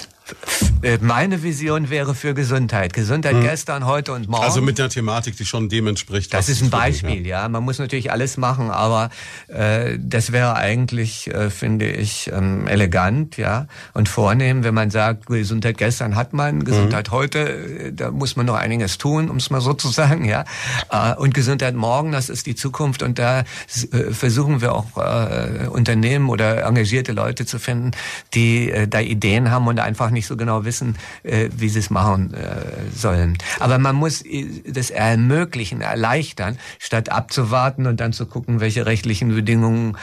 Äh, 0.82 0.98
meine 1.02 1.44
Vision 1.44 1.90
wäre 1.90 2.14
für 2.16 2.34
Gesundheit. 2.34 2.94
Gesundheit 2.94 3.36
hm. 3.36 3.44
gestern, 3.44 3.86
heute 3.86 4.14
und 4.14 4.28
morgen. 4.28 4.44
Also 4.44 4.62
mit 4.62 4.78
der 4.78 4.90
Thematik, 4.90 5.38
die 5.38 5.46
schon 5.46 5.70
dem 5.70 5.88
entspricht. 5.88 6.34
Das 6.34 6.50
ist 6.50 6.62
ein 6.62 6.70
Beispiel, 6.70 7.26
ja. 7.26 7.44
ja. 7.44 7.50
Man 7.50 7.64
muss 7.64 7.80
natürlich 7.80 8.12
alles 8.12 8.38
machen, 8.38 8.70
aber 8.70 9.10
äh, 9.48 9.98
das 10.00 10.32
wäre 10.32 10.56
eigentlich, 10.56 11.34
äh, 11.34 11.50
finde 11.50 11.90
ich, 11.90 12.32
ähm, 12.34 12.68
elegant, 12.68 13.38
ja, 13.38 13.68
und 13.94 14.10
vornehm, 14.10 14.64
wenn 14.64 14.74
man 14.74 14.92
sagt, 14.92 15.28
Gesundheit 15.28 15.78
gestern 15.78 16.16
hat 16.16 16.34
man, 16.34 16.64
Gesundheit 16.64 17.08
hm. 17.08 17.14
heute, 17.14 17.40
äh, 17.40 17.94
da 17.94 18.12
muss 18.12 18.36
man 18.36 18.46
noch 18.46 18.56
einiges 18.56 18.98
tun, 18.98 19.30
um 19.30 19.38
es 19.38 19.50
mal 19.50 19.62
so 19.62 19.74
zu 19.74 19.88
sagen, 19.90 20.26
ja. 20.26 20.44
Äh, 20.92 21.16
und 21.16 21.34
Gesundheit 21.34 21.76
morgen, 21.76 22.12
das 22.12 22.30
ist 22.30 22.46
die 22.46 22.56
Zukunft 22.56 23.04
und 23.04 23.20
da 23.20 23.42
äh, 23.42 24.12
versuchen 24.12 24.62
wir 24.62 24.74
auch 24.74 24.98
äh, 24.98 25.68
Unternehmen 25.68 26.30
oder 26.30 26.66
engagierte 26.66 27.14
Leute 27.14 27.46
zu 27.46 27.60
finden, 27.60 27.92
die 28.34 28.70
äh, 28.70 28.88
da 28.88 29.00
Ideen 29.00 29.52
haben 29.52 29.68
und 29.68 29.80
einfach 29.80 30.10
nicht 30.10 30.23
so 30.28 30.38
genau 30.38 30.66
wissen, 30.66 30.98
äh, 31.24 31.50
wie 31.56 31.70
sie 31.70 31.80
es 31.80 31.90
machen 31.90 32.34
äh, 32.34 32.62
sollen. 32.96 33.38
Aber 33.60 33.78
man 33.78 33.96
muss 33.96 34.22
äh, 34.26 34.46
das 34.68 34.90
ermöglichen, 34.90 35.82
erleichtern, 35.82 36.58
statt 36.80 37.10
abzuwarten 37.10 37.88
und 37.88 38.00
dann 38.00 38.14
zu 38.14 38.26
gucken, 38.26 38.60
welche 38.60 38.86
rechtlichen 38.86 39.34
Bedingungen 39.34 39.98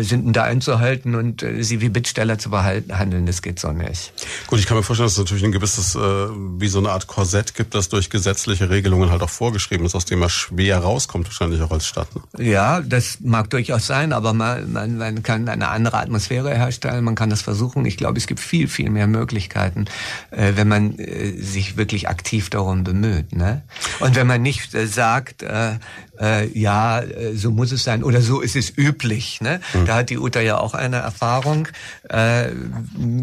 sind 0.00 0.26
denn 0.26 0.32
da 0.32 0.44
einzuhalten 0.44 1.14
und 1.14 1.44
sie 1.60 1.80
wie 1.80 1.88
Bittsteller 1.88 2.38
zu 2.38 2.50
behandeln. 2.50 3.26
Das 3.26 3.42
geht 3.42 3.58
so 3.58 3.72
nicht. 3.72 4.12
Gut, 4.46 4.58
ich 4.58 4.66
kann 4.66 4.76
mir 4.76 4.82
vorstellen, 4.82 5.06
dass 5.06 5.14
es 5.14 5.18
natürlich 5.18 5.44
ein 5.44 5.52
gewisses, 5.52 5.94
wie 5.94 6.68
so 6.68 6.78
eine 6.78 6.90
Art 6.90 7.06
Korsett 7.06 7.54
gibt, 7.54 7.74
das 7.74 7.88
durch 7.88 8.10
gesetzliche 8.10 8.70
Regelungen 8.70 9.10
halt 9.10 9.22
auch 9.22 9.30
vorgeschrieben 9.30 9.86
ist, 9.86 9.94
aus 9.94 10.04
dem 10.04 10.20
man 10.20 10.28
schwer 10.28 10.78
rauskommt, 10.78 11.26
wahrscheinlich 11.26 11.62
auch 11.62 11.70
als 11.70 11.86
Stadt. 11.86 12.08
Ne? 12.14 12.44
Ja, 12.44 12.80
das 12.80 13.18
mag 13.20 13.50
durchaus 13.50 13.86
sein, 13.86 14.12
aber 14.12 14.32
man, 14.32 14.72
man, 14.72 14.98
man 14.98 15.22
kann 15.22 15.48
eine 15.48 15.68
andere 15.68 15.98
Atmosphäre 15.98 16.54
herstellen, 16.54 17.04
man 17.04 17.14
kann 17.14 17.30
das 17.30 17.42
versuchen. 17.42 17.84
Ich 17.86 17.96
glaube, 17.96 18.18
es 18.18 18.26
gibt 18.26 18.40
viel, 18.40 18.68
viel 18.68 18.90
mehr 18.90 19.06
Möglichkeiten 19.06 19.53
Möglichkeiten, 19.54 19.86
äh, 20.30 20.52
wenn 20.56 20.68
man 20.68 20.98
äh, 20.98 21.32
sich 21.40 21.76
wirklich 21.76 22.08
aktiv 22.08 22.50
darum 22.50 22.84
bemüht. 22.84 23.34
Ne? 23.34 23.62
Und 24.00 24.16
wenn 24.16 24.26
man 24.26 24.42
nicht 24.42 24.74
äh, 24.74 24.86
sagt, 24.86 25.42
äh, 25.42 25.74
äh, 26.20 26.58
ja, 26.58 27.00
äh, 27.00 27.34
so 27.34 27.50
muss 27.50 27.72
es 27.72 27.84
sein 27.84 28.02
oder 28.02 28.20
so 28.20 28.40
ist 28.40 28.56
es 28.56 28.76
üblich. 28.76 29.40
Ne? 29.40 29.60
Mhm. 29.72 29.86
Da 29.86 29.96
hat 29.96 30.10
die 30.10 30.18
Uta 30.18 30.40
ja 30.40 30.58
auch 30.58 30.74
eine 30.74 30.96
Erfahrung 30.96 31.68
äh, 32.08 32.50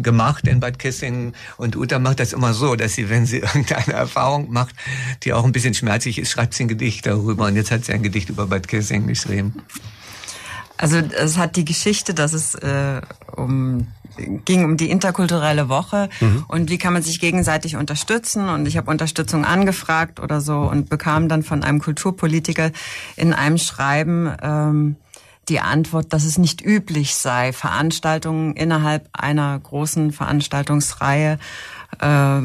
gemacht 0.02 0.46
in 0.46 0.60
Bad 0.60 0.78
Kissingen 0.78 1.34
und 1.56 1.76
Uta 1.76 1.98
macht 1.98 2.20
das 2.20 2.32
immer 2.32 2.54
so, 2.54 2.76
dass 2.76 2.94
sie, 2.94 3.10
wenn 3.10 3.26
sie 3.26 3.38
irgendeine 3.40 3.92
Erfahrung 3.92 4.50
macht, 4.50 4.74
die 5.22 5.32
auch 5.32 5.44
ein 5.44 5.52
bisschen 5.52 5.74
schmerzlich 5.74 6.18
ist, 6.18 6.30
schreibt 6.30 6.54
sie 6.54 6.64
ein 6.64 6.68
Gedicht 6.68 7.06
darüber 7.06 7.46
und 7.46 7.56
jetzt 7.56 7.70
hat 7.70 7.84
sie 7.84 7.92
ein 7.92 8.02
Gedicht 8.02 8.30
über 8.30 8.46
Bad 8.46 8.68
Kissingen 8.68 9.08
geschrieben. 9.08 9.54
Also 10.76 10.98
es 10.98 11.38
hat 11.38 11.56
die 11.56 11.64
Geschichte, 11.64 12.14
dass 12.14 12.32
es 12.32 12.54
äh, 12.56 13.00
um 13.36 13.86
ging 14.16 14.64
um 14.64 14.76
die 14.76 14.90
interkulturelle 14.90 15.68
Woche 15.68 16.08
mhm. 16.20 16.44
und 16.48 16.70
wie 16.70 16.78
kann 16.78 16.92
man 16.92 17.02
sich 17.02 17.20
gegenseitig 17.20 17.76
unterstützen. 17.76 18.48
Und 18.48 18.66
ich 18.66 18.76
habe 18.76 18.90
Unterstützung 18.90 19.44
angefragt 19.44 20.20
oder 20.20 20.40
so 20.40 20.58
und 20.60 20.88
bekam 20.90 21.28
dann 21.28 21.42
von 21.42 21.62
einem 21.64 21.80
Kulturpolitiker 21.80 22.72
in 23.16 23.32
einem 23.32 23.58
Schreiben 23.58 24.30
ähm, 24.42 24.96
die 25.48 25.60
Antwort, 25.60 26.12
dass 26.12 26.24
es 26.24 26.38
nicht 26.38 26.64
üblich 26.64 27.14
sei, 27.14 27.52
Veranstaltungen 27.52 28.54
innerhalb 28.54 29.08
einer 29.12 29.58
großen 29.58 30.12
Veranstaltungsreihe 30.12 31.38
äh, 32.00 32.40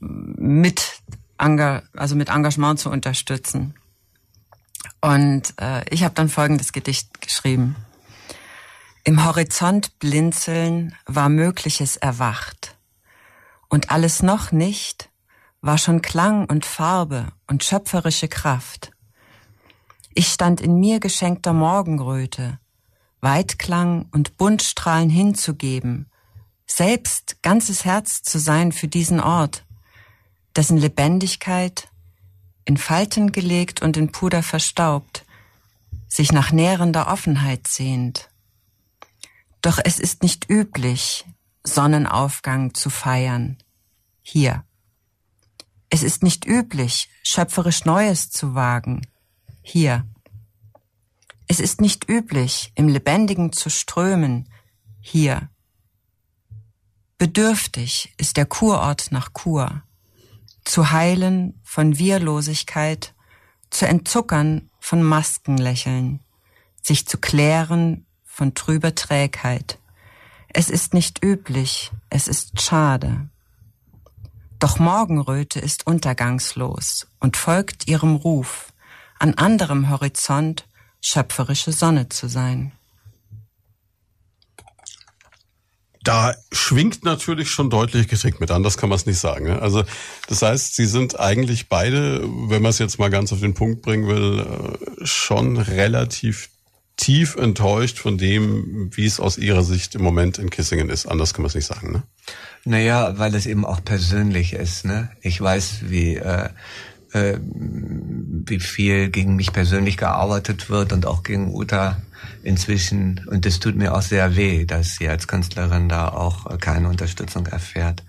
mit, 0.00 1.02
also 1.38 2.16
mit 2.16 2.28
Engagement 2.28 2.78
zu 2.78 2.90
unterstützen. 2.90 3.74
Und 5.00 5.54
äh, 5.60 5.84
ich 5.90 6.04
habe 6.04 6.14
dann 6.14 6.28
folgendes 6.28 6.72
Gedicht 6.72 7.20
geschrieben. 7.20 7.76
Im 9.04 9.24
Horizont 9.24 9.98
blinzeln 10.00 10.94
war 11.06 11.28
Mögliches 11.28 11.96
erwacht. 11.96 12.76
Und 13.68 13.90
alles 13.90 14.22
noch 14.22 14.52
nicht 14.52 15.10
war 15.60 15.78
schon 15.78 16.02
Klang 16.02 16.46
und 16.46 16.64
Farbe 16.64 17.28
und 17.46 17.64
schöpferische 17.64 18.28
Kraft. 18.28 18.90
Ich 20.14 20.28
stand 20.28 20.60
in 20.60 20.78
mir 20.78 21.00
geschenkter 21.00 21.52
Morgenröte, 21.52 22.58
Weitklang 23.20 24.06
und 24.12 24.36
Buntstrahlen 24.36 25.10
hinzugeben, 25.10 26.10
selbst 26.66 27.42
ganzes 27.42 27.84
Herz 27.84 28.22
zu 28.22 28.38
sein 28.38 28.72
für 28.72 28.88
diesen 28.88 29.20
Ort, 29.20 29.64
dessen 30.56 30.76
Lebendigkeit 30.76 31.87
in 32.68 32.76
Falten 32.76 33.32
gelegt 33.32 33.80
und 33.80 33.96
in 33.96 34.12
Puder 34.12 34.42
verstaubt, 34.42 35.24
sich 36.06 36.32
nach 36.32 36.52
nährender 36.52 37.08
Offenheit 37.08 37.66
sehnt. 37.66 38.28
Doch 39.62 39.78
es 39.82 39.98
ist 39.98 40.22
nicht 40.22 40.50
üblich, 40.50 41.24
Sonnenaufgang 41.64 42.74
zu 42.74 42.90
feiern. 42.90 43.56
Hier. 44.20 44.64
Es 45.88 46.02
ist 46.02 46.22
nicht 46.22 46.44
üblich, 46.44 47.08
schöpferisch 47.22 47.86
Neues 47.86 48.30
zu 48.30 48.54
wagen. 48.54 49.06
Hier. 49.62 50.06
Es 51.46 51.60
ist 51.60 51.80
nicht 51.80 52.06
üblich, 52.06 52.72
im 52.74 52.88
Lebendigen 52.88 53.52
zu 53.52 53.70
strömen. 53.70 54.52
Hier. 55.00 55.48
Bedürftig 57.16 58.12
ist 58.18 58.36
der 58.36 58.44
Kurort 58.44 59.10
nach 59.10 59.32
Kur. 59.32 59.82
Zu 60.68 60.90
heilen 60.90 61.58
von 61.64 61.98
Wirlosigkeit, 61.98 63.14
zu 63.70 63.88
entzuckern 63.88 64.68
von 64.78 65.02
Maskenlächeln, 65.02 66.20
sich 66.82 67.08
zu 67.08 67.16
klären 67.16 68.04
von 68.26 68.52
trüber 68.52 68.94
Trägheit. 68.94 69.78
Es 70.48 70.68
ist 70.68 70.92
nicht 70.92 71.24
üblich, 71.24 71.90
es 72.10 72.28
ist 72.28 72.60
schade. 72.60 73.30
Doch 74.58 74.78
Morgenröte 74.78 75.58
ist 75.58 75.86
untergangslos 75.86 77.06
und 77.18 77.38
folgt 77.38 77.88
ihrem 77.88 78.14
Ruf, 78.14 78.74
an 79.18 79.32
anderem 79.38 79.88
Horizont 79.88 80.68
schöpferische 81.00 81.72
Sonne 81.72 82.10
zu 82.10 82.28
sein. 82.28 82.72
Da 86.08 86.34
schwingt 86.50 87.04
natürlich 87.04 87.50
schon 87.50 87.68
deutlich 87.68 88.08
Kritik 88.08 88.40
mit 88.40 88.50
an, 88.50 88.62
das 88.62 88.78
kann 88.78 88.88
man 88.88 88.96
es 88.96 89.04
nicht 89.04 89.18
sagen. 89.18 89.44
Ne? 89.44 89.60
Also 89.60 89.84
das 90.26 90.40
heißt, 90.40 90.74
sie 90.74 90.86
sind 90.86 91.20
eigentlich 91.20 91.68
beide, 91.68 92.22
wenn 92.22 92.62
man 92.62 92.70
es 92.70 92.78
jetzt 92.78 92.98
mal 92.98 93.10
ganz 93.10 93.30
auf 93.30 93.40
den 93.40 93.52
Punkt 93.52 93.82
bringen 93.82 94.08
will, 94.08 94.40
äh, 94.40 95.04
schon 95.04 95.58
relativ 95.58 96.48
tief 96.96 97.36
enttäuscht 97.36 97.98
von 97.98 98.16
dem, 98.16 98.90
wie 98.96 99.04
es 99.04 99.20
aus 99.20 99.36
ihrer 99.36 99.62
Sicht 99.62 99.96
im 99.96 100.02
Moment 100.02 100.38
in 100.38 100.48
Kissingen 100.48 100.88
ist. 100.88 101.04
Anders 101.04 101.34
kann 101.34 101.42
man 101.42 101.48
es 101.48 101.54
nicht 101.54 101.66
sagen, 101.66 101.92
ne? 101.92 102.02
Naja, 102.64 103.18
weil 103.18 103.34
es 103.34 103.44
eben 103.44 103.66
auch 103.66 103.84
persönlich 103.84 104.54
ist, 104.54 104.86
ne? 104.86 105.10
Ich 105.20 105.38
weiß, 105.38 105.90
wie, 105.90 106.16
äh, 106.16 106.48
äh, 107.12 107.38
wie 107.40 108.60
viel 108.60 109.10
gegen 109.10 109.36
mich 109.36 109.52
persönlich 109.52 109.96
gearbeitet 109.96 110.70
wird 110.70 110.92
und 110.92 111.06
auch 111.06 111.22
gegen 111.22 111.54
Uta 111.54 112.02
inzwischen. 112.42 113.20
Und 113.26 113.46
es 113.46 113.60
tut 113.60 113.76
mir 113.76 113.94
auch 113.94 114.02
sehr 114.02 114.36
weh, 114.36 114.64
dass 114.64 114.96
sie 114.96 115.08
als 115.08 115.28
Künstlerin 115.28 115.88
da 115.88 116.08
auch 116.08 116.58
keine 116.58 116.88
Unterstützung 116.88 117.46
erfährt. 117.46 118.02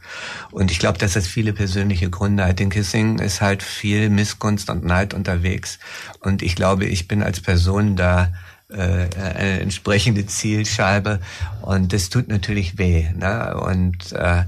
Und 0.51 0.71
ich 0.71 0.79
glaube, 0.79 0.97
dass 0.97 1.13
das 1.13 1.27
viele 1.27 1.53
persönliche 1.53 2.09
Gründe 2.09 2.45
hat. 2.45 2.59
In 2.59 2.69
Kissing 2.69 3.19
ist 3.19 3.41
halt 3.41 3.63
viel 3.63 4.09
Missgunst 4.09 4.69
und 4.69 4.83
Neid 4.83 5.13
unterwegs. 5.13 5.79
Und 6.19 6.41
ich 6.41 6.55
glaube, 6.55 6.85
ich 6.85 7.07
bin 7.07 7.23
als 7.23 7.41
Person 7.41 7.95
da 7.95 8.33
äh, 8.69 9.07
eine 9.17 9.61
entsprechende 9.61 10.25
Zielscheibe 10.25 11.19
und 11.61 11.91
das 11.91 12.09
tut 12.09 12.27
natürlich 12.27 12.77
weh. 12.77 13.09
Ne? 13.15 13.57
Und 13.57 14.11
äh, 14.11 14.43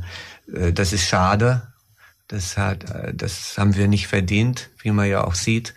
äh, 0.53 0.73
das 0.73 0.93
ist 0.93 1.07
schade. 1.07 1.63
Das 2.31 2.57
hat, 2.57 2.89
äh, 2.89 3.13
das 3.13 3.57
haben 3.57 3.75
wir 3.75 3.87
nicht 3.87 4.07
verdient, 4.07 4.69
wie 4.81 4.91
man 4.91 5.09
ja 5.09 5.23
auch 5.25 5.35
sieht. 5.35 5.73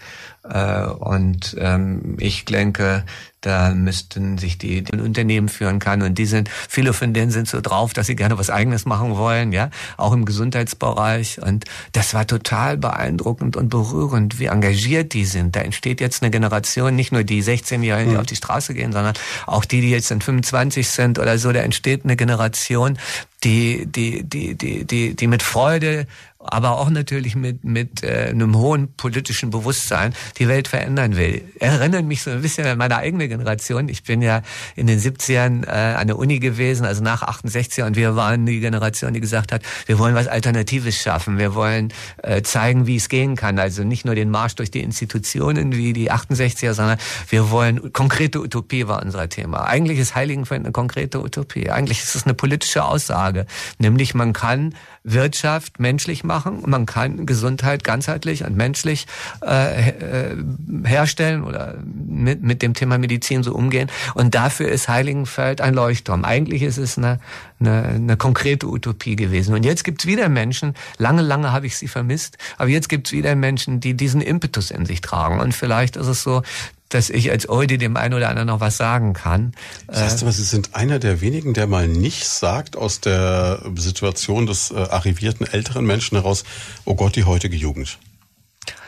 Äh, 0.48 0.84
und 0.84 1.56
ähm, 1.58 2.16
ich 2.20 2.44
denke, 2.44 3.04
da 3.40 3.70
müssten 3.70 4.38
sich 4.38 4.56
die, 4.56 4.82
die 4.82 4.98
Unternehmen 4.98 5.48
führen 5.48 5.78
kann 5.78 6.00
und 6.02 6.16
die 6.16 6.26
sind 6.26 6.48
viele 6.68 6.92
von 6.92 7.12
denen 7.12 7.30
sind 7.30 7.48
so 7.48 7.60
drauf, 7.60 7.92
dass 7.92 8.06
sie 8.06 8.16
gerne 8.16 8.38
was 8.38 8.50
Eigenes 8.50 8.86
machen 8.86 9.16
wollen, 9.16 9.52
ja, 9.52 9.70
auch 9.96 10.12
im 10.12 10.24
Gesundheitsbereich 10.24 11.42
und 11.42 11.64
das 11.92 12.14
war 12.14 12.26
total 12.26 12.76
beeindruckend 12.78 13.56
und 13.56 13.68
berührend, 13.68 14.38
wie 14.38 14.46
engagiert 14.46 15.12
die 15.12 15.24
sind. 15.24 15.56
Da 15.56 15.60
entsteht 15.60 16.00
jetzt 16.00 16.22
eine 16.22 16.30
Generation, 16.30 16.94
nicht 16.94 17.12
nur 17.12 17.24
die 17.24 17.42
16-Jährigen, 17.42 18.10
die 18.10 18.14
mhm. 18.14 18.20
auf 18.20 18.26
die 18.26 18.36
Straße 18.36 18.72
gehen, 18.72 18.92
sondern 18.92 19.14
auch 19.46 19.64
die, 19.64 19.80
die 19.80 19.90
jetzt 19.90 20.10
in 20.10 20.20
25 20.20 20.88
sind 20.88 21.18
oder 21.18 21.36
so. 21.38 21.52
Da 21.52 21.60
entsteht 21.60 22.04
eine 22.04 22.16
Generation, 22.16 22.98
die, 23.44 23.84
die, 23.86 24.22
die, 24.22 24.54
die, 24.54 24.84
die, 24.84 25.14
die 25.14 25.26
mit 25.26 25.42
Freude 25.42 26.06
aber 26.44 26.78
auch 26.78 26.90
natürlich 26.90 27.36
mit, 27.36 27.64
mit 27.64 28.02
äh, 28.02 28.28
einem 28.30 28.56
hohen 28.56 28.92
politischen 28.94 29.50
Bewusstsein 29.50 30.14
die 30.38 30.48
Welt 30.48 30.68
verändern 30.68 31.16
will. 31.16 31.42
Erinnert 31.58 32.04
mich 32.04 32.22
so 32.22 32.30
ein 32.30 32.42
bisschen 32.42 32.66
an 32.66 32.78
meine 32.78 32.96
eigene 32.96 33.28
Generation. 33.28 33.88
Ich 33.88 34.04
bin 34.04 34.22
ja 34.22 34.42
in 34.76 34.86
den 34.86 35.00
70ern 35.00 35.66
äh, 35.66 35.94
an 35.94 36.06
der 36.06 36.18
Uni 36.18 36.38
gewesen, 36.38 36.86
also 36.86 37.02
nach 37.02 37.22
68 37.22 37.84
und 37.84 37.96
wir 37.96 38.16
waren 38.16 38.46
die 38.46 38.60
Generation, 38.60 39.12
die 39.14 39.20
gesagt 39.20 39.52
hat, 39.52 39.62
wir 39.86 39.98
wollen 39.98 40.14
was 40.14 40.28
Alternatives 40.28 40.96
schaffen. 40.96 41.38
Wir 41.38 41.54
wollen 41.54 41.92
äh, 42.22 42.42
zeigen, 42.42 42.86
wie 42.86 42.96
es 42.96 43.08
gehen 43.08 43.36
kann. 43.36 43.58
Also 43.58 43.84
nicht 43.84 44.04
nur 44.04 44.14
den 44.14 44.30
Marsch 44.30 44.54
durch 44.54 44.70
die 44.70 44.80
Institutionen 44.80 45.72
wie 45.72 45.92
die 45.92 46.10
68er, 46.10 46.74
sondern 46.74 46.98
wir 47.28 47.50
wollen, 47.50 47.92
konkrete 47.92 48.40
Utopie 48.40 48.86
war 48.86 49.02
unser 49.02 49.28
Thema. 49.28 49.64
Eigentlich 49.64 49.98
ist 49.98 50.14
Heiligenfeld 50.14 50.60
eine 50.60 50.72
konkrete 50.72 51.22
Utopie. 51.22 51.70
Eigentlich 51.70 52.02
ist 52.02 52.14
es 52.14 52.24
eine 52.24 52.34
politische 52.34 52.84
Aussage. 52.84 53.46
Nämlich 53.78 54.14
man 54.14 54.32
kann 54.32 54.74
Wirtschaft 55.04 55.78
menschlich 55.78 56.24
machen 56.24 56.60
und 56.60 56.70
man 56.70 56.86
kann 56.86 57.26
Gesundheit 57.26 57.84
ganzheitlich 57.84 58.42
und 58.44 58.56
menschlich 58.56 59.06
äh, 59.44 59.90
äh, 59.90 60.36
herstellen 60.84 61.44
oder 61.44 61.76
mit, 61.84 62.42
mit 62.42 62.62
dem 62.62 62.72
Thema 62.72 62.96
Medizin 62.96 63.42
so 63.42 63.54
umgehen. 63.54 63.90
Und 64.14 64.34
dafür 64.34 64.68
ist 64.68 64.88
Heiligenfeld 64.88 65.60
ein 65.60 65.74
Leuchtturm. 65.74 66.24
Eigentlich 66.24 66.62
ist 66.62 66.78
es 66.78 66.96
eine, 66.96 67.20
eine, 67.60 67.82
eine 67.82 68.16
konkrete 68.16 68.66
Utopie 68.66 69.14
gewesen. 69.14 69.54
Und 69.54 69.66
jetzt 69.66 69.84
gibt's 69.84 70.06
wieder 70.06 70.30
Menschen, 70.30 70.72
lange, 70.96 71.20
lange 71.20 71.52
habe 71.52 71.66
ich 71.66 71.76
sie 71.76 71.88
vermisst, 71.88 72.38
aber 72.56 72.70
jetzt 72.70 72.88
gibt's 72.88 73.12
wieder 73.12 73.36
Menschen, 73.36 73.80
die 73.80 73.92
diesen 73.92 74.22
Impetus 74.22 74.70
in 74.70 74.86
sich 74.86 75.02
tragen. 75.02 75.38
Und 75.38 75.54
vielleicht 75.54 75.96
ist 75.96 76.06
es 76.06 76.22
so, 76.22 76.42
dass 76.88 77.10
ich 77.10 77.30
als 77.30 77.48
Eudi 77.48 77.78
dem 77.78 77.96
einen 77.96 78.14
oder 78.14 78.28
anderen 78.28 78.48
noch 78.48 78.60
was 78.60 78.76
sagen 78.76 79.14
kann. 79.14 79.52
Das 79.86 80.00
heißt 80.00 80.22
aber, 80.22 80.32
Sie 80.32 80.44
sind 80.44 80.74
einer 80.74 80.98
der 80.98 81.20
wenigen, 81.20 81.54
der 81.54 81.66
mal 81.66 81.88
nicht 81.88 82.26
sagt 82.26 82.76
aus 82.76 83.00
der 83.00 83.62
Situation 83.76 84.46
des 84.46 84.70
äh, 84.70 84.76
arrivierten 84.76 85.46
älteren 85.46 85.84
Menschen 85.84 86.16
heraus, 86.16 86.44
oh 86.84 86.94
Gott, 86.94 87.16
die 87.16 87.24
heutige 87.24 87.56
Jugend. 87.56 87.98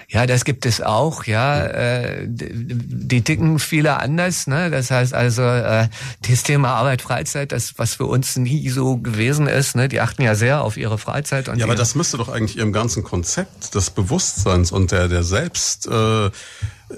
Ja, 0.09 0.27
das 0.27 0.45
gibt 0.45 0.67
es 0.67 0.81
auch, 0.81 1.25
ja. 1.25 1.67
Äh, 1.67 2.27
die 2.29 3.23
ticken 3.23 3.59
viele 3.59 3.99
anders, 3.99 4.47
ne? 4.47 4.71
Das 4.71 4.93
heißt 4.93 5.13
also, 5.13 5.43
äh, 5.43 5.89
das 6.29 6.45
Thema 6.45 6.75
Arbeit, 6.75 7.03
Freizeit, 7.03 7.51
das, 7.51 7.75
was 7.77 7.95
für 7.95 8.07
uns 8.07 8.37
nie 8.37 8.69
so 8.69 8.99
gewesen 8.99 9.49
ist, 9.49 9.75
ne? 9.75 9.89
Die 9.89 10.01
achten 10.01 10.23
ja 10.23 10.37
sehr 10.37 10.63
auf 10.63 10.77
ihre 10.77 10.99
Freizeit. 10.99 11.49
Und 11.49 11.59
ja, 11.59 11.65
aber 11.65 11.75
das 11.75 11.97
müsste 11.97 12.19
doch 12.19 12.29
eigentlich 12.29 12.57
ihrem 12.57 12.73
ganzen 12.73 13.03
Konzept 13.03 13.75
des 13.75 13.91
Bewusstseins 13.91 14.71
und 14.71 14.93
der, 14.93 15.09
der 15.09 15.25
Selbst, 15.25 15.89
äh, 15.89 16.31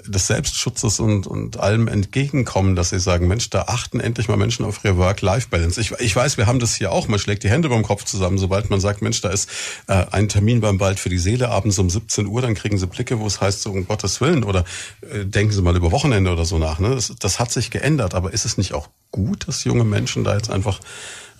des 0.05 0.27
Selbstschutzes 0.27 0.99
und, 0.99 1.25
und 1.25 1.59
allem 1.59 1.87
entgegenkommen, 1.87 2.75
dass 2.75 2.89
sie 2.89 2.99
sagen, 2.99 3.27
Mensch, 3.27 3.49
da 3.49 3.63
achten 3.63 3.99
endlich 3.99 4.27
mal 4.27 4.37
Menschen 4.37 4.65
auf 4.65 4.83
ihre 4.83 4.97
Work-Life-Balance. 4.97 5.81
Ich, 5.81 5.91
ich 5.99 6.15
weiß, 6.15 6.37
wir 6.37 6.45
haben 6.45 6.59
das 6.59 6.75
hier 6.75 6.91
auch, 6.91 7.07
man 7.07 7.19
schlägt 7.19 7.43
die 7.43 7.49
Hände 7.49 7.69
beim 7.69 7.83
Kopf 7.83 8.03
zusammen, 8.05 8.37
sobald 8.37 8.69
man 8.69 8.79
sagt, 8.79 9.01
Mensch, 9.01 9.21
da 9.21 9.29
ist 9.29 9.49
äh, 9.87 10.05
ein 10.11 10.29
Termin 10.29 10.61
beim 10.61 10.79
Wald 10.79 10.99
für 10.99 11.09
die 11.09 11.17
Seele 11.17 11.49
abends 11.49 11.79
um 11.79 11.89
17 11.89 12.27
Uhr, 12.27 12.41
dann 12.41 12.53
kriegen 12.53 12.77
sie 12.77 12.87
Blicke, 12.87 13.19
wo 13.19 13.25
es 13.25 13.41
heißt, 13.41 13.61
so 13.61 13.71
um 13.71 13.87
Gottes 13.87 14.21
Willen, 14.21 14.43
oder 14.43 14.63
äh, 15.01 15.25
denken 15.25 15.53
sie 15.53 15.61
mal 15.61 15.75
über 15.75 15.91
Wochenende 15.91 16.31
oder 16.31 16.45
so 16.45 16.59
nach. 16.59 16.79
Ne? 16.79 16.89
Das, 16.95 17.13
das 17.19 17.39
hat 17.39 17.51
sich 17.51 17.71
geändert, 17.71 18.13
aber 18.13 18.31
ist 18.33 18.45
es 18.45 18.57
nicht 18.57 18.73
auch 18.73 18.89
gut, 19.11 19.47
dass 19.47 19.63
junge 19.63 19.83
Menschen 19.83 20.23
da 20.23 20.35
jetzt 20.35 20.51
einfach 20.51 20.79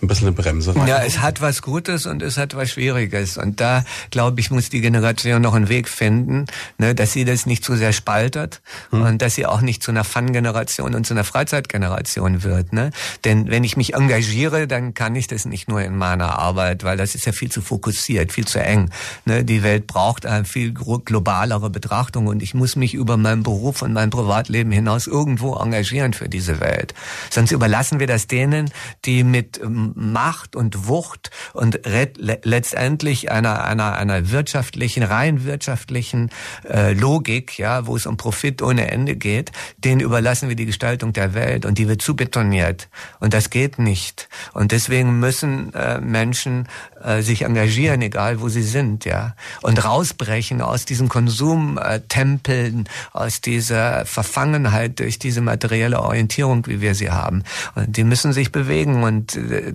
ein 0.02 0.08
bisschen 0.08 0.28
eine 0.28 0.36
Bremse 0.36 0.76
rein. 0.76 0.88
Ja, 0.88 1.04
es 1.04 1.20
hat 1.20 1.42
was 1.42 1.62
Gutes 1.62 2.06
und 2.06 2.22
es 2.22 2.38
hat 2.38 2.56
was 2.56 2.72
Schwieriges. 2.72 3.38
Und 3.38 3.60
da, 3.60 3.84
glaube 4.12 4.40
ich, 4.40 4.50
muss 4.50 4.70
die 4.70 4.82
Generation 4.82 5.42
noch 5.42 5.54
einen 5.54 5.68
Weg 5.68 5.90
finden, 5.90 6.46
ne, 6.78 6.96
dass 6.96 7.14
sie 7.14 7.26
das 7.26 7.46
nicht 7.46 7.66
zu 7.66 7.76
sehr 7.76 7.92
spaltet 7.92 8.62
hm. 8.92 9.02
und 9.02 9.22
dass 9.22 9.36
sie 9.36 9.46
auch 9.46 9.62
nicht 9.62 9.84
zu 9.84 9.92
einer 9.92 10.04
Fun-Generation 10.04 10.96
und 10.96 11.06
zu 11.06 11.14
einer 11.14 11.24
Freizeitgeneration 11.24 12.44
wird. 12.44 12.72
Ne? 12.72 12.92
Denn 13.26 13.50
wenn 13.50 13.64
ich 13.64 13.76
mich 13.76 13.94
engagiere, 13.94 14.68
dann 14.68 14.94
kann 14.94 15.16
ich 15.16 15.28
das 15.28 15.46
nicht 15.46 15.68
nur 15.68 15.82
in 15.82 15.98
meiner 15.98 16.40
Arbeit, 16.40 16.84
weil 16.84 16.98
das 16.98 17.16
ist 17.16 17.26
ja 17.26 17.32
viel 17.32 17.52
zu 17.52 17.62
fokussiert, 17.62 18.32
viel 18.32 18.48
zu 18.48 18.60
eng. 18.60 18.92
Ne? 19.26 19.44
Die 19.44 19.64
Welt 19.64 19.88
braucht 19.88 20.26
eine 20.26 20.46
viel 20.46 20.74
globalere 20.74 21.70
Betrachtung 21.70 22.28
und 22.28 22.42
ich 22.42 22.54
muss 22.54 22.76
mich 22.76 22.94
über 22.94 23.18
meinen 23.18 23.44
Beruf 23.44 23.82
und 23.82 23.94
mein 23.94 24.10
Privatleben 24.10 24.72
hinaus 24.72 25.08
irgendwo 25.08 25.56
engagieren 25.56 26.14
für 26.14 26.30
diese 26.30 26.60
Welt. 26.60 26.94
Sonst 27.30 27.52
überlassen 27.52 28.00
wir 28.00 28.08
das 28.08 28.28
denen, 28.28 28.72
die 29.06 29.24
mit 29.24 29.60
ähm, 29.62 29.89
Macht 29.96 30.56
und 30.56 30.88
Wucht 30.88 31.32
und 31.54 31.80
letztendlich 31.86 33.32
einer, 33.32 33.64
einer, 33.64 33.96
einer 33.96 34.32
wirtschaftlichen, 34.32 35.04
rein 35.04 35.46
wirtschaftlichen 35.46 36.30
äh, 36.68 36.94
Logik, 36.94 37.58
ja, 37.58 37.88
wo 37.88 37.96
es 37.96 38.06
um 38.06 38.18
Profit 38.18 38.62
ohne 38.62 38.92
Ende 38.92 39.16
geht, 39.16 39.52
denen 39.78 40.02
überlassen 40.02 40.50
wir 40.50 40.56
die 40.56 40.66
Gestaltung 40.66 41.14
der 41.14 41.34
Welt 41.34 41.66
und 41.66 41.78
die 41.78 41.88
wird 41.88 42.02
zu 42.02 42.16
betoniert. 42.16 42.90
Und 43.20 43.34
das 43.34 43.50
geht 43.50 43.80
nicht. 43.80 44.30
Und 44.54 44.72
deswegen 44.72 45.20
müssen 45.20 45.74
äh, 45.74 46.00
Menschen 46.00 46.68
äh, 47.04 47.22
sich 47.22 47.44
engagieren, 47.44 48.02
egal 48.02 48.42
wo 48.42 48.50
sie 48.50 48.64
sind, 48.64 49.06
ja, 49.06 49.36
und 49.62 49.84
rausbrechen 49.84 50.62
aus 50.62 50.86
diesen 50.86 51.10
Konsumtempeln, 51.10 52.88
aus 53.14 53.42
dieser 53.42 54.06
Verfangenheit 54.06 55.00
durch 55.00 55.20
diese 55.20 55.42
materielle 55.42 56.02
Orientierung, 56.02 56.66
wie 56.68 56.82
wir 56.82 56.96
sie 56.96 57.12
haben. 57.12 57.44
Und 57.76 57.98
die 57.98 58.04
müssen 58.04 58.34
sich 58.34 58.52
bewegen 58.52 59.04
und 59.04 59.36
äh, 59.36 59.74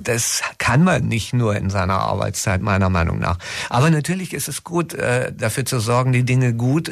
das 0.00 0.42
kann 0.64 0.82
man 0.82 1.08
nicht 1.08 1.34
nur 1.34 1.54
in 1.56 1.68
seiner 1.68 1.98
Arbeitszeit, 1.98 2.62
meiner 2.62 2.88
Meinung 2.88 3.18
nach. 3.18 3.36
Aber 3.68 3.90
natürlich 3.90 4.32
ist 4.32 4.48
es 4.48 4.64
gut, 4.64 4.94
äh, 4.94 5.30
dafür 5.30 5.66
zu 5.66 5.78
sorgen, 5.78 6.14
die 6.14 6.22
Dinge 6.22 6.54
gut 6.54 6.90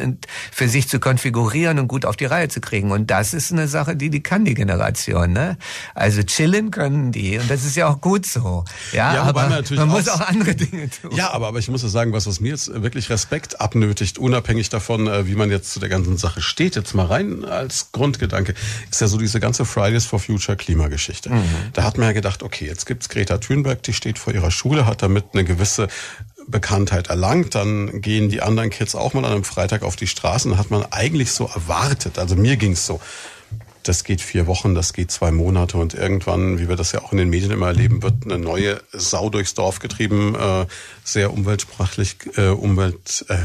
für 0.52 0.68
sich 0.68 0.90
zu 0.90 1.00
konfigurieren 1.00 1.78
und 1.78 1.88
gut 1.88 2.04
auf 2.04 2.16
die 2.16 2.26
Reihe 2.26 2.48
zu 2.48 2.60
kriegen. 2.60 2.90
Und 2.90 3.10
das 3.10 3.32
ist 3.32 3.50
eine 3.50 3.68
Sache, 3.68 3.96
die, 3.96 4.10
die 4.10 4.22
kann 4.22 4.44
die 4.44 4.52
Generation. 4.52 5.32
Ne? 5.32 5.56
Also 5.94 6.22
chillen 6.22 6.70
können 6.70 7.12
die 7.12 7.38
und 7.38 7.50
das 7.50 7.64
ist 7.64 7.74
ja 7.74 7.88
auch 7.88 8.02
gut 8.02 8.26
so. 8.26 8.64
Ja, 8.92 9.14
ja 9.14 9.22
aber 9.22 9.48
man, 9.48 9.64
man 9.70 9.88
muss 9.88 10.06
auch 10.10 10.20
andere 10.20 10.54
Dinge 10.54 10.90
tun. 10.90 11.12
Ja, 11.16 11.30
aber, 11.30 11.48
aber 11.48 11.58
ich 11.58 11.68
muss 11.68 11.80
sagen, 11.80 12.12
was, 12.12 12.26
was 12.26 12.40
mir 12.40 12.50
jetzt 12.50 12.82
wirklich 12.82 13.08
Respekt 13.08 13.58
abnötigt, 13.58 14.18
unabhängig 14.18 14.68
davon, 14.68 15.06
äh, 15.06 15.26
wie 15.26 15.34
man 15.34 15.50
jetzt 15.50 15.72
zu 15.72 15.80
der 15.80 15.88
ganzen 15.88 16.18
Sache 16.18 16.42
steht, 16.42 16.76
jetzt 16.76 16.94
mal 16.94 17.06
rein 17.06 17.46
als 17.46 17.90
Grundgedanke, 17.92 18.52
ist 18.90 19.00
ja 19.00 19.06
so 19.06 19.16
diese 19.16 19.40
ganze 19.40 19.64
Fridays 19.64 20.04
for 20.04 20.18
Future 20.18 20.58
Klimageschichte. 20.58 21.30
Mhm. 21.30 21.42
Da 21.72 21.84
hat 21.84 21.96
man 21.96 22.08
ja 22.08 22.12
gedacht, 22.12 22.42
okay, 22.42 22.66
jetzt 22.66 22.84
gibt's 22.84 23.08
Greta 23.08 23.38
Thunberg, 23.38 23.61
die 23.62 23.92
steht 23.92 24.18
vor 24.18 24.32
ihrer 24.32 24.50
Schule, 24.50 24.86
hat 24.86 25.02
damit 25.02 25.26
eine 25.32 25.44
gewisse 25.44 25.88
Bekanntheit 26.46 27.08
erlangt, 27.08 27.54
dann 27.54 28.00
gehen 28.00 28.28
die 28.28 28.42
anderen 28.42 28.70
Kids 28.70 28.94
auch 28.94 29.14
mal 29.14 29.24
an 29.24 29.32
einem 29.32 29.44
Freitag 29.44 29.82
auf 29.82 29.96
die 29.96 30.06
Straßen, 30.06 30.58
hat 30.58 30.70
man 30.70 30.84
eigentlich 30.90 31.32
so 31.32 31.46
erwartet. 31.46 32.18
Also 32.18 32.36
mir 32.36 32.56
ging's 32.56 32.86
so. 32.86 33.00
Das 33.82 34.04
geht 34.04 34.20
vier 34.20 34.46
Wochen, 34.46 34.74
das 34.76 34.92
geht 34.92 35.10
zwei 35.10 35.32
Monate 35.32 35.76
und 35.76 35.94
irgendwann, 35.94 36.58
wie 36.60 36.68
wir 36.68 36.76
das 36.76 36.92
ja 36.92 37.02
auch 37.02 37.10
in 37.10 37.18
den 37.18 37.30
Medien 37.30 37.50
immer 37.50 37.66
erleben, 37.66 38.02
wird 38.02 38.24
eine 38.24 38.38
neue 38.38 38.80
Sau 38.92 39.28
durchs 39.28 39.54
Dorf 39.54 39.80
getrieben, 39.80 40.36
äh, 40.36 40.66
sehr 41.02 41.32
umweltsprachlich, 41.32 42.16
äh, 42.36 42.48
Umwelt, 42.48 43.24
äh, 43.28 43.36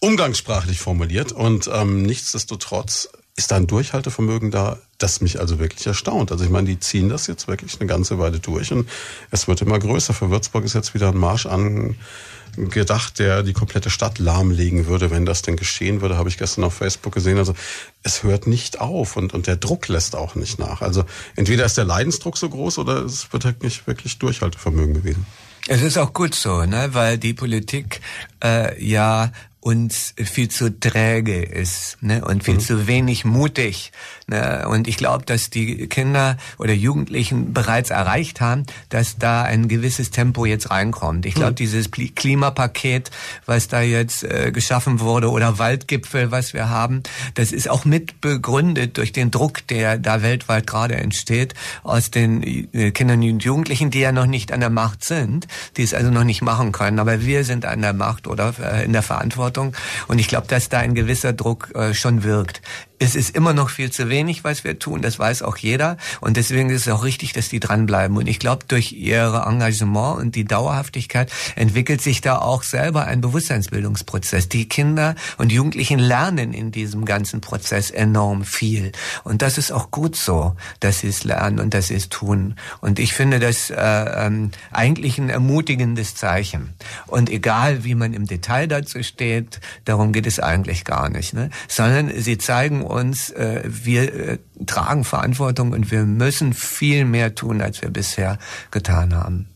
umgangssprachlich 0.00 0.80
formuliert 0.80 1.30
und 1.30 1.70
ähm, 1.72 2.02
nichtsdestotrotz 2.02 3.08
ist 3.36 3.52
da 3.52 3.56
ein 3.56 3.68
Durchhaltevermögen 3.68 4.50
da, 4.50 4.78
das 5.02 5.20
mich 5.20 5.40
also 5.40 5.58
wirklich 5.58 5.86
erstaunt. 5.86 6.30
Also 6.30 6.44
ich 6.44 6.50
meine, 6.50 6.68
die 6.68 6.78
ziehen 6.78 7.08
das 7.08 7.26
jetzt 7.26 7.48
wirklich 7.48 7.80
eine 7.80 7.88
ganze 7.88 8.18
Weile 8.18 8.38
durch 8.38 8.72
und 8.72 8.88
es 9.30 9.48
wird 9.48 9.62
immer 9.62 9.78
größer. 9.78 10.14
Für 10.14 10.30
Würzburg 10.30 10.64
ist 10.64 10.74
jetzt 10.74 10.94
wieder 10.94 11.08
ein 11.08 11.16
Marsch 11.16 11.46
angedacht, 11.46 13.18
der 13.18 13.42
die 13.42 13.52
komplette 13.52 13.90
Stadt 13.90 14.18
lahmlegen 14.18 14.86
würde, 14.86 15.10
wenn 15.10 15.26
das 15.26 15.42
denn 15.42 15.56
geschehen 15.56 16.02
würde, 16.02 16.16
habe 16.16 16.28
ich 16.28 16.38
gestern 16.38 16.64
auf 16.64 16.74
Facebook 16.74 17.14
gesehen. 17.14 17.38
Also 17.38 17.54
es 18.02 18.22
hört 18.22 18.46
nicht 18.46 18.80
auf 18.80 19.16
und, 19.16 19.34
und 19.34 19.46
der 19.46 19.56
Druck 19.56 19.88
lässt 19.88 20.14
auch 20.14 20.34
nicht 20.34 20.58
nach. 20.58 20.82
Also 20.82 21.04
entweder 21.34 21.64
ist 21.64 21.78
der 21.78 21.84
Leidensdruck 21.84 22.36
so 22.36 22.48
groß 22.48 22.78
oder 22.78 23.04
es 23.04 23.32
wird 23.32 23.44
halt 23.44 23.62
nicht 23.62 23.86
wirklich 23.86 24.18
Durchhaltevermögen 24.18 24.94
gewesen. 24.94 25.26
Es 25.68 25.82
ist 25.82 25.98
auch 25.98 26.12
gut 26.12 26.34
so, 26.34 26.64
ne? 26.64 26.90
weil 26.92 27.18
die 27.18 27.34
Politik 27.34 28.00
äh, 28.42 28.82
ja 28.82 29.30
uns 29.60 30.14
viel 30.16 30.48
zu 30.48 30.80
träge 30.80 31.42
ist 31.42 31.98
ne? 32.00 32.24
und 32.24 32.44
viel 32.44 32.54
mhm. 32.54 32.60
zu 32.60 32.86
wenig 32.86 33.24
mutig. 33.24 33.92
Ne? 34.30 34.66
Und 34.68 34.88
ich 34.88 34.96
glaube, 34.96 35.24
dass 35.24 35.50
die 35.50 35.86
Kinder 35.88 36.36
oder 36.58 36.72
Jugendlichen 36.72 37.52
bereits 37.52 37.90
erreicht 37.90 38.40
haben, 38.40 38.64
dass 38.88 39.18
da 39.18 39.42
ein 39.42 39.68
gewisses 39.68 40.10
Tempo 40.10 40.46
jetzt 40.46 40.70
reinkommt. 40.70 41.26
Ich 41.26 41.34
glaube, 41.34 41.52
mhm. 41.52 41.56
dieses 41.56 41.90
Klimapaket, 41.90 43.10
was 43.46 43.68
da 43.68 43.80
jetzt 43.80 44.24
äh, 44.24 44.50
geschaffen 44.52 45.00
wurde, 45.00 45.30
oder 45.30 45.58
Waldgipfel, 45.58 46.30
was 46.30 46.54
wir 46.54 46.68
haben, 46.68 47.02
das 47.34 47.52
ist 47.52 47.68
auch 47.68 47.84
mit 47.84 48.20
begründet 48.20 48.96
durch 48.96 49.12
den 49.12 49.30
Druck, 49.30 49.66
der 49.66 49.98
da 49.98 50.22
weltweit 50.22 50.66
gerade 50.66 50.96
entsteht, 50.96 51.54
aus 51.82 52.10
den 52.10 52.42
äh, 52.72 52.90
Kindern 52.90 53.22
und 53.22 53.44
Jugendlichen, 53.44 53.90
die 53.90 54.00
ja 54.00 54.12
noch 54.12 54.26
nicht 54.26 54.52
an 54.52 54.60
der 54.60 54.70
Macht 54.70 55.04
sind, 55.04 55.46
die 55.76 55.82
es 55.82 55.94
also 55.94 56.10
noch 56.10 56.24
nicht 56.24 56.42
machen 56.42 56.72
können. 56.72 56.98
Aber 56.98 57.22
wir 57.22 57.44
sind 57.44 57.66
an 57.66 57.82
der 57.82 57.92
Macht 57.92 58.26
oder 58.26 58.54
äh, 58.60 58.84
in 58.84 58.92
der 58.92 59.02
Verantwortung 59.02 59.20
Verantwortung. 59.20 59.74
Und 60.08 60.18
ich 60.18 60.28
glaube, 60.28 60.46
dass 60.48 60.68
da 60.68 60.78
ein 60.78 60.94
gewisser 60.94 61.32
Druck 61.32 61.72
äh, 61.74 61.94
schon 61.94 62.22
wirkt. 62.22 62.62
Es 63.02 63.14
ist 63.14 63.34
immer 63.34 63.54
noch 63.54 63.70
viel 63.70 63.90
zu 63.90 64.10
wenig, 64.10 64.44
was 64.44 64.62
wir 64.62 64.78
tun, 64.78 65.00
das 65.00 65.18
weiß 65.18 65.40
auch 65.40 65.56
jeder. 65.56 65.96
Und 66.20 66.36
deswegen 66.36 66.68
ist 66.68 66.82
es 66.82 66.92
auch 66.92 67.02
richtig, 67.02 67.32
dass 67.32 67.48
die 67.48 67.58
dranbleiben. 67.58 68.14
Und 68.18 68.26
ich 68.26 68.38
glaube, 68.38 68.66
durch 68.68 68.92
ihr 68.92 69.42
Engagement 69.46 70.18
und 70.18 70.34
die 70.34 70.44
Dauerhaftigkeit 70.44 71.32
entwickelt 71.56 72.02
sich 72.02 72.20
da 72.20 72.36
auch 72.36 72.62
selber 72.62 73.06
ein 73.06 73.22
Bewusstseinsbildungsprozess. 73.22 74.50
Die 74.50 74.68
Kinder 74.68 75.14
und 75.38 75.50
Jugendlichen 75.50 75.98
lernen 75.98 76.52
in 76.52 76.72
diesem 76.72 77.06
ganzen 77.06 77.40
Prozess 77.40 77.90
enorm 77.90 78.44
viel. 78.44 78.92
Und 79.24 79.40
das 79.40 79.56
ist 79.56 79.72
auch 79.72 79.90
gut 79.90 80.14
so, 80.14 80.54
dass 80.80 81.00
sie 81.00 81.08
es 81.08 81.24
lernen 81.24 81.58
und 81.58 81.72
dass 81.72 81.88
sie 81.88 81.94
es 81.94 82.10
tun. 82.10 82.56
Und 82.82 82.98
ich 82.98 83.14
finde 83.14 83.40
das 83.40 83.70
äh, 83.70 83.76
ähm, 83.78 84.50
eigentlich 84.72 85.16
ein 85.16 85.30
ermutigendes 85.30 86.16
Zeichen. 86.16 86.74
Und 87.06 87.30
egal, 87.30 87.82
wie 87.82 87.94
man 87.94 88.12
im 88.12 88.26
Detail 88.26 88.66
dazu 88.66 89.02
steht, 89.02 89.58
darum 89.86 90.12
geht 90.12 90.26
es 90.26 90.38
eigentlich 90.38 90.84
gar 90.84 91.08
nicht. 91.08 91.32
Ne? 91.32 91.48
Sondern 91.66 92.12
sie 92.14 92.36
zeigen 92.36 92.89
uns, 92.90 93.30
äh, 93.30 93.62
wir 93.64 94.14
äh, 94.14 94.38
tragen 94.66 95.04
Verantwortung 95.04 95.72
und 95.72 95.90
wir 95.90 96.04
müssen 96.04 96.52
viel 96.52 97.04
mehr 97.04 97.34
tun, 97.34 97.60
als 97.60 97.82
wir 97.82 97.90
bisher 97.90 98.38
getan 98.70 99.14
haben. 99.14 99.48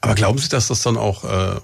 Aber 0.00 0.14
glauben 0.14 0.38
Sie, 0.38 0.48
dass 0.48 0.68
das 0.68 0.82
dann 0.82 0.96
auch 0.96 1.24
äh, 1.24 1.60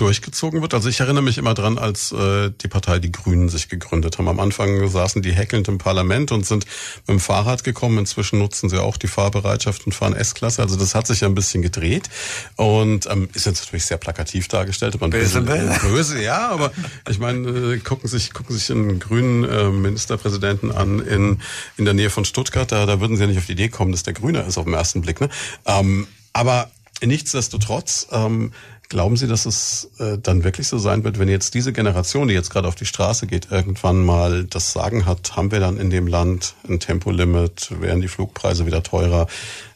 durchgezogen 0.00 0.62
wird? 0.62 0.74
Also 0.74 0.88
ich 0.88 1.00
erinnere 1.00 1.22
mich 1.22 1.38
immer 1.38 1.54
dran, 1.54 1.78
als 1.78 2.12
äh, 2.12 2.50
die 2.50 2.68
Partei 2.68 2.98
Die 2.98 3.12
Grünen 3.12 3.48
sich 3.48 3.68
gegründet 3.68 4.18
haben. 4.18 4.28
Am 4.28 4.40
Anfang 4.40 4.88
saßen 4.88 5.22
die 5.22 5.32
heckelnd 5.32 5.68
im 5.68 5.78
Parlament 5.78 6.32
und 6.32 6.46
sind 6.46 6.66
mit 7.06 7.08
dem 7.08 7.20
Fahrrad 7.20 7.64
gekommen. 7.64 7.98
Inzwischen 7.98 8.38
nutzen 8.38 8.68
sie 8.68 8.80
auch 8.80 8.96
die 8.96 9.08
Fahrbereitschaft 9.08 9.86
und 9.86 9.92
fahren 9.92 10.14
S-Klasse. 10.14 10.62
Also 10.62 10.76
das 10.76 10.94
hat 10.94 11.06
sich 11.06 11.20
ja 11.20 11.28
ein 11.28 11.34
bisschen 11.34 11.62
gedreht 11.62 12.08
und 12.56 13.06
ähm, 13.10 13.28
ist 13.34 13.46
jetzt 13.46 13.64
natürlich 13.64 13.84
sehr 13.84 13.98
plakativ 13.98 14.48
dargestellt. 14.48 15.00
Man 15.00 15.10
böse, 15.10 15.42
böse, 15.42 15.78
böse, 15.82 16.22
ja, 16.22 16.48
aber 16.48 16.72
ich 17.08 17.18
meine, 17.18 17.48
äh, 17.48 17.78
gucken 17.78 18.08
sich 18.08 18.32
gucken 18.32 18.56
sich 18.56 18.70
einen 18.70 18.98
grünen 18.98 19.44
äh, 19.44 19.68
Ministerpräsidenten 19.70 20.72
an 20.72 21.00
in 21.00 21.40
in 21.76 21.84
der 21.84 21.94
Nähe 21.94 22.10
von 22.10 22.24
Stuttgart. 22.24 22.70
Da, 22.72 22.86
da 22.86 23.00
würden 23.00 23.16
sie 23.16 23.22
ja 23.22 23.28
nicht 23.28 23.38
auf 23.38 23.46
die 23.46 23.52
Idee 23.52 23.68
kommen, 23.68 23.92
dass 23.92 24.02
der 24.02 24.14
Grüne 24.14 24.40
ist 24.42 24.58
auf 24.58 24.64
den 24.64 24.74
ersten 24.74 25.02
Blick. 25.02 25.20
Ne? 25.20 25.28
Ähm, 25.66 26.06
aber 26.32 26.70
nichtsdestotrotz 27.02 28.06
ähm, 28.12 28.52
Glauben 28.90 29.16
Sie, 29.16 29.28
dass 29.28 29.46
es 29.46 29.88
äh, 30.00 30.18
dann 30.18 30.42
wirklich 30.42 30.66
so 30.66 30.76
sein 30.76 31.04
wird, 31.04 31.20
wenn 31.20 31.28
jetzt 31.28 31.54
diese 31.54 31.72
Generation, 31.72 32.26
die 32.26 32.34
jetzt 32.34 32.50
gerade 32.50 32.66
auf 32.66 32.74
die 32.74 32.86
Straße 32.86 33.28
geht, 33.28 33.46
irgendwann 33.52 34.04
mal 34.04 34.42
das 34.42 34.72
Sagen 34.72 35.06
hat, 35.06 35.36
haben 35.36 35.52
wir 35.52 35.60
dann 35.60 35.78
in 35.78 35.90
dem 35.90 36.08
Land 36.08 36.56
ein 36.68 36.80
Tempolimit, 36.80 37.70
werden 37.80 38.02
die 38.02 38.08
Flugpreise 38.08 38.66
wieder 38.66 38.82
teurer? 38.82 39.28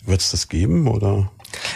Wird 0.05 0.21
es 0.21 0.33
das 0.33 0.49
geben 0.49 0.89
oder? 0.89 1.31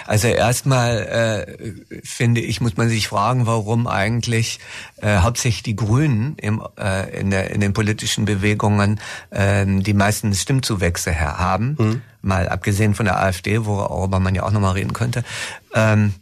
Also 0.04 0.26
erstmal 0.26 1.46
äh, 1.86 2.00
finde 2.02 2.40
ich, 2.40 2.60
muss 2.60 2.76
man 2.76 2.88
sich 2.88 3.06
fragen, 3.06 3.46
warum 3.46 3.86
eigentlich 3.86 4.58
äh, 4.96 5.18
hauptsächlich 5.18 5.62
die 5.62 5.76
Grünen 5.76 6.34
im, 6.38 6.60
äh, 6.76 7.20
in, 7.20 7.30
der, 7.30 7.52
in 7.52 7.60
den 7.60 7.72
politischen 7.72 8.24
Bewegungen 8.24 8.98
äh, 9.30 9.64
die 9.64 9.94
meisten 9.94 10.34
Stimmzuwächse 10.34 11.20
haben. 11.20 11.76
Mhm. 11.78 12.02
Mal 12.20 12.48
abgesehen 12.48 12.96
von 12.96 13.06
der 13.06 13.20
AfD, 13.20 13.64
worüber 13.64 14.18
man 14.18 14.34
ja 14.34 14.42
auch 14.42 14.50
nochmal 14.50 14.72
reden 14.72 14.92
könnte. 14.92 15.22
Ähm, 15.72 16.14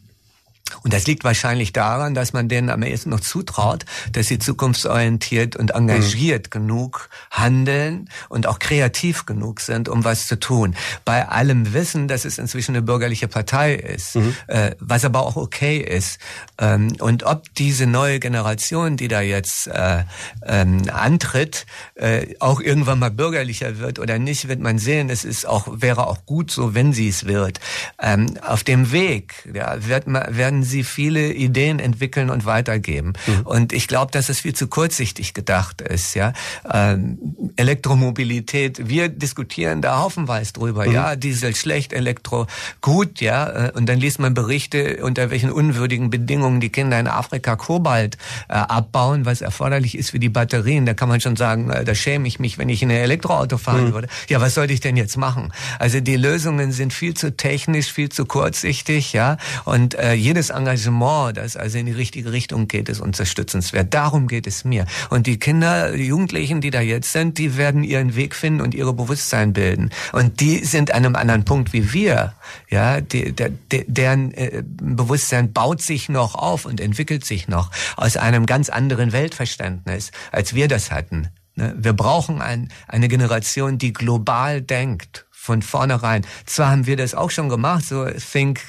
und 0.83 0.93
das 0.93 1.07
liegt 1.07 1.25
wahrscheinlich 1.25 1.73
daran, 1.73 2.15
dass 2.15 2.33
man 2.33 2.49
denen 2.49 2.71
am 2.71 2.83
ehesten 2.83 3.11
noch 3.11 3.21
zutraut, 3.21 3.85
dass 4.13 4.27
sie 4.27 4.39
zukunftsorientiert 4.39 5.57
und 5.57 5.71
engagiert 5.73 6.47
mhm. 6.47 6.51
genug 6.51 7.09
handeln 7.31 8.09
und 8.29 8.47
auch 8.47 8.59
kreativ 8.59 9.27
genug 9.27 9.61
sind, 9.61 9.89
um 9.89 10.05
was 10.05 10.27
zu 10.27 10.39
tun. 10.39 10.77
Bei 11.05 11.29
allem 11.29 11.73
Wissen, 11.73 12.09
dass 12.09 12.25
es 12.25 12.39
inzwischen 12.39 12.73
eine 12.73 12.83
bürgerliche 12.83 13.29
Partei 13.29 13.75
ist, 13.75 14.17
mhm. 14.17 14.35
äh, 14.49 14.73
was 14.79 15.05
aber 15.05 15.21
auch 15.21 15.37
okay 15.37 15.79
ist. 15.79 16.19
Ähm, 16.59 16.93
und 17.01 17.25
ob 17.25 17.53
diese 17.55 17.87
neue 17.87 18.21
Generation, 18.21 18.97
die 18.97 19.09
da 19.09 19.21
jetzt 19.21 19.69
äh, 19.69 20.05
ähm, 20.45 20.83
antritt, 20.93 21.67
äh, 21.95 22.35
auch 22.41 22.61
irgendwann 22.61 22.99
mal 22.99 23.11
bürgerlicher 23.11 23.79
wird 23.79 23.99
oder 23.99 24.19
nicht, 24.19 24.49
wird 24.49 24.61
man 24.61 24.79
sehen. 24.79 25.11
Es 25.11 25.25
ist 25.25 25.47
auch 25.47 25.67
wäre 25.81 26.07
auch 26.07 26.27
gut 26.27 26.51
so, 26.51 26.75
wenn 26.75 26.93
sie 26.93 27.09
es 27.09 27.27
wird. 27.27 27.61
Ähm, 28.01 28.39
auf 28.43 28.65
dem 28.65 28.93
Weg 28.93 29.49
ja, 29.53 29.87
wird 29.87 30.07
man, 30.07 30.37
werden 30.37 30.56
sie 30.63 30.85
viele 30.85 31.33
Ideen 31.33 31.79
entwickeln 31.79 32.31
und 32.31 32.45
weitergeben. 32.45 33.15
Mhm. 33.27 33.41
Und 33.47 33.73
ich 33.73 33.89
glaube, 33.89 34.13
dass 34.13 34.29
es 34.29 34.41
viel 34.41 34.55
zu 34.55 34.69
kurzsichtig 34.69 35.35
gedacht 35.35 35.81
ist. 35.81 36.15
Ja, 36.15 36.33
ähm, 36.73 37.19
Elektromobilität. 37.57 38.89
Wir 38.89 39.09
diskutieren 39.09 39.83
da 39.83 39.99
haufenweise 39.99 40.53
drüber. 40.53 40.87
Mhm. 40.87 40.93
Ja, 40.93 41.17
Diesel 41.17 41.55
schlecht, 41.55 41.93
Elektro 41.93 42.47
gut. 42.81 43.21
Ja, 43.21 43.69
äh, 43.69 43.73
und 43.73 43.87
dann 43.89 43.99
liest 43.99 44.19
man 44.19 44.35
Berichte 44.35 44.99
unter 45.03 45.31
welchen 45.31 45.51
unwürdigen 45.51 46.11
Bedingungen 46.11 46.61
die 46.61 46.71
Kinder 46.71 46.99
in 46.99 47.07
Afrika 47.07 47.57
Kobalt 47.57 48.17
äh, 48.49 48.55
abbauen, 48.55 49.25
was 49.25 49.41
erforderlich 49.41 49.97
ist 49.97 50.11
für 50.11 50.19
die 50.19 50.29
Batterien. 50.29 50.87
Da 50.87 50.95
kann 50.95 51.09
man 51.09 51.21
schon 51.21 51.37
sagen, 51.37 51.71
äh, 51.71 51.85
da 51.85 51.95
schäme 51.95 52.29
ich 52.29 52.39
mich, 52.39 52.59
wenn 52.59 52.69
ich 52.69 52.83
in 52.83 52.91
ein 52.91 52.97
Elektroauto 52.97 53.59
fahren 53.59 53.89
mhm. 53.89 53.93
würde. 53.95 54.09
Ja, 54.29 54.41
was 54.41 54.55
sollte 54.55 54.73
ich 54.73 54.81
denn 54.81 54.97
jetzt 54.97 55.17
machen? 55.17 55.53
Also 55.79 56.01
die 56.01 56.17
Lösungen 56.17 56.73
sind 56.73 56.93
viel 56.93 57.15
zu 57.15 57.37
technisch, 57.37 57.93
viel 57.93 58.09
zu 58.09 58.27
kurzsichtig. 58.27 59.13
Ja, 59.13 59.37
und 59.65 59.95
äh, 59.95 60.15
jedes 60.15 60.46
Engagement, 60.51 61.37
das 61.37 61.57
also 61.57 61.79
in 61.79 61.87
die 61.87 61.93
richtige 61.93 62.33
Richtung 62.33 62.69
geht, 62.69 62.89
ist 62.89 63.01
unterstützenswert. 63.01 63.93
Darum 63.93 64.29
geht 64.29 64.47
es 64.47 64.65
mir. 64.65 64.87
Und 65.11 65.27
die 65.27 65.39
Kinder, 65.39 65.93
die 65.93 66.07
Jugendlichen, 66.07 66.61
die 66.61 66.71
da 66.71 66.81
jetzt 66.81 67.13
sind, 67.13 67.39
die 67.39 67.57
werden 67.57 67.85
ihren 67.85 68.17
Weg 68.17 68.35
finden 68.35 68.61
und 68.61 68.75
ihre 68.75 68.93
Bewusstsein 68.93 69.53
bilden. 69.53 69.91
Und 70.13 70.41
die 70.41 70.65
sind 70.65 70.93
an 70.93 71.05
einem 71.05 71.17
anderen 71.17 71.45
Punkt 71.45 71.73
wie 71.73 71.93
wir. 71.93 72.35
Ja, 72.69 73.01
die, 73.01 73.33
der, 73.33 73.51
deren 73.71 74.33
äh, 74.33 74.63
Bewusstsein 74.65 75.53
baut 75.53 75.83
sich 75.83 76.09
noch 76.09 76.35
auf 76.35 76.65
und 76.65 76.81
entwickelt 76.81 77.25
sich 77.25 77.49
noch 77.49 77.71
aus 77.97 78.17
einem 78.17 78.47
ganz 78.47 78.69
anderen 78.69 79.13
Weltverständnis, 79.13 80.11
als 80.33 80.55
wir 80.55 80.69
das 80.69 80.91
hatten. 80.91 81.29
Ne? 81.57 81.75
Wir 81.77 81.93
brauchen 81.93 82.41
ein, 82.41 82.71
eine 82.87 83.09
Generation, 83.09 83.79
die 83.79 83.93
global 83.93 84.63
denkt 84.63 85.27
von 85.47 85.63
vornherein. 85.63 86.27
Zwar 86.45 86.71
haben 86.71 86.87
wir 86.87 86.97
das 86.97 87.15
auch 87.15 87.31
schon 87.31 87.49
gemacht, 87.49 87.85
so 87.85 88.05
Think 88.05 88.61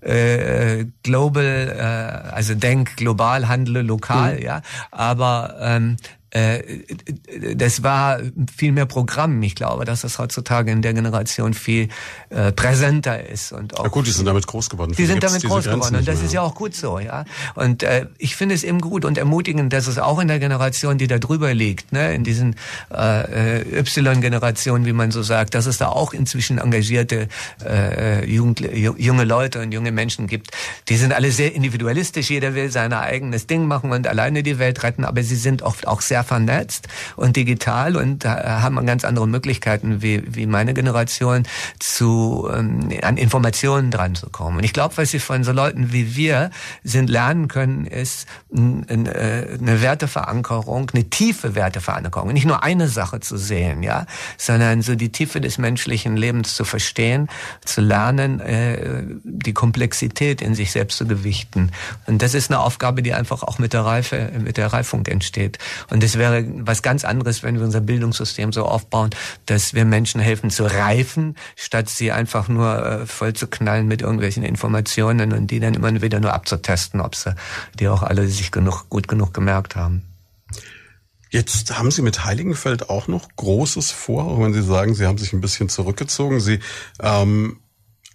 äh, 0.00 0.86
global, 1.02 1.44
äh, 1.44 2.32
also 2.34 2.54
denk 2.54 2.96
global, 2.96 3.48
handle 3.48 3.82
lokal, 3.82 4.36
mhm. 4.36 4.42
ja. 4.42 4.62
Aber 4.90 5.56
ähm, 5.60 5.96
äh, 5.98 6.19
das 6.32 7.82
war 7.82 8.20
viel 8.56 8.70
mehr 8.70 8.86
Programm. 8.86 9.42
Ich 9.42 9.56
glaube, 9.56 9.84
dass 9.84 10.02
das 10.02 10.18
heutzutage 10.18 10.70
in 10.70 10.80
der 10.80 10.94
Generation 10.94 11.54
viel 11.54 11.88
äh, 12.28 12.52
präsenter 12.52 13.28
ist 13.28 13.52
und 13.52 13.76
auch. 13.78 13.84
Ja 13.84 13.90
gut, 13.90 14.06
die 14.06 14.12
sind 14.12 14.26
damit 14.26 14.46
groß 14.46 14.70
geworden. 14.70 14.94
Die 14.96 15.06
sind 15.06 15.22
damit 15.24 15.42
groß 15.42 15.64
geworden 15.64 15.96
und 15.96 16.06
das 16.06 16.22
ist 16.22 16.32
ja 16.32 16.42
auch 16.42 16.54
gut 16.54 16.74
so, 16.74 17.00
ja. 17.00 17.24
Und 17.56 17.82
äh, 17.82 18.06
ich 18.18 18.36
finde 18.36 18.54
es 18.54 18.62
eben 18.62 18.80
gut 18.80 19.04
und 19.04 19.18
ermutigend, 19.18 19.72
dass 19.72 19.88
es 19.88 19.98
auch 19.98 20.20
in 20.20 20.28
der 20.28 20.38
Generation, 20.38 20.98
die 20.98 21.08
da 21.08 21.18
drüber 21.18 21.52
liegt, 21.52 21.92
ne, 21.92 22.14
in 22.14 22.22
diesen 22.22 22.54
äh, 22.94 23.80
Y-Generationen, 23.80 24.86
wie 24.86 24.92
man 24.92 25.10
so 25.10 25.22
sagt, 25.22 25.54
dass 25.54 25.66
es 25.66 25.78
da 25.78 25.88
auch 25.88 26.12
inzwischen 26.12 26.58
engagierte 26.58 27.28
äh, 27.64 28.24
Jugend, 28.24 28.60
junge 28.60 29.24
Leute 29.24 29.60
und 29.60 29.72
junge 29.72 29.90
Menschen 29.90 30.28
gibt. 30.28 30.52
Die 30.88 30.96
sind 30.96 31.12
alle 31.12 31.32
sehr 31.32 31.54
individualistisch. 31.54 32.30
Jeder 32.30 32.54
will 32.54 32.70
sein 32.70 32.92
eigenes 32.92 33.46
Ding 33.48 33.66
machen 33.66 33.90
und 33.90 34.06
alleine 34.06 34.44
die 34.44 34.58
Welt 34.58 34.82
retten, 34.84 35.04
aber 35.04 35.22
sie 35.24 35.36
sind 35.36 35.62
oft 35.62 35.88
auch 35.88 36.00
sehr 36.00 36.19
sehr 36.20 36.24
vernetzt 36.24 36.88
und 37.16 37.36
digital 37.36 37.96
und 37.96 38.24
haben 38.24 38.84
ganz 38.86 39.04
andere 39.04 39.26
Möglichkeiten 39.26 40.02
wie, 40.02 40.22
wie 40.26 40.46
meine 40.46 40.74
Generation 40.74 41.44
zu 41.78 42.48
ähm, 42.52 42.88
an 43.02 43.16
Informationen 43.16 43.90
dran 43.90 44.14
zu 44.14 44.28
kommen. 44.30 44.58
Und 44.58 44.64
ich 44.64 44.72
glaube, 44.72 44.96
was 44.96 45.10
sie 45.10 45.18
von 45.18 45.44
so 45.44 45.52
Leuten 45.52 45.92
wie 45.92 46.16
wir 46.16 46.50
sind 46.84 47.08
lernen 47.10 47.48
können, 47.48 47.86
ist 47.86 48.26
eine, 48.54 49.14
äh, 49.14 49.58
eine 49.58 49.82
Werteverankerung, 49.82 50.90
eine 50.92 51.08
tiefe 51.08 51.54
Werteverankerung, 51.54 52.32
nicht 52.32 52.46
nur 52.46 52.62
eine 52.62 52.88
Sache 52.88 53.20
zu 53.20 53.36
sehen, 53.36 53.82
ja, 53.82 54.06
sondern 54.36 54.82
so 54.82 54.94
die 54.94 55.12
Tiefe 55.12 55.40
des 55.40 55.58
menschlichen 55.58 56.16
Lebens 56.16 56.54
zu 56.54 56.64
verstehen, 56.64 57.28
zu 57.64 57.80
lernen, 57.80 58.40
äh, 58.40 59.04
die 59.24 59.52
Komplexität 59.52 60.42
in 60.42 60.54
sich 60.54 60.72
selbst 60.72 60.98
zu 60.98 61.06
gewichten. 61.06 61.70
Und 62.06 62.22
das 62.22 62.34
ist 62.34 62.50
eine 62.50 62.60
Aufgabe, 62.60 63.02
die 63.02 63.14
einfach 63.14 63.42
auch 63.42 63.58
mit 63.58 63.72
der 63.72 63.84
Reife, 63.84 64.32
mit 64.38 64.56
der 64.56 64.72
Reifung 64.72 65.06
entsteht. 65.06 65.58
Und 65.88 66.02
es 66.10 66.18
wäre 66.18 66.44
was 66.66 66.82
ganz 66.82 67.04
anderes, 67.04 67.44
wenn 67.44 67.56
wir 67.56 67.64
unser 67.64 67.80
Bildungssystem 67.80 68.52
so 68.52 68.64
aufbauen, 68.64 69.10
dass 69.46 69.74
wir 69.74 69.84
Menschen 69.84 70.20
helfen 70.20 70.50
zu 70.50 70.64
reifen, 70.64 71.36
statt 71.54 71.88
sie 71.88 72.10
einfach 72.10 72.48
nur 72.48 72.84
äh, 72.84 73.06
voll 73.06 73.32
zu 73.34 73.46
knallen 73.46 73.86
mit 73.86 74.02
irgendwelchen 74.02 74.42
Informationen 74.42 75.32
und 75.32 75.46
die 75.52 75.60
dann 75.60 75.74
immer 75.74 76.02
wieder 76.02 76.18
nur 76.18 76.32
abzutesten, 76.32 77.00
ob 77.00 77.14
sie 77.14 77.34
die 77.78 77.86
auch 77.86 78.02
alle 78.02 78.26
sich 78.26 78.50
genug, 78.50 78.88
gut 78.88 79.06
genug 79.06 79.32
gemerkt 79.32 79.76
haben. 79.76 80.02
Jetzt 81.30 81.78
haben 81.78 81.92
Sie 81.92 82.02
mit 82.02 82.24
Heiligenfeld 82.24 82.90
auch 82.90 83.06
noch 83.06 83.28
Großes 83.36 83.92
vor, 83.92 84.24
auch 84.24 84.40
wenn 84.40 84.52
Sie 84.52 84.62
sagen, 84.62 84.94
Sie 84.94 85.06
haben 85.06 85.16
sich 85.18 85.32
ein 85.32 85.40
bisschen 85.40 85.68
zurückgezogen. 85.68 86.40
Sie 86.40 86.58
ähm, 87.00 87.60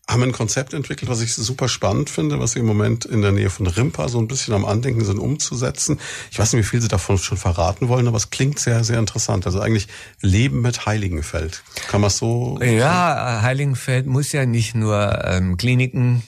haben 0.08 0.22
ein 0.22 0.32
Konzept 0.32 0.74
entwickelt, 0.74 1.10
was 1.10 1.22
ich 1.22 1.34
super 1.34 1.68
spannend 1.68 2.10
finde, 2.10 2.40
was 2.40 2.52
sie 2.52 2.60
im 2.60 2.66
Moment 2.66 3.06
in 3.06 3.22
der 3.22 3.32
Nähe 3.32 3.50
von 3.50 3.66
Rimpa 3.66 4.08
so 4.08 4.20
ein 4.20 4.28
bisschen 4.28 4.54
am 4.54 4.64
Andenken 4.64 5.04
sind, 5.04 5.18
umzusetzen. 5.18 6.00
Ich 6.32 6.38
weiß 6.38 6.54
nicht, 6.54 6.64
wie 6.64 6.70
viel 6.70 6.82
sie 6.82 6.88
davon 6.88 7.18
schon 7.18 7.38
verraten 7.38 7.88
wollen, 7.88 8.08
aber 8.08 8.18
es 8.18 8.30
klingt 8.30 8.60
sehr, 8.60 8.84
sehr 8.84 9.00
interessant. 9.00 9.48
Also 9.48 9.60
eigentlich 9.60 9.88
Leben 10.22 10.62
mit 10.62 10.86
Heiligenfeld. 10.86 11.64
Kann 11.88 12.02
man 12.02 12.12
so? 12.12 12.60
Ja, 12.62 13.42
Heiligenfeld 13.42 14.06
muss 14.06 14.32
ja 14.32 14.46
nicht 14.46 14.76
nur 14.76 15.24
ähm, 15.26 15.58
Kliniken 15.58 16.22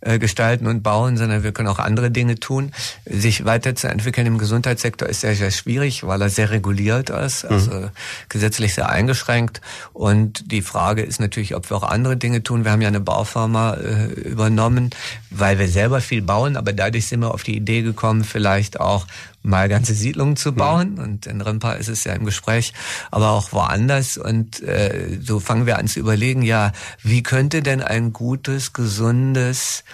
äh, 0.00 0.18
gestalten 0.18 0.66
und 0.66 0.82
bauen, 0.82 1.16
sondern 1.16 1.42
wir 1.42 1.52
können 1.52 1.68
auch 1.68 1.78
andere 1.78 2.10
Dinge 2.10 2.36
tun. 2.36 2.72
Sich 3.04 3.44
weiterzuentwickeln 3.44 4.26
im 4.26 4.38
Gesundheitssektor 4.38 5.08
ist 5.08 5.20
sehr, 5.20 5.34
sehr 5.34 5.50
schwierig, 5.50 6.06
weil 6.06 6.20
er 6.22 6.30
sehr 6.30 6.50
reguliert 6.50 7.10
ist, 7.10 7.44
mhm. 7.44 7.50
also 7.50 7.70
mhm. 7.72 7.90
gesetzlich 8.28 8.74
sehr 8.74 8.88
eingeschränkt. 8.88 9.60
Und 9.92 10.50
die 10.50 10.62
Frage 10.62 11.02
ist 11.02 11.20
natürlich, 11.20 11.54
ob 11.54 11.70
wir 11.70 11.76
auch 11.76 11.82
andere 11.82 12.16
Dinge 12.16 12.42
tun. 12.42 12.64
Wir 12.64 12.72
haben 12.72 12.82
ja 12.82 12.88
eine 12.88 13.00
Baufirma 13.00 13.74
äh, 13.74 14.06
übernommen, 14.06 14.90
weil 15.30 15.58
wir 15.58 15.68
selber 15.68 16.00
viel 16.00 16.22
bauen, 16.22 16.56
aber 16.56 16.72
dadurch 16.72 17.06
sind 17.06 17.20
wir 17.20 17.32
auf 17.32 17.42
die 17.42 17.56
Idee 17.56 17.82
gekommen, 17.82 18.24
vielleicht 18.24 18.80
auch 18.80 19.06
mal 19.44 19.68
ganze 19.68 19.94
Siedlungen 19.94 20.36
zu 20.36 20.52
bauen. 20.52 20.94
Mhm. 20.94 20.98
Und 20.98 21.26
in 21.26 21.40
Rimpa 21.40 21.74
ist 21.74 21.88
es 21.88 22.04
ja 22.04 22.14
im 22.14 22.24
Gespräch, 22.24 22.72
aber 23.10 23.30
auch 23.30 23.52
woanders. 23.52 24.16
Und 24.16 24.62
äh, 24.62 25.18
so 25.22 25.38
fangen 25.38 25.66
wir 25.66 25.78
an 25.78 25.86
zu 25.86 26.00
überlegen, 26.00 26.42
ja, 26.42 26.72
wie 27.02 27.22
könnte 27.22 27.62
denn 27.62 27.82
ein 27.82 28.12
gutes, 28.12 28.72
gesundes, 28.72 29.84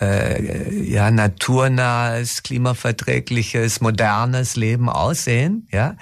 äh, 0.00 0.74
ja, 0.84 1.10
naturnahes, 1.10 2.42
klimaverträgliches, 2.42 3.80
modernes 3.80 4.56
Leben 4.56 4.88
aussehen, 4.88 5.68
ja? 5.70 5.96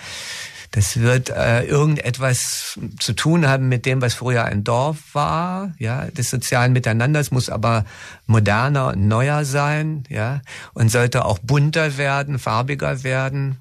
Das 0.76 1.00
wird 1.00 1.30
äh, 1.30 1.62
irgendetwas 1.62 2.78
zu 2.98 3.14
tun 3.14 3.48
haben 3.48 3.70
mit 3.70 3.86
dem, 3.86 4.02
was 4.02 4.12
früher 4.12 4.44
ein 4.44 4.62
Dorf 4.62 4.98
war, 5.14 5.72
ja, 5.78 6.04
des 6.10 6.28
sozialen 6.28 6.74
Miteinanders, 6.74 7.30
muss 7.30 7.48
aber 7.48 7.86
moderner 8.26 8.88
und 8.88 9.08
neuer 9.08 9.46
sein, 9.46 10.04
ja, 10.10 10.42
und 10.74 10.90
sollte 10.90 11.24
auch 11.24 11.38
bunter 11.38 11.96
werden, 11.96 12.38
farbiger 12.38 13.04
werden. 13.04 13.56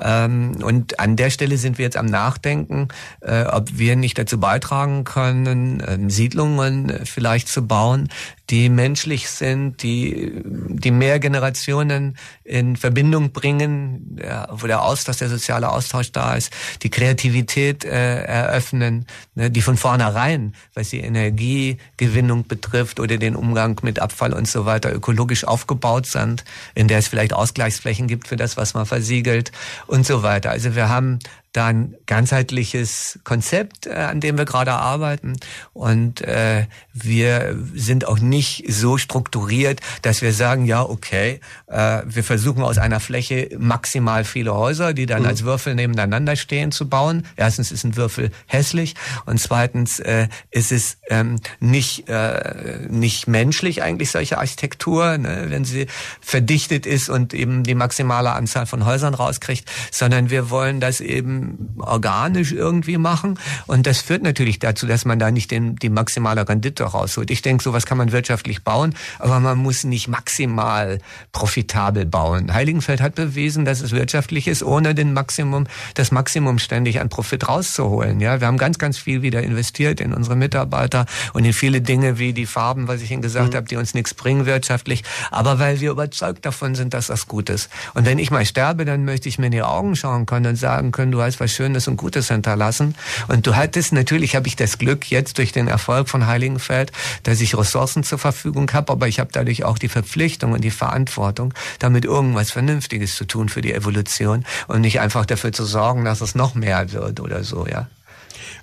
Ähm, 0.00 0.56
und 0.62 1.00
an 1.00 1.16
der 1.16 1.30
Stelle 1.30 1.56
sind 1.56 1.78
wir 1.78 1.84
jetzt 1.84 1.96
am 1.96 2.06
Nachdenken, 2.06 2.88
äh, 3.20 3.44
ob 3.44 3.78
wir 3.78 3.96
nicht 3.96 4.18
dazu 4.18 4.38
beitragen 4.38 5.04
können, 5.04 5.82
ähm, 5.86 6.10
Siedlungen 6.10 7.04
vielleicht 7.04 7.48
zu 7.48 7.66
bauen, 7.66 8.08
die 8.50 8.68
menschlich 8.70 9.28
sind, 9.28 9.82
die, 9.82 10.40
die 10.44 10.90
mehr 10.90 11.18
Generationen 11.18 12.16
in 12.44 12.76
Verbindung 12.76 13.32
bringen, 13.32 14.18
wo 14.50 14.66
der 14.66 14.82
Austausch, 14.82 15.18
der 15.18 15.28
soziale 15.28 15.70
Austausch 15.70 16.12
da 16.12 16.34
ist, 16.34 16.50
die 16.82 16.88
Kreativität 16.88 17.84
äh, 17.84 18.22
eröffnen, 18.22 19.06
ne, 19.34 19.50
die 19.50 19.60
von 19.60 19.76
vornherein, 19.76 20.54
was 20.72 20.90
die 20.90 21.00
Energiegewinnung 21.00 22.46
betrifft 22.46 23.00
oder 23.00 23.18
den 23.18 23.36
Umgang 23.36 23.78
mit 23.82 23.98
Abfall 23.98 24.32
und 24.32 24.48
so 24.48 24.64
weiter, 24.64 24.94
ökologisch 24.94 25.44
aufgebaut 25.44 26.06
sind, 26.06 26.44
in 26.74 26.88
der 26.88 26.98
es 26.98 27.08
vielleicht 27.08 27.34
Ausgleichsflächen 27.34 28.06
gibt 28.06 28.28
für 28.28 28.36
das, 28.36 28.56
was 28.56 28.72
man 28.72 28.86
versiegelt 28.86 29.52
und 29.88 30.06
so 30.06 30.22
weiter. 30.22 30.50
Also 30.50 30.74
wir 30.74 30.88
haben 30.88 31.18
da 31.52 31.66
ein 31.66 31.94
ganzheitliches 32.06 33.18
Konzept, 33.24 33.86
äh, 33.86 33.92
an 33.92 34.20
dem 34.20 34.36
wir 34.36 34.44
gerade 34.44 34.72
arbeiten. 34.72 35.36
Und 35.72 36.20
äh, 36.20 36.66
wir 36.92 37.56
sind 37.74 38.06
auch 38.06 38.18
nicht 38.18 38.64
so 38.68 38.98
strukturiert, 38.98 39.80
dass 40.02 40.20
wir 40.20 40.32
sagen, 40.32 40.66
ja, 40.66 40.82
okay, 40.82 41.40
äh, 41.66 42.02
wir 42.04 42.24
versuchen 42.24 42.62
aus 42.62 42.78
einer 42.78 43.00
Fläche 43.00 43.50
maximal 43.58 44.24
viele 44.24 44.54
Häuser, 44.54 44.92
die 44.92 45.06
dann 45.06 45.22
mhm. 45.22 45.28
als 45.28 45.44
Würfel 45.44 45.74
nebeneinander 45.74 46.36
stehen, 46.36 46.72
zu 46.72 46.88
bauen. 46.88 47.26
Erstens 47.36 47.72
ist 47.72 47.84
ein 47.84 47.96
Würfel 47.96 48.30
hässlich 48.46 48.94
und 49.26 49.40
zweitens 49.40 50.00
äh, 50.00 50.28
ist 50.50 50.72
es 50.72 50.98
ähm, 51.08 51.36
nicht, 51.60 52.08
äh, 52.08 52.86
nicht 52.88 53.26
menschlich 53.26 53.82
eigentlich 53.82 54.10
solche 54.10 54.38
Architektur, 54.38 55.18
ne, 55.18 55.46
wenn 55.48 55.64
sie 55.64 55.86
verdichtet 56.20 56.86
ist 56.86 57.08
und 57.08 57.32
eben 57.34 57.62
die 57.64 57.74
maximale 57.74 58.32
Anzahl 58.32 58.66
von 58.66 58.84
Häusern 58.84 59.14
rauskriegt, 59.14 59.70
sondern 59.90 60.30
wir 60.30 60.50
wollen 60.50 60.80
das 60.80 61.00
eben 61.00 61.37
organisch 61.78 62.52
irgendwie 62.52 62.98
machen. 62.98 63.38
Und 63.66 63.86
das 63.86 64.00
führt 64.00 64.22
natürlich 64.22 64.58
dazu, 64.58 64.86
dass 64.86 65.04
man 65.04 65.18
da 65.18 65.30
nicht 65.30 65.50
den, 65.50 65.76
die 65.76 65.90
maximale 65.90 66.48
Rendite 66.48 66.84
rausholt. 66.84 67.30
Ich 67.30 67.42
denke, 67.42 67.62
sowas 67.62 67.86
kann 67.86 67.98
man 67.98 68.12
wirtschaftlich 68.12 68.62
bauen, 68.64 68.94
aber 69.18 69.40
man 69.40 69.58
muss 69.58 69.84
nicht 69.84 70.08
maximal 70.08 70.98
profitabel 71.32 72.06
bauen. 72.06 72.52
Heiligenfeld 72.52 73.00
hat 73.00 73.14
bewiesen, 73.14 73.64
dass 73.64 73.80
es 73.80 73.92
wirtschaftlich 73.92 74.48
ist, 74.48 74.62
ohne 74.62 74.94
den 74.94 75.12
Maximum, 75.12 75.66
das 75.94 76.10
Maximum 76.10 76.58
ständig 76.58 77.00
an 77.00 77.08
Profit 77.08 77.48
rauszuholen. 77.48 78.20
Ja, 78.20 78.40
wir 78.40 78.46
haben 78.46 78.58
ganz, 78.58 78.78
ganz 78.78 78.98
viel 78.98 79.22
wieder 79.22 79.42
investiert 79.42 80.00
in 80.00 80.12
unsere 80.14 80.36
Mitarbeiter 80.36 81.06
und 81.32 81.44
in 81.44 81.52
viele 81.52 81.80
Dinge 81.80 82.18
wie 82.18 82.32
die 82.32 82.46
Farben, 82.46 82.88
was 82.88 83.02
ich 83.02 83.10
Ihnen 83.10 83.22
gesagt 83.22 83.52
mhm. 83.52 83.56
habe, 83.56 83.68
die 83.68 83.76
uns 83.76 83.94
nichts 83.94 84.14
bringen 84.14 84.46
wirtschaftlich, 84.46 85.04
aber 85.30 85.58
weil 85.58 85.80
wir 85.80 85.90
überzeugt 85.90 86.46
davon 86.46 86.74
sind, 86.74 86.94
dass 86.94 87.08
das 87.08 87.28
gut 87.28 87.50
ist. 87.50 87.68
Und 87.94 88.06
wenn 88.06 88.18
ich 88.18 88.30
mal 88.30 88.44
sterbe, 88.44 88.84
dann 88.84 89.04
möchte 89.04 89.28
ich 89.28 89.38
mir 89.38 89.46
in 89.46 89.52
die 89.52 89.62
Augen 89.62 89.96
schauen 89.96 90.26
können 90.26 90.46
und 90.46 90.56
sagen 90.56 90.92
können, 90.92 91.12
du 91.12 91.22
hast 91.22 91.27
was 91.40 91.52
Schönes 91.52 91.88
und 91.88 91.96
Gutes 91.96 92.28
hinterlassen. 92.28 92.94
Und 93.28 93.46
du 93.46 93.56
hattest, 93.56 93.92
natürlich 93.92 94.36
habe 94.36 94.48
ich 94.48 94.56
das 94.56 94.78
Glück 94.78 95.10
jetzt 95.10 95.38
durch 95.38 95.52
den 95.52 95.68
Erfolg 95.68 96.08
von 96.08 96.26
Heiligenfeld, 96.26 96.92
dass 97.22 97.40
ich 97.40 97.56
Ressourcen 97.56 98.02
zur 98.02 98.18
Verfügung 98.18 98.70
habe, 98.72 98.92
aber 98.92 99.08
ich 99.08 99.20
habe 99.20 99.30
dadurch 99.32 99.64
auch 99.64 99.78
die 99.78 99.88
Verpflichtung 99.88 100.52
und 100.52 100.62
die 100.62 100.70
Verantwortung, 100.70 101.54
damit 101.78 102.04
irgendwas 102.04 102.50
Vernünftiges 102.50 103.16
zu 103.16 103.24
tun 103.24 103.48
für 103.48 103.60
die 103.60 103.72
Evolution 103.72 104.44
und 104.66 104.80
nicht 104.80 105.00
einfach 105.00 105.26
dafür 105.26 105.52
zu 105.52 105.64
sorgen, 105.64 106.04
dass 106.04 106.20
es 106.20 106.34
noch 106.34 106.54
mehr 106.54 106.92
wird 106.92 107.20
oder 107.20 107.44
so, 107.44 107.66
ja. 107.66 107.88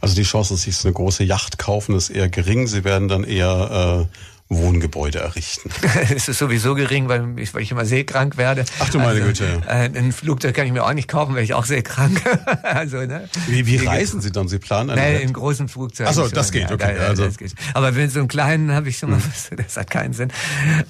Also 0.01 0.15
die 0.15 0.23
Chance, 0.23 0.53
dass 0.53 0.63
sich 0.63 0.75
so 0.75 0.87
eine 0.87 0.93
große 0.93 1.23
Yacht 1.23 1.57
kaufen, 1.57 1.95
ist 1.95 2.09
eher 2.09 2.29
gering. 2.29 2.67
Sie 2.67 2.83
werden 2.83 3.07
dann 3.07 3.23
eher 3.23 4.07
äh, 4.11 4.17
Wohngebäude 4.47 5.19
errichten. 5.19 5.71
es 6.15 6.27
ist 6.27 6.37
sowieso 6.37 6.75
gering, 6.75 7.07
weil 7.07 7.39
ich, 7.39 7.53
weil 7.55 7.63
ich 7.63 7.71
immer 7.71 7.85
seekrank 7.85 8.37
werde. 8.37 8.63
Ach 8.79 8.89
du 8.89 8.99
meine 8.99 9.11
also, 9.11 9.23
Güte. 9.23 9.61
Äh, 9.67 9.89
ein 9.97 10.11
Flugzeug 10.11 10.55
kann 10.55 10.67
ich 10.67 10.71
mir 10.71 10.83
auch 10.83 10.93
nicht 10.93 11.07
kaufen, 11.07 11.33
weil 11.33 11.43
ich 11.43 11.55
auch 11.55 11.65
seekrank. 11.65 12.21
also, 12.63 12.97
ne? 12.97 13.27
Wie, 13.47 13.65
wie 13.65 13.77
reisen 13.77 14.21
Sie 14.21 14.31
dann? 14.31 14.47
Sie 14.47 14.59
planen 14.59 14.91
eine 14.91 15.01
Nein, 15.01 15.21
in 15.21 15.33
großen 15.33 15.67
Flugzeugen. 15.67 16.09
Achso, 16.09 16.27
das 16.27 16.51
geht, 16.51 16.71
okay. 16.71 16.95
Ja, 16.95 17.07
also. 17.07 17.25
das 17.25 17.37
geht. 17.37 17.55
Aber 17.73 17.95
wenn 17.95 18.07
so 18.11 18.19
einen 18.19 18.27
kleinen 18.27 18.71
habe 18.71 18.87
ich 18.89 18.99
schon 18.99 19.09
mal, 19.09 19.19
hm. 19.19 19.57
das 19.57 19.77
hat 19.77 19.89
keinen 19.89 20.13
Sinn. 20.13 20.31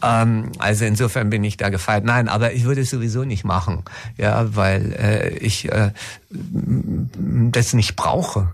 Ähm, 0.04 0.52
also 0.58 0.84
insofern 0.84 1.30
bin 1.30 1.44
ich 1.46 1.56
da 1.56 1.70
gefeiert. 1.70 2.04
Nein, 2.04 2.28
aber 2.28 2.52
ich 2.52 2.66
würde 2.66 2.82
es 2.82 2.90
sowieso 2.90 3.24
nicht 3.24 3.46
machen. 3.46 3.84
Ja, 4.18 4.54
weil 4.54 4.92
äh, 4.94 5.30
ich 5.38 5.72
äh, 5.72 5.92
das 6.30 7.72
nicht 7.72 7.96
brauche. 7.96 8.50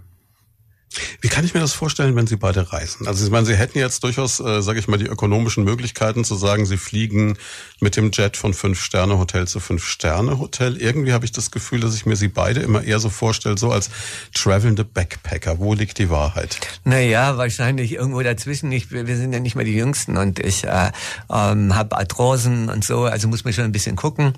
Wie 1.22 1.30
kann 1.30 1.46
ich 1.46 1.54
mir 1.54 1.60
das 1.60 1.74
vorstellen, 1.74 2.16
wenn 2.16 2.28
Sie 2.28 2.36
beide 2.36 2.72
reisen? 2.72 3.08
Also 3.08 3.26
ich 3.26 3.32
meine, 3.32 3.46
Sie 3.46 3.56
hätten 3.56 3.78
jetzt 3.78 4.04
durchaus, 4.04 4.40
äh, 4.40 4.62
sage 4.62 4.80
ich 4.80 4.88
mal, 4.88 4.98
die 4.98 5.06
ökonomischen 5.06 5.64
Möglichkeiten 5.64 6.24
zu 6.24 6.36
sagen, 6.36 6.66
Sie 6.66 6.78
fliegen 6.78 7.38
mit 7.80 7.96
dem 7.96 8.12
Jet 8.12 8.38
von 8.38 8.54
Fünf-Sterne-Hotel 8.54 9.48
zu 9.48 9.60
Fünf-Sterne-Hotel. 9.60 10.78
Irgendwie 10.78 11.14
habe 11.14 11.26
ich 11.26 11.32
das 11.32 11.52
Gefühl, 11.52 11.80
dass 11.80 11.96
ich 11.96 12.06
mir 12.06 12.16
Sie 12.16 12.28
beide 12.28 12.62
immer 12.62 12.84
eher 12.84 13.00
so 13.00 13.10
vorstelle, 13.10 13.58
so 13.58 13.72
als 13.72 13.90
travelnde 14.34 14.84
Backpacker. 14.84 15.60
Wo 15.60 15.74
liegt 15.74 15.98
die 15.98 16.10
Wahrheit? 16.10 16.60
Naja, 16.84 17.38
wahrscheinlich 17.38 17.94
irgendwo 17.94 18.22
dazwischen. 18.22 18.72
Ich, 18.72 18.92
wir 18.92 19.18
sind 19.18 19.34
ja 19.34 19.40
nicht 19.40 19.56
mehr 19.56 19.66
die 19.66 19.76
Jüngsten 19.76 20.18
und 20.18 20.40
ich 20.40 20.66
äh, 20.66 20.92
ähm, 21.32 21.76
habe 21.76 21.98
Arthrosen 21.98 22.70
und 22.70 22.84
so, 22.84 23.06
also 23.06 23.28
muss 23.28 23.44
man 23.44 23.54
schon 23.54 23.66
ein 23.66 23.72
bisschen 23.72 23.96
gucken. 23.96 24.34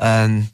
Ähm, 0.00 0.48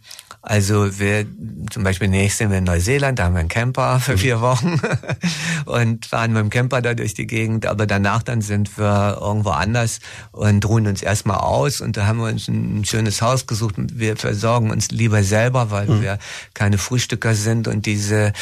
also 0.49 1.01
wir 1.01 1.27
zum 1.73 1.83
Beispiel 1.83 2.07
nächstes 2.07 2.39
sind 2.39 2.51
wir 2.51 2.59
in 2.59 2.65
Neuseeland, 2.65 3.19
da 3.19 3.25
haben 3.25 3.35
wir 3.35 3.41
einen 3.41 3.49
Camper 3.49 3.99
für 3.99 4.13
mhm. 4.13 4.19
vier 4.19 4.41
Wochen 4.41 4.81
und 5.65 6.07
fahren 6.07 6.33
mit 6.33 6.41
dem 6.41 6.51
Camper 6.51 6.81
da 6.81 6.95
durch 6.95 7.15
die 7.15 7.27
Gegend. 7.27 7.67
Aber 7.67 7.85
danach 7.85 8.23
dann 8.23 8.43
sind 8.43 8.79
wir 8.79 9.19
irgendwo 9.21 9.51
anders 9.51 9.99
und 10.31 10.65
ruhen 10.65 10.87
uns 10.87 11.03
erstmal 11.03 11.39
aus 11.39 11.81
und 11.81 11.97
da 11.97 12.07
haben 12.07 12.21
wir 12.21 12.29
uns 12.29 12.47
ein 12.47 12.85
schönes 12.85 13.21
Haus 13.23 13.49
gesucht. 13.49 13.75
Wir 13.77 14.17
versorgen 14.17 14.71
uns 14.71 14.93
lieber 14.93 15.25
selber, 15.25 15.73
weil 15.73 15.89
mhm. 15.89 16.03
wir 16.03 16.19
keine 16.55 16.79
Frühstücker 16.79 17.35
sind 17.35 17.67
und 17.67 17.85
diese 17.85 18.33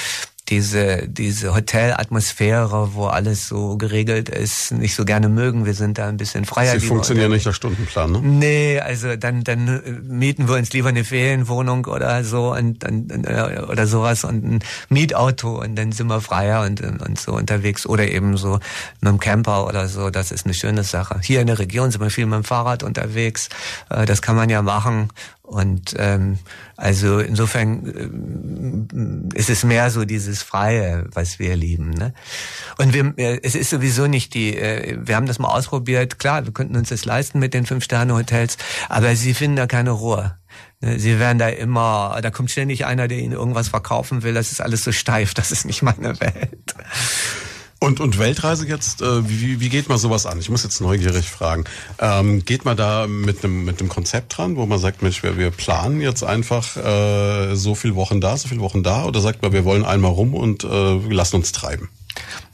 diese, 0.51 1.09
diese 1.09 1.55
Hotelatmosphäre, 1.55 2.91
wo 2.93 3.07
alles 3.07 3.49
so 3.49 3.79
geregelt 3.79 4.29
ist, 4.29 4.73
nicht 4.73 4.95
so 4.95 5.07
gerne 5.07 5.31
mögen. 5.31 5.65
Wir 5.65 5.73
sind 5.73 5.97
da 5.97 6.07
ein 6.07 6.19
bisschen 6.19 6.45
freier. 6.45 6.79
Sie 6.79 6.87
funktionieren 6.87 7.31
nicht 7.31 7.47
der 7.47 7.55
Stundenplan, 7.55 8.13
ne? 8.13 8.21
Nee, 8.23 8.79
also 8.79 9.17
dann, 9.17 9.43
dann 9.43 9.69
äh, 9.69 9.91
mieten 10.03 10.47
wir 10.47 10.57
uns 10.57 10.71
lieber 10.75 10.91
eine 10.91 11.05
Ferienwohnung 11.05 11.87
oder 11.87 12.25
so 12.25 12.53
und, 12.53 12.85
und, 12.85 13.27
äh, 13.27 13.63
oder 13.71 13.87
sowas 13.87 14.25
und 14.25 14.45
ein 14.45 14.59
Mietauto 14.91 15.63
und 15.63 15.77
dann 15.77 15.93
sind 15.93 16.09
wir 16.09 16.21
freier 16.21 16.63
und, 16.67 16.83
und 16.83 17.19
so 17.19 17.33
unterwegs 17.33 17.87
oder 17.87 18.07
eben 18.07 18.37
so 18.37 18.59
mit 19.01 19.09
einem 19.09 19.21
Camper 19.21 19.67
oder 19.67 19.89
so. 19.89 20.11
Das 20.11 20.31
ist 20.31 20.45
eine 20.45 20.53
schöne 20.53 20.85
Sache. 20.85 21.21
Hier 21.23 21.41
in 21.41 21.47
der 21.47 21.59
Region 21.59 21.91
sind 21.91 22.03
wir 22.03 22.11
viel 22.11 22.27
mit 22.27 22.37
dem 22.37 22.45
Fahrrad 22.45 22.83
unterwegs. 22.83 23.49
Äh, 23.89 24.05
das 24.05 24.21
kann 24.21 24.37
man 24.37 24.51
ja 24.51 24.61
machen 24.61 25.09
und 25.45 25.95
ähm, 25.99 26.39
also 26.75 27.19
insofern 27.19 29.29
äh, 29.35 29.39
ist 29.39 29.51
es 29.51 29.63
mehr 29.63 29.91
so 29.91 30.07
dieses 30.07 30.43
Freie, 30.43 31.05
was 31.13 31.39
wir 31.39 31.55
lieben. 31.55 31.91
Ne? 31.91 32.15
Und 32.79 32.95
wir, 32.95 33.13
äh, 33.19 33.41
es 33.43 33.55
ist 33.55 33.69
sowieso 33.69 34.07
nicht 34.07 34.33
die, 34.33 34.57
äh, 34.57 34.97
wir 34.99 35.17
haben 35.17 35.27
das 35.27 35.39
mal 35.39 35.49
ausprobiert, 35.49 36.19
klar, 36.19 36.47
wir 36.47 36.55
könnten 36.55 36.77
uns 36.77 36.89
das 36.89 37.05
leisten 37.05 37.41
mit 37.41 37.53
den 37.53 37.67
Fünf-Sterne-Hotels, 37.67 38.57
aber 38.89 39.15
sie 39.17 39.35
finden 39.35 39.57
da 39.57 39.67
keine 39.67 39.91
Ruhe. 39.91 40.39
Ne? 40.81 40.99
Sie 40.99 41.19
werden 41.19 41.39
da 41.39 41.51
immer, 41.51 42.19
da 42.23 42.31
kommt 42.31 42.51
ständig 42.51 42.87
einer, 42.87 43.07
der 43.07 43.19
ihnen 43.19 43.35
irgendwas 43.35 43.69
verkaufen 43.69 44.23
will, 44.23 44.33
das 44.33 44.51
ist 44.51 44.63
alles 44.63 44.83
so 44.83 44.93
steif, 44.93 45.35
das 45.35 45.53
ist 45.53 45.67
nicht 45.67 45.83
meine 45.83 46.19
Welt. 46.21 46.75
Und, 47.85 48.01
und 48.01 48.19
Weltreise 48.19 48.67
jetzt, 48.67 49.03
äh, 49.03 49.29
wie, 49.29 49.61
wie 49.61 49.69
geht 49.69 49.91
man 49.91 49.99
sowas 49.99 50.25
an? 50.25 50.41
Ich 50.41 50.49
muss 50.49 50.63
jetzt 50.63 50.81
neugierig 50.81 51.29
fragen. 51.29 51.65
Ähm, 51.99 52.43
geht 52.43 52.65
man 52.65 52.79
da 52.79 53.07
mit 53.07 53.45
einem 53.45 53.67
mit 53.67 53.79
einem 53.79 53.91
Konzept 53.91 54.39
dran, 54.39 54.57
wo 54.57 54.65
man 54.65 54.79
sagt, 54.79 55.03
Mensch, 55.03 55.23
wir, 55.23 55.37
wir 55.37 55.51
planen 55.51 56.01
jetzt 56.01 56.25
einfach 56.25 56.79
äh, 56.79 57.55
so 57.55 57.75
viele 57.75 57.95
Wochen 57.95 58.23
da, 58.23 58.39
so 58.39 58.49
viele 58.49 58.63
Wochen 58.63 58.83
da, 58.83 59.05
oder 59.05 59.21
sagt 59.21 59.43
man, 59.43 59.53
wir 59.53 59.67
wollen 59.67 59.85
einmal 59.85 60.13
rum 60.13 60.33
und 60.33 60.65
äh, 60.65 60.97
lassen 61.13 61.37
uns 61.37 61.53
treiben? 61.53 61.91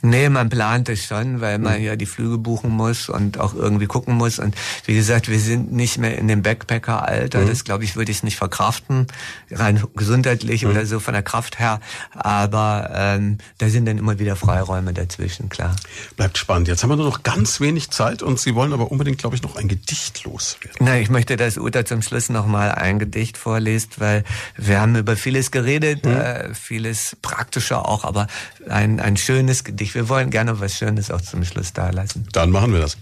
Nee, 0.03 0.29
man 0.31 0.49
plant 0.49 0.89
es 0.89 1.05
schon, 1.05 1.41
weil 1.41 1.59
man 1.59 1.79
mhm. 1.79 1.85
ja 1.85 1.97
die 1.97 2.07
Flüge 2.07 2.39
buchen 2.39 2.71
muss 2.71 3.09
und 3.09 3.39
auch 3.39 3.55
irgendwie 3.55 3.87
gucken 3.87 4.15
muss. 4.15 4.39
Und 4.39 4.55
wie 4.87 4.95
gesagt, 4.95 5.29
wir 5.29 5.39
sind 5.39 5.73
nicht 5.73 5.99
mehr 5.99 6.17
in 6.17 6.27
dem 6.29 6.43
Backpacker-Alter. 6.43 7.41
Mhm. 7.41 7.49
Das, 7.49 7.65
glaube 7.65 7.85
ich, 7.85 7.97
würde 7.97 8.11
ich 8.11 8.23
nicht 8.23 8.37
verkraften, 8.37 9.07
rein 9.51 9.83
gesundheitlich 9.95 10.65
mhm. 10.65 10.71
oder 10.71 10.87
so 10.87 11.01
von 11.01 11.13
der 11.13 11.23
Kraft 11.23 11.59
her. 11.59 11.81
Aber 12.13 12.91
ähm, 12.95 13.39
da 13.59 13.69
sind 13.69 13.87
dann 13.87 13.99
immer 13.99 14.19
wieder 14.19 14.37
Freiräume 14.37 14.95
dazwischen, 14.95 15.51
klar. 15.51 15.77
Bleibt 16.17 16.39
spannend. 16.39 16.69
Jetzt 16.69 16.83
haben 16.83 16.91
wir 16.91 16.97
nur 16.97 17.07
noch 17.07 17.23
ganz 17.23 17.61
wenig 17.61 17.91
Zeit 17.91 18.23
und 18.23 18.41
Sie 18.41 18.55
wollen 18.55 18.73
aber 18.73 18.91
unbedingt, 18.91 19.19
glaube 19.19 19.37
ich, 19.37 19.43
noch 19.43 19.57
ein 19.57 19.69
Gedicht 19.69 20.25
loswerden. 20.25 20.79
Na, 20.81 20.99
ich 20.99 21.11
möchte, 21.11 21.37
dass 21.37 21.59
Uta 21.59 21.85
zum 21.85 22.01
Schluss 22.01 22.31
noch 22.31 22.47
mal 22.47 22.73
ein 22.73 22.99
Gedicht 22.99 23.37
vorliest, 23.37 24.01
weil 24.01 24.25
wir 24.57 24.81
haben 24.81 24.97
über 24.97 25.17
vieles 25.17 25.51
geredet, 25.51 26.07
mhm. 26.07 26.13
äh, 26.13 26.55
vieles 26.55 27.17
praktischer 27.21 27.87
auch, 27.87 28.05
aber 28.05 28.29
ein, 28.69 28.99
ein 29.01 29.17
schönes 29.17 29.65
Gedicht 29.65 29.90
wichtig. 29.91 29.95
Wir 29.95 30.09
wollen 30.09 30.31
gerne 30.31 30.61
was 30.61 30.77
Schönes 30.77 31.11
auch 31.11 31.21
zum 31.21 31.45
Schluss 31.45 31.73
da 31.73 31.91
lassen. 31.91 32.27
Dann 32.33 32.51
machen 32.51 32.73
wir 32.73 32.81
das. 32.81 32.97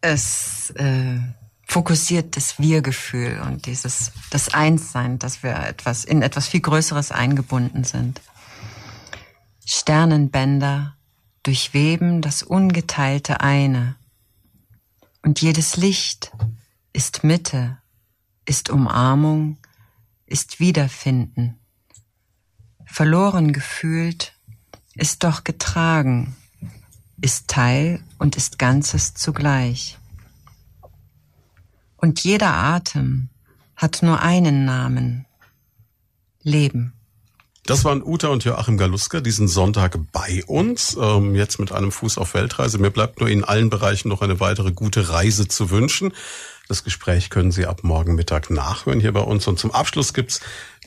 Es 0.00 0.70
äh, 0.76 1.18
fokussiert 1.66 2.36
das 2.36 2.58
Wir-Gefühl 2.58 3.40
und 3.44 3.66
dieses 3.66 4.12
das 4.30 4.54
Einssein, 4.54 5.18
dass 5.18 5.42
wir 5.42 5.56
etwas 5.56 6.04
in 6.04 6.22
etwas 6.22 6.48
viel 6.48 6.60
Größeres 6.60 7.12
eingebunden 7.12 7.84
sind. 7.84 8.20
Sternenbänder 9.64 10.96
durchweben 11.42 12.22
das 12.22 12.42
ungeteilte 12.42 13.40
eine. 13.40 13.96
Und 15.22 15.40
jedes 15.42 15.76
Licht 15.76 16.32
ist 16.92 17.24
Mitte, 17.24 17.78
ist 18.44 18.70
Umarmung, 18.70 19.58
ist 20.24 20.60
Wiederfinden. 20.60 21.58
Verloren 22.84 23.52
gefühlt 23.52 24.35
ist 24.96 25.24
doch 25.24 25.44
getragen, 25.44 26.36
ist 27.20 27.48
Teil 27.48 28.02
und 28.18 28.36
ist 28.36 28.58
Ganzes 28.58 29.14
zugleich. 29.14 29.98
Und 31.96 32.24
jeder 32.24 32.54
Atem 32.54 33.28
hat 33.76 34.02
nur 34.02 34.20
einen 34.20 34.64
Namen. 34.64 35.26
Leben. 36.42 36.92
Das 37.64 37.84
waren 37.84 38.04
Uta 38.04 38.28
und 38.28 38.44
Joachim 38.44 38.78
Galuska 38.78 39.20
diesen 39.20 39.48
Sonntag 39.48 39.98
bei 40.12 40.44
uns, 40.46 40.96
ähm, 41.00 41.34
jetzt 41.34 41.58
mit 41.58 41.72
einem 41.72 41.90
Fuß 41.90 42.18
auf 42.18 42.34
Weltreise. 42.34 42.78
Mir 42.78 42.90
bleibt 42.92 43.18
nur 43.18 43.28
in 43.28 43.42
allen 43.42 43.70
Bereichen 43.70 44.08
noch 44.08 44.22
eine 44.22 44.38
weitere 44.38 44.70
gute 44.70 45.08
Reise 45.08 45.48
zu 45.48 45.70
wünschen. 45.70 46.12
Das 46.68 46.84
Gespräch 46.84 47.28
können 47.28 47.50
Sie 47.50 47.66
ab 47.66 47.82
morgen 47.82 48.14
Mittag 48.14 48.50
nachhören 48.50 49.00
hier 49.00 49.12
bei 49.12 49.20
uns. 49.20 49.48
Und 49.48 49.58
zum 49.58 49.72
Abschluss 49.72 50.14
gibt's 50.14 50.40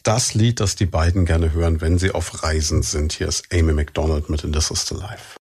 das 0.03 0.33
Lied, 0.33 0.59
das 0.59 0.75
die 0.75 0.85
beiden 0.85 1.25
gerne 1.25 1.53
hören, 1.53 1.81
wenn 1.81 1.99
sie 1.99 2.11
auf 2.11 2.43
Reisen 2.43 2.81
sind. 2.81 3.13
Hier 3.13 3.27
ist 3.27 3.45
Amy 3.53 3.73
McDonald 3.73 4.29
mit 4.29 4.43
In 4.43 4.51
This 4.51 4.71
Is 4.71 4.87
the 4.87 4.95
Life. 4.95 5.37